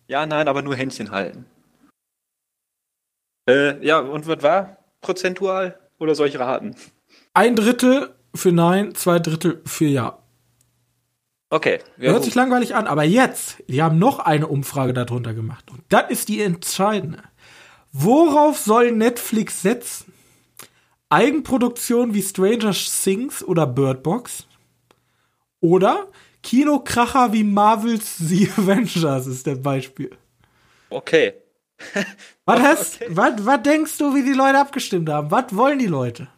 Ja, 0.09 0.27
nein, 0.27 0.49
aber 0.49 0.63
nur 0.63 0.77
Händchen 0.77 1.11
halten. 1.11 1.47
Äh, 3.49 3.85
ja, 3.85 3.99
und 4.01 4.27
was 4.27 4.43
war? 4.43 4.79
Prozentual? 5.01 5.79
Oder 5.99 6.15
soll 6.15 6.29
ich 6.29 6.39
raten? 6.39 6.77
Ein 7.35 7.57
Drittel 7.57 8.15
für 8.35 8.53
Nein, 8.53 8.95
zwei 8.95 9.19
Drittel 9.19 9.63
für 9.65 9.87
Ja. 9.87 10.19
Okay. 11.51 11.81
Ja, 11.99 12.13
Hört 12.13 12.25
sich 12.25 12.35
langweilig 12.35 12.75
an, 12.75 12.87
aber 12.87 13.05
jetzt, 13.05 13.63
die 13.69 13.83
haben 13.83 13.99
noch 13.99 14.21
eine 14.21 14.47
Umfrage 14.47 14.95
darunter 14.95 15.35
gemacht. 15.35 15.71
Und 15.71 15.83
das 15.91 16.11
ist 16.11 16.29
die 16.29 16.41
entscheidende. 16.41 17.23
Worauf 17.93 18.59
soll 18.59 18.93
Netflix 18.93 19.61
setzen? 19.61 20.13
Eigenproduktion 21.11 22.15
wie 22.15 22.23
Stranger 22.23 22.73
Things 22.73 23.45
oder 23.45 23.67
Bird 23.67 24.03
Box? 24.03 24.47
Oder 25.63 26.09
Kinokracher 26.43 27.33
wie 27.33 27.45
Marvels 27.45 28.17
The 28.19 28.51
Avengers 28.59 29.27
ist 29.27 29.47
das 29.47 29.63
Beispiel. 29.63 30.11
okay. 30.91 31.33
Was, 32.45 32.61
hast, 32.61 33.03
Okay. 33.03 33.11
was, 33.17 33.47
was 33.47 33.63
denkst 33.63 33.99
du, 33.99 34.15
wie 34.15 34.23
die 34.23 34.35
Leute 34.35 34.59
abgestimmt 34.59 35.09
haben? 35.09 35.31
Was 35.33 35.47
wollen 35.57 35.79
die 35.81 35.87
Leute? 35.87 36.29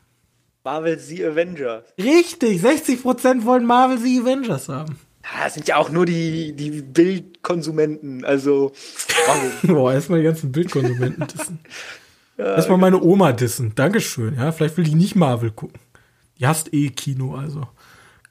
Marvel 0.65 0.99
The 0.99 1.27
Avengers. 1.27 1.85
Richtig, 1.99 2.63
60% 2.63 3.45
wollen 3.45 3.67
Marvel 3.67 3.99
The 3.99 4.21
Avengers 4.21 4.69
haben. 4.71 4.99
Das 5.43 5.53
sind 5.55 5.69
ja 5.69 5.77
auch 5.77 5.91
nur 5.91 6.07
die, 6.07 6.53
die 6.55 6.71
Bildkonsumenten. 6.83 8.25
Also? 8.25 8.73
Boah, 9.65 9.93
erstmal 9.93 10.21
die 10.21 10.25
ganzen 10.25 10.51
Bildkonsumenten 10.53 11.27
dissen. 11.27 11.59
erstmal 12.39 12.79
meine 12.79 13.03
Oma 13.03 13.33
dissen. 13.33 13.75
Dankeschön, 13.75 14.37
ja. 14.37 14.51
Vielleicht 14.53 14.77
will 14.79 14.85
die 14.85 14.95
nicht 14.95 15.15
Marvel 15.17 15.51
gucken. 15.51 15.79
Die 16.39 16.47
hasst 16.47 16.73
eh 16.73 16.89
Kino, 16.91 17.35
also. 17.35 17.67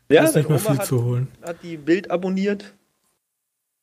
Ja, 0.10 0.24
ist 0.24 0.36
nicht 0.36 0.50
mehr 0.50 0.60
viel 0.60 0.78
hat, 0.78 0.86
zu 0.86 1.04
holen. 1.04 1.28
hat 1.42 1.58
die 1.64 1.78
Bild 1.78 2.12
abonniert. 2.12 2.74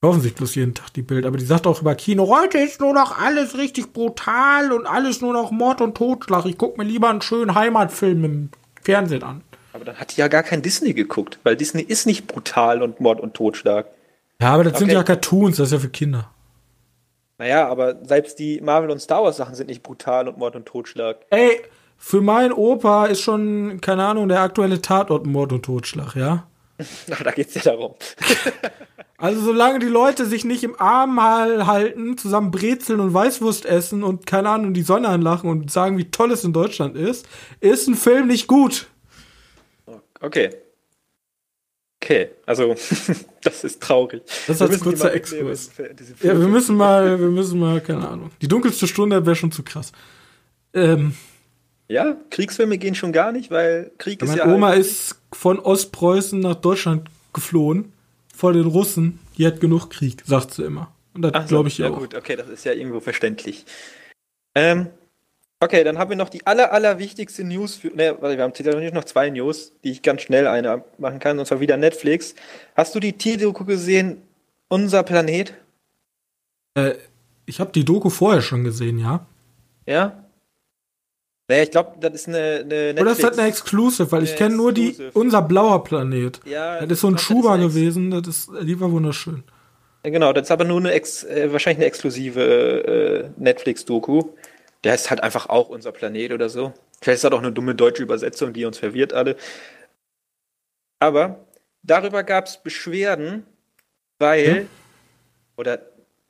Kaufen 0.03 0.23
sich 0.23 0.35
bloß 0.35 0.55
jeden 0.55 0.75
Tag 0.75 0.93
die 0.95 1.03
Bild, 1.03 1.27
aber 1.27 1.37
die 1.37 1.45
sagt 1.45 1.67
auch 1.67 1.81
über 1.83 1.95
Kino, 1.95 2.29
heute 2.29 2.59
ist 2.59 2.81
nur 2.81 2.95
noch 2.95 3.19
alles 3.19 3.59
richtig 3.59 3.93
brutal 3.93 4.73
und 4.73 4.87
alles 4.87 5.21
nur 5.21 5.35
noch 5.35 5.51
Mord 5.51 5.83
und 5.83 5.95
Totschlag. 5.95 6.47
Ich 6.47 6.57
guck 6.57 6.79
mir 6.79 6.85
lieber 6.85 7.11
einen 7.11 7.21
schönen 7.21 7.55
Heimatfilm 7.55 8.25
im 8.25 8.49
Fernsehen 8.83 9.23
an. 9.23 9.43
Aber 9.75 9.85
dann 9.85 9.97
hat 9.97 10.17
die 10.17 10.21
ja 10.21 10.29
gar 10.29 10.43
kein 10.43 10.63
Disney 10.63 10.95
geguckt, 10.95 11.39
weil 11.43 11.55
Disney 11.55 11.83
ist 11.83 12.07
nicht 12.07 12.27
brutal 12.27 12.83
und 12.83 12.99
Mord 13.01 13.21
und 13.21 13.35
Totschlag. 13.35 13.87
Ja, 14.41 14.55
aber 14.55 14.65
das 14.65 14.79
sind 14.79 14.89
Okay. 14.89 14.97
ja 14.97 15.03
Cartoons, 15.03 15.59
das 15.59 15.69
ist 15.69 15.73
ja 15.73 15.79
für 15.81 15.91
Kinder. 15.91 16.31
Naja, 17.37 17.69
aber 17.69 17.97
selbst 18.05 18.39
die 18.39 18.61
Marvel 18.63 18.91
und 18.91 19.01
Star 19.01 19.23
Wars 19.23 19.37
Sachen 19.37 19.55
sind 19.55 19.69
nicht 19.69 19.83
brutal 19.83 20.29
und 20.29 20.39
Mord 20.39 20.57
und 20.57 20.67
Totschlag. 20.67 21.19
Ey, 21.31 21.61
für 22.03 22.23
meinen 22.23 22.53
Opa 22.53 23.07
ist 23.07 23.21
schon, 23.21 23.81
keine 23.83 24.07
Ahnung, 24.07 24.29
der 24.29 24.41
aktuelle 24.41 24.81
Tatort 24.81 25.27
Mord 25.27 25.53
und 25.53 25.63
Totschlag, 25.65 26.17
ja? 26.17 26.47
Aber 27.11 27.25
da 27.25 27.31
geht's 27.31 27.55
ja 27.55 27.63
darum. 27.63 27.95
Also 29.23 29.43
solange 29.43 29.81
die 29.81 29.87
Leute 29.87 30.25
sich 30.25 30.47
nicht 30.47 30.65
im 30.65 30.81
Arm 30.81 31.21
hal- 31.23 31.67
halten, 31.67 32.17
zusammen 32.17 32.51
brezeln 32.51 33.01
und 33.01 33.13
Weißwurst 33.13 33.67
essen 33.67 34.03
und 34.03 34.25
keine 34.27 34.49
Ahnung 34.49 34.73
die 34.73 34.81
Sonne 34.81 35.09
anlachen 35.09 35.51
und 35.51 35.71
sagen, 35.71 35.99
wie 35.99 36.11
toll 36.11 36.33
es 36.33 36.43
in 36.43 36.55
Deutschland 36.55 36.97
ist, 36.97 37.29
ist 37.61 37.87
ein 37.87 37.97
Film 37.97 38.29
nicht 38.29 38.47
gut. 38.47 38.87
Okay. 40.23 40.49
Okay, 42.03 42.31
also 42.47 42.75
das 43.43 43.63
ist 43.63 43.83
traurig. 43.83 44.23
Das 44.47 44.63
als 44.63 44.81
kurzer 44.81 45.13
Exkurs. 45.13 45.71
Ja, 46.23 46.41
wir 46.41 46.49
müssen 46.49 46.79
mal, 46.79 47.21
wir 47.21 47.29
müssen 47.29 47.61
mal, 47.61 47.83
keine 47.83 48.09
Ahnung. 48.09 48.31
Die 48.41 48.49
dunkelste 48.49 48.87
Stunde 48.87 49.27
wäre 49.27 49.37
schon 49.37 49.53
zu 49.53 49.63
krass. 49.63 49.93
Ähm, 50.73 51.15
Ja, 51.91 52.17
Kriegsfilme 52.31 52.79
gehen 52.79 52.95
schon 52.95 53.12
gar 53.12 53.33
nicht, 53.33 53.51
weil 53.51 53.91
Krieg 53.99 54.23
ist 54.23 54.29
meine 54.29 54.43
ja. 54.43 54.55
Oma 54.55 54.69
halt- 54.69 54.81
ist 54.83 55.21
von 55.33 55.59
Ostpreußen 55.59 56.39
nach 56.39 56.55
Deutschland 56.55 57.09
geflohen 57.33 57.93
vor 58.33 58.53
den 58.53 58.67
Russen. 58.67 59.19
Die 59.37 59.45
hat 59.45 59.61
genug 59.61 59.91
Krieg, 59.91 60.23
sagt 60.25 60.55
sie 60.55 60.62
immer. 60.62 60.95
Und 61.15 61.23
das 61.23 61.49
glaube 61.49 61.67
ich 61.67 61.79
ja 61.79 61.89
auch. 61.89 61.99
gut, 61.99 62.15
okay, 62.15 62.37
das 62.37 62.49
ist 62.49 62.65
ja 62.65 62.75
irgendwo 62.75 63.01
verständlich. 63.01 63.67
Ähm, 64.55 64.87
okay, 65.59 65.83
dann 65.83 65.99
haben 65.99 66.11
wir 66.11 66.17
noch 66.17 66.29
die 66.29 66.47
aller, 66.47 66.73
aller 66.73 67.01
wichtigste 67.01 67.43
News 67.43 67.75
für. 67.75 67.89
Ne, 67.89 68.17
warte, 68.21 68.37
wir 68.37 68.45
haben 68.45 68.53
theoretisch 68.53 68.93
noch 68.93 69.05
zwei 69.05 69.29
News, 69.29 69.73
die 69.83 69.91
ich 69.91 70.03
ganz 70.03 70.23
schnell 70.23 70.47
eine 70.47 70.85
machen 70.99 71.19
kann, 71.19 71.41
und 71.41 71.47
zwar 71.47 71.59
wieder 71.59 71.77
Netflix. 71.77 72.37
Hast 72.77 72.95
du 72.95 73.01
die 73.01 73.15
Tierdoku 73.15 73.65
gesehen? 73.65 74.23
Unser 74.69 75.03
Planet? 75.03 75.55
Äh, 76.75 76.93
ich 77.47 77.59
habe 77.59 77.73
die 77.73 77.85
Doku 77.85 78.11
vorher 78.11 78.43
schon 78.43 78.62
gesehen, 78.62 79.01
ja. 79.01 79.27
Ja? 79.87 80.30
Naja, 81.51 81.65
ich 81.65 81.73
glaube, 81.73 81.95
das 81.99 82.13
ist 82.15 82.29
eine, 82.29 82.61
eine 82.65 83.01
Oder 83.01 83.11
ist 83.11 83.25
das 83.25 83.37
eine 83.37 83.49
Exclusive? 83.49 84.13
Weil 84.13 84.23
ich 84.23 84.31
Eine 84.31 84.39
kenne 84.39 84.55
nur 84.55 84.73
die, 84.73 84.97
unser 85.15 85.43
blauer 85.43 85.83
Planet. 85.83 86.41
ja, 86.45 86.79
Das 86.81 86.91
ist 86.93 87.01
so 87.01 87.09
ein 87.09 87.17
ich 87.17 87.21
Schuber 87.23 87.57
ist 87.57 87.63
gewesen, 87.63 88.13
das 88.13 88.29
ist, 88.29 88.51
die 88.63 88.79
war 88.79 88.93
wunderschön. 88.93 89.43
Genau, 90.05 90.33
das 90.33 90.45
ist 90.47 90.53
aber 90.53 90.63
nur 90.63 90.79
eine 90.79 90.93
ex, 90.93 91.25
äh, 91.25 91.53
wahrscheinlich 91.53 91.79
eine 91.79 91.87
exklusive 91.87 92.41
äh, 92.41 93.31
Netflix-Doku. 93.43 94.23
Der 94.85 94.93
heißt 94.93 95.11
halt 95.11 95.25
einfach 95.25 95.49
auch 95.49 95.71
unser 95.71 95.91
Planet 95.91 96.31
oder 96.31 96.49
so. 96.49 96.73
Vielleicht 97.03 97.17
ist 97.17 97.25
das 97.25 97.33
auch 97.33 97.41
eine 97.41 97.51
dumme 97.51 97.75
deutsche 97.75 98.05
Übersetzung, 98.05 98.53
die 98.53 98.65
uns 98.65 98.79
verwirrt 98.79 99.13
alle. 99.13 99.35
Aber 101.01 101.45
darüber 101.83 102.23
gab 102.23 102.47
es 102.47 102.59
Beschwerden, 102.63 103.45
weil 104.21 104.47
Ja. 104.47 104.63
oder 105.57 105.81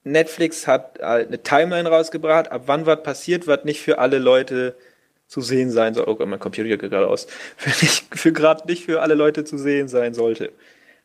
Netflix 0.03 0.67
hat 0.67 0.99
halt 1.03 1.29
eine 1.29 1.43
Timeline 1.43 1.91
rausgebracht, 1.91 2.51
ab 2.51 2.63
wann 2.65 2.87
was 2.87 3.03
passiert, 3.03 3.47
was 3.47 3.65
nicht 3.65 3.83
für 3.83 3.99
alle 3.99 4.19
Leute 4.19 4.75
zu 5.31 5.41
sehen 5.41 5.71
sein 5.71 5.95
soll. 5.95 6.07
Oh 6.09 6.17
Gott, 6.17 6.29
mein 6.29 6.41
Computer 6.41 6.69
geht 6.69 6.91
gerade 6.91 7.07
aus. 7.07 7.29
Für, 7.57 7.71
nicht, 7.85 8.05
für 8.13 8.33
gerade 8.33 8.67
nicht 8.67 8.85
für 8.85 9.01
alle 9.01 9.15
Leute 9.15 9.45
zu 9.45 9.59
sehen 9.59 9.87
sein 9.87 10.13
sollte. 10.13 10.53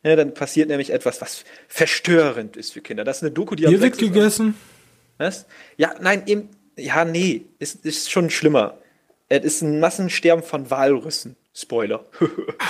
Ja, 0.04 0.16
dann 0.16 0.34
passiert 0.34 0.68
nämlich 0.68 0.92
etwas, 0.92 1.22
was 1.22 1.46
verstörend 1.68 2.58
ist 2.58 2.74
für 2.74 2.82
Kinder. 2.82 3.04
Das 3.04 3.18
ist 3.18 3.24
eine 3.24 3.32
Doku, 3.32 3.56
die 3.56 3.68
Hier 3.68 3.82
wird 3.82 3.96
6. 3.96 3.98
gegessen. 4.00 4.56
Was? 5.20 5.46
Ja, 5.78 5.94
nein, 6.02 6.24
eben, 6.26 6.50
ja, 6.76 7.06
nee, 7.06 7.46
ist, 7.60 7.86
ist 7.86 8.12
schon 8.12 8.32
schlimmer. 8.32 8.78
Es 9.30 9.44
ist 9.44 9.62
ein 9.62 9.80
Massensterben 9.80 10.44
von 10.44 10.70
Walrüssen. 10.72 11.36
Spoiler. 11.54 12.04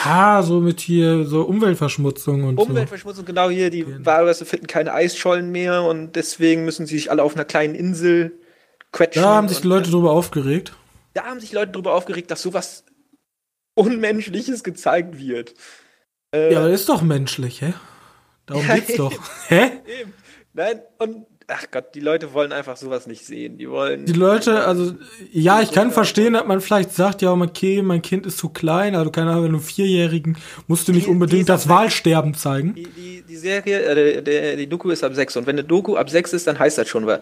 Ah, 0.08 0.44
so 0.44 0.60
mit 0.60 0.82
hier, 0.82 1.26
so 1.26 1.42
Umweltverschmutzung 1.42 2.44
und 2.44 2.60
Umweltverschmutzung, 2.60 3.26
genau 3.26 3.50
hier, 3.50 3.72
die 3.72 4.06
Walrüsse 4.06 4.46
finden 4.46 4.68
keine 4.68 4.94
Eisschollen 4.94 5.52
mehr 5.52 5.82
und 5.82 6.16
deswegen 6.16 6.64
müssen 6.64 6.86
sie 6.86 6.96
sich 6.96 7.10
alle 7.10 7.24
auf 7.24 7.34
einer 7.34 7.46
kleinen 7.46 7.74
Insel 7.74 8.30
so. 8.30 8.88
quetschen. 8.92 9.24
Da 9.24 9.30
haben 9.30 9.48
sich 9.48 9.62
die 9.62 9.68
Leute 9.68 9.90
drüber 9.90 10.12
aufgeregt. 10.12 10.74
Da 11.16 11.24
haben 11.26 11.40
sich 11.40 11.52
Leute 11.54 11.72
darüber 11.72 11.94
aufgeregt, 11.96 12.30
dass 12.30 12.42
sowas 12.44 12.84
Unmenschliches 13.76 14.64
gezeigt 14.64 15.18
wird. 15.18 15.54
Äh, 16.34 16.54
Ja, 16.54 16.60
aber 16.60 16.70
das 16.70 16.82
ist 16.82 16.90
doch 16.90 17.02
menschlich, 17.02 17.62
hä? 17.62 17.74
Darum 18.46 18.66
Ja, 18.68 18.76
geht's 18.76 18.96
doch. 18.96 19.12
Hä? 19.48 19.72
Eben. 20.00 20.14
Nein, 20.54 20.80
und 21.00 21.26
ach 21.48 21.66
Gott, 21.72 21.94
die 21.96 22.00
Leute 22.00 22.32
wollen 22.34 22.54
einfach 22.54 22.78
sowas 22.78 23.08
nicht 23.08 23.26
sehen. 23.26 23.58
Die 23.58 23.70
wollen. 23.70 24.06
Die 24.06 24.14
Leute, 24.14 24.66
also, 24.66 24.94
ja, 25.34 25.62
ich 25.62 25.72
kann 25.74 25.92
verstehen, 25.92 26.34
dass 26.34 26.46
man 26.46 26.62
vielleicht 26.62 26.94
sagt, 26.94 27.22
ja, 27.22 27.32
okay, 27.34 27.82
mein 27.82 28.02
Kind 28.02 28.26
ist 28.26 28.38
zu 28.38 28.48
klein, 28.50 28.96
also 28.96 29.12
keine 29.12 29.32
Ahnung, 29.32 29.44
wenn 29.46 29.52
du 29.54 29.60
Vierjährigen 29.60 30.38
musst 30.68 30.88
du 30.88 30.94
nicht 30.94 31.08
Die- 31.08 31.12
unbedingt 31.12 31.50
das 31.50 31.64
sechs. 31.64 31.70
Wahlsterben 31.74 32.34
zeigen. 32.36 32.74
Die, 32.76 32.84
die, 32.88 33.22
die 33.28 33.36
Serie, 33.36 33.82
äh, 33.82 34.22
der, 34.22 34.56
die 34.56 34.68
Doku 34.68 34.90
ist 34.92 35.04
ab 35.04 35.14
6. 35.14 35.36
Und 35.36 35.48
wenn 35.48 35.56
eine 35.58 35.68
Doku 35.68 35.98
ab 35.98 36.10
6 36.10 36.32
ist, 36.34 36.48
dann 36.48 36.58
heißt 36.58 36.78
das 36.78 36.88
schon 36.88 37.06
was. 37.06 37.20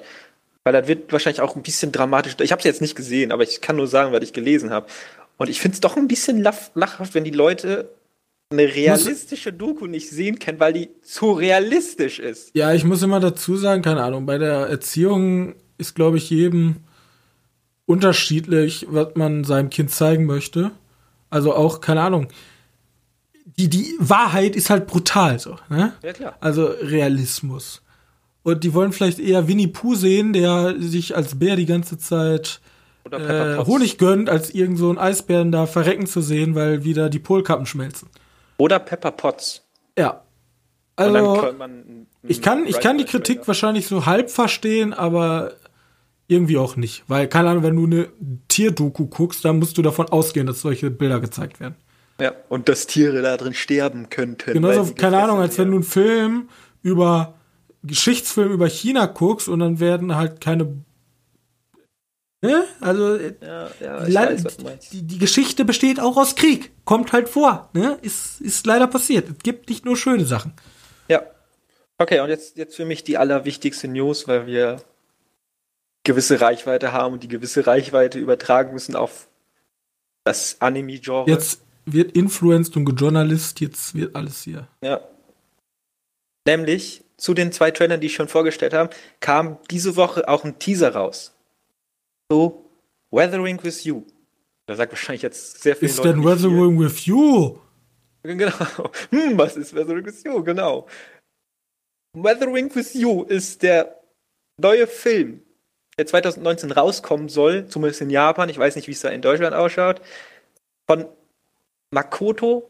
Weil 0.63 0.73
das 0.73 0.87
wird 0.87 1.11
wahrscheinlich 1.11 1.41
auch 1.41 1.55
ein 1.55 1.63
bisschen 1.63 1.91
dramatisch. 1.91 2.35
Ich 2.39 2.51
habe 2.51 2.59
es 2.59 2.65
jetzt 2.65 2.81
nicht 2.81 2.95
gesehen, 2.95 3.31
aber 3.31 3.43
ich 3.43 3.61
kann 3.61 3.75
nur 3.75 3.87
sagen, 3.87 4.13
was 4.13 4.23
ich 4.23 4.33
gelesen 4.33 4.69
habe. 4.69 4.87
Und 5.37 5.49
ich 5.49 5.59
finde 5.59 5.75
es 5.75 5.81
doch 5.81 5.97
ein 5.97 6.07
bisschen 6.07 6.41
lach, 6.41 6.55
lachhaft, 6.73 7.13
wenn 7.15 7.23
die 7.23 7.31
Leute 7.31 7.89
eine 8.49 8.63
realistische 8.63 9.51
Doku 9.51 9.87
nicht 9.87 10.09
sehen 10.09 10.39
können, 10.39 10.59
weil 10.59 10.73
die 10.73 10.89
zu 11.01 11.31
realistisch 11.31 12.19
ist. 12.19 12.51
Ja, 12.53 12.73
ich 12.73 12.83
muss 12.83 13.01
immer 13.01 13.19
dazu 13.19 13.57
sagen, 13.57 13.81
keine 13.81 14.03
Ahnung, 14.03 14.25
bei 14.25 14.37
der 14.37 14.67
Erziehung 14.67 15.55
ist, 15.77 15.95
glaube 15.95 16.17
ich, 16.17 16.29
jedem 16.29 16.77
unterschiedlich, 17.85 18.85
was 18.89 19.15
man 19.15 19.43
seinem 19.43 19.69
Kind 19.69 19.91
zeigen 19.91 20.25
möchte. 20.25 20.71
Also 21.29 21.53
auch, 21.53 21.81
keine 21.81 22.01
Ahnung, 22.01 22.27
die, 23.57 23.69
die 23.69 23.95
Wahrheit 23.99 24.55
ist 24.55 24.69
halt 24.69 24.87
brutal 24.87 25.39
so, 25.39 25.57
ne? 25.69 25.93
Ja, 26.01 26.13
klar. 26.13 26.37
Also 26.39 26.67
Realismus. 26.67 27.81
Und 28.43 28.63
die 28.63 28.73
wollen 28.73 28.91
vielleicht 28.91 29.19
eher 29.19 29.47
Winnie 29.47 29.67
Pooh 29.67 29.95
sehen, 29.95 30.33
der 30.33 30.75
sich 30.77 31.15
als 31.15 31.39
Bär 31.39 31.55
die 31.55 31.65
ganze 31.65 31.97
Zeit 31.97 32.59
äh. 33.11 33.57
Honig 33.65 33.97
gönnt, 33.97 34.29
als 34.29 34.49
irgend 34.51 34.77
so 34.77 34.89
ein 34.89 34.97
Eisbären 34.97 35.51
da 35.51 35.65
verrecken 35.65 36.07
zu 36.07 36.21
sehen, 36.21 36.55
weil 36.55 36.83
wieder 36.83 37.09
die 37.09 37.19
Polkappen 37.19 37.65
schmelzen. 37.65 38.09
Oder 38.57 38.79
Pepper 38.79 39.11
Potts. 39.11 39.63
Ja. 39.97 40.23
Also, 40.95 41.53
ich 42.21 42.41
kann, 42.41 42.67
ich 42.67 42.79
kann 42.79 42.97
die 42.97 43.05
Kritik 43.05 43.47
wahrscheinlich 43.47 43.87
so 43.87 44.05
halb 44.05 44.29
verstehen, 44.29 44.93
aber 44.93 45.53
irgendwie 46.27 46.57
auch 46.57 46.75
nicht. 46.75 47.03
Weil, 47.07 47.27
keine 47.27 47.49
Ahnung, 47.49 47.63
wenn 47.63 47.75
du 47.75 47.85
eine 47.85 48.09
Tierdoku 48.47 49.07
guckst, 49.07 49.43
dann 49.43 49.59
musst 49.59 49.77
du 49.77 49.81
davon 49.81 50.07
ausgehen, 50.09 50.45
dass 50.45 50.61
solche 50.61 50.91
Bilder 50.91 51.19
gezeigt 51.19 51.59
werden. 51.59 51.75
Ja, 52.19 52.33
und 52.47 52.69
dass 52.69 52.85
Tiere 52.85 53.21
da 53.21 53.37
drin 53.37 53.53
sterben 53.53 54.09
könnten. 54.09 54.53
Genauso, 54.53 54.93
keine 54.93 55.21
Ahnung, 55.21 55.39
als 55.39 55.57
wenn 55.57 55.69
du 55.69 55.77
einen 55.77 55.83
Film 55.83 56.49
über, 56.83 57.33
Geschichtsfilm 57.83 58.51
über 58.51 58.67
China 58.67 59.05
guckst 59.05 59.47
und 59.47 59.59
dann 59.59 59.79
werden 59.79 60.15
halt 60.15 60.41
keine 60.41 60.83
Ne? 62.43 62.65
Also 62.81 63.15
ja, 63.15 63.69
ja, 63.79 64.03
die, 64.03 64.13
weiß, 64.13 64.43
die, 64.91 65.03
die, 65.03 65.17
Geschichte 65.17 65.63
besteht 65.63 66.01
auch 66.01 66.17
aus 66.17 66.35
Krieg. 66.35 66.73
Kommt 66.83 67.13
halt 67.13 67.29
vor. 67.29 67.69
Ne? 67.71 67.97
Ist, 68.01 68.41
ist 68.41 68.67
leider 68.67 68.87
passiert. 68.87 69.29
Es 69.29 69.43
gibt 69.43 69.69
nicht 69.69 69.85
nur 69.85 69.95
schöne 69.95 70.25
Sachen. 70.25 70.51
Ja. 71.07 71.23
Okay, 71.97 72.19
und 72.19 72.27
jetzt, 72.27 72.57
jetzt 72.57 72.75
für 72.75 72.83
mich 72.83 73.05
die 73.05 73.17
allerwichtigste 73.17 73.87
News, 73.87 74.27
weil 74.27 74.45
wir 74.45 74.81
gewisse 76.03 76.41
Reichweite 76.41 76.91
haben 76.91 77.13
und 77.13 77.23
die 77.23 77.29
gewisse 77.29 77.65
Reichweite 77.65 78.19
übertragen 78.19 78.73
müssen 78.73 78.97
auf 78.97 79.29
das 80.25 80.57
Anime-Genre. 80.59 81.29
Jetzt 81.29 81.61
wird 81.85 82.11
influenced 82.11 82.75
und 82.75 82.83
gejournalist, 82.83 83.61
jetzt 83.61 83.95
wird 83.95 84.17
alles 84.17 84.43
hier. 84.43 84.67
Ja. 84.81 84.99
Nämlich 86.45 87.05
zu 87.23 87.33
den 87.33 87.53
zwei 87.53 87.71
Trailern, 87.71 88.01
die 88.01 88.07
ich 88.07 88.15
schon 88.15 88.27
vorgestellt 88.27 88.73
habe, 88.73 88.93
kam 89.21 89.57
diese 89.71 89.95
Woche 89.95 90.27
auch 90.27 90.43
ein 90.43 90.59
Teaser 90.59 90.93
raus. 90.93 91.33
So, 92.29 92.69
Weathering 93.11 93.63
with 93.63 93.85
You. 93.85 94.03
Da 94.65 94.75
sagt 94.75 94.91
wahrscheinlich 94.91 95.21
jetzt 95.21 95.61
sehr 95.61 95.77
viel. 95.77 95.87
Ist 95.87 96.03
denn 96.03 96.21
Weathering 96.21 96.77
with 96.77 97.05
You? 97.05 97.59
Genau. 98.23 98.51
Hm, 99.11 99.37
was 99.37 99.55
ist 99.55 99.73
Weathering 99.73 100.05
with 100.05 100.21
You? 100.25 100.43
Genau. 100.43 100.85
Weathering 102.13 102.75
with 102.75 102.93
You 102.93 103.23
ist 103.23 103.63
der 103.63 104.03
neue 104.57 104.85
Film, 104.85 105.43
der 105.97 106.05
2019 106.07 106.73
rauskommen 106.73 107.29
soll, 107.29 107.67
zumindest 107.67 108.01
in 108.01 108.09
Japan. 108.09 108.49
Ich 108.49 108.57
weiß 108.57 108.75
nicht, 108.75 108.89
wie 108.89 108.91
es 108.91 108.99
da 108.99 109.07
in 109.07 109.21
Deutschland 109.21 109.55
ausschaut. 109.55 110.01
Von 110.87 111.05
Makoto 111.89 112.69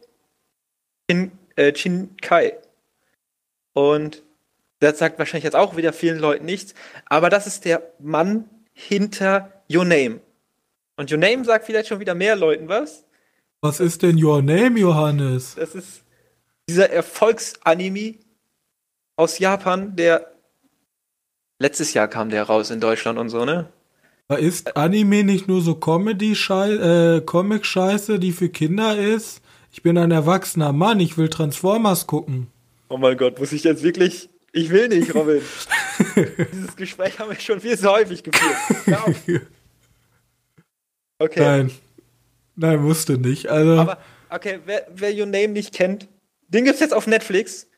in 1.08 1.32
äh, 1.56 1.74
Shinkai. 1.74 2.56
Und 3.72 4.23
das 4.84 4.98
sagt 4.98 5.18
wahrscheinlich 5.18 5.44
jetzt 5.44 5.56
auch 5.56 5.76
wieder 5.76 5.92
vielen 5.92 6.18
Leuten 6.18 6.44
nichts, 6.44 6.74
aber 7.06 7.30
das 7.30 7.46
ist 7.46 7.64
der 7.64 7.82
Mann 7.98 8.48
hinter 8.72 9.52
Your 9.72 9.84
Name. 9.84 10.20
Und 10.96 11.10
Your 11.10 11.18
Name 11.18 11.44
sagt 11.44 11.66
vielleicht 11.66 11.88
schon 11.88 12.00
wieder 12.00 12.14
mehr 12.14 12.36
Leuten 12.36 12.68
was. 12.68 13.04
Was 13.60 13.80
ist 13.80 14.02
denn 14.02 14.22
Your 14.22 14.42
Name, 14.42 14.78
Johannes? 14.78 15.54
Das 15.56 15.74
ist 15.74 16.02
dieser 16.68 16.90
Erfolgsanime 16.90 18.16
aus 19.16 19.38
Japan, 19.38 19.96
der 19.96 20.32
letztes 21.58 21.94
Jahr 21.94 22.08
kam 22.08 22.30
der 22.30 22.44
raus 22.44 22.70
in 22.70 22.80
Deutschland 22.80 23.18
und 23.18 23.28
so, 23.28 23.44
ne? 23.44 23.68
Ist 24.28 24.76
Anime 24.76 25.22
nicht 25.22 25.48
nur 25.48 25.60
so 25.60 25.74
Comedy-Scheiße, 25.74 27.18
äh, 27.18 27.20
Comic-Scheiße, 27.20 28.18
die 28.18 28.32
für 28.32 28.48
Kinder 28.48 28.96
ist? 28.96 29.42
Ich 29.70 29.82
bin 29.82 29.98
ein 29.98 30.10
erwachsener 30.10 30.72
Mann, 30.72 30.98
ich 31.00 31.18
will 31.18 31.28
Transformers 31.28 32.06
gucken. 32.06 32.48
Oh 32.88 32.96
mein 32.96 33.16
Gott, 33.16 33.38
muss 33.38 33.52
ich 33.52 33.64
jetzt 33.64 33.82
wirklich 33.82 34.30
ich 34.54 34.70
will 34.70 34.88
nicht, 34.88 35.14
Robin. 35.14 35.42
Dieses 36.52 36.76
Gespräch 36.76 37.18
haben 37.18 37.30
wir 37.30 37.40
schon 37.40 37.60
viel 37.60 37.76
zu 37.76 37.90
häufig 37.90 38.22
geführt. 38.22 38.56
Okay. 41.18 41.40
Nein. 41.40 41.70
Nein, 42.54 42.82
musste 42.82 43.18
nicht. 43.18 43.48
Also. 43.48 43.80
Aber, 43.80 43.98
okay, 44.30 44.60
wer, 44.64 44.86
wer 44.94 45.12
Your 45.12 45.26
Name 45.26 45.48
nicht 45.48 45.74
kennt, 45.74 46.08
den 46.48 46.64
gibt's 46.64 46.80
jetzt 46.80 46.94
auf 46.94 47.06
Netflix. 47.06 47.68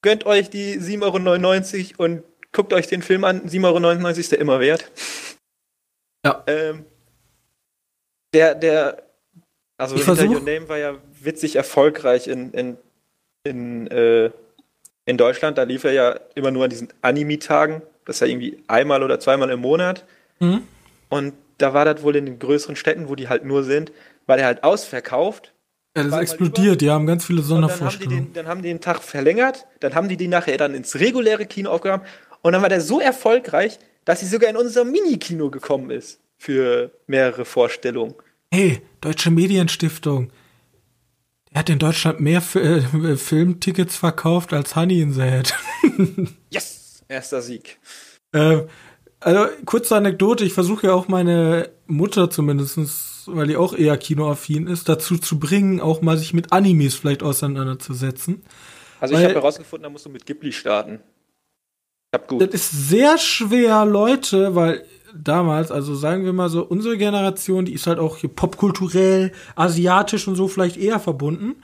Gönnt 0.00 0.24
euch 0.24 0.48
die 0.48 0.78
7,99 0.78 1.98
Euro 1.98 2.04
und 2.04 2.22
guckt 2.50 2.72
euch 2.72 2.86
den 2.86 3.02
Film 3.02 3.24
an. 3.24 3.42
7,99 3.48 3.98
Euro 3.98 4.08
ist 4.08 4.32
der 4.32 4.38
immer 4.38 4.58
wert. 4.58 4.90
Ja. 6.24 6.42
Ähm, 6.46 6.86
der, 8.32 8.54
der, 8.54 9.02
also 9.76 9.96
ich 9.96 10.06
Your 10.06 10.40
Name 10.40 10.68
war 10.68 10.78
ja 10.78 10.96
witzig 11.20 11.56
erfolgreich 11.56 12.26
in, 12.26 12.52
in, 12.52 12.78
in 13.44 13.86
äh, 13.88 14.30
in 15.04 15.16
Deutschland, 15.16 15.58
da 15.58 15.64
lief 15.64 15.84
er 15.84 15.92
ja 15.92 16.20
immer 16.34 16.50
nur 16.50 16.64
an 16.64 16.70
diesen 16.70 16.88
Anime-Tagen. 17.02 17.82
Das 18.04 18.16
ist 18.16 18.20
ja 18.20 18.26
irgendwie 18.26 18.62
einmal 18.66 19.02
oder 19.02 19.20
zweimal 19.20 19.50
im 19.50 19.60
Monat. 19.60 20.04
Mhm. 20.40 20.62
Und 21.08 21.34
da 21.58 21.74
war 21.74 21.84
das 21.84 22.02
wohl 22.02 22.16
in 22.16 22.26
den 22.26 22.38
größeren 22.38 22.76
Städten, 22.76 23.08
wo 23.08 23.14
die 23.14 23.28
halt 23.28 23.44
nur 23.44 23.64
sind, 23.64 23.92
war 24.26 24.36
der 24.36 24.46
halt 24.46 24.64
ausverkauft. 24.64 25.52
Ja, 25.96 26.04
das 26.04 26.18
explodiert, 26.20 26.80
die 26.80 26.90
haben 26.90 27.06
ganz 27.06 27.26
viele 27.26 27.42
Sondervorstellungen. 27.42 28.10
Dann 28.10 28.16
haben, 28.16 28.26
den, 28.26 28.32
dann 28.34 28.46
haben 28.46 28.62
die 28.62 28.68
den 28.68 28.80
Tag 28.80 29.02
verlängert, 29.02 29.66
dann 29.80 29.94
haben 29.94 30.08
die 30.08 30.16
die 30.16 30.28
nachher 30.28 30.56
dann 30.56 30.74
ins 30.74 30.98
reguläre 30.98 31.44
Kino 31.44 31.70
aufgenommen 31.70 32.04
und 32.40 32.52
dann 32.52 32.62
war 32.62 32.70
der 32.70 32.80
so 32.80 32.98
erfolgreich, 32.98 33.78
dass 34.04 34.20
sie 34.20 34.26
sogar 34.26 34.48
in 34.48 34.56
unser 34.56 34.84
Mini-Kino 34.84 35.50
gekommen 35.50 35.90
ist 35.90 36.18
für 36.38 36.90
mehrere 37.06 37.44
Vorstellungen. 37.44 38.14
Hey, 38.50 38.80
Deutsche 39.00 39.30
Medienstiftung, 39.30 40.30
er 41.52 41.58
hat 41.60 41.70
in 41.70 41.78
Deutschland 41.78 42.20
mehr 42.20 42.38
F 42.38 42.56
äh, 42.56 43.16
Filmtickets 43.16 43.96
verkauft 43.96 44.52
als 44.52 44.74
Honey 44.74 45.00
in 45.00 45.12
the 45.12 45.22
Head. 45.22 45.54
yes! 46.50 47.04
Erster 47.08 47.42
Sieg. 47.42 47.78
Äh, 48.32 48.62
also, 49.20 49.46
kurze 49.66 49.96
Anekdote, 49.96 50.44
ich 50.44 50.54
versuche 50.54 50.88
ja 50.88 50.94
auch 50.94 51.08
meine 51.08 51.70
Mutter 51.86 52.30
zumindestens, 52.30 53.24
weil 53.26 53.46
die 53.46 53.56
auch 53.56 53.74
eher 53.74 53.96
kinoaffin 53.98 54.66
ist, 54.66 54.88
dazu 54.88 55.18
zu 55.18 55.38
bringen, 55.38 55.80
auch 55.80 56.02
mal 56.02 56.16
sich 56.16 56.32
mit 56.32 56.52
Animes 56.52 56.94
vielleicht 56.94 57.22
auseinanderzusetzen. 57.22 58.42
Also 58.98 59.14
ich 59.14 59.22
habe 59.22 59.34
herausgefunden, 59.34 59.82
da 59.84 59.90
musst 59.90 60.06
du 60.06 60.10
mit 60.10 60.26
Ghibli 60.26 60.52
starten. 60.52 61.00
Ich 62.12 62.20
hab 62.20 62.28
gut. 62.28 62.42
Das 62.42 62.50
ist 62.50 62.88
sehr 62.88 63.18
schwer, 63.18 63.84
Leute, 63.84 64.54
weil 64.54 64.84
damals, 65.14 65.70
also 65.70 65.94
sagen 65.94 66.24
wir 66.24 66.32
mal 66.32 66.48
so, 66.48 66.64
unsere 66.64 66.96
Generation, 66.96 67.64
die 67.64 67.72
ist 67.72 67.86
halt 67.86 67.98
auch 67.98 68.16
hier 68.18 68.30
popkulturell, 68.30 69.32
asiatisch 69.54 70.28
und 70.28 70.36
so 70.36 70.48
vielleicht 70.48 70.76
eher 70.76 71.00
verbunden. 71.00 71.56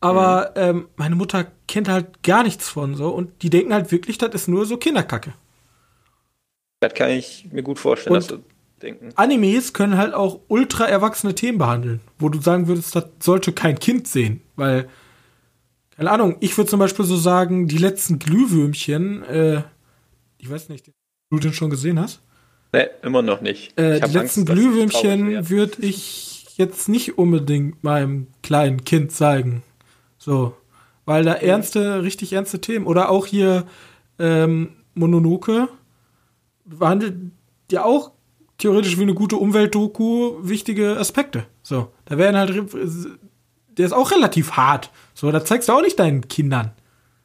Aber 0.00 0.52
mhm. 0.54 0.62
ähm, 0.62 0.88
meine 0.96 1.14
Mutter 1.14 1.46
kennt 1.66 1.88
halt 1.88 2.22
gar 2.22 2.42
nichts 2.42 2.68
von 2.68 2.94
so 2.94 3.08
und 3.10 3.42
die 3.42 3.50
denken 3.50 3.72
halt 3.72 3.90
wirklich, 3.90 4.18
das 4.18 4.34
ist 4.34 4.48
nur 4.48 4.66
so 4.66 4.76
Kinderkacke. 4.76 5.32
Das 6.80 6.94
kann 6.94 7.10
ich 7.10 7.48
mir 7.50 7.62
gut 7.62 7.78
vorstellen, 7.78 8.14
und 8.14 8.22
dass 8.22 8.28
du 8.28 8.44
denken. 8.82 9.10
Animes 9.14 9.72
können 9.72 9.96
halt 9.96 10.12
auch 10.12 10.40
ultra 10.48 10.84
erwachsene 10.84 11.34
Themen 11.34 11.58
behandeln, 11.58 12.00
wo 12.18 12.28
du 12.28 12.40
sagen 12.40 12.68
würdest, 12.68 12.94
das 12.94 13.06
sollte 13.20 13.52
kein 13.52 13.78
Kind 13.78 14.06
sehen, 14.06 14.42
weil 14.56 14.88
keine 15.96 16.10
Ahnung, 16.10 16.36
ich 16.40 16.56
würde 16.56 16.68
zum 16.70 16.80
Beispiel 16.80 17.04
so 17.04 17.16
sagen, 17.16 17.68
die 17.68 17.78
letzten 17.78 18.18
Glühwürmchen, 18.18 19.22
äh, 19.22 19.62
ich 20.38 20.50
weiß 20.50 20.68
nicht, 20.68 20.90
du 21.30 21.38
den 21.38 21.52
schon 21.52 21.70
gesehen 21.70 22.00
hast? 22.00 22.20
Nee, 22.74 22.88
immer 23.02 23.22
noch 23.22 23.40
nicht. 23.40 23.78
Äh, 23.78 24.00
die 24.00 24.18
letzten 24.18 24.40
Angst, 24.40 24.46
Glühwürmchen 24.46 25.48
würde 25.48 25.80
ich 25.80 26.56
jetzt 26.56 26.88
nicht 26.88 27.18
unbedingt 27.18 27.84
meinem 27.84 28.26
kleinen 28.42 28.84
Kind 28.84 29.12
zeigen. 29.12 29.62
So. 30.18 30.56
Weil 31.04 31.22
da 31.22 31.34
ernste, 31.34 32.02
richtig 32.02 32.32
ernste 32.32 32.60
Themen. 32.60 32.86
Oder 32.86 33.10
auch 33.10 33.26
hier 33.26 33.64
ähm, 34.18 34.72
Mononoke 34.94 35.68
behandelt 36.64 37.14
ja 37.70 37.84
auch 37.84 38.10
theoretisch 38.58 38.98
wie 38.98 39.02
eine 39.02 39.14
gute 39.14 39.36
Umweltdoku 39.36 40.38
wichtige 40.40 40.96
Aspekte. 40.96 41.46
So. 41.62 41.92
Da 42.06 42.18
werden 42.18 42.36
halt. 42.36 42.60
Der 43.78 43.86
ist 43.86 43.92
auch 43.92 44.10
relativ 44.10 44.52
hart. 44.52 44.90
So, 45.14 45.30
da 45.30 45.44
zeigst 45.44 45.68
du 45.68 45.74
auch 45.74 45.82
nicht 45.82 46.00
deinen 46.00 46.26
Kindern. 46.26 46.72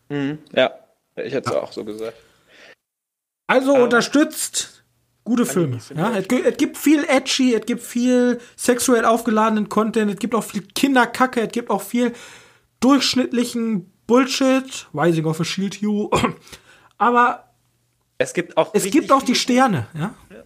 Mhm, 0.09 0.37
ja, 0.53 0.71
ich 1.15 1.33
hätte 1.33 1.49
es 1.49 1.55
ja. 1.55 1.61
auch 1.63 1.71
so 1.71 1.83
gesagt. 1.83 2.17
Also 3.47 3.73
um, 3.73 3.81
unterstützt 3.81 4.78
Gute 5.29 5.45
Filme. 5.45 5.77
Ja, 5.95 6.17
es, 6.17 6.27
gibt 6.57 6.75
viel 6.75 7.05
edgy, 7.07 7.53
es 7.53 7.63
gibt 7.67 7.83
viel 7.83 8.39
sexuell 8.55 9.05
aufgeladenen 9.05 9.69
Content, 9.69 10.11
es 10.11 10.17
gibt 10.17 10.33
auch 10.33 10.43
viel 10.43 10.63
Kinderkacke, 10.63 11.41
es 11.41 11.51
gibt 11.51 11.69
auch 11.69 11.83
viel 11.83 12.13
durchschnittlichen 12.79 13.91
Bullshit. 14.07 14.87
Rising 14.91 15.25
of 15.25 15.39
a 15.39 15.43
Shield 15.43 15.81
You. 15.81 16.09
Aber 16.97 17.43
es 18.17 18.33
gibt 18.33 18.57
auch, 18.57 18.71
es 18.73 18.89
gibt 18.89 19.11
auch 19.11 19.21
die 19.21 19.35
Sterne, 19.35 19.85
ja? 19.93 20.15
ja. 20.31 20.37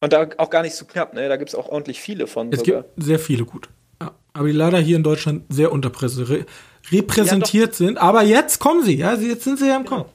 Und 0.00 0.12
da 0.12 0.28
auch 0.36 0.50
gar 0.50 0.62
nicht 0.62 0.76
so 0.76 0.84
knapp, 0.84 1.14
ne? 1.14 1.28
Da 1.28 1.36
gibt 1.36 1.48
es 1.48 1.56
auch 1.56 1.66
ordentlich 1.66 2.00
viele 2.00 2.28
von. 2.28 2.52
Es 2.52 2.60
sogar. 2.60 2.82
gibt 2.82 3.02
sehr 3.02 3.18
viele 3.18 3.44
gut. 3.44 3.68
Ja. 4.00 4.12
Aber 4.32 4.46
die 4.46 4.52
leider 4.52 4.78
hier 4.78 4.94
in 4.94 5.02
Deutschland 5.02 5.42
sehr 5.48 5.72
unterrepräsentiert 5.72 7.74
sind. 7.74 7.98
Aber 7.98 8.22
jetzt 8.22 8.60
kommen 8.60 8.84
sie, 8.84 8.96
ja, 8.96 9.14
jetzt 9.14 9.42
sind 9.42 9.58
sie 9.58 9.66
ja 9.66 9.76
im 9.76 9.86
genau. 9.86 10.08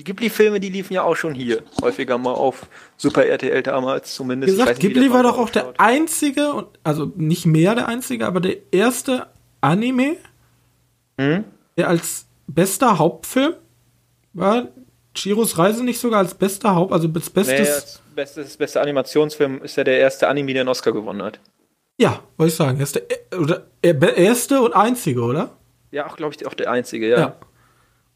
Die 0.00 0.04
Ghibli-Filme, 0.04 0.60
die 0.60 0.70
liefen 0.70 0.94
ja 0.94 1.02
auch 1.02 1.14
schon 1.14 1.34
hier. 1.34 1.62
Häufiger 1.82 2.16
mal 2.16 2.32
auf 2.32 2.66
Super 2.96 3.26
RTL 3.26 3.62
damals 3.62 4.14
zumindest. 4.14 4.54
Wie 4.54 4.56
gesagt, 4.56 4.82
nicht, 4.82 4.94
Ghibli 4.94 5.12
war 5.12 5.22
doch 5.22 5.36
auch 5.36 5.50
der 5.50 5.74
einzige, 5.76 6.68
also 6.82 7.12
nicht 7.16 7.44
mehr 7.44 7.74
der 7.74 7.86
einzige, 7.86 8.26
aber 8.26 8.40
der 8.40 8.56
erste 8.72 9.26
Anime, 9.60 10.16
hm? 11.20 11.44
der 11.76 11.88
als 11.88 12.24
bester 12.46 12.98
Hauptfilm 12.98 13.52
war. 14.32 14.68
Chiros 15.14 15.58
Reise 15.58 15.84
nicht 15.84 16.00
sogar 16.00 16.20
als 16.20 16.32
bester 16.32 16.74
Haupt, 16.74 16.94
also 16.94 17.06
als 17.14 17.28
bestes. 17.28 17.58
Nee, 17.60 17.74
als 17.74 18.00
bestes, 18.14 18.56
beste 18.56 18.80
Animationsfilm 18.80 19.60
ist 19.60 19.76
ja 19.76 19.84
der 19.84 19.98
erste 19.98 20.28
Anime, 20.28 20.54
der 20.54 20.62
einen 20.62 20.70
Oscar 20.70 20.92
gewonnen 20.92 21.22
hat. 21.22 21.40
Ja, 21.98 22.22
wollte 22.38 22.52
ich 22.52 22.56
sagen. 22.56 22.78
Er 22.78 22.84
ist 22.84 22.94
der 22.94 23.38
oder, 23.38 23.66
er- 23.82 24.16
erste 24.16 24.62
und 24.62 24.72
einzige, 24.72 25.20
oder? 25.20 25.50
Ja, 25.90 26.06
auch, 26.06 26.16
glaube 26.16 26.34
ich, 26.34 26.46
auch 26.46 26.54
der 26.54 26.70
einzige, 26.70 27.06
ja. 27.06 27.18
Ja. 27.18 27.36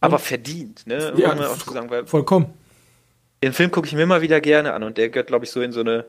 Aber 0.04 0.18
verdient, 0.18 0.86
ne? 0.86 1.12
Ja, 1.16 1.28
Muss 1.34 1.38
man 1.38 1.46
auch 1.46 1.56
so 1.56 1.72
sagen, 1.72 1.90
weil 1.90 2.06
Vollkommen. 2.06 2.52
den 3.42 3.52
Film 3.52 3.70
gucke 3.70 3.86
ich 3.86 3.94
mir 3.94 4.02
immer 4.02 4.20
wieder 4.20 4.40
gerne 4.40 4.72
an 4.74 4.82
und 4.82 4.98
der 4.98 5.08
gehört, 5.08 5.28
glaube 5.28 5.44
ich, 5.44 5.50
so 5.50 5.62
in 5.62 5.72
so 5.72 5.80
eine. 5.80 6.04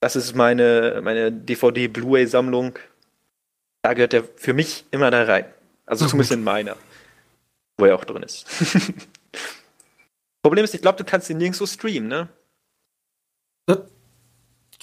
Das 0.00 0.16
ist 0.16 0.34
meine, 0.34 1.00
meine 1.02 1.30
DVD-Blu-ray-Sammlung. 1.30 2.78
Da 3.82 3.94
gehört 3.94 4.12
der 4.12 4.24
für 4.36 4.52
mich 4.52 4.84
immer 4.90 5.10
da 5.10 5.24
rein. 5.24 5.46
Also 5.86 6.06
zumindest 6.06 6.32
in 6.32 6.44
meiner. 6.44 6.76
Wo 7.78 7.86
er 7.86 7.94
auch 7.94 8.04
drin 8.04 8.22
ist. 8.22 8.46
Problem 10.42 10.64
ist, 10.64 10.74
ich 10.74 10.82
glaube, 10.82 10.98
du 10.98 11.04
kannst 11.04 11.30
ihn 11.30 11.38
nirgendwo 11.38 11.66
streamen, 11.66 12.08
ne? 12.08 12.28
Das 13.66 13.78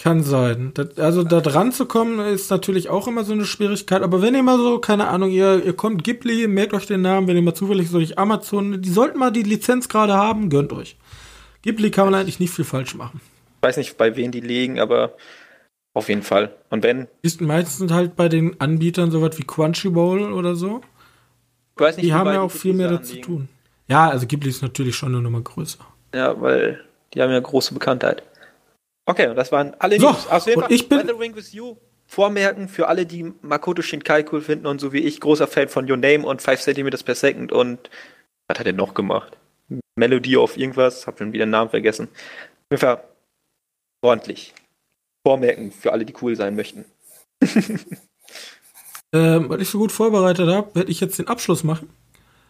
kann 0.01 0.23
sein. 0.23 0.71
Das, 0.73 0.97
also 0.97 1.23
da 1.23 1.41
dran 1.41 1.71
zu 1.71 1.85
kommen 1.85 2.19
ist 2.19 2.49
natürlich 2.49 2.89
auch 2.89 3.07
immer 3.07 3.23
so 3.23 3.33
eine 3.33 3.45
Schwierigkeit. 3.45 4.01
Aber 4.01 4.21
wenn 4.21 4.35
ihr 4.35 4.43
mal 4.43 4.57
so, 4.57 4.79
keine 4.79 5.07
Ahnung, 5.07 5.29
ihr, 5.29 5.63
ihr 5.63 5.73
kommt 5.73 6.03
Ghibli, 6.03 6.47
merkt 6.47 6.73
euch 6.73 6.87
den 6.87 7.01
Namen, 7.01 7.27
wenn 7.27 7.35
ihr 7.35 7.41
mal 7.41 7.53
zufällig 7.53 7.89
so 7.89 7.97
durch 7.97 8.17
Amazon, 8.17 8.81
die 8.81 8.89
sollten 8.89 9.19
mal 9.19 9.31
die 9.31 9.43
Lizenz 9.43 9.89
gerade 9.89 10.13
haben, 10.13 10.49
gönnt 10.49 10.73
euch. 10.73 10.97
Ghibli 11.61 11.91
kann 11.91 12.05
man 12.05 12.15
eigentlich 12.15 12.39
nicht 12.39 12.53
viel 12.53 12.65
falsch 12.65 12.95
machen. 12.95 13.19
Ich 13.57 13.63
weiß 13.67 13.77
nicht, 13.77 13.97
bei 13.97 14.15
wem 14.15 14.31
die 14.31 14.39
liegen, 14.39 14.79
aber 14.79 15.15
auf 15.93 16.07
jeden 16.07 16.23
Fall. 16.23 16.55
Und 16.69 16.83
wenn, 16.83 17.07
Ist 17.21 17.41
meistens 17.41 17.91
halt 17.91 18.15
bei 18.15 18.29
den 18.29 18.59
Anbietern 18.61 19.11
sowas 19.11 19.37
wie 19.37 19.43
Crunchyroll 19.43 20.31
oder 20.31 20.55
so. 20.55 20.81
ich 21.75 21.81
weiß 21.81 21.97
nicht, 21.97 22.05
Die 22.05 22.13
haben 22.13 22.31
ja 22.31 22.41
auch 22.41 22.51
viel 22.51 22.73
mehr 22.73 22.89
dazu 22.89 23.17
tun. 23.17 23.49
Ja, 23.89 24.09
also 24.09 24.27
Ghibli 24.27 24.49
ist 24.49 24.61
natürlich 24.61 24.95
schon 24.95 25.13
eine 25.13 25.21
Nummer 25.21 25.41
größer. 25.41 25.79
Ja, 26.13 26.39
weil 26.39 26.79
die 27.13 27.21
haben 27.21 27.31
ja 27.31 27.39
große 27.39 27.73
Bekanntheit. 27.73 28.23
Okay, 29.09 29.27
und 29.27 29.35
das 29.35 29.51
waren 29.51 29.73
alle 29.79 29.99
So, 29.99 30.11
News. 30.11 30.27
Auf 30.27 30.45
jeden 30.45 30.61
und 30.61 30.71
ich 30.71 30.87
bin- 30.87 30.99
Weathering 30.99 31.35
with 31.35 31.51
You. 31.51 31.77
Vormerken 32.05 32.67
für 32.69 32.87
alle, 32.87 33.05
die 33.07 33.33
Makoto 33.41 33.81
Shinkai 33.81 34.23
cool 34.31 34.41
finden 34.41 34.65
und 34.67 34.79
so 34.79 34.93
wie 34.93 34.99
ich, 34.99 35.19
großer 35.19 35.47
Fan 35.47 35.67
von 35.69 35.89
Your 35.89 35.97
Name 35.97 36.25
und 36.25 36.41
5 36.41 36.59
cm 36.61 36.89
per 37.03 37.15
second 37.15 37.51
und 37.51 37.89
was 38.47 38.59
hat 38.59 38.65
er 38.67 38.73
noch 38.73 38.93
gemacht? 38.93 39.37
Melody 39.95 40.37
of 40.37 40.57
irgendwas, 40.57 41.05
hab 41.07 41.17
schon 41.19 41.33
wieder 41.33 41.45
den 41.45 41.51
Namen 41.51 41.69
vergessen. 41.71 42.07
Auf 42.07 42.71
jeden 42.71 42.81
Fall 42.81 43.03
ordentlich. 44.03 44.53
Vormerken 45.25 45.71
für 45.71 45.91
alle, 45.91 46.05
die 46.05 46.13
cool 46.21 46.35
sein 46.35 46.55
möchten. 46.55 46.85
Ähm, 49.11 49.49
weil 49.49 49.59
ich 49.59 49.69
so 49.69 49.79
gut 49.79 49.91
vorbereitet 49.91 50.47
habe, 50.47 50.75
werde 50.75 50.91
ich 50.91 50.99
jetzt 50.99 51.17
den 51.17 51.27
Abschluss 51.29 51.63
machen. 51.63 51.89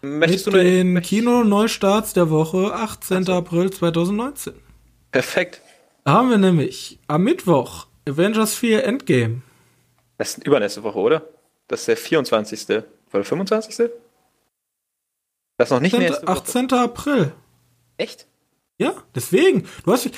Möchtest 0.01 0.47
mit 0.47 0.55
du 0.55 0.61
den 0.61 1.01
Kino-Neustarts 1.01 2.11
der 2.11 2.29
Woche, 2.29 2.73
18. 2.73 3.29
April 3.29 3.71
2019. 3.71 4.55
Perfekt. 5.13 5.61
Haben 6.05 6.29
wir 6.29 6.37
nämlich 6.37 6.99
am 7.07 7.23
Mittwoch 7.23 7.87
Avengers 8.07 8.55
4 8.55 8.83
Endgame. 8.83 9.41
Das 10.17 10.37
ist 10.37 10.45
übernächste 10.45 10.83
Woche, 10.83 10.99
oder? 10.99 11.27
Das 11.67 11.81
ist 11.81 11.87
der 11.87 11.97
24. 11.97 12.83
Oder 13.13 13.23
25. 13.23 13.89
Das 15.57 15.67
ist 15.67 15.71
noch 15.71 15.79
nicht 15.79 15.93
18. 15.93 16.07
nächste 16.07 16.27
Woche. 16.27 16.31
18. 16.31 16.73
April. 16.73 17.31
Echt? 17.97 18.27
Ja, 18.81 18.93
deswegen. 19.13 19.67
Du 19.83 19.91
hast, 19.91 20.09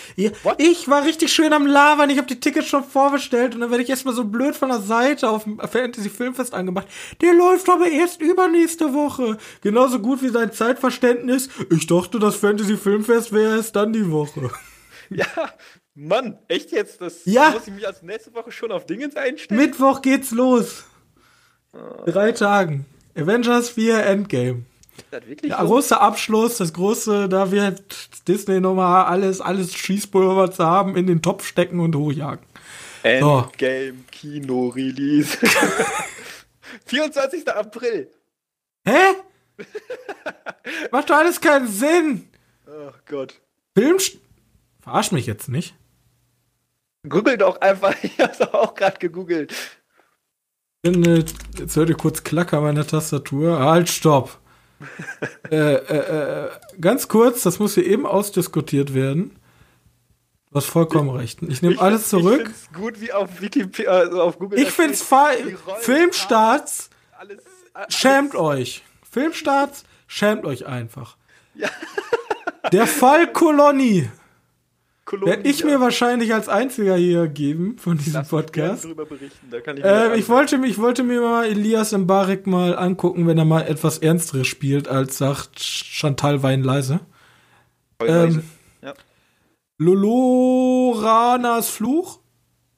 What? 0.44 0.62
ich 0.62 0.88
war 0.88 1.03
richtig 1.03 1.34
schön 1.34 1.52
am 1.52 1.66
Labern. 1.66 2.12
Ich 2.12 2.20
habe 2.20 2.28
die 2.28 2.40
Tickets 2.40 2.68
schon 2.68 2.84
vorbestellt 2.84 3.56
und 3.56 3.62
dann 3.62 3.72
werde 3.72 3.84
ich 3.84 3.90
erstmal 3.90 4.14
so 4.14 4.24
blöd 4.24 4.56
von 4.56 4.70
der 4.70 4.80
Seite 4.82 5.30
auf 5.30 5.45
dem 5.45 5.60
Fantasy 5.60 6.10
Filmfest 6.10 6.53
angemacht. 6.53 6.88
Der 7.22 7.34
läuft 7.34 7.68
aber 7.70 7.88
erst 7.88 8.22
übernächste 8.22 8.94
Woche. 8.94 9.38
Genauso 9.62 9.98
gut 9.98 10.22
wie 10.22 10.30
sein 10.30 10.52
Zeitverständnis. 10.52 11.49
Ich 11.72 11.88
dachte, 11.88 12.20
das 12.20 12.36
Fantasy 12.36 12.78
Filmfest 12.78 13.32
wäre 13.32 13.58
erst 13.58 13.76
dann 13.76 13.94
die 13.94 14.12
Woche. 14.12 14.52
Ja, 15.16 15.26
Mann, 15.94 16.40
echt 16.48 16.72
jetzt? 16.72 17.02
Das 17.02 17.26
Ja. 17.26 17.50
muss 17.52 17.68
ich 17.68 17.74
mich 17.74 17.86
als 17.86 18.02
nächste 18.02 18.34
Woche 18.34 18.52
schon 18.52 18.72
auf 18.72 18.86
Dingens 18.86 19.16
einstellen? 19.18 19.60
Mittwoch 19.60 20.02
geht's 20.02 20.32
los. 20.32 20.86
Drei 22.06 22.32
Tagen. 22.32 22.86
Avengers 23.16 23.70
4 23.72 24.06
Endgame. 24.06 24.64
Das 25.10 25.26
wirklich 25.28 25.52
Der 25.52 25.60
so? 25.62 25.68
große 25.68 26.00
Abschluss, 26.00 26.58
das 26.58 26.72
große, 26.74 27.28
da 27.28 27.52
wird 27.52 28.28
Disney 28.28 28.62
nochmal 28.62 29.06
alles, 29.06 29.42
alles 29.42 29.74
Schießpulver 29.74 30.52
zu 30.52 30.66
haben, 30.66 30.96
in 30.96 31.08
den 31.08 31.22
Topf 31.22 31.46
stecken 31.46 31.80
und 31.82 31.96
hochjagen. 31.96 32.46
So. 33.04 33.50
Endgame 33.50 34.04
Kino 34.12 34.68
Release. 34.70 35.38
24. 36.86 37.50
April. 37.50 38.10
Hä? 38.86 39.16
Macht 40.92 41.10
doch 41.10 41.16
alles 41.18 41.42
keinen 41.42 41.68
Sinn. 41.68 42.30
Oh 42.68 42.92
Gott. 43.10 43.40
Film. 43.78 43.98
Verarsch 44.82 45.12
mich 45.12 45.26
jetzt 45.26 45.49
nicht. 45.49 45.76
Google 47.08 47.38
doch 47.38 47.62
einfach. 47.62 47.95
Ich 48.03 48.20
hab's 48.20 48.41
auch 48.41 48.74
gerade 48.76 48.98
gegoogelt. 48.99 49.53
Äh, 50.86 51.24
Jetzt 51.58 51.76
hört 51.76 51.90
ihr 51.90 51.95
kurz 51.95 52.24
Klacker 52.24 52.62
meiner 52.62 52.86
Tastatur. 52.86 53.60
Halt, 53.60 53.90
stopp. 53.90 54.40
äh, 55.52 55.56
äh, 55.76 56.45
äh, 56.45 56.49
ganz 56.80 57.08
kurz, 57.08 57.44
das 57.44 57.60
muss 57.60 57.76
hier 57.76 57.86
eben 57.86 58.08
ausdiskutiert 58.08 58.95
werden. 58.95 59.36
Du 60.49 60.56
hast 60.58 60.66
vollkommen 60.66 61.12
recht. 61.12 61.41
Ich 61.44 61.62
nehme 61.62 61.80
alles 61.80 62.10
zurück. 62.10 62.41
Ich 62.41 62.48
find's 62.48 62.74
gut, 62.74 62.99
wie 62.99 63.14
auf 63.14 63.40
Wikipedia, 63.41 63.91
also 63.91 64.22
auf 64.24 64.40
Google. 64.40 64.60
Ich, 64.60 64.72
find's 64.72 64.98
steht, 64.98 65.08
fa 65.08 65.30
die 65.36 65.53
Rollen- 65.53 65.82
Filmstarts, 65.82 66.90
Alles, 67.18 67.38
alles, 67.74 67.94
schämt 67.95 68.36
euch. 68.36 68.84
Filmstarts, 69.10 69.84
schämt 70.08 70.45
euch 70.45 70.66
einfach. 70.66 71.16
Ja. 71.53 71.70
Der 72.72 72.88
Fall 72.88 73.32
Kolonie 73.32 74.10
Kolumbien. 75.12 75.38
werde 75.38 75.50
ich 75.50 75.64
mir 75.64 75.80
wahrscheinlich 75.80 76.34
als 76.34 76.50
einziger 76.50 76.96
hier 76.96 77.28
geben 77.28 77.78
von 77.78 77.98
diesem 77.98 78.14
Lass 78.14 78.30
Podcast. 78.30 78.86
drüber 78.86 79.06
berichten. 79.06 79.48
Da 79.52 79.60
kann 79.62 79.78
ich, 79.78 79.84
Äh, 79.84 80.18
ich, 80.18 80.28
wollte, 80.30 80.58
mir- 80.58 80.68
ich 80.68 80.78
wollte 80.80 81.04
mir 81.04 81.22
mal 81.22 81.46
Elias 81.46 81.92
Mbarek 81.92 82.48
mal 82.48 82.76
angucken, 82.78 83.28
wenn 83.28 83.38
er 83.38 83.46
mal 83.46 83.62
etwas 83.62 84.00
Ernsteres 84.00 84.48
spielt, 84.48 84.88
als 84.88 85.18
sagt 85.20 85.60
Chantal 85.60 86.42
Wein 86.44 86.64
leise. 86.64 87.02
anschauen. 88.00 88.30
ähm, 88.32 88.44
ja. 88.82 88.94
Loloranas 89.78 91.70
Fluch, 91.70 92.20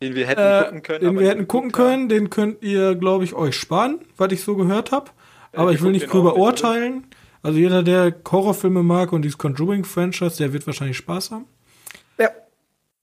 Den 0.01 0.15
wir 0.15 0.27
hätten 0.27 0.41
äh, 0.41 0.63
gucken 0.63 0.81
können. 0.83 0.99
den 1.01 1.09
aber 1.09 1.19
wir 1.21 1.29
hätten 1.29 1.47
gucken 1.47 1.71
können, 1.71 2.09
den 2.09 2.29
könnt 2.29 2.61
ihr, 2.63 2.95
glaube 2.95 3.23
ich, 3.23 3.33
euch 3.33 3.55
sparen, 3.55 3.99
was 4.17 4.31
ich 4.31 4.41
so 4.43 4.55
gehört 4.55 4.91
habe. 4.91 5.11
Aber 5.53 5.69
wir 5.69 5.75
ich 5.75 5.81
will 5.83 5.91
nicht 5.91 6.11
drüber 6.11 6.35
urteilen. 6.35 7.05
Also 7.41 7.59
jeder, 7.59 7.83
der 7.83 8.15
Horrorfilme 8.31 8.83
mag 8.83 9.11
und 9.11 9.21
dieses 9.23 9.37
Conjuring-Franchise, 9.37 10.37
der 10.37 10.53
wird 10.53 10.65
wahrscheinlich 10.65 10.97
Spaß 10.97 11.31
haben. 11.31 11.45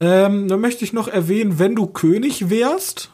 Ähm, 0.01 0.49
dann 0.49 0.61
möchte 0.61 0.85
ich 0.85 0.93
noch 0.93 1.09
erwähnen, 1.09 1.59
wenn 1.59 1.75
du 1.77 1.87
König 1.87 2.49
wärst. 2.51 3.11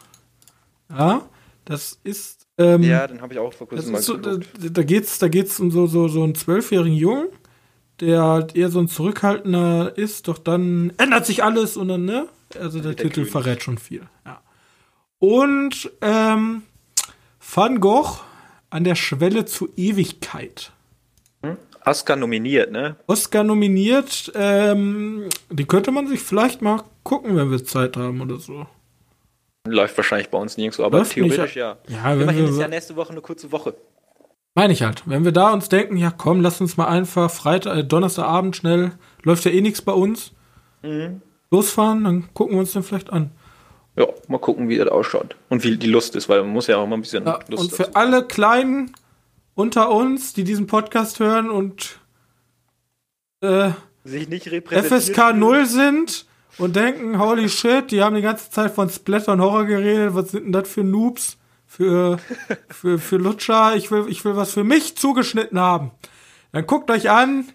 Ja, 0.91 1.29
das 1.65 1.99
ist. 2.05 2.47
Ähm, 2.59 2.83
Ja, 2.83 3.07
den 3.07 3.21
habe 3.21 3.35
ich 3.35 3.41
auch 3.41 3.53
vor 3.53 3.69
kurzem 3.69 3.93
mal 3.93 4.01
so, 4.01 4.17
da, 4.17 4.39
da 4.59 4.83
geht's, 4.83 5.19
da 5.19 5.29
geht's 5.29 5.59
um 5.61 5.71
so, 5.71 5.87
so, 5.87 6.09
so 6.09 6.23
einen 6.23 6.35
zwölfjährigen 6.35 6.97
Jungen, 6.97 7.29
der 8.01 8.23
halt 8.23 8.57
eher 8.57 8.71
so 8.71 8.79
ein 8.79 8.89
zurückhaltender 8.89 9.99
ist, 9.99 10.29
doch 10.29 10.39
dann 10.39 10.93
ändert 10.97 11.27
sich 11.27 11.43
alles 11.45 11.77
und 11.77 11.89
dann, 11.89 12.05
ne? 12.05 12.29
Also 12.59 12.81
der 12.81 12.93
der 12.95 13.05
Titel 13.05 13.15
König. 13.23 13.31
verrät 13.33 13.63
schon 13.63 13.79
viel. 13.79 14.03
Ja. 14.25 14.41
Und 15.19 15.91
ähm, 16.01 16.63
Van 17.41 17.81
Gogh 17.81 18.21
an 18.71 18.85
der 18.85 18.95
Schwelle 18.95 19.45
zur 19.45 19.69
Ewigkeit. 19.77 20.73
Oscar 21.87 22.17
nominiert, 22.17 22.73
ne? 22.73 22.97
Oscar 23.07 23.45
nominiert, 23.45 24.33
ähm, 24.35 25.29
die 25.51 25.65
könnte 25.65 25.93
man 25.93 26.09
sich 26.09 26.21
vielleicht 26.21 26.61
mal 26.61 26.83
gucken, 27.05 27.37
wenn 27.37 27.51
wir 27.51 27.65
Zeit 27.65 27.97
haben 27.97 28.21
oder 28.21 28.39
so. 28.39 28.67
Läuft 29.69 29.97
wahrscheinlich 29.97 30.29
bei 30.31 30.39
uns 30.39 30.57
nirgendwo, 30.57 30.85
aber 30.85 30.99
Läuft 30.99 31.17
nicht, 31.17 31.33
theoretisch 31.35 31.57
ja. 31.57 31.77
Ja, 31.89 32.05
wenn 32.13 32.23
Immerhin 32.23 32.45
ist 32.47 32.53
ja 32.57 32.59
wir, 32.61 32.69
nächste 32.69 32.97
Woche 32.97 33.11
eine 33.11 33.21
kurze 33.21 33.51
Woche. 33.53 33.75
meine 34.55 34.73
ich 34.73 34.83
halt. 34.83 35.03
Wenn 35.07 35.25
wir 35.25 35.33
da 35.33 35.53
uns 35.53 35.69
denken, 35.69 35.97
ja 35.97 36.11
komm, 36.17 36.41
lass 36.41 36.61
uns 36.61 36.77
mal 36.77 36.87
einfach 36.87 37.31
Freitag, 37.31 37.77
äh, 37.77 37.85
Donnerstagabend 37.85 38.57
schnell, 38.57 38.93
läuft 39.23 39.45
ja 39.45 39.51
eh 39.51 39.61
nichts 39.61 39.83
bei 39.83 39.93
uns, 39.93 40.33
Mhm. 40.83 41.21
losfahren, 41.51 42.05
dann 42.05 42.29
gucken 42.35 42.55
wir 42.57 42.61
uns 42.61 42.73
den 42.73 42.83
vielleicht 42.83 43.13
an. 43.13 43.31
Ja, 43.97 44.07
mal 44.29 44.39
gucken, 44.39 44.69
wie 44.69 44.77
das 44.77 44.89
ausschaut. 44.89 45.37
Und 45.49 45.65
wie 45.65 45.77
die 45.77 45.87
Lust 45.89 46.15
ist, 46.17 46.29
weil 46.29 46.43
man 46.43 46.51
muss 46.53 46.67
ja 46.67 46.77
auch 46.77 46.87
mal 46.87 46.97
ein 46.97 47.01
bisschen 47.01 47.25
Ja, 47.25 47.39
Lust 47.49 47.63
und 47.63 47.73
für 47.73 47.97
alle 47.97 48.25
Kleinen 48.25 48.93
unter 49.57 49.91
uns, 49.91 50.35
die 50.35 50.45
diesen 50.45 50.69
Podcast 50.69 51.19
hören 51.19 51.51
und 51.51 51.99
äh, 53.41 53.71
sich 54.05 54.29
nicht. 54.29 54.47
FSK 54.47 55.35
0 55.35 55.67
sind 55.67 56.27
und 56.59 56.77
denken, 56.77 57.19
holy 57.19 57.49
shit, 57.49 57.91
die 57.91 58.03
haben 58.03 58.15
die 58.15 58.23
ganze 58.23 58.51
Zeit 58.51 58.73
von 58.73 58.89
Splatter 58.89 59.33
und 59.33 59.41
Horror 59.41 59.65
geredet, 59.65 60.15
was 60.15 60.31
sind 60.31 60.45
denn 60.45 60.53
das 60.53 60.69
für 60.69 60.85
Noobs, 60.85 61.39
für, 61.67 62.19
für, 62.69 62.99
für 62.99 63.17
Lutscher, 63.17 63.75
ich 63.75 63.91
will, 63.91 64.07
ich 64.09 64.25
will 64.25 64.37
was 64.37 64.53
für 64.53 64.63
mich 64.63 64.97
zugeschnitten 64.97 65.59
haben. 65.59 65.91
Dann 66.53 66.67
guckt 66.67 66.91
euch 66.91 67.11
an, 67.11 67.49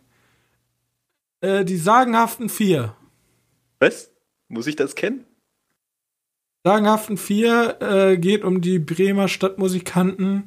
äh, 1.42 1.64
die 1.64 1.78
sagenhaften 1.78 2.50
vier. 2.50 2.96
Was? 3.80 4.12
Muss 4.48 4.68
ich 4.68 4.76
das 4.76 4.96
kennen? 4.96 5.26
Sagenhaften 6.64 7.18
vier 7.18 7.78
äh, 7.80 8.18
geht 8.18 8.44
um 8.44 8.62
die 8.62 8.80
Bremer 8.80 9.28
Stadtmusikanten. 9.28 10.46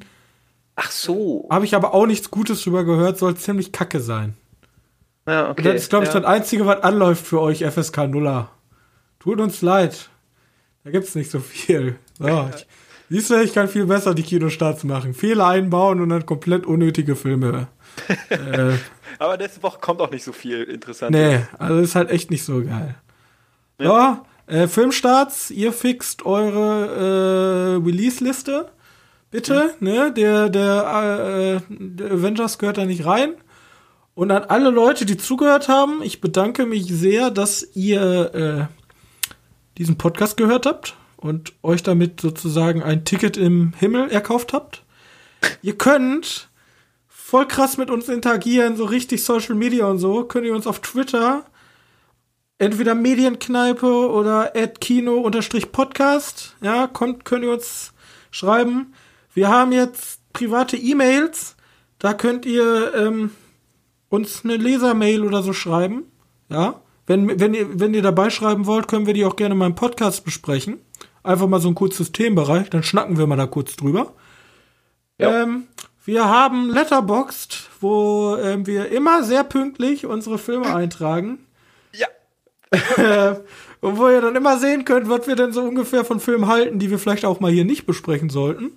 Ach 0.75 0.91
so. 0.91 1.47
Habe 1.49 1.65
ich 1.65 1.75
aber 1.75 1.93
auch 1.93 2.05
nichts 2.05 2.31
Gutes 2.31 2.63
drüber 2.63 2.83
gehört, 2.83 3.17
soll 3.17 3.35
ziemlich 3.35 3.71
kacke 3.71 3.99
sein. 3.99 4.35
Ja, 5.27 5.49
okay. 5.49 5.63
Das 5.63 5.75
ist, 5.75 5.89
glaube 5.89 6.05
ich, 6.05 6.13
ja. 6.13 6.19
das 6.19 6.29
Einzige, 6.29 6.65
was 6.65 6.83
anläuft 6.83 7.25
für 7.25 7.41
euch, 7.41 7.65
FSK 7.65 8.07
Nuller. 8.07 8.51
Tut 9.19 9.39
uns 9.39 9.61
leid. 9.61 10.09
Da 10.83 10.91
gibt's 10.91 11.15
nicht 11.15 11.31
so 11.31 11.39
viel. 11.39 11.97
So, 12.19 12.49
ich, 12.55 12.67
siehst 13.09 13.29
du, 13.29 13.41
ich 13.41 13.53
kann 13.53 13.67
viel 13.67 13.85
besser 13.85 14.13
die 14.13 14.23
Kinostarts 14.23 14.83
machen. 14.83 15.13
Fehler 15.13 15.47
einbauen 15.47 15.99
und 16.01 16.09
dann 16.09 16.25
komplett 16.25 16.65
unnötige 16.65 17.15
Filme. 17.15 17.67
äh, 18.29 18.73
Aber 19.19 19.37
nächste 19.37 19.63
Woche 19.63 19.79
kommt 19.79 20.01
auch 20.01 20.11
nicht 20.11 20.23
so 20.23 20.33
viel 20.33 20.63
interessant. 20.63 21.11
Nee, 21.11 21.39
also 21.57 21.79
ist 21.79 21.95
halt 21.95 22.11
echt 22.11 22.29
nicht 22.29 22.43
so 22.43 22.61
geil. 22.63 22.95
Ja. 23.79 24.25
So, 24.47 24.53
äh, 24.53 24.67
Filmstarts, 24.67 25.49
ihr 25.51 25.73
fixt 25.73 26.25
eure 26.25 27.79
äh, 27.81 27.83
Release-Liste. 27.83 28.69
Bitte, 29.35 29.75
mhm. 29.79 29.87
ne? 29.87 30.11
Der, 30.13 30.49
der, 30.49 31.61
äh, 31.69 31.73
der 31.77 32.11
Avengers 32.11 32.57
gehört 32.57 32.77
da 32.77 32.85
nicht 32.85 33.05
rein. 33.05 33.33
Und 34.13 34.31
an 34.31 34.43
alle 34.43 34.69
Leute, 34.69 35.05
die 35.05 35.17
zugehört 35.17 35.67
haben, 35.67 36.01
ich 36.01 36.21
bedanke 36.21 36.65
mich 36.65 36.85
sehr, 36.87 37.31
dass 37.31 37.67
ihr 37.75 38.33
äh, 38.33 38.65
diesen 39.77 39.97
Podcast 39.97 40.37
gehört 40.37 40.65
habt 40.65 40.95
und 41.17 41.51
euch 41.63 41.83
damit 41.83 42.21
sozusagen 42.21 42.81
ein 42.81 43.03
Ticket 43.03 43.35
im 43.35 43.73
Himmel 43.77 44.09
erkauft 44.09 44.53
habt. 44.53 44.83
Ihr 45.61 45.77
könnt 45.77 46.47
voll 47.09 47.45
krass 47.45 47.77
mit 47.77 47.89
uns 47.89 48.07
interagieren, 48.07 48.77
so 48.77 48.85
richtig 48.85 49.21
Social 49.21 49.55
Media 49.55 49.85
und 49.85 49.99
so, 49.99 50.23
könnt 50.23 50.45
ihr 50.45 50.55
uns 50.55 50.65
auf 50.65 50.79
Twitter 50.79 51.43
entweder 52.57 52.95
Medienkneipe 52.95 54.09
oder 54.09 54.53
Kino-Podcast, 54.79 56.55
ja, 56.61 56.87
kommt, 56.87 57.25
könnt 57.25 57.43
ihr 57.43 57.51
uns 57.51 57.91
schreiben. 58.31 58.93
Wir 59.35 59.49
haben 59.49 59.73
jetzt 59.73 60.21
private 60.31 60.77
E-Mails, 60.77 61.57
da 61.99 62.13
könnt 62.13 62.45
ihr 62.45 62.93
ähm, 62.95 63.31
uns 64.07 64.45
eine 64.45 64.55
Lesermail 64.55 65.23
oder 65.23 65.43
so 65.43 65.51
schreiben. 65.51 66.05
Ja. 66.49 66.81
Wenn, 67.05 67.39
wenn, 67.39 67.53
ihr, 67.53 67.79
wenn 67.79 67.93
ihr 67.93 68.01
dabei 68.01 68.29
schreiben 68.29 68.65
wollt, 68.65 68.87
können 68.87 69.05
wir 69.05 69.13
die 69.13 69.25
auch 69.25 69.35
gerne 69.35 69.53
in 69.53 69.59
meinem 69.59 69.75
Podcast 69.75 70.23
besprechen. 70.23 70.79
Einfach 71.21 71.47
mal 71.47 71.59
so 71.59 71.67
ein 71.67 71.75
kurzes 71.75 72.13
Themenbereich, 72.13 72.69
dann 72.69 72.81
schnacken 72.81 73.17
wir 73.17 73.27
mal 73.27 73.35
da 73.35 73.45
kurz 73.45 73.75
drüber. 73.75 74.13
Ja. 75.17 75.43
Ähm, 75.43 75.63
wir 76.05 76.29
haben 76.29 76.69
Letterboxd, 76.69 77.71
wo 77.81 78.37
ähm, 78.37 78.65
wir 78.65 78.89
immer 78.89 79.23
sehr 79.23 79.43
pünktlich 79.43 80.05
unsere 80.05 80.37
Filme 80.37 80.73
eintragen. 80.73 81.39
Ja. 81.91 82.07
Und 83.81 83.97
wo 83.97 84.07
ihr 84.07 84.21
dann 84.21 84.37
immer 84.37 84.59
sehen 84.59 84.85
könnt, 84.85 85.09
was 85.09 85.27
wir 85.27 85.35
denn 85.35 85.51
so 85.51 85.61
ungefähr 85.61 86.05
von 86.05 86.21
Filmen 86.21 86.47
halten, 86.47 86.79
die 86.79 86.89
wir 86.89 86.99
vielleicht 86.99 87.25
auch 87.25 87.41
mal 87.41 87.51
hier 87.51 87.65
nicht 87.65 87.85
besprechen 87.85 88.29
sollten. 88.29 88.71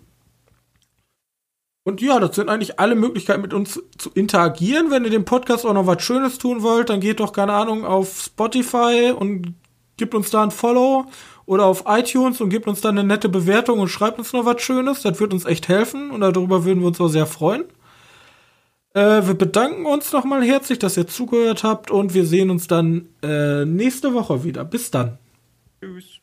Und 1.88 2.02
ja, 2.02 2.20
das 2.20 2.36
sind 2.36 2.50
eigentlich 2.50 2.78
alle 2.78 2.94
Möglichkeiten, 2.94 3.40
mit 3.40 3.54
uns 3.54 3.82
zu 3.96 4.10
interagieren. 4.10 4.90
Wenn 4.90 5.04
ihr 5.04 5.10
dem 5.10 5.24
Podcast 5.24 5.64
auch 5.64 5.72
noch 5.72 5.86
was 5.86 6.02
Schönes 6.02 6.36
tun 6.36 6.62
wollt, 6.62 6.90
dann 6.90 7.00
geht 7.00 7.18
doch, 7.18 7.32
keine 7.32 7.54
Ahnung, 7.54 7.86
auf 7.86 8.20
Spotify 8.20 9.14
und 9.18 9.54
gebt 9.96 10.14
uns 10.14 10.28
da 10.28 10.42
ein 10.42 10.50
Follow 10.50 11.06
oder 11.46 11.64
auf 11.64 11.84
iTunes 11.86 12.42
und 12.42 12.50
gebt 12.50 12.68
uns 12.68 12.82
da 12.82 12.90
eine 12.90 13.04
nette 13.04 13.30
Bewertung 13.30 13.78
und 13.78 13.88
schreibt 13.88 14.18
uns 14.18 14.34
noch 14.34 14.44
was 14.44 14.60
Schönes. 14.60 15.00
Das 15.00 15.18
wird 15.18 15.32
uns 15.32 15.46
echt 15.46 15.68
helfen 15.68 16.10
und 16.10 16.20
darüber 16.20 16.66
würden 16.66 16.80
wir 16.80 16.88
uns 16.88 17.00
auch 17.00 17.08
sehr 17.08 17.24
freuen. 17.24 17.64
Äh, 18.92 19.26
wir 19.26 19.32
bedanken 19.32 19.86
uns 19.86 20.12
nochmal 20.12 20.44
herzlich, 20.44 20.78
dass 20.78 20.98
ihr 20.98 21.06
zugehört 21.06 21.64
habt 21.64 21.90
und 21.90 22.12
wir 22.12 22.26
sehen 22.26 22.50
uns 22.50 22.66
dann 22.66 23.08
äh, 23.22 23.64
nächste 23.64 24.12
Woche 24.12 24.44
wieder. 24.44 24.62
Bis 24.62 24.90
dann. 24.90 25.16
Tschüss. 25.80 26.20